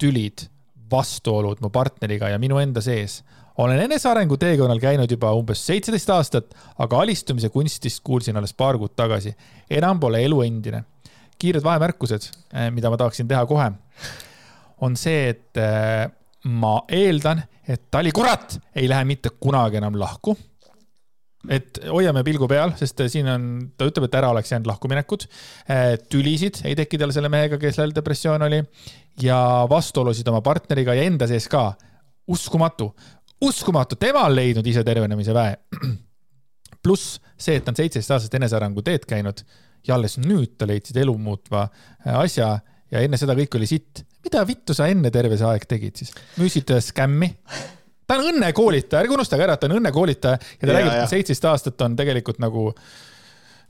tülid, 0.00 0.46
vastuolud 0.90 1.60
mu 1.62 1.70
partneriga 1.70 2.28
ja 2.32 2.38
minu 2.38 2.58
enda 2.58 2.80
sees. 2.80 3.22
olen 3.60 3.80
enesearengu 3.80 4.36
teekonnal 4.40 4.78
käinud 4.80 5.10
juba 5.10 5.32
umbes 5.36 5.66
seitseteist 5.66 6.10
aastat, 6.10 6.54
aga 6.78 7.00
alistumise 7.00 7.48
kunstist 7.48 8.00
kuulsin 8.04 8.36
alles 8.36 8.54
paar 8.54 8.78
kuud 8.78 8.96
tagasi. 8.96 9.34
enam 9.70 10.00
pole 10.00 10.24
elu 10.24 10.42
endine. 10.42 10.84
kiired 11.38 11.64
vahemärkused, 11.64 12.30
eh, 12.52 12.70
mida 12.70 12.90
ma 12.90 12.96
tahaksin 12.96 13.28
teha 13.28 13.46
kohe, 13.46 13.70
on 14.80 14.96
see, 14.96 15.28
et 15.28 15.56
eh, 15.56 16.10
ma 16.44 16.82
eeldan, 16.88 17.42
et 17.68 17.90
Tali 17.90 18.12
kurat 18.12 18.58
ei 18.76 18.88
lähe 18.88 19.04
mitte 19.04 19.30
kunagi 19.40 19.76
enam 19.76 19.98
lahku. 19.98 20.36
Et 21.48 21.80
hoiame 21.88 22.22
pilgu 22.26 22.48
peal, 22.50 22.74
sest 22.76 23.00
siin 23.12 23.28
on, 23.32 23.46
ta 23.78 23.86
ütleb, 23.88 24.08
et 24.08 24.16
ära 24.18 24.32
oleks 24.34 24.52
jäänud 24.52 24.68
lahkuminekud. 24.68 25.24
tülisid 26.12 26.60
ei 26.68 26.76
teki 26.76 27.00
tal 27.00 27.14
selle 27.16 27.30
mehega, 27.32 27.58
kellel 27.60 27.94
depressioon 27.96 28.44
oli 28.48 28.60
ja 29.22 29.38
vastuolusid 29.70 30.28
oma 30.28 30.42
partneriga 30.44 30.94
ja 30.98 31.06
enda 31.08 31.28
sees 31.30 31.48
ka. 31.48 31.72
uskumatu, 32.28 32.90
uskumatu, 33.40 33.96
tema 33.96 34.26
on 34.28 34.36
leidnud 34.36 34.66
ise 34.66 34.84
tervenemise 34.84 35.34
väe. 35.34 35.56
pluss 36.84 37.18
see, 37.36 37.56
et 37.56 37.64
ta 37.64 37.72
on 37.72 37.76
seitseteist 37.76 38.10
aastast 38.10 38.34
enesearengu 38.34 38.82
teed 38.82 39.04
käinud 39.08 39.42
ja 39.86 39.96
alles 39.96 40.18
nüüd 40.20 40.58
ta 40.60 40.68
leidsid 40.68 40.96
elu 41.00 41.16
muutva 41.18 41.66
asja 42.20 42.54
ja 42.90 43.00
enne 43.00 43.16
seda 43.20 43.36
kõik 43.36 43.56
oli 43.56 43.68
sitt 43.68 44.04
mida 44.24 44.42
vittu 44.46 44.76
sa 44.76 44.88
enne 44.92 45.10
terve 45.12 45.38
see 45.40 45.48
aeg 45.48 45.66
tegid 45.68 46.00
siis? 46.00 46.12
müüsid 46.40 46.72
skämmi? 46.84 47.30
Ta 48.10 48.18
on 48.18 48.32
õnnekoolitaja, 48.32 49.04
ärge 49.04 49.14
unustage 49.14 49.46
ära, 49.46 49.54
et 49.54 49.62
ta 49.62 49.70
on 49.70 49.78
õnnekoolitaja 49.78 50.40
ja 50.40 50.66
ta 50.66 50.74
räägib, 50.74 50.90
et 50.96 51.12
seitseteist 51.12 51.46
aastat 51.52 51.86
on 51.86 51.94
tegelikult 51.98 52.42
nagu 52.42 52.66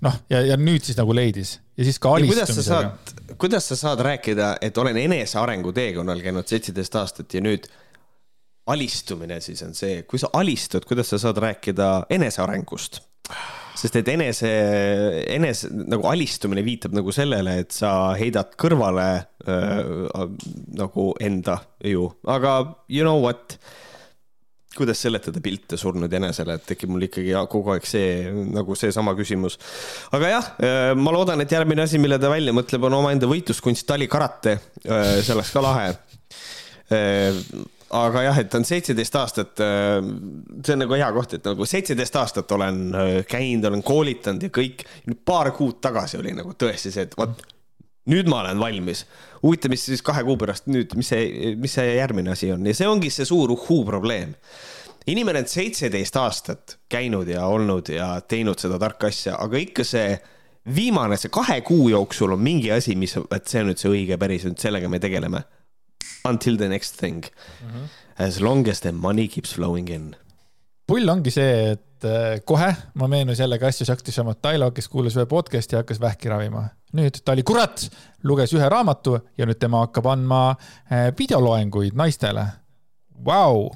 noh, 0.06 0.16
ja, 0.32 0.40
ja 0.52 0.56
nüüd 0.60 0.86
siis 0.86 0.98
nagu 0.98 1.14
leidis 1.16 1.58
ja 1.76 1.86
siis 1.86 2.00
ka 2.00 2.14
alistumisega. 2.16 3.36
kuidas 3.40 3.68
sa 3.70 3.78
saad 3.78 4.02
rääkida, 4.06 4.54
et 4.64 4.78
olen 4.80 4.96
enesearengu 5.02 5.74
teekonnal 5.76 6.24
käinud 6.24 6.48
seitseteist 6.48 6.96
aastat 7.02 7.36
ja 7.36 7.44
nüüd 7.44 7.68
alistumine 8.70 9.40
siis 9.44 9.62
on 9.66 9.74
see, 9.76 10.02
kui 10.08 10.20
sa 10.22 10.30
alistud, 10.40 10.86
kuidas 10.88 11.12
sa 11.12 11.20
saad 11.20 11.40
rääkida 11.42 11.92
enesearengust? 12.16 13.02
sest 13.80 13.94
et 14.00 14.08
enese, 14.12 14.48
enese 15.30 15.68
nagu 15.70 16.04
alistumine 16.10 16.64
viitab 16.66 16.92
nagu 16.96 17.12
sellele, 17.14 17.60
et 17.62 17.72
sa 17.72 18.10
heidad 18.18 18.56
kõrvale 18.60 19.06
äh, 19.46 20.24
nagu 20.76 21.06
enda 21.22 21.60
ju, 21.86 22.08
aga 22.28 22.56
you 22.90 23.06
know 23.06 23.22
what 23.22 23.56
kuidas 24.76 25.00
seletada 25.02 25.40
pilte 25.42 25.78
surnud 25.80 26.12
jänesele, 26.12 26.54
et 26.58 26.68
tekib 26.68 26.92
mul 26.92 27.08
ikkagi 27.08 27.34
kogu 27.50 27.74
aeg 27.74 27.86
see 27.88 28.30
nagu 28.54 28.76
seesama 28.78 29.16
küsimus. 29.18 29.58
aga 30.14 30.30
jah, 30.30 30.52
äh, 30.62 30.92
ma 30.94 31.14
loodan, 31.14 31.42
et 31.42 31.50
järgmine 31.50 31.82
asi, 31.86 31.98
mille 31.98 32.20
ta 32.22 32.30
välja 32.30 32.54
mõtleb, 32.54 32.86
on 32.86 33.00
omaenda 33.00 33.28
võitluskunst 33.30 33.88
talikarate. 33.88 34.56
Äh, 34.86 35.18
see 35.24 35.34
oleks 35.34 35.50
ka 35.54 35.64
lahe 35.64 35.90
äh, 36.94 37.42
aga 37.98 38.24
jah, 38.28 38.42
et 38.44 38.54
on 38.54 38.64
seitseteist 38.66 39.16
aastat, 39.18 39.58
see 39.58 40.74
on 40.76 40.84
nagu 40.84 40.94
hea 40.94 41.08
koht, 41.16 41.32
et 41.34 41.48
nagu 41.50 41.66
seitseteist 41.66 42.18
aastat 42.20 42.52
olen 42.54 42.84
käinud, 43.26 43.66
olen 43.66 43.82
koolitanud 43.82 44.46
ja 44.46 44.52
kõik. 44.54 44.86
paar 45.26 45.50
kuud 45.56 45.80
tagasi 45.82 46.20
oli 46.20 46.36
nagu 46.36 46.54
tõesti 46.54 46.94
see, 46.94 47.08
et 47.10 47.18
vot 47.18 47.42
nüüd 48.08 48.28
ma 48.30 48.40
olen 48.40 48.60
valmis. 48.60 49.04
huvitav, 49.42 49.70
mis 49.70 49.84
siis 49.84 50.02
kahe 50.02 50.24
kuu 50.24 50.36
pärast 50.40 50.66
nüüd, 50.72 50.94
mis 50.96 51.12
see, 51.12 51.54
mis 51.60 51.74
see 51.76 51.94
järgmine 51.96 52.32
asi 52.32 52.52
on 52.52 52.66
ja 52.66 52.74
see 52.76 52.88
ongi 52.88 53.10
see 53.12 53.28
suur 53.28 53.52
uhhuu 53.52 53.84
probleem. 53.84 54.34
inimene 55.06 55.44
on 55.44 55.48
seitseteist 55.48 56.16
aastat 56.16 56.78
käinud 56.88 57.28
ja 57.28 57.46
olnud 57.46 57.88
ja 57.88 58.20
teinud 58.20 58.58
seda 58.58 58.78
tarka 58.78 59.08
asja, 59.08 59.36
aga 59.40 59.58
ikka 59.58 59.84
see 59.84 60.18
viimane, 60.74 61.16
see 61.16 61.32
kahe 61.32 61.60
kuu 61.66 61.88
jooksul 61.88 62.34
on 62.36 62.42
mingi 62.44 62.70
asi, 62.72 62.96
mis, 62.96 63.16
et 63.16 63.48
see 63.48 63.62
on 63.62 63.70
nüüd 63.70 63.80
see 63.80 63.92
õige 63.92 64.18
päris, 64.20 64.44
nüüd 64.48 64.60
sellega 64.60 64.90
me 64.92 65.00
tegeleme. 65.02 65.44
Until 66.28 66.58
the 66.60 66.68
next 66.68 66.98
thing 67.00 67.24
mm. 67.24 67.68
-hmm. 67.70 67.86
As 68.20 68.40
long 68.40 68.68
as 68.68 68.80
the 68.80 68.92
money 68.92 69.28
keeps 69.28 69.54
flowing 69.54 69.88
in. 69.88 70.16
pull 70.86 71.08
ongi 71.08 71.30
see, 71.30 71.70
et 71.70 72.04
äh, 72.04 72.40
kohe 72.44 72.74
ma 72.94 73.06
meenus 73.08 73.38
jällegi 73.38 73.64
asju 73.64 73.86
Shakti 73.86 74.12
Shamatalo, 74.12 74.70
kes 74.70 74.88
kuulas 74.88 75.16
ühe 75.16 75.26
podcast'i 75.26 75.74
ja 75.74 75.80
hakkas 75.80 76.00
vähki 76.00 76.28
ravima. 76.28 76.68
Nüüd 76.96 77.20
ta 77.24 77.36
oli 77.36 77.44
kurat, 77.46 77.86
luges 78.26 78.52
ühe 78.56 78.68
raamatu 78.72 79.16
ja 79.38 79.46
nüüd 79.48 79.60
tema 79.60 79.84
hakkab 79.86 80.10
andma 80.12 80.42
äh, 80.50 81.10
videoloenguid 81.18 81.96
naistele. 81.98 82.46
Vau, 83.24 83.68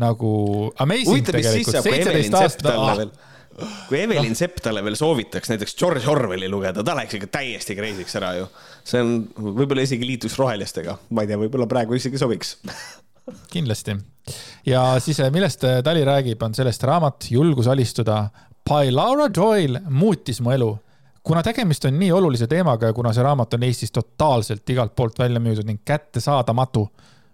nagu 0.00 0.32
amazing 0.82 1.10
Huvitav, 1.10 1.40
tegelikult, 1.40 1.82
seitseteist 1.82 2.38
aastat 2.40 3.16
kui 3.88 4.00
Evelin 4.02 4.34
no. 4.34 4.38
Sepp 4.38 4.60
talle 4.64 4.82
veel 4.84 4.96
soovitaks 4.98 5.50
näiteks 5.52 5.76
George 5.78 6.04
Orwelli 6.12 6.48
lugeda, 6.52 6.84
ta 6.84 6.96
läheks 6.96 7.16
ikka 7.18 7.30
täiesti 7.38 7.76
crazy'ks 7.78 8.18
ära 8.20 8.34
ju. 8.36 8.48
see 8.86 9.02
on, 9.02 9.14
võib-olla 9.56 9.86
isegi 9.86 10.06
liituks 10.06 10.36
rohelistega, 10.38 10.96
ma 11.16 11.24
ei 11.24 11.30
tea, 11.30 11.40
võib-olla 11.40 11.68
praegu 11.70 11.96
isegi 11.96 12.20
sobiks 12.20 12.56
kindlasti. 13.54 13.96
ja 14.68 14.84
siis, 15.02 15.20
eh, 15.20 15.30
millest 15.32 15.64
eh, 15.64 15.80
Tali 15.84 16.04
räägib, 16.06 16.42
on 16.42 16.54
sellest 16.54 16.84
raamat 16.86 17.30
Julgus 17.30 17.70
alistuda. 17.72 18.26
By 18.66 18.90
Laura 18.90 19.28
Doyle 19.30 19.80
muutis 19.88 20.40
mu 20.42 20.50
elu. 20.50 20.72
Kuna 21.26 21.42
tegemist 21.42 21.84
on 21.84 21.98
nii 21.98 22.12
olulise 22.12 22.46
teemaga 22.46 22.92
ja 22.92 22.94
kuna 22.94 23.12
see 23.12 23.24
raamat 23.26 23.54
on 23.58 23.66
Eestis 23.66 23.92
totaalselt 23.92 24.70
igalt 24.70 24.94
poolt 24.96 25.18
välja 25.18 25.42
müüdud 25.42 25.66
ning 25.66 25.82
kättesaadamatu 25.84 26.86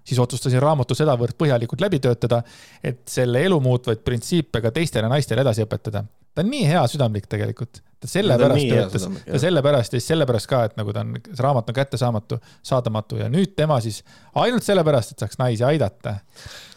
siis 0.05 0.19
otsustasin 0.19 0.62
raamatu 0.62 0.97
sedavõrd 0.98 1.36
põhjalikult 1.39 1.82
läbi 1.85 2.01
töötada, 2.02 2.40
et 2.82 3.05
selle 3.10 3.44
elu 3.47 3.59
muutvaid 3.62 4.02
printsiipe 4.02 4.62
ka 4.64 4.73
teistele 4.74 5.10
naistele 5.12 5.44
edasi 5.44 5.62
õpetada. 5.66 6.05
ta 6.35 6.43
on 6.43 6.51
nii 6.51 6.64
hea 6.66 6.82
südamlik 6.89 7.28
tegelikult, 7.31 7.82
ta 8.01 8.09
sellepärast 8.09 8.69
töötas, 8.73 9.06
ta 9.28 9.39
sellepärast 9.39 9.94
ja 9.94 10.01
siis 10.01 10.10
sellepärast 10.14 10.51
ka, 10.51 10.64
et 10.64 10.77
nagu 10.81 10.93
ta 10.93 11.05
on, 11.05 11.14
see 11.28 11.44
raamat 11.44 11.70
on 11.70 11.77
kättesaamatu, 11.77 12.40
saadamatu 12.66 13.20
ja 13.20 13.28
nüüd 13.31 13.55
tema 13.56 13.78
siis 13.85 14.02
ainult 14.35 14.66
sellepärast, 14.66 15.12
et 15.12 15.23
saaks 15.23 15.39
naisi 15.39 15.64
aidata. 15.69 16.16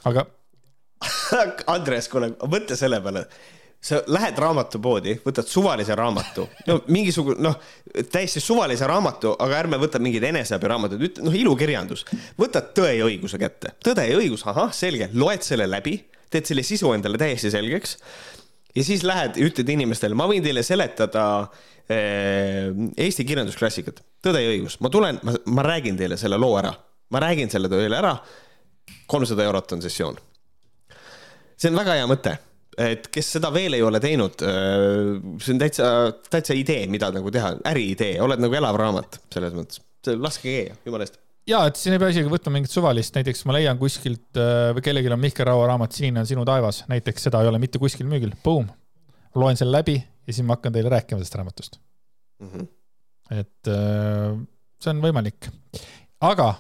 aga 0.06 0.28
Andres, 1.76 2.10
kuule, 2.10 2.34
mõtle 2.46 2.78
selle 2.78 3.02
peale 3.02 3.26
sa 3.86 4.00
lähed 4.10 4.40
raamatupoodi, 4.42 5.20
võtad 5.26 5.46
suvalise 5.50 5.96
raamatu, 5.98 6.48
no 6.66 6.80
mingisugune, 6.94 7.38
noh, 7.46 7.58
täiesti 8.12 8.42
suvalise 8.42 8.88
raamatu, 8.90 9.36
aga 9.46 9.60
ärme 9.60 9.78
võta 9.82 10.02
mingeid 10.02 10.26
eneseabiraamatuid, 10.32 11.22
noh, 11.26 11.36
ilukirjandus. 11.38 12.06
võtad 12.40 12.72
Tõe 12.76 12.96
ja 12.98 13.06
õiguse 13.06 13.38
kätte, 13.42 13.76
Tõde 13.86 14.08
ja 14.10 14.18
õigus, 14.18 14.46
ahah, 14.50 14.74
selge, 14.74 15.10
loed 15.14 15.46
selle 15.46 15.68
läbi, 15.70 16.00
teed 16.34 16.50
selle 16.50 16.64
sisu 16.66 16.90
endale 16.96 17.20
täiesti 17.22 17.52
selgeks. 17.54 17.98
ja 18.76 18.84
siis 18.84 19.06
lähed 19.06 19.38
ütled 19.38 19.70
inimestele, 19.70 20.18
ma 20.18 20.26
võin 20.28 20.44
teile 20.44 20.64
seletada 20.66 21.28
eh, 21.88 22.74
Eesti 22.98 23.26
kirjandusklassikat, 23.26 24.02
Tõde 24.26 24.42
ja 24.42 24.50
õigus, 24.50 24.80
ma 24.82 24.90
tulen, 24.90 25.22
ma 25.46 25.68
räägin 25.70 25.98
teile 25.98 26.18
selle 26.18 26.42
loo 26.42 26.58
ära, 26.58 26.74
ma 27.14 27.22
räägin 27.22 27.54
selle 27.54 27.70
teile 27.70 28.02
ära. 28.02 28.18
kolmsada 29.06 29.44
eurot 29.44 29.72
on 29.78 29.82
sessioon. 29.82 30.18
see 31.56 31.70
on 31.70 31.78
väga 31.78 32.02
hea 32.02 32.10
mõte 32.10 32.38
et 32.78 33.10
kes 33.14 33.36
seda 33.38 33.52
veel 33.56 33.78
ei 33.78 33.84
ole 33.86 34.00
teinud, 34.04 34.42
äh, 34.46 35.20
see 35.42 35.56
on 35.56 35.62
täitsa, 35.62 35.92
täitsa 36.32 36.58
idee, 36.58 36.88
mida 36.92 37.12
nagu 37.16 37.32
teha, 37.34 37.56
äriidee, 37.72 38.18
oled 38.24 38.42
nagu 38.44 38.58
elav 38.58 38.80
raamat 38.80 39.20
selles 39.34 39.56
mõttes, 39.56 39.84
laske 40.16 40.50
käia, 40.50 40.76
jumala 40.86 41.08
eest 41.08 41.22
ja 41.50 41.62
et 41.70 41.78
siin 41.80 41.96
ei 41.96 42.02
pea 42.02 42.12
isegi 42.14 42.32
võtma 42.32 42.56
mingit 42.56 42.74
suvalist, 42.74 43.16
näiteks 43.18 43.46
ma 43.48 43.56
leian 43.58 43.80
kuskilt 43.82 44.40
äh, 44.42 44.72
või 44.76 44.86
kellelgi 44.86 45.14
on 45.14 45.22
Mihkel 45.22 45.48
Raua 45.48 45.68
raamat 45.72 45.96
Sinine 45.98 46.24
on 46.24 46.30
sinu 46.30 46.46
taevas, 46.48 46.84
näiteks 46.92 47.28
seda 47.28 47.42
ei 47.44 47.52
ole 47.52 47.62
mitte 47.62 47.82
kuskil 47.82 48.10
müügil, 48.10 48.34
boom. 48.44 48.68
loen 49.36 49.60
selle 49.60 49.76
läbi 49.78 50.00
ja 50.00 50.34
siis 50.34 50.46
ma 50.46 50.58
hakkan 50.58 50.74
teile 50.74 50.90
rääkima 50.94 51.20
sellest 51.20 51.38
raamatust 51.38 51.80
mm. 52.42 52.50
-hmm. 52.50 52.68
et 53.40 53.72
äh, 53.72 54.40
see 54.82 54.94
on 54.94 55.02
võimalik. 55.04 55.52
aga 56.22 56.54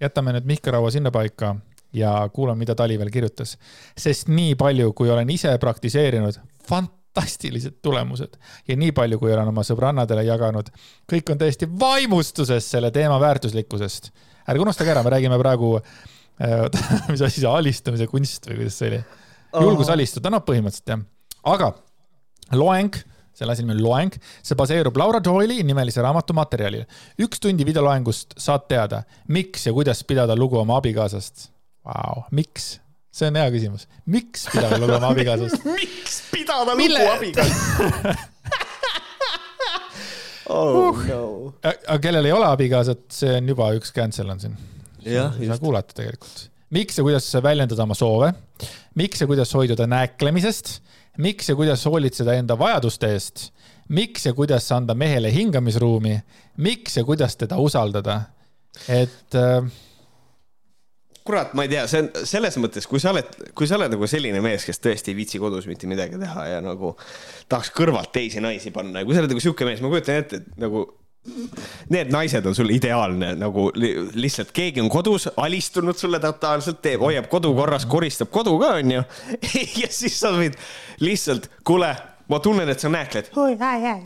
jätame 0.00 0.34
nüüd 0.34 0.50
Mihkel 0.50 0.74
Raua 0.74 0.90
sinnapaika 0.90 1.54
ja 1.92 2.28
kuulan, 2.32 2.58
mida 2.58 2.74
Tali 2.74 2.98
veel 2.98 3.10
kirjutas. 3.10 3.56
sest 3.96 4.28
nii 4.28 4.54
palju, 4.54 4.92
kui 4.92 5.10
olen 5.10 5.30
ise 5.30 5.54
praktiseerinud, 5.58 6.38
fantastilised 6.68 7.80
tulemused 7.82 8.36
ja 8.68 8.76
nii 8.76 8.92
palju, 8.92 9.18
kui 9.18 9.32
olen 9.32 9.48
oma 9.48 9.64
sõbrannadele 9.66 10.24
jaganud, 10.28 10.70
kõik 11.10 11.32
on 11.32 11.40
täiesti 11.40 11.68
vaimustuses 11.80 12.70
selle 12.70 12.90
teema 12.90 13.20
väärtuslikkusest. 13.20 14.10
ärge 14.48 14.64
unustage 14.64 14.92
ära, 14.92 15.02
me 15.02 15.14
räägime 15.16 15.38
praegu 15.40 15.76
äh,, 15.78 16.68
mis 17.12 17.22
asi 17.22 17.40
see 17.40 17.50
alistamise 17.50 18.06
kunst 18.06 18.48
või 18.50 18.62
kuidas 18.62 18.80
see 18.80 18.92
oli? 18.92 19.04
julgus 19.64 19.88
alistuda, 19.88 20.30
noh, 20.30 20.44
põhimõtteliselt 20.44 20.92
jah. 20.92 21.06
aga 21.44 21.72
loeng 22.52 22.96
selle 23.38 23.54
asi 23.54 23.62
nimi 23.62 23.76
on 23.76 23.84
loeng, 23.84 24.14
see 24.42 24.56
baseerub 24.58 24.96
Laura 24.98 25.20
Doyle'i 25.22 25.62
nimelise 25.62 26.02
raamatu 26.02 26.34
materjalil. 26.34 26.88
üks 27.22 27.38
tundi 27.40 27.64
videoloengust 27.64 28.34
saad 28.36 28.66
teada, 28.68 29.04
miks 29.28 29.68
ja 29.68 29.72
kuidas 29.72 30.02
pidada 30.04 30.34
lugu 30.36 30.58
oma 30.58 30.80
abikaasast 30.82 31.46
Vau, 31.84 32.24
miks? 32.30 32.78
see 33.18 33.28
on 33.30 33.38
hea 33.40 33.50
küsimus. 33.52 33.86
miks 34.06 34.46
pidada 34.52 34.78
lugu 34.80 34.96
oma 34.98 35.12
abikaasast 35.12 35.64
miks 35.78 36.18
pidada 36.32 36.74
Mille... 36.78 37.00
lugu 37.00 37.14
abikaasast 37.16 38.36
oh 40.48 40.90
uh. 40.90 41.06
no. 41.08 41.22
aga 41.64 41.98
kellel 42.02 42.28
ei 42.28 42.34
ole 42.34 42.46
abikaasat, 42.48 43.02
see 43.20 43.32
on 43.40 43.50
juba 43.52 43.72
üks 43.78 43.92
cancel 43.96 44.30
on 44.32 44.40
siin. 44.42 44.54
ei 45.04 45.48
saa 45.50 45.58
kuulata 45.60 45.96
tegelikult. 45.96 46.48
miks 46.74 47.00
ja 47.00 47.06
kuidas 47.06 47.30
väljendada 47.42 47.84
oma 47.84 47.96
soove, 47.98 48.32
miks 48.98 49.24
ja 49.24 49.28
kuidas 49.30 49.54
hoiduda 49.56 49.88
nääklemisest, 49.90 50.78
miks 51.24 51.48
ja 51.48 51.56
kuidas 51.58 51.84
hoolitseda 51.88 52.36
enda 52.38 52.58
vajaduste 52.58 53.12
eest, 53.16 53.48
miks 53.88 54.26
ja 54.28 54.34
kuidas 54.36 54.68
anda 54.72 54.94
mehele 54.94 55.32
hingamisruumi, 55.32 56.18
miks 56.64 56.96
ja 57.00 57.04
kuidas 57.08 57.36
teda 57.40 57.56
usaldada. 57.60 58.20
et 58.88 59.34
äh, 59.34 59.64
kurat, 61.28 61.52
ma 61.58 61.66
ei 61.66 61.72
tea, 61.72 61.84
see 61.90 62.04
on 62.04 62.08
selles 62.28 62.56
mõttes, 62.62 62.86
kui 62.88 63.02
sa 63.02 63.12
oled, 63.12 63.28
kui 63.56 63.68
sa 63.68 63.76
oled 63.76 63.92
nagu 63.92 64.08
selline 64.08 64.40
mees, 64.44 64.64
kes 64.68 64.80
tõesti 64.84 65.12
ei 65.12 65.18
viitsi 65.18 65.40
kodus 65.42 65.68
mitte 65.68 65.90
midagi 65.90 66.20
teha 66.20 66.46
ja 66.54 66.62
nagu 66.64 66.94
tahaks 67.50 67.72
kõrvalt 67.76 68.14
teisi 68.14 68.40
naisi 68.44 68.72
panna 68.74 69.02
ja 69.02 69.08
kui 69.08 69.16
sa 69.16 69.22
oled 69.22 69.34
nagu 69.34 69.44
sihuke 69.44 69.68
mees, 69.68 69.82
ma 69.84 69.92
kujutan 69.92 70.22
ette, 70.22 70.40
et 70.40 70.62
nagu 70.62 70.86
need 71.92 72.12
naised 72.12 72.46
on 72.48 72.54
sul 72.56 72.70
ideaalne 72.72 73.34
nagu 73.36 73.68
li 73.76 73.90
lihtsalt 74.16 74.52
keegi 74.56 74.80
on 74.80 74.88
kodus, 74.92 75.28
alistunud 75.36 75.98
sulle 75.98 76.20
totaalselt, 76.22 76.80
teeb, 76.84 77.02
hoiab 77.04 77.28
kodu 77.32 77.52
korras, 77.56 77.84
koristab 77.90 78.30
kodu 78.32 78.54
ka, 78.62 78.76
onju. 78.82 79.02
ja 79.82 79.90
siis 79.92 80.16
sa 80.20 80.32
võid 80.36 80.56
lihtsalt, 81.04 81.50
kuule, 81.68 81.90
ma 82.32 82.40
tunnen, 82.44 82.70
et 82.72 82.80
sa 82.80 82.92
nääkled. 82.92 83.34
oi, 83.36 83.58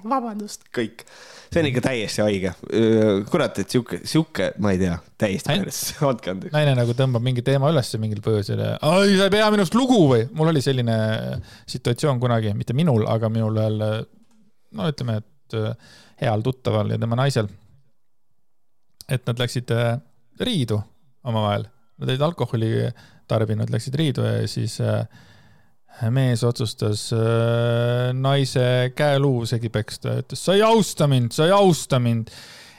vabandust, 0.03 0.66
kõik 0.74 1.07
see 1.52 1.62
on 1.62 1.68
ikka 1.68 1.82
täiesti 1.84 2.22
haige. 2.24 2.52
kurat, 3.30 3.58
et 3.62 3.74
sihuke, 3.74 4.00
sihuke, 4.08 4.50
ma 4.62 4.72
ei 4.74 4.80
tea, 4.80 4.96
täiesti 5.20 5.52
päris, 5.52 5.80
andke 6.10 6.32
andeks. 6.32 6.54
naine 6.54 6.74
nagu 6.78 6.94
tõmbab 6.98 7.24
mingi 7.24 7.44
teema 7.46 7.70
ülesse 7.72 8.00
mingil 8.02 8.22
põhjusel 8.24 8.62
ja, 8.64 8.70
ai, 8.88 9.16
sa 9.18 9.28
ei 9.28 9.34
pea 9.34 9.50
minust 9.54 9.76
lugu 9.76 10.00
või? 10.10 10.26
mul 10.36 10.52
oli 10.52 10.64
selline 10.64 10.96
situatsioon 11.70 12.22
kunagi, 12.22 12.54
mitte 12.58 12.76
minul, 12.76 13.04
aga 13.10 13.30
minul 13.32 13.60
ühel, 13.60 13.82
no 14.78 14.88
ütleme, 14.92 15.20
et 15.20 15.58
heal 16.22 16.44
tuttaval 16.46 16.94
ja 16.94 17.00
tema 17.00 17.18
naisel. 17.18 17.50
et 19.12 19.26
nad 19.28 19.40
läksid 19.42 19.72
riidu 20.40 20.78
omavahel, 21.28 21.66
nad 22.00 22.08
olid 22.08 22.24
alkoholi 22.24 22.70
tarbinud, 23.30 23.70
läksid 23.72 23.94
riidu 23.98 24.24
ja 24.24 24.48
siis 24.50 24.78
äh, 24.80 25.04
mees 26.12 26.43
otsustas 26.47 27.06
äh, 27.14 28.10
naise 28.16 28.93
käeluu 28.97 29.44
segi 29.48 29.70
peksta, 29.73 30.16
ütles, 30.23 30.43
sa 30.43 30.56
ei 30.56 30.64
austa 30.66 31.09
mind, 31.10 31.35
sa 31.36 31.47
ei 31.48 31.55
austa 31.55 32.01
mind. 32.02 32.32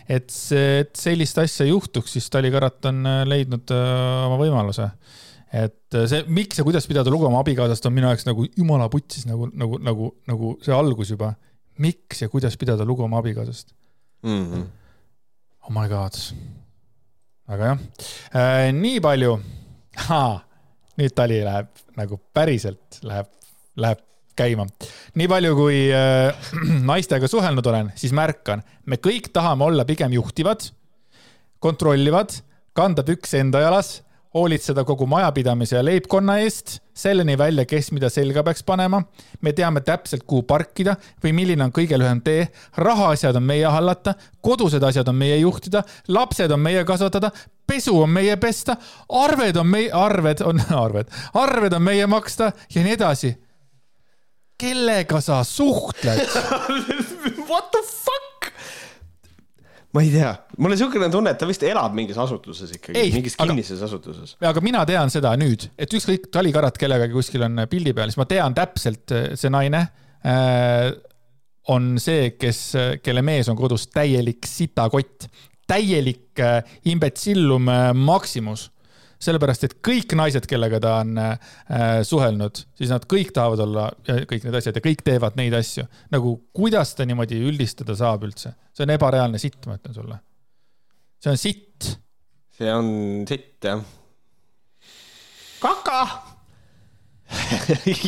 et 0.10 0.28
see, 0.34 0.82
et 0.84 0.92
sellist 1.00 1.38
asja 1.40 1.66
juhtuks, 1.70 2.18
siis 2.18 2.28
Tali 2.32 2.52
Karat 2.52 2.90
on 2.90 3.06
äh, 3.08 3.22
leidnud 3.30 3.72
äh, 3.72 4.26
oma 4.28 4.40
võimaluse. 4.42 4.90
et 5.54 6.00
see, 6.10 6.24
miks 6.28 6.60
ja 6.60 6.66
kuidas 6.68 6.88
pidada 6.90 7.14
lugu 7.14 7.28
oma 7.30 7.44
abikaasast, 7.44 7.86
on 7.88 7.96
minu 7.96 8.10
jaoks 8.10 8.28
nagu 8.28 8.48
jumala 8.58 8.90
putsis 8.92 9.28
nagu, 9.30 9.48
nagu, 9.54 9.80
nagu, 9.80 10.12
nagu 10.28 10.56
see 10.66 10.76
algus 10.76 11.14
juba. 11.14 11.34
miks 11.78 12.22
ja 12.22 12.30
kuidas 12.30 12.58
pidada 12.58 12.86
lugu 12.86 13.06
oma 13.06 13.22
abikaasast 13.22 13.74
mm? 14.24 14.44
-hmm. 14.52 14.66
Oh 15.64 15.72
my 15.72 15.88
god. 15.88 16.18
aga 17.48 17.64
jah 17.64 18.74
nii 18.74 19.00
palju 19.00 19.40
nüüd 20.98 21.14
tali 21.16 21.40
läheb 21.46 21.83
nagu 22.00 22.20
päriselt 22.34 23.00
läheb, 23.06 23.30
läheb 23.80 24.02
käima. 24.38 24.66
nii 25.20 25.28
palju, 25.30 25.56
kui 25.58 25.80
äh, 25.94 26.48
naistega 26.92 27.30
suhelnud 27.30 27.68
olen, 27.70 27.92
siis 28.00 28.16
märkan, 28.16 28.64
me 28.86 29.00
kõik 29.02 29.30
tahame 29.34 29.68
olla 29.68 29.86
pigem 29.86 30.16
juhtivad, 30.16 30.66
kontrollivad, 31.64 32.34
kanda 32.76 33.06
pükse 33.08 33.40
enda 33.44 33.62
jalas, 33.64 34.02
hoolitseda 34.34 34.84
kogu 34.84 35.06
majapidamise 35.08 35.76
ja 35.76 35.86
leibkonna 35.86 36.38
eest, 36.42 36.80
selleni 36.94 37.38
välja, 37.38 37.66
kes 37.66 37.92
mida 37.92 38.10
selga 38.10 38.44
peaks 38.44 38.64
panema. 38.64 39.04
me 39.42 39.54
teame 39.54 39.82
täpselt, 39.82 40.24
kuhu 40.28 40.44
parkida 40.44 40.96
või 41.24 41.34
milline 41.34 41.64
on 41.64 41.72
kõige 41.72 41.98
lühem 41.98 42.22
tee. 42.22 42.48
rahaasjad 42.78 43.36
on 43.36 43.44
meie 43.44 43.66
hallata, 43.66 44.16
kodused 44.42 44.84
asjad 44.84 45.08
on 45.08 45.16
meie 45.16 45.38
juhtida, 45.38 45.84
lapsed 46.08 46.52
on 46.52 46.60
meie 46.60 46.84
kasvatada, 46.86 47.32
pesu 47.68 48.02
on 48.02 48.10
meie 48.10 48.38
pesta, 48.38 48.78
arved 49.10 49.58
on 49.58 49.68
meie, 49.68 49.92
arved 49.92 50.42
on, 50.42 50.62
arved, 50.86 51.10
arved 51.34 51.74
on 51.74 51.82
meie 51.82 52.08
maksta 52.08 52.52
ja 52.76 52.84
nii 52.84 52.94
edasi. 52.94 53.36
kellega 54.58 55.22
sa 55.22 55.44
suhtled 55.44 56.20
What 57.50 57.72
the 57.72 57.82
fuck? 57.84 58.23
Ma 59.94 60.02
ei 60.02 60.10
tea, 60.14 60.32
mul 60.58 60.74
on 60.74 60.80
siukene 60.80 61.10
tunne, 61.14 61.34
et 61.36 61.40
ta 61.42 61.48
vist 61.50 61.64
elab 61.68 61.96
mingis 61.98 62.18
asutuses 62.20 62.72
ikkagi, 62.78 63.06
mingis 63.14 63.38
kinnises 63.38 63.78
aga, 63.78 63.90
asutuses. 63.92 64.36
aga 64.50 64.64
mina 64.66 64.84
tean 64.90 65.14
seda 65.14 65.34
nüüd, 65.40 65.68
et 65.78 65.98
ükskõik 66.00 66.30
talikarat 66.34 66.78
kellegagi 66.82 67.14
kuskil 67.14 67.46
on 67.46 67.66
pildi 67.70 67.94
peal, 67.96 68.10
siis 68.12 68.22
ma 68.22 68.28
tean 68.30 68.58
täpselt, 68.58 69.14
see 69.38 69.54
naine 69.54 69.86
äh, 70.26 70.90
on 71.74 71.94
see, 72.02 72.34
kes, 72.40 72.62
kelle 73.06 73.24
mees 73.26 73.50
on 73.52 73.58
kodus 73.60 73.88
täielik 73.94 74.48
sitakott, 74.50 75.30
täielik 75.70 76.42
äh, 76.44 76.76
imbetsillum 76.92 77.70
äh, 77.72 77.90
Maximus 77.96 78.68
sellepärast 79.24 79.68
et 79.68 79.76
kõik 79.86 80.16
naised, 80.20 80.46
kellega 80.50 80.80
ta 80.84 80.98
on 81.02 81.18
äh, 81.22 81.54
suhelnud, 82.08 82.64
siis 82.78 82.92
nad 82.94 83.06
kõik 83.10 83.34
tahavad 83.36 83.64
olla 83.66 83.88
kõik 84.08 84.46
need 84.46 84.60
asjad 84.60 84.78
ja 84.78 84.84
kõik 84.84 85.04
teevad 85.06 85.40
neid 85.40 85.56
asju. 85.58 85.86
nagu 86.14 86.36
kuidas 86.56 86.94
ta 86.98 87.08
niimoodi 87.08 87.40
üldistada 87.48 87.96
saab 88.00 88.28
üldse? 88.28 88.54
see 88.74 88.88
on 88.88 88.96
ebareaalne 88.96 89.42
sitt, 89.42 89.62
ma 89.70 89.78
ütlen 89.80 89.96
sulle. 89.96 90.20
see 91.24 91.34
on 91.34 91.42
sitt. 91.42 91.92
see 92.58 92.74
on 92.74 92.94
sitt, 93.30 93.58
jah. 93.64 93.84
kaka 95.64 96.00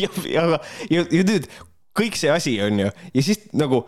ja, 0.02 0.10
ja, 0.30 0.48
ja, 0.90 1.06
ja 1.10 1.22
nüüd 1.26 1.48
kõik 1.96 2.18
see 2.18 2.30
asi 2.32 2.58
on 2.62 2.84
ju 2.84 2.90
ja 2.90 3.24
siis 3.24 3.46
nagu, 3.56 3.86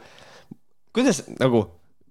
kuidas 0.97 1.23
nagu 1.39 1.67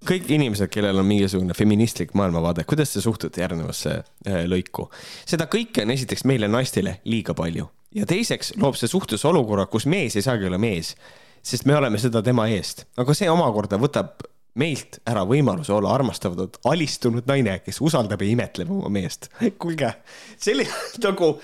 kõik 0.06 0.30
inimesed, 0.30 0.70
kellel 0.74 1.00
on 1.02 1.08
mingisugune 1.08 1.56
feministlik 1.58 2.14
maailmavaade, 2.18 2.68
kuidas 2.70 2.94
te 2.94 3.02
suhtute 3.02 3.42
järgnevasse 3.42 3.96
äh, 3.98 4.44
lõiku? 4.50 4.90
seda 5.26 5.50
kõike 5.52 5.86
on 5.86 5.96
esiteks 5.96 6.26
meile 6.30 6.50
naistele 6.52 7.00
liiga 7.06 7.34
palju 7.38 7.70
ja 7.96 8.06
teiseks 8.06 8.54
loob 8.62 8.78
see 8.78 8.90
suhtlusolukorra, 8.92 9.68
kus 9.72 9.88
mees 9.90 10.18
ei 10.18 10.26
saagi 10.26 10.48
olla 10.50 10.60
mees, 10.62 10.94
sest 11.46 11.66
me 11.66 11.76
oleme 11.78 12.00
seda 12.02 12.22
tema 12.26 12.48
eest, 12.52 12.86
aga 13.00 13.16
see 13.18 13.30
omakorda 13.32 13.80
võtab 13.82 14.26
meilt 14.58 15.00
ära 15.08 15.22
võimaluse 15.28 15.74
olla 15.76 15.94
armastatud 15.94 16.58
alistunud 16.66 17.28
naine, 17.30 17.60
kes 17.66 17.80
usaldab 17.86 18.24
ja 18.24 18.32
imetleb 18.32 18.72
oma 18.74 18.90
meest. 18.94 19.30
kuulge, 19.62 19.92
selline 20.42 20.74
nagu, 21.08 21.36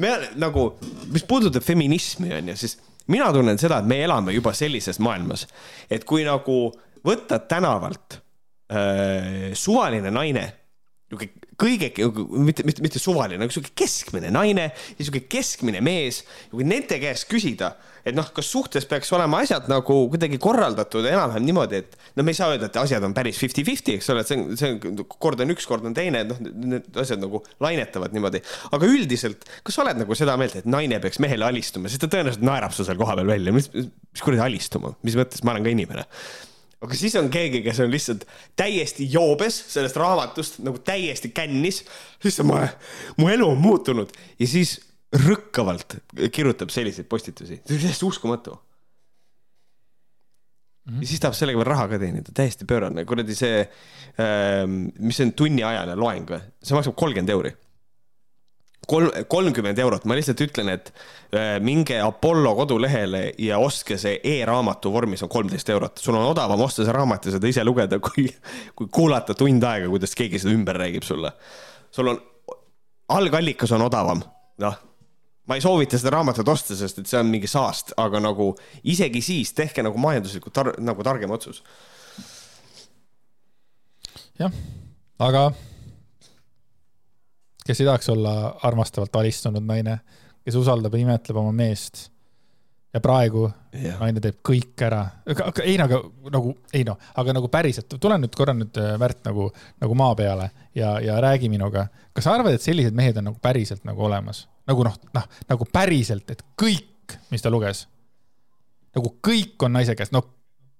me 0.00 0.14
nagu, 0.40 0.70
mis 1.12 1.26
puudutab 1.28 1.64
feminismi 1.64 2.32
onju, 2.38 2.56
siis 2.56 2.78
mina 3.12 3.28
tunnen 3.34 3.60
seda, 3.60 3.82
et 3.82 3.90
me 3.90 4.00
elame 4.06 4.34
juba 4.36 4.54
sellises 4.56 5.00
maailmas, 5.02 5.46
et 5.90 6.06
kui 6.08 6.24
nagu 6.26 6.72
võtta 7.06 7.40
tänavalt 7.50 8.18
äh, 8.72 9.52
suvaline 9.58 10.12
naine, 10.14 10.48
niisugune 11.12 11.42
kõige, 11.62 11.90
mitte, 12.42 12.64
mitte, 12.66 12.82
mitte 12.84 13.00
suvaline, 13.00 13.38
nagu 13.40 13.50
niisugune 13.50 13.74
keskmine 13.78 14.30
naine 14.34 14.68
ja 14.70 14.98
niisugune 14.98 15.28
keskmine 15.30 15.82
mees, 15.84 16.22
kui 16.50 16.66
nende 16.66 16.98
käest 17.02 17.28
küsida, 17.30 17.72
et 18.08 18.16
noh, 18.16 18.26
kas 18.34 18.48
suhtes 18.50 18.86
peaks 18.90 19.12
olema 19.14 19.42
asjad 19.44 19.68
nagu 19.70 19.98
kuidagi 20.10 20.40
korraldatud 20.42 21.06
enam-vähem 21.06 21.46
niimoodi, 21.46 21.82
et 21.82 21.96
no 22.18 22.26
me 22.26 22.34
ei 22.34 22.38
saa 22.38 22.50
öelda, 22.54 22.70
et 22.70 22.78
asjad 22.82 23.04
on 23.06 23.14
päris 23.16 23.38
fifty-fifty, 23.40 23.96
eks 23.98 24.10
ole, 24.14 24.24
et 24.24 24.30
see 24.30 24.40
on, 24.40 24.46
see 24.58 24.72
on, 24.74 25.02
kord 25.22 25.42
on 25.44 25.54
üks, 25.54 25.66
kord 25.70 25.86
on 25.88 25.96
teine, 25.96 26.24
et 26.24 26.32
noh, 26.32 26.40
need 26.74 27.02
asjad 27.02 27.22
nagu 27.22 27.42
lainetavad 27.62 28.16
niimoodi. 28.16 28.42
aga 28.72 28.88
üldiselt, 28.88 29.46
kas 29.62 29.78
sa 29.78 29.84
oled 29.86 30.02
nagu 30.02 30.18
seda 30.18 30.38
meelt, 30.40 30.56
et 30.62 30.70
naine 30.70 30.98
peaks 31.02 31.22
mehele 31.22 31.46
alistuma, 31.46 31.92
sest 31.92 32.06
ta 32.06 32.10
tõenäoliselt 32.10 32.46
naerab 32.46 32.74
su 32.74 32.88
seal 32.88 32.98
kohapeal 33.00 33.28
välja, 33.30 33.54
mis, 33.54 33.70
mis 33.76 34.24
kuradi 34.24 34.46
alistuma, 34.48 34.96
mis 35.06 35.18
mõttes, 35.20 35.44
ma 35.46 35.54
olen 35.54 35.68
ka 35.68 35.76
inimene 35.76 36.08
aga 36.82 36.98
siis 36.98 37.14
on 37.20 37.28
keegi, 37.32 37.62
kes 37.64 37.80
on 37.84 37.92
lihtsalt 37.92 38.26
täiesti 38.58 39.06
joobes 39.12 39.58
sellest 39.72 39.96
raamatust 40.00 40.60
nagu 40.66 40.78
täiesti 40.82 41.28
kännis. 41.34 41.84
siis 42.22 42.40
mu, 42.46 42.58
mu 43.20 43.28
elu 43.28 43.48
on 43.48 43.60
muutunud 43.62 44.10
ja 44.38 44.48
siis 44.48 44.80
rõkkavalt 45.12 45.98
kirjutab 46.32 46.70
selliseid 46.72 47.08
postitusi, 47.08 47.60
see 47.66 47.76
on 47.76 47.82
täiesti 47.84 48.06
uskumatu 48.08 48.56
mm. 48.56 50.92
-hmm. 50.92 51.02
ja 51.02 51.06
siis 51.06 51.20
tahab 51.20 51.36
sellega 51.38 51.60
veel 51.60 51.70
raha 51.70 51.88
ka 51.88 51.98
teenida, 51.98 52.32
täiesti 52.34 52.64
pöörane, 52.64 53.04
kuradi 53.04 53.34
see, 53.34 53.68
ähm, 54.18 54.86
mis 54.98 55.16
see 55.16 55.26
on 55.28 55.34
tunniajane 55.38 55.96
loeng 55.96 56.30
või, 56.30 56.40
see 56.62 56.78
maksab 56.78 56.96
kolmkümmend 56.96 57.36
euri 57.36 57.52
kolm, 58.86 59.10
kolmkümmend 59.28 59.78
eurot, 59.78 60.04
ma 60.04 60.16
lihtsalt 60.18 60.40
ütlen, 60.44 60.72
et 60.74 60.92
äh, 61.34 61.56
minge 61.64 62.00
Apollo 62.02 62.54
kodulehele 62.62 63.24
ja 63.38 63.58
ostke 63.62 63.98
see 64.00 64.18
e-raamatu 64.34 64.92
vormis 64.92 65.22
on 65.22 65.32
kolmteist 65.32 65.68
eurot. 65.74 65.98
sul 65.98 66.18
on 66.18 66.30
odavam 66.30 66.60
osta 66.60 66.84
see 66.84 66.94
raamat 66.94 67.26
ja 67.26 67.36
seda 67.36 67.50
ise 67.50 67.64
lugeda, 67.64 67.98
kui, 68.06 68.28
kui 68.76 68.90
kuulata 68.92 69.34
tund 69.38 69.64
aega, 69.64 69.90
kuidas 69.92 70.16
keegi 70.18 70.42
seda 70.42 70.54
ümber 70.56 70.80
räägib 70.84 71.06
sulle. 71.06 71.32
sul 71.90 72.14
on, 72.14 72.22
algallikas 73.08 73.72
on 73.72 73.88
odavam, 73.88 74.24
noh 74.62 74.80
ma 75.48 75.58
ei 75.58 75.62
soovita 75.64 75.98
seda 75.98 76.14
raamatut 76.14 76.48
osta, 76.48 76.76
sest 76.78 77.00
et 77.02 77.10
see 77.10 77.18
on 77.18 77.26
mingi 77.30 77.50
saast, 77.50 77.90
aga 77.98 78.20
nagu 78.22 78.52
isegi 78.88 79.22
siis 79.24 79.50
tehke 79.58 79.82
nagu 79.82 79.98
majanduslikult 79.98 80.54
tar 80.54 80.70
nagu 80.78 81.02
targem 81.02 81.34
otsus. 81.34 81.62
jah, 84.38 84.54
aga 85.18 85.50
kes 87.66 87.80
ei 87.80 87.86
tahaks 87.88 88.08
olla 88.12 88.32
armastavalt 88.62 89.16
alistunud 89.16 89.64
naine, 89.66 89.98
kes 90.44 90.56
usaldab 90.58 90.94
ja 90.94 91.04
imetleb 91.06 91.38
oma 91.42 91.52
meest. 91.52 92.08
ja 92.92 93.00
praegu 93.00 93.46
yeah. 93.72 93.96
naine 94.02 94.20
teeb 94.20 94.42
kõik 94.44 94.82
ära, 94.84 95.00
aga 95.32 95.62
ei, 95.64 95.78
aga 95.80 96.02
nagu, 96.34 96.50
ei 96.76 96.82
noh, 96.84 96.98
aga 97.16 97.32
nagu 97.32 97.48
päriselt, 97.48 97.94
tule 98.00 98.18
nüüd 98.20 98.34
korra 98.36 98.52
nüüd 98.52 98.76
äh, 98.76 98.98
Märt 99.00 99.22
nagu, 99.24 99.46
nagu 99.80 99.96
maa 99.96 100.12
peale 100.18 100.50
ja, 100.76 100.98
ja 101.00 101.16
räägi 101.24 101.48
minuga. 101.48 101.86
kas 102.12 102.28
sa 102.28 102.34
arvad, 102.36 102.58
et 102.58 102.64
sellised 102.64 102.92
mehed 102.92 103.16
on 103.16 103.30
nagu 103.30 103.40
päriselt 103.40 103.86
nagu 103.88 104.04
olemas? 104.04 104.44
nagu 104.68 104.84
noh, 104.84 104.98
noh 105.14 105.24
nagu 105.48 105.68
päriselt, 105.72 106.28
et 106.30 106.44
kõik, 106.60 107.16
mis 107.32 107.42
ta 107.42 107.50
luges, 107.50 107.86
nagu 108.92 109.16
kõik 109.24 109.64
on 109.64 109.72
naise 109.78 109.96
käes, 109.96 110.12
no 110.12 110.26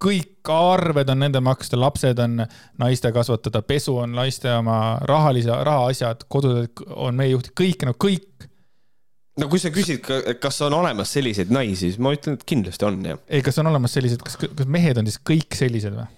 kõik 0.02 0.50
arved 0.50 1.10
on 1.12 1.20
nende 1.22 1.42
maksta, 1.44 1.78
lapsed 1.78 2.18
on 2.22 2.42
naiste 2.82 3.12
kasvatada, 3.14 3.62
pesu 3.66 3.96
on 4.02 4.16
naiste 4.16 4.50
oma 4.54 4.78
rahalise, 5.08 5.52
rahaasjad, 5.68 6.26
kodud 6.32 6.82
on 6.96 7.18
meie 7.18 7.32
juht, 7.34 7.52
kõik, 7.58 7.86
no 7.86 7.94
kõik. 7.94 8.48
no 9.38 9.48
kui 9.52 9.62
sa 9.62 9.70
küsid, 9.74 10.08
kas 10.42 10.60
on 10.66 10.74
olemas 10.80 11.12
selliseid 11.14 11.52
naisi, 11.54 11.86
siis 11.86 12.00
ma 12.02 12.14
ütlen, 12.16 12.38
et 12.38 12.44
kindlasti 12.48 12.88
on, 12.88 12.98
jah. 13.12 13.22
ei, 13.28 13.44
kas 13.46 13.60
on 13.62 13.70
olemas 13.70 13.94
sellised, 13.94 14.22
kas, 14.24 14.38
kas 14.42 14.68
mehed 14.68 14.98
on 14.98 15.08
siis 15.08 15.22
kõik 15.32 15.58
sellised 15.58 15.96
või? 15.96 16.08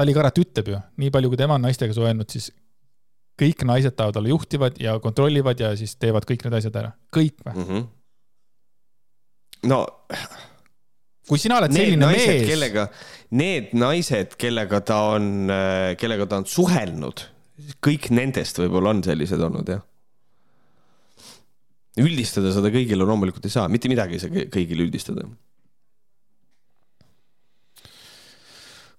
Tali 0.00 0.14
Karat 0.16 0.38
ütleb 0.40 0.70
ju, 0.72 0.78
nii 0.98 1.12
palju 1.12 1.28
kui 1.30 1.38
tema 1.38 1.58
on 1.58 1.66
naistega 1.66 1.94
suhelnud, 1.94 2.30
siis 2.32 2.48
kõik 3.38 3.64
naised 3.68 3.94
tahavad 3.96 4.16
olla 4.20 4.32
juhtivad 4.32 4.78
ja 4.80 4.96
kontrollivad 5.00 5.60
ja 5.60 5.74
siis 5.76 5.94
teevad 6.00 6.24
kõik 6.28 6.46
need 6.46 6.56
asjad 6.58 6.78
ära, 6.80 6.94
kõik 7.14 7.36
või 7.44 7.54
mm? 7.54 7.68
-hmm. 7.68 7.84
no 9.72 9.84
kui 11.32 11.40
sina 11.40 11.56
oled 11.62 11.72
selline 11.72 12.04
naised, 12.04 12.28
mees. 12.28 12.48
kellega, 12.50 12.86
need 13.40 13.70
naised, 13.80 14.34
kellega 14.40 14.82
ta 14.84 14.98
on, 15.14 15.30
kellega 16.00 16.26
ta 16.28 16.42
on 16.42 16.48
suhelnud, 16.48 17.24
kõik 17.84 18.10
nendest 18.12 18.60
võib-olla 18.60 18.92
on 18.92 19.00
sellised 19.06 19.40
olnud, 19.40 19.72
jah. 19.72 19.80
üldistada 22.02 22.52
seda 22.52 22.68
kõigile 22.74 23.06
loomulikult 23.08 23.48
ei 23.48 23.54
saa, 23.54 23.64
mitte 23.72 23.88
midagi 23.92 24.18
ei 24.18 24.22
saa 24.22 24.44
kõigile 24.52 24.84
üldistada. 24.84 25.24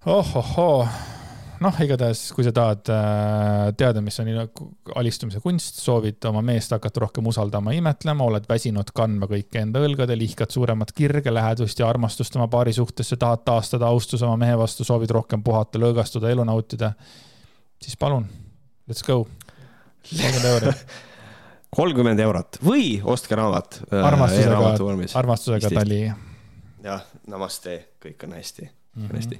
ohohoo 0.04 0.82
noh, 1.64 1.78
igatahes, 1.86 2.22
kui 2.36 2.46
sa 2.46 2.52
tahad 2.56 2.90
äh, 2.92 3.70
teada, 3.80 4.02
mis 4.04 4.20
on 4.22 4.30
alistumise 5.00 5.40
kunst, 5.44 5.80
soovid 5.84 6.24
oma 6.30 6.44
meest 6.46 6.74
hakata 6.76 7.06
rohkem 7.06 7.30
usaldama, 7.32 7.74
imetlema, 7.78 8.28
oled 8.28 8.48
väsinud 8.50 8.92
kandma 8.96 9.30
kõike 9.32 9.62
enda 9.64 9.84
õlgadel, 9.84 10.26
ihkad 10.28 10.54
suuremat 10.54 10.92
kirge, 10.96 11.34
lähedust 11.34 11.80
ja 11.80 11.88
armastust 11.90 12.36
oma 12.40 12.50
paari 12.52 12.76
suhtesse, 12.76 13.18
tahad 13.22 13.46
taastada 13.48 13.90
austuse 13.90 14.28
oma 14.28 14.38
mehe 14.46 14.58
vastu, 14.60 14.86
soovid 14.88 15.14
rohkem 15.16 15.44
puhata, 15.46 15.82
lõõgastuda, 15.82 16.32
elu 16.34 16.46
nautida, 16.48 16.94
siis 17.82 17.98
palun, 18.00 18.28
let's 18.90 19.06
go. 19.08 19.24
kolmkümmend 20.04 20.52
euri 20.52 20.76
kolmkümmend 21.74 22.22
eurot 22.22 22.60
või 22.66 23.00
ostke 23.10 23.38
raamat 23.40 23.80
äh,. 23.88 24.06
armastusega, 24.06 25.18
armastusega 25.20 25.74
tali. 25.74 26.06
jah, 26.84 27.04
namaste, 27.32 27.80
kõik 28.04 28.28
on 28.28 28.36
hästi 28.38 28.68
mm, 28.68 29.06
-hmm. 29.08 29.16
hästi. 29.16 29.40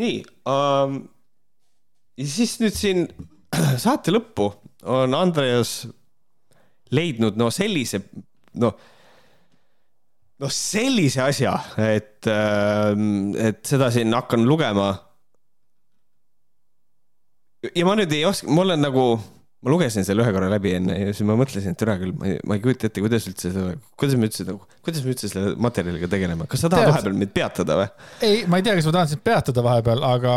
nii 0.00 0.20
um, 0.50 1.00
ja 2.20 2.28
siis 2.28 2.58
nüüd 2.60 2.76
siin 2.76 3.06
saate 3.84 4.12
lõppu 4.12 4.50
on 4.90 5.16
Andreas 5.16 5.84
leidnud 6.94 7.36
no 7.38 7.50
sellise, 7.54 8.02
noh, 8.60 8.74
noh 10.42 10.52
sellise 10.54 11.22
asja, 11.22 11.54
et, 11.78 12.26
ähm, 12.30 13.30
et 13.38 13.62
seda 13.66 13.90
siin 13.94 14.16
hakkan 14.16 14.46
lugema. 14.48 14.90
ja 17.76 17.84
ma 17.86 17.94
nüüd 17.98 18.12
ei 18.16 18.24
oska, 18.24 18.50
mul 18.50 18.74
on 18.74 18.82
nagu, 18.82 19.06
ma 19.60 19.72
lugesin 19.74 20.06
selle 20.06 20.24
ühe 20.24 20.32
korra 20.32 20.48
läbi 20.48 20.70
enne 20.78 20.94
ja 20.96 21.12
siis 21.12 21.26
ma 21.28 21.34
mõtlesin, 21.36 21.74
et 21.74 21.82
üle 21.84 21.96
küll, 22.00 22.12
ma 22.16 22.28
ei, 22.30 22.36
ma 22.48 22.56
ei 22.56 22.62
kujuta 22.64 22.88
ette, 22.88 23.02
kuidas 23.04 23.26
üldse 23.28 23.50
selle, 23.52 23.74
kuidas 24.00 24.16
me 24.16 24.28
üldse 24.30 24.46
nagu, 24.48 24.62
kuidas 24.86 25.02
me 25.04 25.12
üldse 25.12 25.28
selle 25.28 25.52
materjaliga 25.60 26.08
tegeleme, 26.12 26.46
kas 26.48 26.64
sa 26.64 26.70
tahad 26.72 26.86
Tead- 26.86 26.94
vahepeal 26.94 27.18
meid 27.20 27.34
peatada 27.36 27.76
või? 27.82 27.90
ei, 28.24 28.38
ma 28.48 28.60
ei 28.60 28.64
tea, 28.64 28.78
kas 28.78 28.88
ma 28.88 28.94
tahan 28.96 29.10
sind 29.12 29.24
peatada 29.26 29.64
vahepeal, 29.66 30.06
aga 30.08 30.36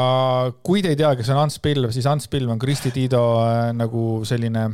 kui 0.68 0.84
te 0.84 0.92
ei 0.92 1.00
tea, 1.00 1.14
kes 1.20 1.32
on 1.32 1.40
Ants 1.46 1.62
Pilv, 1.64 1.94
siis 1.96 2.10
Ants 2.12 2.28
Pilv 2.34 2.52
on 2.52 2.60
Kristi 2.60 2.92
Tiido 2.96 3.24
äh, 3.46 3.70
nagu 3.80 4.04
selline. 4.28 4.66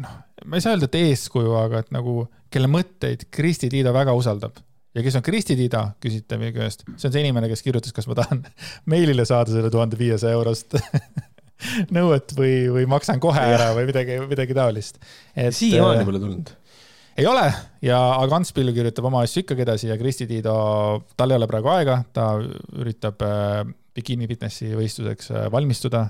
noh, 0.00 0.16
ma 0.46 0.56
ei 0.56 0.64
saa 0.64 0.72
öelda, 0.78 0.88
et 0.88 0.98
eeskuju, 1.02 1.52
aga 1.60 1.84
et 1.84 1.92
nagu, 1.92 2.24
kelle 2.48 2.70
mõtteid 2.72 3.28
Kristi 3.34 3.68
Tiido 3.68 3.92
väga 3.92 4.16
usaldab. 4.16 4.56
ja 4.96 5.04
kes 5.04 5.20
on 5.20 5.22
Kristi 5.28 5.54
Tiido, 5.60 5.84
küsite 6.02 6.40
meie 6.40 6.56
käest, 6.56 6.88
see 6.96 7.10
on 7.10 7.12
see 7.14 7.20
inimene, 7.26 7.52
kes 7.52 7.62
kirjutas, 7.68 7.92
kas 7.94 8.08
ma 8.10 8.16
tahan 8.22 8.40
meilile 8.96 9.28
saada 9.28 9.52
selle 9.52 9.68
tuhande 9.70 10.00
viiesaja 10.00 10.40
eurost 10.40 10.74
nõuet 11.96 12.34
või, 12.36 12.54
või 12.72 12.86
maksan 12.90 13.20
kohe 13.22 13.42
ära 13.56 13.70
või 13.76 13.88
midagi, 13.90 14.18
midagi 14.30 14.56
taolist. 14.56 15.00
siiamaani 15.34 16.06
pole 16.08 16.22
tulnud. 16.22 16.54
ei 17.20 17.26
ole 17.28 17.44
ja, 17.84 17.98
aga 18.20 18.40
Ants 18.40 18.54
Pilv 18.56 18.74
kirjutab 18.76 19.10
oma 19.10 19.24
asju 19.26 19.44
ikkagi 19.44 19.66
edasi 19.66 19.90
ja 19.90 19.98
Kristi 20.00 20.28
Tiido, 20.30 20.54
tal 21.16 21.32
ei 21.32 21.40
ole 21.40 21.50
praegu 21.50 21.72
aega, 21.72 22.00
ta 22.16 22.32
üritab 22.40 23.22
äh, 23.26 23.60
bikiini 23.96 24.28
fitnessi 24.30 24.72
võistluseks 24.76 25.32
äh, 25.34 25.46
valmistuda. 25.52 26.06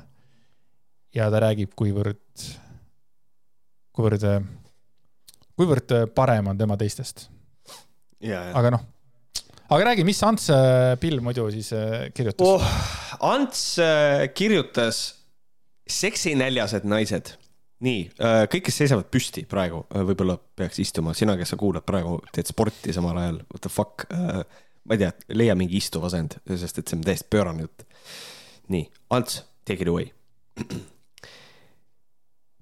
ja 1.15 1.27
ta 1.31 1.41
räägib, 1.43 1.73
kuivõrd, 1.75 2.47
kuivõrd, 3.97 4.31
kuivõrd 5.59 5.99
äh, 5.99 6.09
parem 6.15 6.53
on 6.53 6.59
tema 6.59 6.79
teistest, 6.79 7.29
aga 8.21 8.77
noh, 8.77 8.89
aga 9.71 9.91
räägi, 9.91 10.05
mis 10.07 10.21
Ants 10.27 10.51
äh, 10.51 10.97
Pilv 11.01 11.23
muidu 11.25 11.47
siis 11.55 11.71
äh, 11.73 12.11
kirjutas 12.15 12.47
oh.? 12.47 12.65
Ants 13.21 13.79
äh, 13.79 14.27
kirjutas 14.35 15.20
seksinäljased 15.91 16.89
naised. 16.89 17.35
nii, 17.81 18.01
kõik, 18.53 18.67
kes 18.67 18.77
seisavad 18.83 19.07
püsti 19.09 19.47
praegu, 19.49 19.87
võib-olla 19.89 20.35
peaks 20.37 20.83
istuma, 20.83 21.15
sina, 21.17 21.37
kes 21.41 21.55
sa 21.55 21.57
kuulad 21.61 21.85
praegu, 21.87 22.19
teed 22.35 22.51
sporti 22.51 22.93
samal 22.93 23.17
ajal, 23.17 23.39
what 23.49 23.63
the 23.65 23.73
fuck. 23.73 24.05
ma 24.85 24.97
ei 24.97 25.01
tea, 25.01 25.13
leia 25.37 25.55
mingi 25.57 25.79
istuv 25.81 26.05
asend, 26.09 26.37
sest 26.49 26.83
et 26.83 26.89
see 26.91 26.99
on 26.99 27.07
täiesti 27.07 27.31
pöörane 27.33 27.65
jutt. 27.65 27.87
nii, 28.69 28.85
Ants, 29.17 29.45
take 29.65 29.83
it 29.83 29.89
away. 29.89 30.11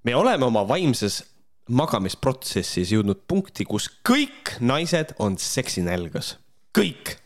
me 0.07 0.15
oleme 0.15 0.47
oma 0.47 0.63
vaimses 0.67 1.23
magamisprotsessis 1.69 2.93
jõudnud 2.95 3.25
punkti, 3.29 3.65
kus 3.67 3.89
kõik 4.07 4.55
naised 4.59 5.13
on 5.19 5.37
seksinälgas. 5.37 6.37
kõik, 6.77 7.17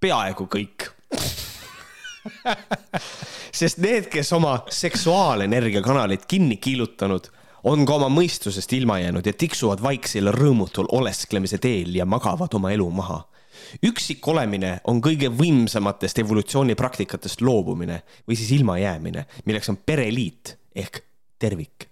peaaegu 0.00 0.48
kõik 0.50 0.90
sest 3.60 3.80
need, 3.82 4.08
kes 4.12 4.32
oma 4.36 4.56
seksuaalenergia 4.70 5.82
kanalid 5.84 6.26
kinni 6.28 6.56
kiilutanud, 6.62 7.28
on 7.68 7.84
ka 7.86 7.98
oma 7.98 8.08
mõistusest 8.10 8.72
ilma 8.76 8.98
jäänud 9.02 9.26
ja 9.26 9.34
tiksuvad 9.38 9.82
vaiksel 9.82 10.32
rõõmutul 10.34 10.88
olesklemise 10.98 11.60
teel 11.62 11.94
ja 11.96 12.06
magavad 12.06 12.54
oma 12.58 12.72
elu 12.74 12.88
maha. 12.90 13.22
üksik 13.82 14.26
olemine 14.28 14.80
on 14.84 15.00
kõige 15.00 15.30
võimsamatest 15.30 16.18
evolutsioonipraktikatest 16.18 17.40
loobumine 17.40 18.02
või 18.28 18.36
siis 18.36 18.50
ilmajäämine, 18.58 19.26
milleks 19.44 19.68
on 19.68 19.76
pereliit 19.76 20.56
ehk 20.74 21.02
tervik. 21.38 21.88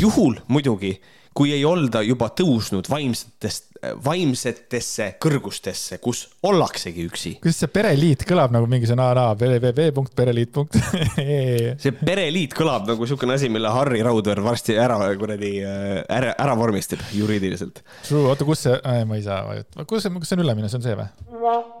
juhul 0.00 0.36
muidugi, 0.48 1.00
kui 1.34 1.52
ei 1.52 1.64
olda 1.64 2.02
juba 2.02 2.28
tõusnud 2.28 2.88
vaimsetest, 2.90 3.67
vaimsetesse 4.04 5.14
kõrgustesse, 5.22 5.98
kus 6.02 6.28
ollaksegi 6.46 7.06
üksi 7.08 7.32
kuidas 7.42 7.58
see 7.62 7.70
pereliit 7.72 8.24
kõlab 8.28 8.50
nagu 8.54 8.66
mingisugune 8.70 9.04
a 9.04 9.14
la 9.16 9.26
www.pereliit.ee 9.38 11.76
see 11.82 11.92
pereliit 11.98 12.52
kõlab 12.58 12.82
nagu 12.90 13.02
siukene 13.08 13.32
asi, 13.38 13.48
mille 13.52 13.68
Harri 13.72 14.00
Raudveer 14.04 14.40
varsti 14.44 14.72
ära 14.78 14.98
kuradi 15.18 15.52
äh, 15.62 15.68
ära, 16.08 16.34
ära 16.38 16.56
vormistab 16.58 17.00
juriidiliselt. 17.14 17.82
True, 18.06 18.28
oota, 18.30 18.44
kus 18.48 18.60
see, 18.66 18.76
ma 19.08 19.14
ei 19.18 19.24
saa 19.24 19.40
vajutada, 19.46 19.84
kus 19.88 20.02
see, 20.04 20.12
kus 20.14 20.28
see 20.30 20.36
on 20.38 20.44
ülemine, 20.44 20.68
see 20.70 20.78
on 20.80 20.86
see 20.86 20.96
või? 20.98 21.08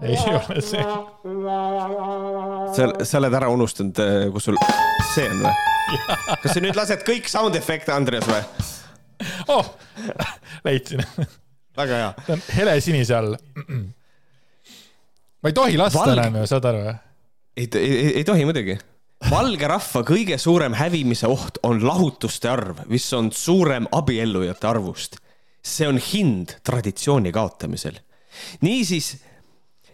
ei 0.08 0.16
ole 0.34 0.56
see. 0.64 0.84
sa, 2.76 2.82
sa 3.02 3.14
oled 3.20 3.34
ära 3.40 3.48
unustanud, 3.52 3.96
kus 4.34 4.42
sul 4.48 4.56
see 5.14 5.26
on 5.32 5.38
või? 5.46 5.54
kas 6.42 6.50
sa 6.52 6.58
nüüd 6.62 6.76
lased 6.78 7.00
kõik 7.06 7.26
sound 7.30 7.54
efekte, 7.58 7.90
Andres 7.94 8.26
või? 8.28 8.42
oh, 9.54 9.66
leidsin, 10.66 11.00
väga 11.78 12.00
hea. 12.02 12.10
ta 12.26 12.36
on 12.36 12.42
helesinise 12.56 13.16
all. 13.16 13.36
ma 15.42 15.50
ei 15.50 15.56
tohi 15.56 15.78
lasta 15.78 16.02
Valge- 16.02 16.18
enam 16.18 16.40
ju, 16.42 16.46
saad 16.50 16.68
aru 16.70 16.84
või? 16.86 16.96
ei, 17.58 17.68
ei, 17.80 18.12
ei 18.20 18.24
tohi 18.26 18.46
muidugi. 18.48 18.78
valge 19.30 19.70
rahva 19.70 20.02
kõige 20.06 20.38
suurem 20.38 20.76
hävimise 20.78 21.30
oht 21.30 21.58
on 21.66 21.80
lahutuste 21.86 22.50
arv, 22.50 22.84
mis 22.90 23.06
on 23.18 23.32
suurem 23.34 23.88
abiellujate 23.92 24.68
arvust. 24.70 25.18
see 25.62 25.88
on 25.88 25.98
hind 25.98 26.58
traditsiooni 26.64 27.32
kaotamisel. 27.32 27.98
niisiis, 28.62 29.16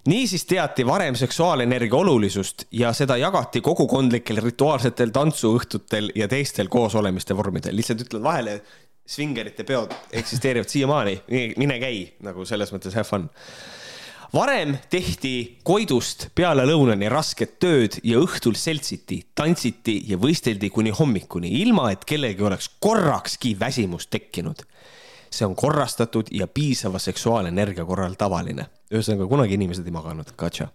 niisiis 0.06 0.44
teati 0.44 0.86
varem 0.86 1.16
seksuaalenergia 1.16 1.96
olulisust 1.96 2.66
ja 2.72 2.92
seda 2.92 3.16
jagati 3.16 3.60
kogukondlikel 3.64 4.42
rituaalsetel 4.44 5.10
tantsuõhtutel 5.10 6.10
ja 6.14 6.28
teistel 6.28 6.68
koosolemiste 6.68 7.36
vormidel. 7.36 7.76
lihtsalt 7.76 8.04
ütlen 8.04 8.22
vahele, 8.22 8.60
svingerite 9.06 9.64
peod 9.68 9.92
eksisteerivad 10.12 10.68
siiamaani, 10.68 11.18
mine 11.60 11.78
käi 11.82 12.04
nagu 12.24 12.44
selles 12.48 12.72
mõttes 12.72 12.96
have 12.96 13.08
fun 13.08 13.28
varem 14.34 14.74
tehti 14.90 15.58
Koidust 15.62 16.28
peale 16.34 16.64
lõunani 16.66 17.08
rasket 17.12 17.58
tööd 17.62 17.98
ja 18.06 18.18
õhtul 18.22 18.56
seltsiti, 18.58 19.20
tantsiti 19.34 20.00
ja 20.08 20.18
võisteldi 20.18 20.70
kuni 20.74 20.90
hommikuni, 20.94 21.52
ilma 21.62 21.90
et 21.94 22.04
kellelgi 22.08 22.42
oleks 22.42 22.70
korrakski 22.80 23.54
väsimus 23.60 24.06
tekkinud. 24.06 24.64
see 25.34 25.46
on 25.46 25.56
korrastatud 25.58 26.28
ja 26.30 26.46
piisava 26.46 26.98
seksuaalenergia 26.98 27.84
korral 27.84 28.14
tavaline. 28.14 28.66
ühesõnaga, 28.90 29.28
kunagi 29.28 29.54
inimesed 29.54 29.86
ei 29.86 29.92
maganud, 29.92 30.34
gotcha. 30.36 30.68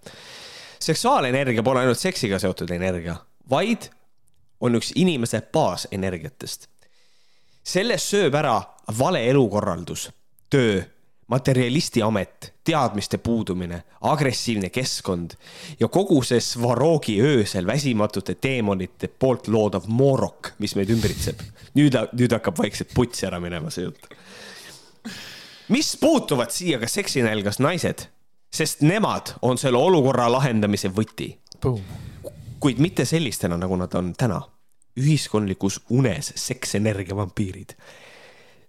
seksuaalenergia 0.80 1.64
pole 1.64 1.80
ainult 1.80 1.99
seksiga 1.99 2.39
seotud 2.39 2.72
energia, 2.72 3.15
vaid 3.49 3.89
on 4.61 4.76
üks 4.76 4.91
inimese 4.95 5.41
baasenergiatest. 5.41 6.69
Sellest 7.64 8.14
sööb 8.14 8.36
ära 8.36 8.61
vale 8.98 9.26
elukorraldus, 9.30 10.10
töö 10.49 10.81
materialisti 11.30 12.02
amet, 12.02 12.53
teadmiste 12.64 13.18
puudumine, 13.18 13.84
agressiivne 14.02 14.69
keskkond 14.73 15.36
ja 15.80 15.88
kogu 15.88 16.22
see 16.26 16.41
Svarogi 16.41 17.19
öösel 17.22 17.68
väsimatute 17.69 18.34
teemonite 18.41 19.07
poolt 19.07 19.48
loodav 19.48 19.86
moorok, 19.88 20.53
mis 20.57 20.73
meid 20.76 20.90
ümbritseb. 20.90 21.41
nüüd, 21.77 21.98
nüüd 22.18 22.34
hakkab 22.34 22.57
vaikselt 22.57 22.94
putsi 22.98 23.27
ära 23.30 23.40
minema 23.40 23.69
see 23.69 23.86
jutt. 23.86 24.10
mis 25.69 25.95
puutuvad 26.02 26.49
siia 26.49 26.80
ka 26.81 26.90
seksinälgas 26.90 27.60
naised, 27.60 28.07
sest 28.53 28.81
nemad 28.81 29.36
on 29.41 29.57
selle 29.57 29.77
olukorra 29.77 30.31
lahendamise 30.31 30.90
võti, 30.90 31.36
kuid 32.60 32.81
mitte 32.81 33.06
sellistena, 33.06 33.57
nagu 33.57 33.77
nad 33.77 33.94
on 33.94 34.15
täna. 34.18 34.41
Ühiskondlikus 34.99 35.81
unes 35.89 36.34
seksenergia 36.35 37.15
vampiirid 37.15 37.76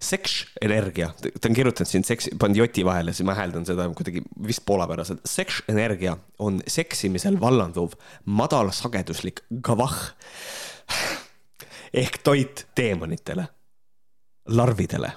seksenergia, 0.00 1.10
ta 1.20 1.48
on 1.48 1.54
kirjutanud 1.54 1.88
siin 1.88 2.04
seks, 2.04 2.30
pannud 2.40 2.56
joti 2.62 2.84
vahele, 2.84 3.12
siis 3.12 3.26
ma 3.28 3.34
hääldan 3.36 3.66
seda 3.68 3.84
kuidagi 3.92 4.22
vist 4.46 4.62
poolapäraselt. 4.66 5.20
seksenergia 5.28 6.16
on 6.38 6.62
seksimisel 6.66 7.36
vallanduv 7.40 7.92
madalsageduslik 8.24 9.42
gavah 9.60 9.98
ehk 11.92 12.18
toit 12.24 12.66
teemonitele, 12.74 13.44
larvidele. 14.48 15.12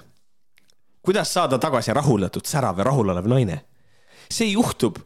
kuidas 1.02 1.32
saada 1.34 1.58
tagasi 1.58 1.92
rahuldatud, 1.92 2.44
särav 2.44 2.78
ja 2.78 2.84
rahulolev 2.84 3.26
naine? 3.26 3.64
see 4.30 4.52
juhtub 4.52 4.98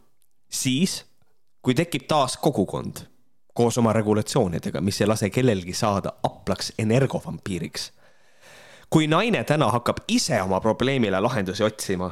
siis, 0.51 1.05
kui 1.61 1.75
tekib 1.75 2.07
taas 2.07 2.37
kogukond 2.37 3.05
koos 3.59 3.77
oma 3.77 3.91
regulatsioonidega, 3.93 4.79
mis 4.81 5.01
ei 5.01 5.07
lase 5.07 5.27
kellelgi 5.29 5.73
saada 5.75 6.13
aplaks 6.23 6.71
energovampiiriks. 6.79 7.89
Kui 8.89 9.07
naine 9.11 9.41
täna 9.43 9.67
hakkab 9.75 9.97
ise 10.07 10.37
oma 10.41 10.61
probleemile 10.63 11.19
lahendusi 11.19 11.65
otsima, 11.67 12.07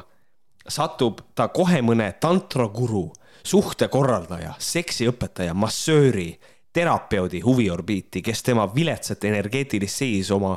satub 0.68 1.22
ta 1.34 1.46
kohe 1.48 1.80
mõne 1.80 2.10
tantraguru, 2.20 3.06
suhtekorraldaja, 3.48 4.52
seksiõpetaja, 4.60 5.54
massööri, 5.56 6.28
terapeudi 6.76 7.40
huviorbiiti, 7.40 8.20
kes 8.22 8.44
tema 8.50 8.68
viletsat 8.74 9.24
energeetilist 9.24 10.04
seisu 10.04 10.36
oma, 10.36 10.52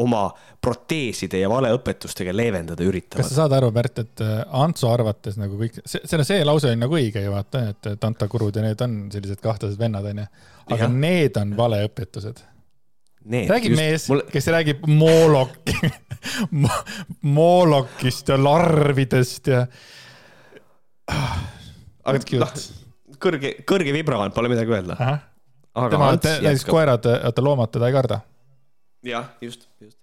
oma 0.00 0.22
proteeside 0.62 1.42
ja 1.42 1.48
valeõpetustega 1.52 2.32
leevendada 2.32 2.80
kas 2.80 2.88
üritavad. 2.88 3.28
sa 3.28 3.42
saad 3.42 3.56
aru, 3.58 3.68
Märt, 3.76 3.98
et 4.00 4.22
äh, 4.24 4.38
Antsu 4.62 4.88
arvates 4.88 5.36
nagu 5.40 5.58
kõik, 5.60 5.82
see, 5.84 6.00
see, 6.08 6.38
lause 6.48 6.70
on 6.72 6.80
nagu 6.80 6.96
õige 6.96 7.24
ju 7.24 7.34
vaata, 7.34 7.66
et 7.74 7.90
tantakurud 8.00 8.56
ja 8.56 8.64
need 8.64 8.80
on 8.84 8.96
sellised 9.12 9.42
kahtlased 9.44 9.80
vennad 9.80 10.08
onju. 10.12 10.24
aga 10.72 10.88
ja. 10.88 10.88
need 10.88 11.36
on 11.40 11.52
valeõpetused. 11.58 12.40
Räägib 13.22 13.76
mees 13.78 14.08
mul 14.10 14.24
kes 14.32 14.48
räägib 14.50 14.86
moolok, 14.90 15.70
moolokist 17.36 18.32
ja 18.32 18.38
larvidest 18.40 19.52
ja. 19.52 19.60
aga 22.02 22.24
noh, 22.40 22.56
kõrge, 23.22 23.54
kõrge 23.68 23.94
vibraal, 23.94 24.32
pole 24.34 24.50
midagi 24.50 24.74
öelda. 24.74 24.98
tema, 25.92 26.12
näiteks 26.16 26.66
koerad, 26.66 27.06
oota 27.28 27.44
loomad 27.44 27.70
teda 27.76 27.92
ei 27.92 28.00
karda. 28.00 28.22
Jah, 29.02 29.24
just, 29.40 29.68
just. 29.80 29.98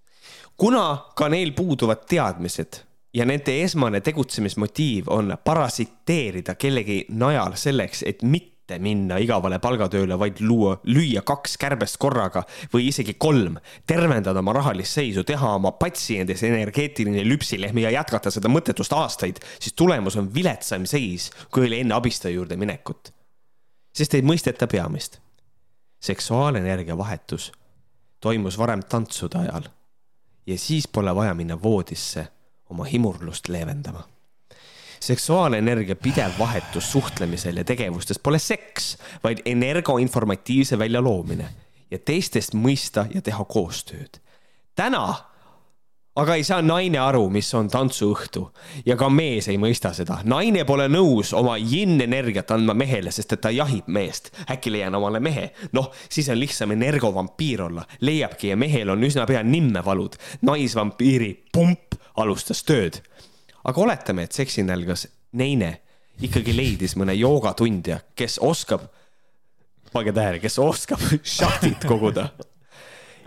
kuna 0.58 0.98
ka 1.16 1.30
neil 1.30 1.52
puuduvad 1.56 2.06
teadmised 2.10 2.84
ja 3.14 3.26
nende 3.26 3.56
esmane 3.64 4.02
tegutsemismotiiv 4.06 5.10
on 5.14 5.34
parasiteerida 5.44 6.56
kellegi 6.56 7.06
najal 7.10 7.56
selleks, 7.58 8.04
et 8.06 8.24
mitte 8.24 8.78
minna 8.80 9.18
igavale 9.18 9.58
palgatööle, 9.60 10.14
vaid 10.20 10.44
luua, 10.46 10.76
lüüa 10.86 11.24
kaks 11.26 11.56
kärbest 11.58 11.98
korraga 11.98 12.44
või 12.74 12.92
isegi 12.92 13.16
kolm, 13.18 13.58
tervendada 13.90 14.44
oma 14.44 14.54
rahalist 14.54 15.00
seisu, 15.00 15.24
teha 15.26 15.56
oma 15.58 15.72
patsiendis 15.80 16.44
energeetiline 16.46 17.24
lüpsilehm 17.26 17.82
ja 17.82 17.96
jätkata 17.98 18.30
seda 18.32 18.52
mõttetust 18.52 18.94
aastaid, 18.94 19.42
siis 19.58 19.74
tulemus 19.74 20.20
on 20.22 20.30
viletsam 20.36 20.86
seis, 20.86 21.32
kui 21.50 21.66
oli 21.66 21.82
enne 21.82 21.98
abistaja 21.98 22.36
juurde 22.36 22.60
minekut. 22.62 23.14
sest 23.94 24.14
ei 24.14 24.22
mõisteta 24.22 24.68
peamist. 24.68 25.18
seksuaalenergia 26.00 26.98
vahetus 26.98 27.52
toimus 28.20 28.58
varem 28.58 28.84
tantsude 28.90 29.38
ajal 29.38 29.70
ja 30.48 30.58
siis 30.58 30.88
pole 30.88 31.16
vaja 31.16 31.34
minna 31.34 31.62
voodisse 31.62 32.28
oma 32.70 32.84
himurlust 32.84 33.48
leevendama 33.50 34.04
seksuaalenergia 35.00 35.96
pidev 35.96 36.32
vahetus 36.40 36.92
suhtlemisel 36.92 37.58
ja 37.58 37.64
tegevustes 37.64 38.20
pole 38.20 38.40
seks, 38.40 38.98
vaid 39.24 39.38
energoinformatiivse 39.46 40.80
väljaloomine 40.80 41.50
ja 41.92 42.00
teistest 42.00 42.54
mõista 42.54 43.06
ja 43.14 43.22
teha 43.22 43.46
koostööd. 43.46 44.20
täna 44.76 45.16
aga 46.20 46.36
ei 46.36 46.44
saa 46.44 46.62
naine 46.62 47.00
aru, 47.00 47.26
mis 47.34 47.50
on 47.58 47.70
tantsuõhtu 47.72 48.46
ja 48.86 48.98
ka 49.00 49.10
mees 49.10 49.48
ei 49.48 49.58
mõista 49.62 49.94
seda. 49.96 50.20
naine 50.24 50.66
pole 50.66 50.88
nõus 50.92 51.34
oma 51.38 51.58
yin-energiat 51.58 52.52
andma 52.56 52.74
mehele, 52.74 53.12
sest 53.12 53.34
et 53.34 53.42
ta 53.42 53.52
jahib 53.56 53.88
meest. 53.88 54.32
äkki 54.50 54.72
leian 54.72 54.96
omale 54.96 55.20
mehe. 55.20 55.50
noh, 55.74 55.92
siis 56.10 56.30
on 56.30 56.40
lihtsam 56.40 56.72
energovampiir 56.72 57.62
olla. 57.70 57.86
leiabki 58.02 58.54
ja 58.54 58.58
mehel 58.58 58.90
on 58.90 59.04
üsna 59.04 59.26
pea 59.26 59.44
nimmevalud. 59.44 60.16
naisvampiiri 60.42 61.34
pump 61.54 61.96
alustas 62.16 62.64
tööd 62.64 63.02
aga 63.64 63.82
oletame, 63.82 64.26
et 64.26 64.36
seksinälgas 64.36 65.08
neine 65.40 65.74
ikkagi 66.24 66.56
leidis 66.56 66.96
mõne 67.00 67.16
joogatundja, 67.18 68.02
kes 68.18 68.40
oskab, 68.44 68.88
pange 69.94 70.14
tähele, 70.16 70.42
kes 70.44 70.60
oskab 70.64 71.04
šahtit 71.38 71.88
koguda. 71.88 72.30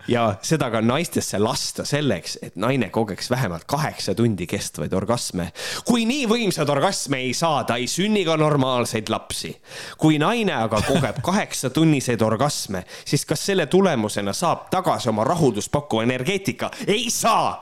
Ja 0.07 0.25
seda 0.41 0.69
ka 0.73 0.81
naistesse 0.81 1.39
lasta 1.39 1.85
selleks, 1.85 2.37
et 2.41 2.55
naine 2.55 2.89
kogeks 2.89 3.29
vähemalt 3.31 3.65
kaheksa 3.67 4.15
tundi 4.15 4.47
kestvaid 4.47 4.93
orgasme. 4.93 5.51
kui 5.85 6.05
nii 6.05 6.27
võimsad 6.29 6.69
orgasme 6.69 7.23
ei 7.23 7.33
saa, 7.33 7.63
ta 7.63 7.77
ei 7.81 7.87
sünni 7.87 8.25
ka 8.25 8.37
normaalseid 8.37 9.09
lapsi. 9.09 9.55
kui 9.97 10.19
naine 10.19 10.53
aga 10.53 10.81
kogeb 10.87 11.21
kaheksatunniseid 11.29 12.21
orgasme, 12.21 12.83
siis 13.05 13.25
kas 13.25 13.45
selle 13.45 13.65
tulemusena 13.65 14.33
saab 14.33 14.69
tagasi 14.69 15.09
oma 15.09 15.23
rahuldust 15.23 15.71
pakkuva 15.71 16.03
energeetika? 16.03 16.71
ei 16.87 17.09
saa. 17.09 17.61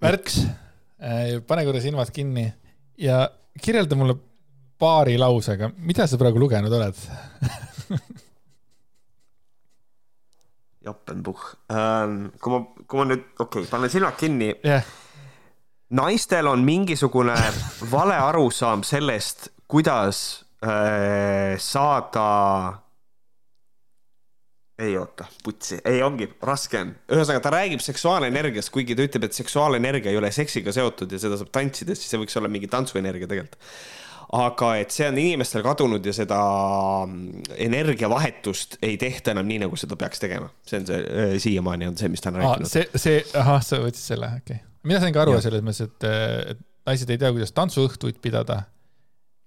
Märks 0.00 0.42
Äh, 0.98 1.38
pane 1.46 1.62
korra 1.62 1.78
silmad 1.78 2.10
kinni 2.10 2.48
ja 2.98 3.28
kirjelda 3.62 3.94
mulle 3.94 4.16
paari 4.78 5.14
lausega, 5.18 5.70
mida 5.78 6.08
sa 6.10 6.18
praegu 6.18 6.40
lugenud 6.42 6.74
oled 6.74 6.98
Joppenbuch 10.88 11.44
ähm,. 11.72 12.32
kui 12.42 12.54
ma, 12.54 12.64
kui 12.86 13.02
ma 13.02 13.06
nüüd, 13.12 13.28
okei 13.38 13.62
okay,, 13.62 13.70
panen 13.70 13.92
silmad 13.92 14.18
kinni 14.20 14.50
yeah.. 14.64 14.84
naistel 15.94 16.50
on 16.50 16.66
mingisugune 16.66 17.36
vale 17.94 18.18
arusaam 18.18 18.84
sellest, 18.86 19.50
kuidas 19.68 20.26
äh, 20.64 21.56
saada 21.62 22.28
ei 24.78 24.94
oota, 24.98 25.26
putsi, 25.42 25.80
ei 25.84 26.02
ongi, 26.06 26.28
raske 26.46 26.78
on. 26.78 26.90
ühesõnaga, 27.10 27.42
ta 27.42 27.50
räägib 27.50 27.82
seksuaalenergiast, 27.82 28.70
kuigi 28.74 28.94
ta 28.94 29.06
ütleb, 29.08 29.26
et 29.26 29.34
seksuaalenergia 29.34 30.12
ei 30.12 30.18
ole 30.20 30.30
seksiga 30.34 30.74
seotud 30.74 31.10
ja 31.10 31.18
seda 31.18 31.38
saab 31.40 31.50
tantsides, 31.54 31.98
siis 31.98 32.12
see 32.14 32.20
võiks 32.22 32.38
olla 32.38 32.50
mingi 32.52 32.70
tantsuenergia 32.70 33.26
tegelikult. 33.30 33.58
Aga 34.36 34.74
et 34.82 34.92
see 34.92 35.06
on 35.08 35.18
inimestel 35.20 35.62
kadunud 35.64 36.04
ja 36.04 36.12
seda 36.12 36.38
mm, 37.06 37.44
energiavahetust 37.64 38.78
ei 38.84 38.98
tehta 39.00 39.32
enam 39.32 39.48
nii, 39.48 39.62
nagu 39.64 39.78
seda 39.80 39.96
peaks 40.00 40.20
tegema. 40.20 40.50
see 40.68 40.82
on 40.82 40.88
see, 40.90 40.98
äh, 41.00 41.36
siiamaani 41.40 41.88
on 41.88 41.96
see, 42.00 42.10
mis 42.12 42.24
ta 42.24 42.32
on 42.32 42.40
rääkinud. 42.42 42.70
see, 42.70 42.88
see, 42.94 43.22
ahah, 43.40 43.62
sa 43.64 43.80
võtsid 43.82 44.12
selle, 44.14 44.32
okei 44.42 44.58
okay.. 44.60 44.64
mina 44.88 45.00
sain 45.04 45.16
ka 45.16 45.24
aru 45.24 45.38
selles 45.44 45.64
mõttes, 45.64 45.88
et, 45.88 46.10
et 46.52 46.66
naised 46.88 47.14
ei 47.14 47.20
tea, 47.20 47.32
kuidas 47.32 47.54
tantsuõhtuid 47.56 48.20
pidada 48.24 48.66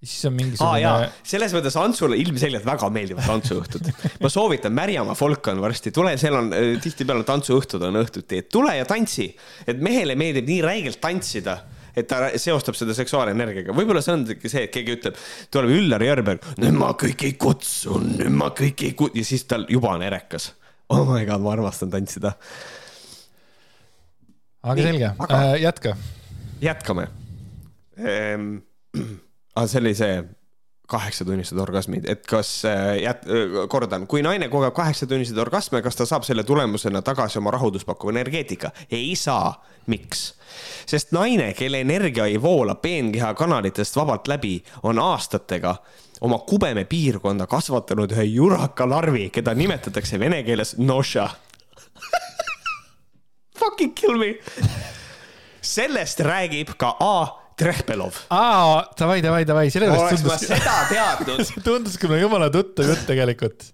siis 0.02 0.26
on 0.26 0.34
mingisugune 0.34 0.86
ah,. 0.88 1.04
selles 1.26 1.52
mõttes 1.54 1.76
Antsule 1.78 2.18
ilmselgelt 2.18 2.66
väga 2.66 2.88
meeldivad 2.90 3.26
tantsuõhtud. 3.28 3.90
ma 4.22 4.30
soovitan, 4.32 4.74
Märjamaa 4.74 5.14
folk 5.18 5.52
on 5.52 5.62
varsti, 5.62 5.92
tule, 5.94 6.16
seal 6.18 6.38
on 6.40 6.50
äh, 6.56 6.72
tihtipeale 6.82 7.26
tantsuõhtud 7.28 7.86
on 7.86 8.00
õhtuti, 8.02 8.42
et 8.42 8.50
tule 8.52 8.74
ja 8.76 8.88
tantsi. 8.88 9.30
et 9.66 9.78
mehele 9.78 10.18
meeldib 10.18 10.50
nii 10.50 10.58
räigelt 10.66 11.00
tantsida, 11.02 11.60
et 11.96 12.08
ta 12.08 12.30
seostab 12.40 12.76
seda 12.78 12.94
seksuaalenergiaga. 12.96 13.74
võib-olla 13.76 14.02
see 14.04 14.14
ongi 14.16 14.36
see, 14.48 14.66
et 14.66 14.74
keegi 14.74 14.96
ütleb, 14.96 15.18
tuleb 15.52 15.74
Üllar 15.78 16.04
Jörberg, 16.06 16.46
nüüd 16.62 16.76
ma 16.78 16.92
kõiki 16.98 17.34
kutsun, 17.40 18.14
nüüd 18.18 18.36
ma 18.36 18.52
kõiki 18.56 18.92
kut-, 18.98 19.16
ja 19.18 19.24
siis 19.26 19.44
tal 19.50 19.66
juba 19.70 19.94
on 19.96 20.06
erekas. 20.06 20.52
Oh 20.92 21.04
my 21.08 21.24
god, 21.28 21.44
ma 21.44 21.54
armastan 21.56 21.92
tantsida. 21.92 22.34
aga 24.62 24.82
selge 24.86 25.08
äh, 25.26 25.56
jätka. 25.62 25.96
jätkame 26.62 27.08
ehm 27.98 28.52
aga 29.56 29.66
see 29.66 29.80
oli 29.80 29.94
see 29.98 30.20
kaheksatunnised 30.92 31.58
orgasmid, 31.58 32.06
et 32.10 32.26
kas 32.28 32.50
äh, 32.68 32.98
jät-, 33.02 33.26
äh, 33.26 33.56
kordan, 33.72 34.06
kui 34.10 34.22
naine 34.24 34.48
kogeb 34.52 34.74
kaheksatunniseid 34.76 35.38
orgasme, 35.42 35.82
kas 35.84 35.98
ta 35.98 36.06
saab 36.08 36.26
selle 36.28 36.44
tulemusena 36.48 37.02
tagasi 37.02 37.40
oma 37.40 37.54
rahuldust 37.54 37.88
pakkuva 37.88 38.14
energeetika? 38.16 38.72
ei 38.90 39.16
saa. 39.16 39.54
miks? 39.86 40.34
sest 40.86 41.12
naine, 41.16 41.52
kelle 41.58 41.80
energia 41.80 42.26
ei 42.26 42.42
voola 42.42 42.74
peenkeha 42.74 43.34
kanalitest 43.34 43.96
vabalt 43.96 44.28
läbi, 44.28 44.62
on 44.82 44.98
aastatega 44.98 45.76
oma 46.20 46.38
kubeme 46.46 46.84
piirkonda 46.84 47.46
kasvatanud 47.50 48.12
ühe 48.14 48.28
juraka 48.30 48.88
larvi, 48.88 49.30
keda 49.34 49.54
nimetatakse 49.58 50.20
vene 50.20 50.42
keeles 50.46 50.76
noša 50.78 51.28
Fucking 53.58 53.94
kill 53.94 54.18
me. 54.18 54.34
sellest 55.62 56.20
räägib 56.20 56.74
ka 56.76 56.96
A 57.00 57.41
Trehbelov. 57.62 58.18
aa, 58.30 58.82
davai, 58.98 59.20
davai, 59.24 59.44
davai, 59.48 59.68
sellepärast 59.74 60.26
tundus. 60.26 60.48
seda 60.48 60.74
teadnud 60.90 61.54
tunduski 61.66 62.10
mulle 62.10 62.24
jumala 62.24 62.50
tuttav 62.52 62.90
jutt 62.92 63.06
tegelikult. 63.08 63.70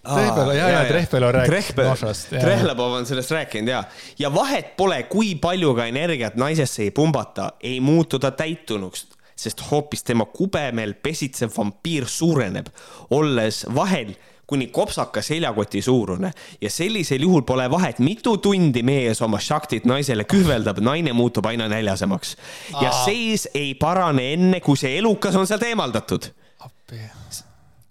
Trehbelov, 0.00 0.54
ja, 0.56 0.68
ja 0.72 0.84
Trehbelov 0.88 1.34
rääkis 1.36 1.74
Nošast. 1.76 2.30
Trehbelov 2.32 2.98
on 3.02 3.06
sellest 3.06 3.34
rääkinud 3.36 3.68
ja, 3.68 3.82
ja 4.18 4.30
vahet 4.32 4.72
pole, 4.80 5.02
kui 5.12 5.34
palju 5.36 5.74
ka 5.76 5.84
energiat 5.92 6.40
naisesse 6.40 6.86
ei 6.86 6.94
pumbata, 6.96 7.52
ei 7.60 7.82
muutu 7.84 8.18
ta 8.18 8.32
täitunuks 8.32 9.06
sest 9.40 9.62
hoopis 9.70 10.04
tema 10.04 10.26
kubemel 10.28 10.94
pesitsev 11.02 11.52
vampiir 11.56 12.08
suureneb, 12.08 12.68
olles 13.16 13.62
vahel 13.74 14.12
kuni 14.50 14.66
kopsaka 14.74 15.22
seljakoti 15.22 15.82
suurune 15.82 16.32
ja 16.60 16.70
sellisel 16.70 17.22
juhul 17.22 17.42
pole 17.46 17.68
vahet, 17.70 17.98
mitu 18.02 18.36
tundi 18.42 18.82
mees 18.82 19.22
oma 19.22 19.38
šaktit 19.40 19.86
naisele 19.86 20.26
kühveldab, 20.26 20.80
naine 20.82 21.12
muutub 21.14 21.46
aina 21.46 21.68
näljasemaks. 21.70 22.36
ja 22.80 22.90
seis 23.04 23.48
ei 23.54 23.74
parane 23.74 24.32
enne, 24.32 24.60
kui 24.60 24.76
see 24.76 24.98
elukas 24.98 25.36
on 25.36 25.46
sealt 25.46 25.62
eemaldatud. 25.62 26.30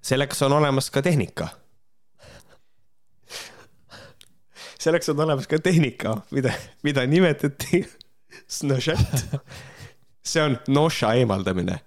selleks 0.02 0.42
on 0.42 0.54
olemas 0.60 0.92
ka 0.92 1.02
tehnika. 1.02 1.48
selleks 4.80 5.10
on 5.10 5.20
olemas 5.20 5.48
ka 5.48 5.60
tehnika, 5.60 6.22
mida, 6.32 6.54
mida 6.84 7.06
nimetati 7.08 7.86
see 10.30 10.44
on 10.44 10.60
noša 10.68 11.14
eemaldamine 11.14 11.80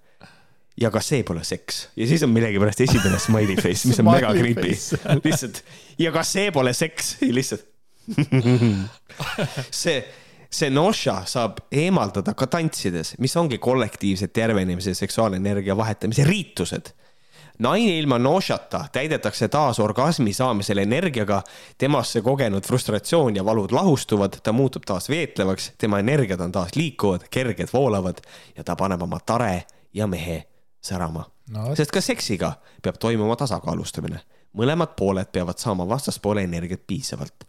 ja 0.81 0.89
ka 0.93 1.01
see 1.05 1.21
pole 1.27 1.43
seks 1.45 1.87
ja 1.95 2.07
siis 2.09 2.23
on 2.25 2.33
millegipärast 2.33 2.81
esimene 2.87 3.19
smiley 3.21 3.57
face, 3.61 3.87
mis 3.87 3.99
on 4.01 4.09
mega 4.09 4.33
creepy. 4.33 4.73
lihtsalt 5.25 5.61
ja 6.01 6.11
ka 6.15 6.23
see 6.25 6.49
pole 6.55 6.73
seks, 6.73 7.15
lihtsalt 7.29 7.69
see, 9.83 10.01
see 10.51 10.71
noša 10.73 11.21
saab 11.29 11.61
eemaldada 11.71 12.33
ka 12.35 12.49
tantsides, 12.51 13.15
mis 13.23 13.35
ongi 13.39 13.61
kollektiivse 13.63 14.27
tervenemise, 14.33 14.93
seksuaalenergia 14.97 15.77
vahetamise 15.77 16.25
riitused. 16.27 16.91
naine 17.59 17.97
ilma 17.99 18.17
nošata 18.17 18.87
täidetakse 18.91 19.47
taas 19.47 19.79
orgasmi 19.79 20.33
saamisel 20.33 20.77
energiaga, 20.77 21.43
temasse 21.77 22.21
kogenud 22.21 22.65
frustratsioon 22.65 23.35
ja 23.35 23.45
valud 23.45 23.71
lahustuvad, 23.71 24.41
ta 24.43 24.51
muutub 24.51 24.83
taas 24.85 25.09
veetlevaks, 25.09 25.71
tema 25.77 25.99
energiad 25.99 26.41
on 26.41 26.51
taas 26.51 26.75
liikuvad, 26.75 27.29
kerged, 27.29 27.69
voolavad 27.73 28.25
ja 28.57 28.63
ta 28.63 28.75
paneb 28.75 29.01
oma 29.01 29.19
tare 29.25 29.63
ja 29.93 30.07
mehe 30.07 30.43
särama 30.83 31.25
no,. 31.49 31.75
sest 31.75 31.91
ka 31.91 32.01
seksiga 32.01 32.53
peab 32.83 32.99
toimuma 32.99 33.35
tasakaalustamine. 33.39 34.19
mõlemad 34.53 34.95
pooled 34.97 35.31
peavad 35.31 35.57
saama 35.57 35.87
vastaspoole 35.89 36.43
energiat 36.43 36.87
piisavalt. 36.87 37.47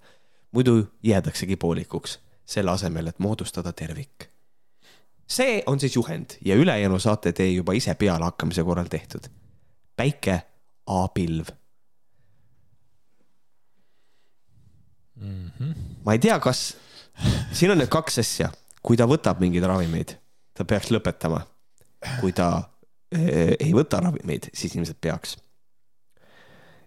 muidu 0.52 0.86
jäädaksegi 1.02 1.56
poolikuks, 1.56 2.18
selle 2.46 2.70
asemel, 2.70 3.06
et 3.06 3.18
moodustada 3.18 3.72
tervik. 3.72 4.30
see 5.26 5.62
on 5.66 5.80
siis 5.80 5.96
juhend 5.96 6.38
ja 6.44 6.54
ülejäänu 6.54 6.98
saate 6.98 7.32
te 7.32 7.48
juba 7.48 7.72
ise 7.72 7.94
pealehakkamise 7.94 8.64
korral 8.64 8.88
tehtud. 8.90 9.28
päike, 9.96 10.42
A-pilv. 10.86 11.44
mm. 15.16 15.50
-hmm. 15.60 15.74
ma 16.04 16.12
ei 16.12 16.18
tea, 16.18 16.38
kas, 16.40 16.76
siin 17.52 17.70
on 17.70 17.78
nüüd 17.78 17.88
kaks 17.88 18.18
asja, 18.18 18.50
kui 18.82 18.96
ta 18.96 19.06
võtab 19.06 19.40
mingeid 19.40 19.64
ravimeid, 19.64 20.18
ta 20.54 20.64
peaks 20.64 20.90
lõpetama. 20.90 21.40
kui 22.20 22.32
ta 22.32 22.73
ei 23.14 23.72
võta 23.76 24.00
ravimeid, 24.04 24.50
siis 24.54 24.74
ilmselt 24.76 25.00
peaks. 25.00 25.36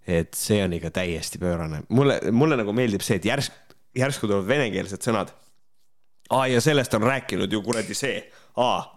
et 0.08 0.34
see 0.40 0.62
on 0.64 0.74
ikka 0.74 0.92
täiesti 0.96 1.40
pöörane, 1.40 1.82
mulle, 1.90 2.20
mulle 2.32 2.56
nagu 2.56 2.74
meeldib 2.74 3.04
see, 3.04 3.18
et 3.20 3.26
järsku, 3.28 3.56
järsku 3.98 4.28
tulevad 4.28 4.48
venekeelsed 4.48 5.04
sõnad. 5.04 5.34
aa, 6.30 6.48
ja 6.48 6.62
sellest 6.62 6.94
on 6.94 7.04
rääkinud 7.04 7.52
ju 7.52 7.62
kuradi 7.62 7.98
see, 7.98 8.22
aa. 8.56 8.94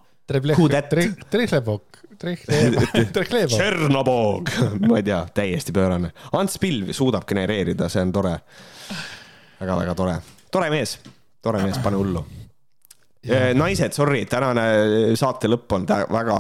Trihlepok, 1.31 1.97
Trihlepok. 2.21 3.49
Tšernobog, 3.57 4.51
ma 4.87 4.99
ei 5.01 5.07
tea, 5.07 5.23
täiesti 5.35 5.73
pöörane. 5.73 6.13
Ants 6.37 6.59
Pilv 6.63 6.93
suudab 6.95 7.25
genereerida, 7.27 7.89
see 7.89 8.03
on 8.05 8.13
tore 8.13 8.37
väga,. 8.37 9.09
väga-väga 9.61 9.95
tore, 9.97 10.19
tore 10.53 10.71
mees, 10.71 10.99
tore 11.43 11.63
mees, 11.65 11.81
pane 11.83 11.97
hullu. 11.97 12.23
Naised, 13.55 13.93
sorry, 13.97 14.25
tänane 14.31 14.65
saate 15.19 15.51
lõpp 15.51 15.77
on 15.77 15.87
väga, 15.89 16.37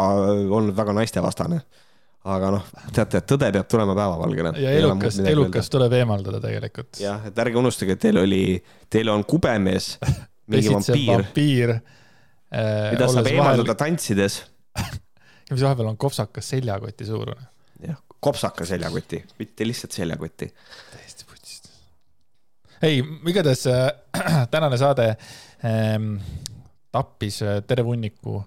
olnud 0.48 0.77
väga 0.77 0.97
naistevastane. 0.97 1.61
aga 2.31 2.51
noh, 2.52 2.65
teate, 2.93 3.23
tõde 3.24 3.48
peab 3.52 3.69
tulema 3.69 3.94
päevavalgele. 3.97 4.52
ja 4.61 4.73
elukas, 4.77 5.19
elukas 5.24 5.70
tuleb 5.73 5.93
eemaldada 6.01 6.40
tegelikult. 6.40 7.01
jah, 7.01 7.27
et 7.28 7.39
ärge 7.44 7.61
unustage, 7.61 7.97
et 7.97 8.02
teil 8.09 8.20
oli, 8.20 8.43
teil 8.90 9.09
on 9.12 9.24
kubemees, 9.24 9.94
mingi 10.52 10.73
vampiir. 10.73 11.15
vampiir 11.15 11.77
mida 12.51 13.07
saab 13.09 13.28
eemaldada 13.31 13.62
vahel... 13.62 13.78
tantsides 13.78 14.43
mis 15.51 15.62
vahepeal 15.62 15.89
on 15.93 15.97
kopsakas 15.97 16.48
seljakoti 16.48 17.07
suurune. 17.07 17.47
jah, 17.86 17.98
kopsaka 18.20 18.66
seljakoti, 18.66 19.24
mitte 19.39 19.66
lihtsalt 19.66 19.93
seljakoti. 19.93 20.51
täiesti 20.93 21.24
putsist. 21.31 21.70
ei, 22.82 23.02
igatahes 23.27 23.66
äh, 23.66 23.93
tänane 24.55 24.78
saade 24.78 25.09
ähm, 25.65 26.16
tappis 26.95 27.43
äh, 27.47 27.61
terve 27.67 27.89
hunniku 27.91 28.41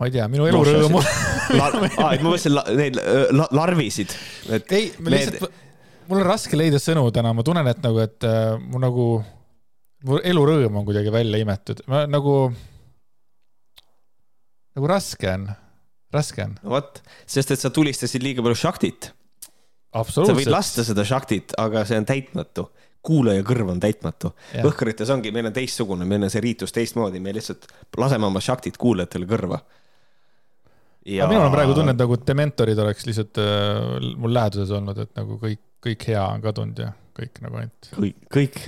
ma 0.00 0.08
ei 0.08 0.14
tea, 0.14 0.26
minu 0.32 0.48
elurõõmu 0.48 1.02
La, 1.50 1.66
aa, 1.66 2.14
ma 2.22 2.30
mõtlesin 2.30 2.54
neid 2.78 2.98
la, 3.34 3.48
larvisid. 3.58 4.12
ei, 4.70 4.90
ma 5.02 5.10
lihtsalt, 5.12 5.56
mul 6.06 6.20
on 6.22 6.28
raske 6.28 6.58
leida 6.58 6.78
sõnu 6.82 7.02
täna, 7.14 7.32
ma 7.34 7.44
tunnen, 7.46 7.66
et 7.70 7.80
nagu, 7.82 7.98
et 8.02 8.26
äh, 8.26 8.54
mu 8.60 8.80
nagu, 8.82 9.06
mu 10.06 10.20
elurõõm 10.32 10.78
on 10.80 10.86
kuidagi 10.86 11.12
välja 11.14 11.40
imetud, 11.42 11.82
ma 11.90 12.04
nagu, 12.06 12.36
nagu 14.78 14.92
raske 14.92 15.30
on, 15.32 15.48
raske 16.14 16.46
on. 16.46 16.54
no 16.62 16.76
vot, 16.76 17.02
sest 17.26 17.50
et 17.56 17.62
sa 17.62 17.72
tulistasid 17.74 18.22
liiga 18.22 18.46
palju 18.46 18.62
šaktit. 18.62 19.10
sa 19.90 20.30
võid 20.30 20.54
lasta 20.54 20.86
seda 20.86 21.02
šaktit, 21.06 21.56
aga 21.58 21.82
see 21.88 21.98
on 21.98 22.06
täitmatu 22.06 22.68
kuulaja 23.02 23.42
kõrv 23.46 23.72
on 23.74 23.80
täitmatu. 23.80 24.32
Võhkrites 24.64 25.10
ongi, 25.12 25.32
meil 25.32 25.48
on 25.48 25.56
teistsugune, 25.56 26.06
meil 26.08 26.26
on 26.26 26.32
see 26.32 26.42
riitus 26.44 26.74
teistmoodi, 26.76 27.20
me 27.22 27.32
lihtsalt 27.36 27.68
laseme 27.98 28.28
oma 28.28 28.42
šaktit 28.44 28.76
kuulajatele 28.80 29.28
kõrva. 29.30 29.60
Ja... 31.08 31.26
minul 31.30 31.46
on 31.46 31.54
praegu 31.54 31.74
tunne, 31.76 31.94
et 31.96 32.00
nagu 32.00 32.18
dementorid 32.28 32.78
oleks 32.82 33.06
lihtsalt 33.08 33.40
äh, 33.40 34.08
mul 34.20 34.34
läheduses 34.36 34.72
olnud, 34.76 34.98
et 35.00 35.14
nagu 35.16 35.38
kõik, 35.40 35.62
kõik 35.80 36.04
hea 36.12 36.24
on 36.26 36.42
kadunud 36.44 36.82
ja 36.84 36.90
kõik 37.16 37.40
nagu 37.44 37.60
ainult. 37.62 37.92
kõik, 37.96 38.18
kõik, 38.36 38.58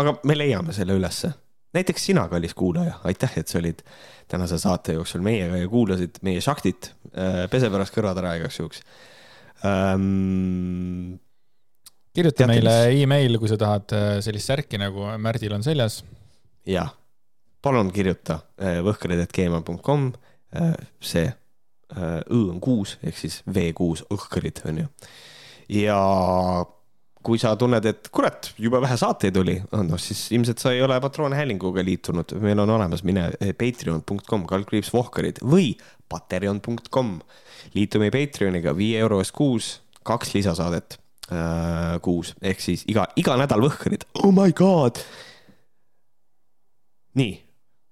aga 0.00 0.16
me 0.24 0.38
leiame 0.38 0.72
selle 0.76 0.96
ülesse. 0.96 1.34
näiteks 1.76 2.06
sina, 2.08 2.24
kallis 2.32 2.56
kuulaja, 2.56 2.96
aitäh, 3.04 3.36
et 3.42 3.52
sa 3.52 3.60
olid 3.60 3.84
tänase 4.30 4.58
saate 4.62 4.96
jooksul 4.96 5.20
meiega 5.26 5.60
ja 5.60 5.68
kuulasid 5.68 6.22
meie 6.24 6.40
šaktit 6.40 6.94
äh,. 7.12 7.44
pese 7.52 7.68
pärast 7.70 7.92
kõrvad 7.92 8.22
ära 8.22 8.36
igaks 8.40 8.62
juhuks 8.62 8.80
ähm, 9.68 11.20
kirjuta 12.14 12.48
meile 12.48 12.74
email, 12.94 13.38
kui 13.42 13.50
sa 13.50 13.58
tahad 13.60 13.94
äh, 13.96 14.10
sellist 14.24 14.50
särki, 14.50 14.78
nagu 14.80 15.08
Märdil 15.22 15.54
on 15.56 15.64
seljas. 15.66 16.02
jah, 16.68 16.92
palun 17.64 17.90
kirjuta 17.94 18.40
äh, 18.60 18.80
võhkrid.gmail.com, 18.86 20.12
äh, 20.60 20.76
see 21.02 21.32
õ 21.94 22.38
on 22.50 22.56
kuus 22.64 22.96
ehk 23.06 23.18
siis 23.20 23.36
V6 23.46 24.06
õhkrid 24.10 24.62
on 24.66 24.80
ju. 24.80 24.86
ja 25.76 25.98
kui 27.24 27.38
sa 27.38 27.52
tunned, 27.60 27.84
et 27.86 28.08
kurat, 28.10 28.48
jube 28.58 28.80
vähe 28.82 28.96
saateid 28.98 29.36
oli, 29.38 29.54
noh 29.70 30.00
siis 30.02 30.24
ilmselt 30.34 30.64
sa 30.64 30.72
ei 30.74 30.82
ole 30.82 30.96
patroonhäälinguga 31.04 31.84
liitunud, 31.86 32.34
meil 32.42 32.64
on 32.64 32.72
olemas, 32.74 33.04
mine 33.06 33.28
patreon.com, 33.60 34.48
kaldkriips 34.50 34.90
vohkarid 34.96 35.38
või 35.44 35.70
patreon.com. 36.10 37.14
liitu 37.76 38.02
meie 38.02 38.12
Patreoniga 38.16 38.74
viie 38.76 38.98
euro 39.04 39.22
eest 39.22 39.36
kuus, 39.36 39.70
kaks 40.02 40.34
lisasaadet 40.34 40.98
kuus, 42.04 42.34
ehk 42.44 42.60
siis 42.60 42.82
iga, 42.90 43.06
iga 43.16 43.38
nädal 43.40 43.62
võhkrid, 43.64 44.04
oh 44.20 44.32
my 44.34 44.52
god. 44.52 45.00
nii, 47.16 47.32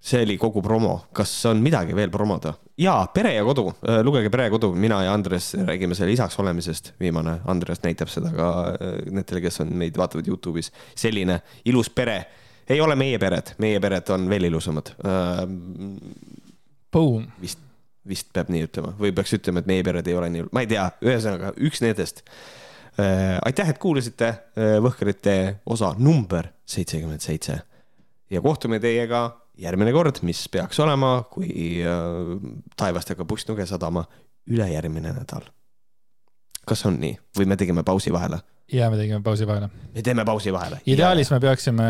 see 0.03 0.21
oli 0.25 0.35
kogu 0.37 0.61
promo, 0.61 0.99
kas 1.15 1.31
on 1.49 1.63
midagi 1.65 1.95
veel 1.97 2.11
promoda? 2.13 2.53
jaa, 2.77 3.07
Pere 3.13 3.33
ja 3.33 3.43
kodu, 3.45 3.67
äh, 3.87 4.01
lugege 4.03 4.29
Pere 4.29 4.47
ja 4.47 4.53
kodu, 4.53 4.71
mina 4.75 5.03
ja 5.03 5.13
Andres 5.13 5.53
räägime 5.53 5.95
selle 5.95 6.11
isaks 6.11 6.39
olemisest, 6.39 6.93
viimane. 6.99 7.39
Andres 7.45 7.83
näitab 7.83 8.09
seda 8.09 8.31
ka 8.33 8.47
äh, 8.73 8.95
nendele, 9.11 9.41
kes 9.45 9.61
on 9.61 9.73
meid 9.77 9.97
vaatavad 9.97 10.27
Youtube'is. 10.27 10.71
selline 10.95 11.41
ilus 11.65 11.89
pere, 11.89 12.25
ei 12.69 12.81
ole 12.81 12.95
meie 12.95 13.19
pered, 13.19 13.53
meie 13.57 13.79
pered 13.79 14.09
on 14.09 14.29
veel 14.29 14.49
ilusamad. 14.49 14.93
Boom. 16.91 17.27
vist, 17.41 17.59
vist 18.07 18.33
peab 18.33 18.49
nii 18.53 18.67
ütlema. 18.67 18.93
Või 18.99 19.13
peaks 19.13 19.37
ütlema, 19.37 19.61
et 19.61 19.69
meie 19.69 19.83
pered 19.83 20.07
ei 20.07 20.17
ole 20.17 20.29
nii, 20.33 20.49
ma 20.51 20.65
ei 20.65 20.69
tea, 20.71 20.89
ühesõnaga 21.05 21.53
üks 21.61 21.83
nendest. 21.83 22.23
Äh, 22.23 22.62
aitäh, 23.45 23.69
et 23.69 23.79
kuulasite 23.81 24.27
äh, 24.27 24.75
Võhkrite 24.83 25.61
osa 25.65 25.93
number 25.97 26.51
seitsekümmend 26.65 27.23
seitse 27.25 27.59
ja 28.29 28.41
kohtume 28.41 28.79
teiega 28.79 29.23
järgmine 29.57 29.93
kord, 29.93 30.21
mis 30.25 30.45
peaks 30.51 30.79
olema, 30.83 31.15
kui 31.31 31.81
äh, 31.81 32.07
taevast 32.79 33.13
hakkab 33.13 33.29
pussnuge 33.29 33.65
sadama, 33.69 34.05
ülejärgmine 34.49 35.13
nädal. 35.13 35.45
kas 36.67 36.85
on 36.87 36.95
nii 36.99 37.17
või 37.37 37.45
me 37.51 37.57
tegime 37.59 37.83
pausi 37.83 38.13
vahele? 38.13 38.39
ja 38.71 38.89
me 38.89 38.97
tegime 38.97 39.21
pausi 39.23 39.47
vahele. 39.47 39.69
me 39.93 40.01
teeme 40.01 40.25
pausi 40.25 40.53
vahele. 40.53 40.81
ideaalis 40.85 41.31
ja. 41.31 41.35
me 41.35 41.39
peaksime 41.47 41.87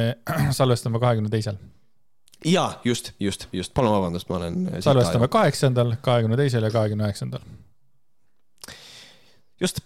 salvestama 0.58 0.98
kahekümne 0.98 1.30
teisel. 1.30 1.56
ja 2.44 2.80
just, 2.84 3.12
just, 3.20 3.48
just, 3.52 3.74
palun 3.74 3.92
vabandust, 3.92 4.28
ma 4.28 4.36
olen. 4.36 4.68
salvestame 4.80 5.28
kaheksandal, 5.28 5.96
kahekümne 6.00 6.36
teisel 6.36 6.62
ja 6.62 6.70
kahekümne 6.70 7.04
üheksandal. 7.04 7.40
just 9.60 9.80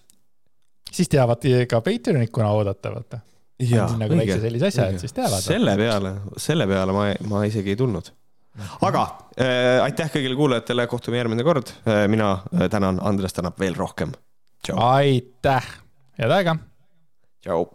siis 0.97 1.11
teavad 1.13 1.47
ka 1.69 1.81
Patreonid, 1.85 2.33
kuna 2.35 2.51
oodata, 2.57 2.93
vaata. 2.95 3.23
nagu 4.01 4.19
väikse 4.19 4.41
sellise 4.43 4.71
asja, 4.71 4.89
et 4.93 5.03
siis 5.03 5.17
teavad. 5.17 5.43
selle 5.45 5.77
peale, 5.81 6.13
selle 6.41 6.67
peale 6.69 6.97
ma, 6.97 7.09
ma 7.31 7.45
isegi 7.49 7.75
ei 7.75 7.81
tulnud. 7.81 8.13
aga 8.89 9.07
äh, 9.37 9.83
aitäh 9.85 10.13
kõigile 10.17 10.37
kuulajatele, 10.37 10.87
kohtume 10.89 11.21
järgmine 11.21 11.45
kord. 11.45 11.73
Äh, 11.85 12.07
mina 12.09 12.33
äh, 12.55 12.69
tänan, 12.73 13.01
Andres 13.05 13.37
tänab 13.37 13.61
veel 13.61 13.77
rohkem. 13.77 14.15
aitäh, 14.77 15.73
head 16.19 16.39
aega. 16.41 16.57
tšau 17.45 17.67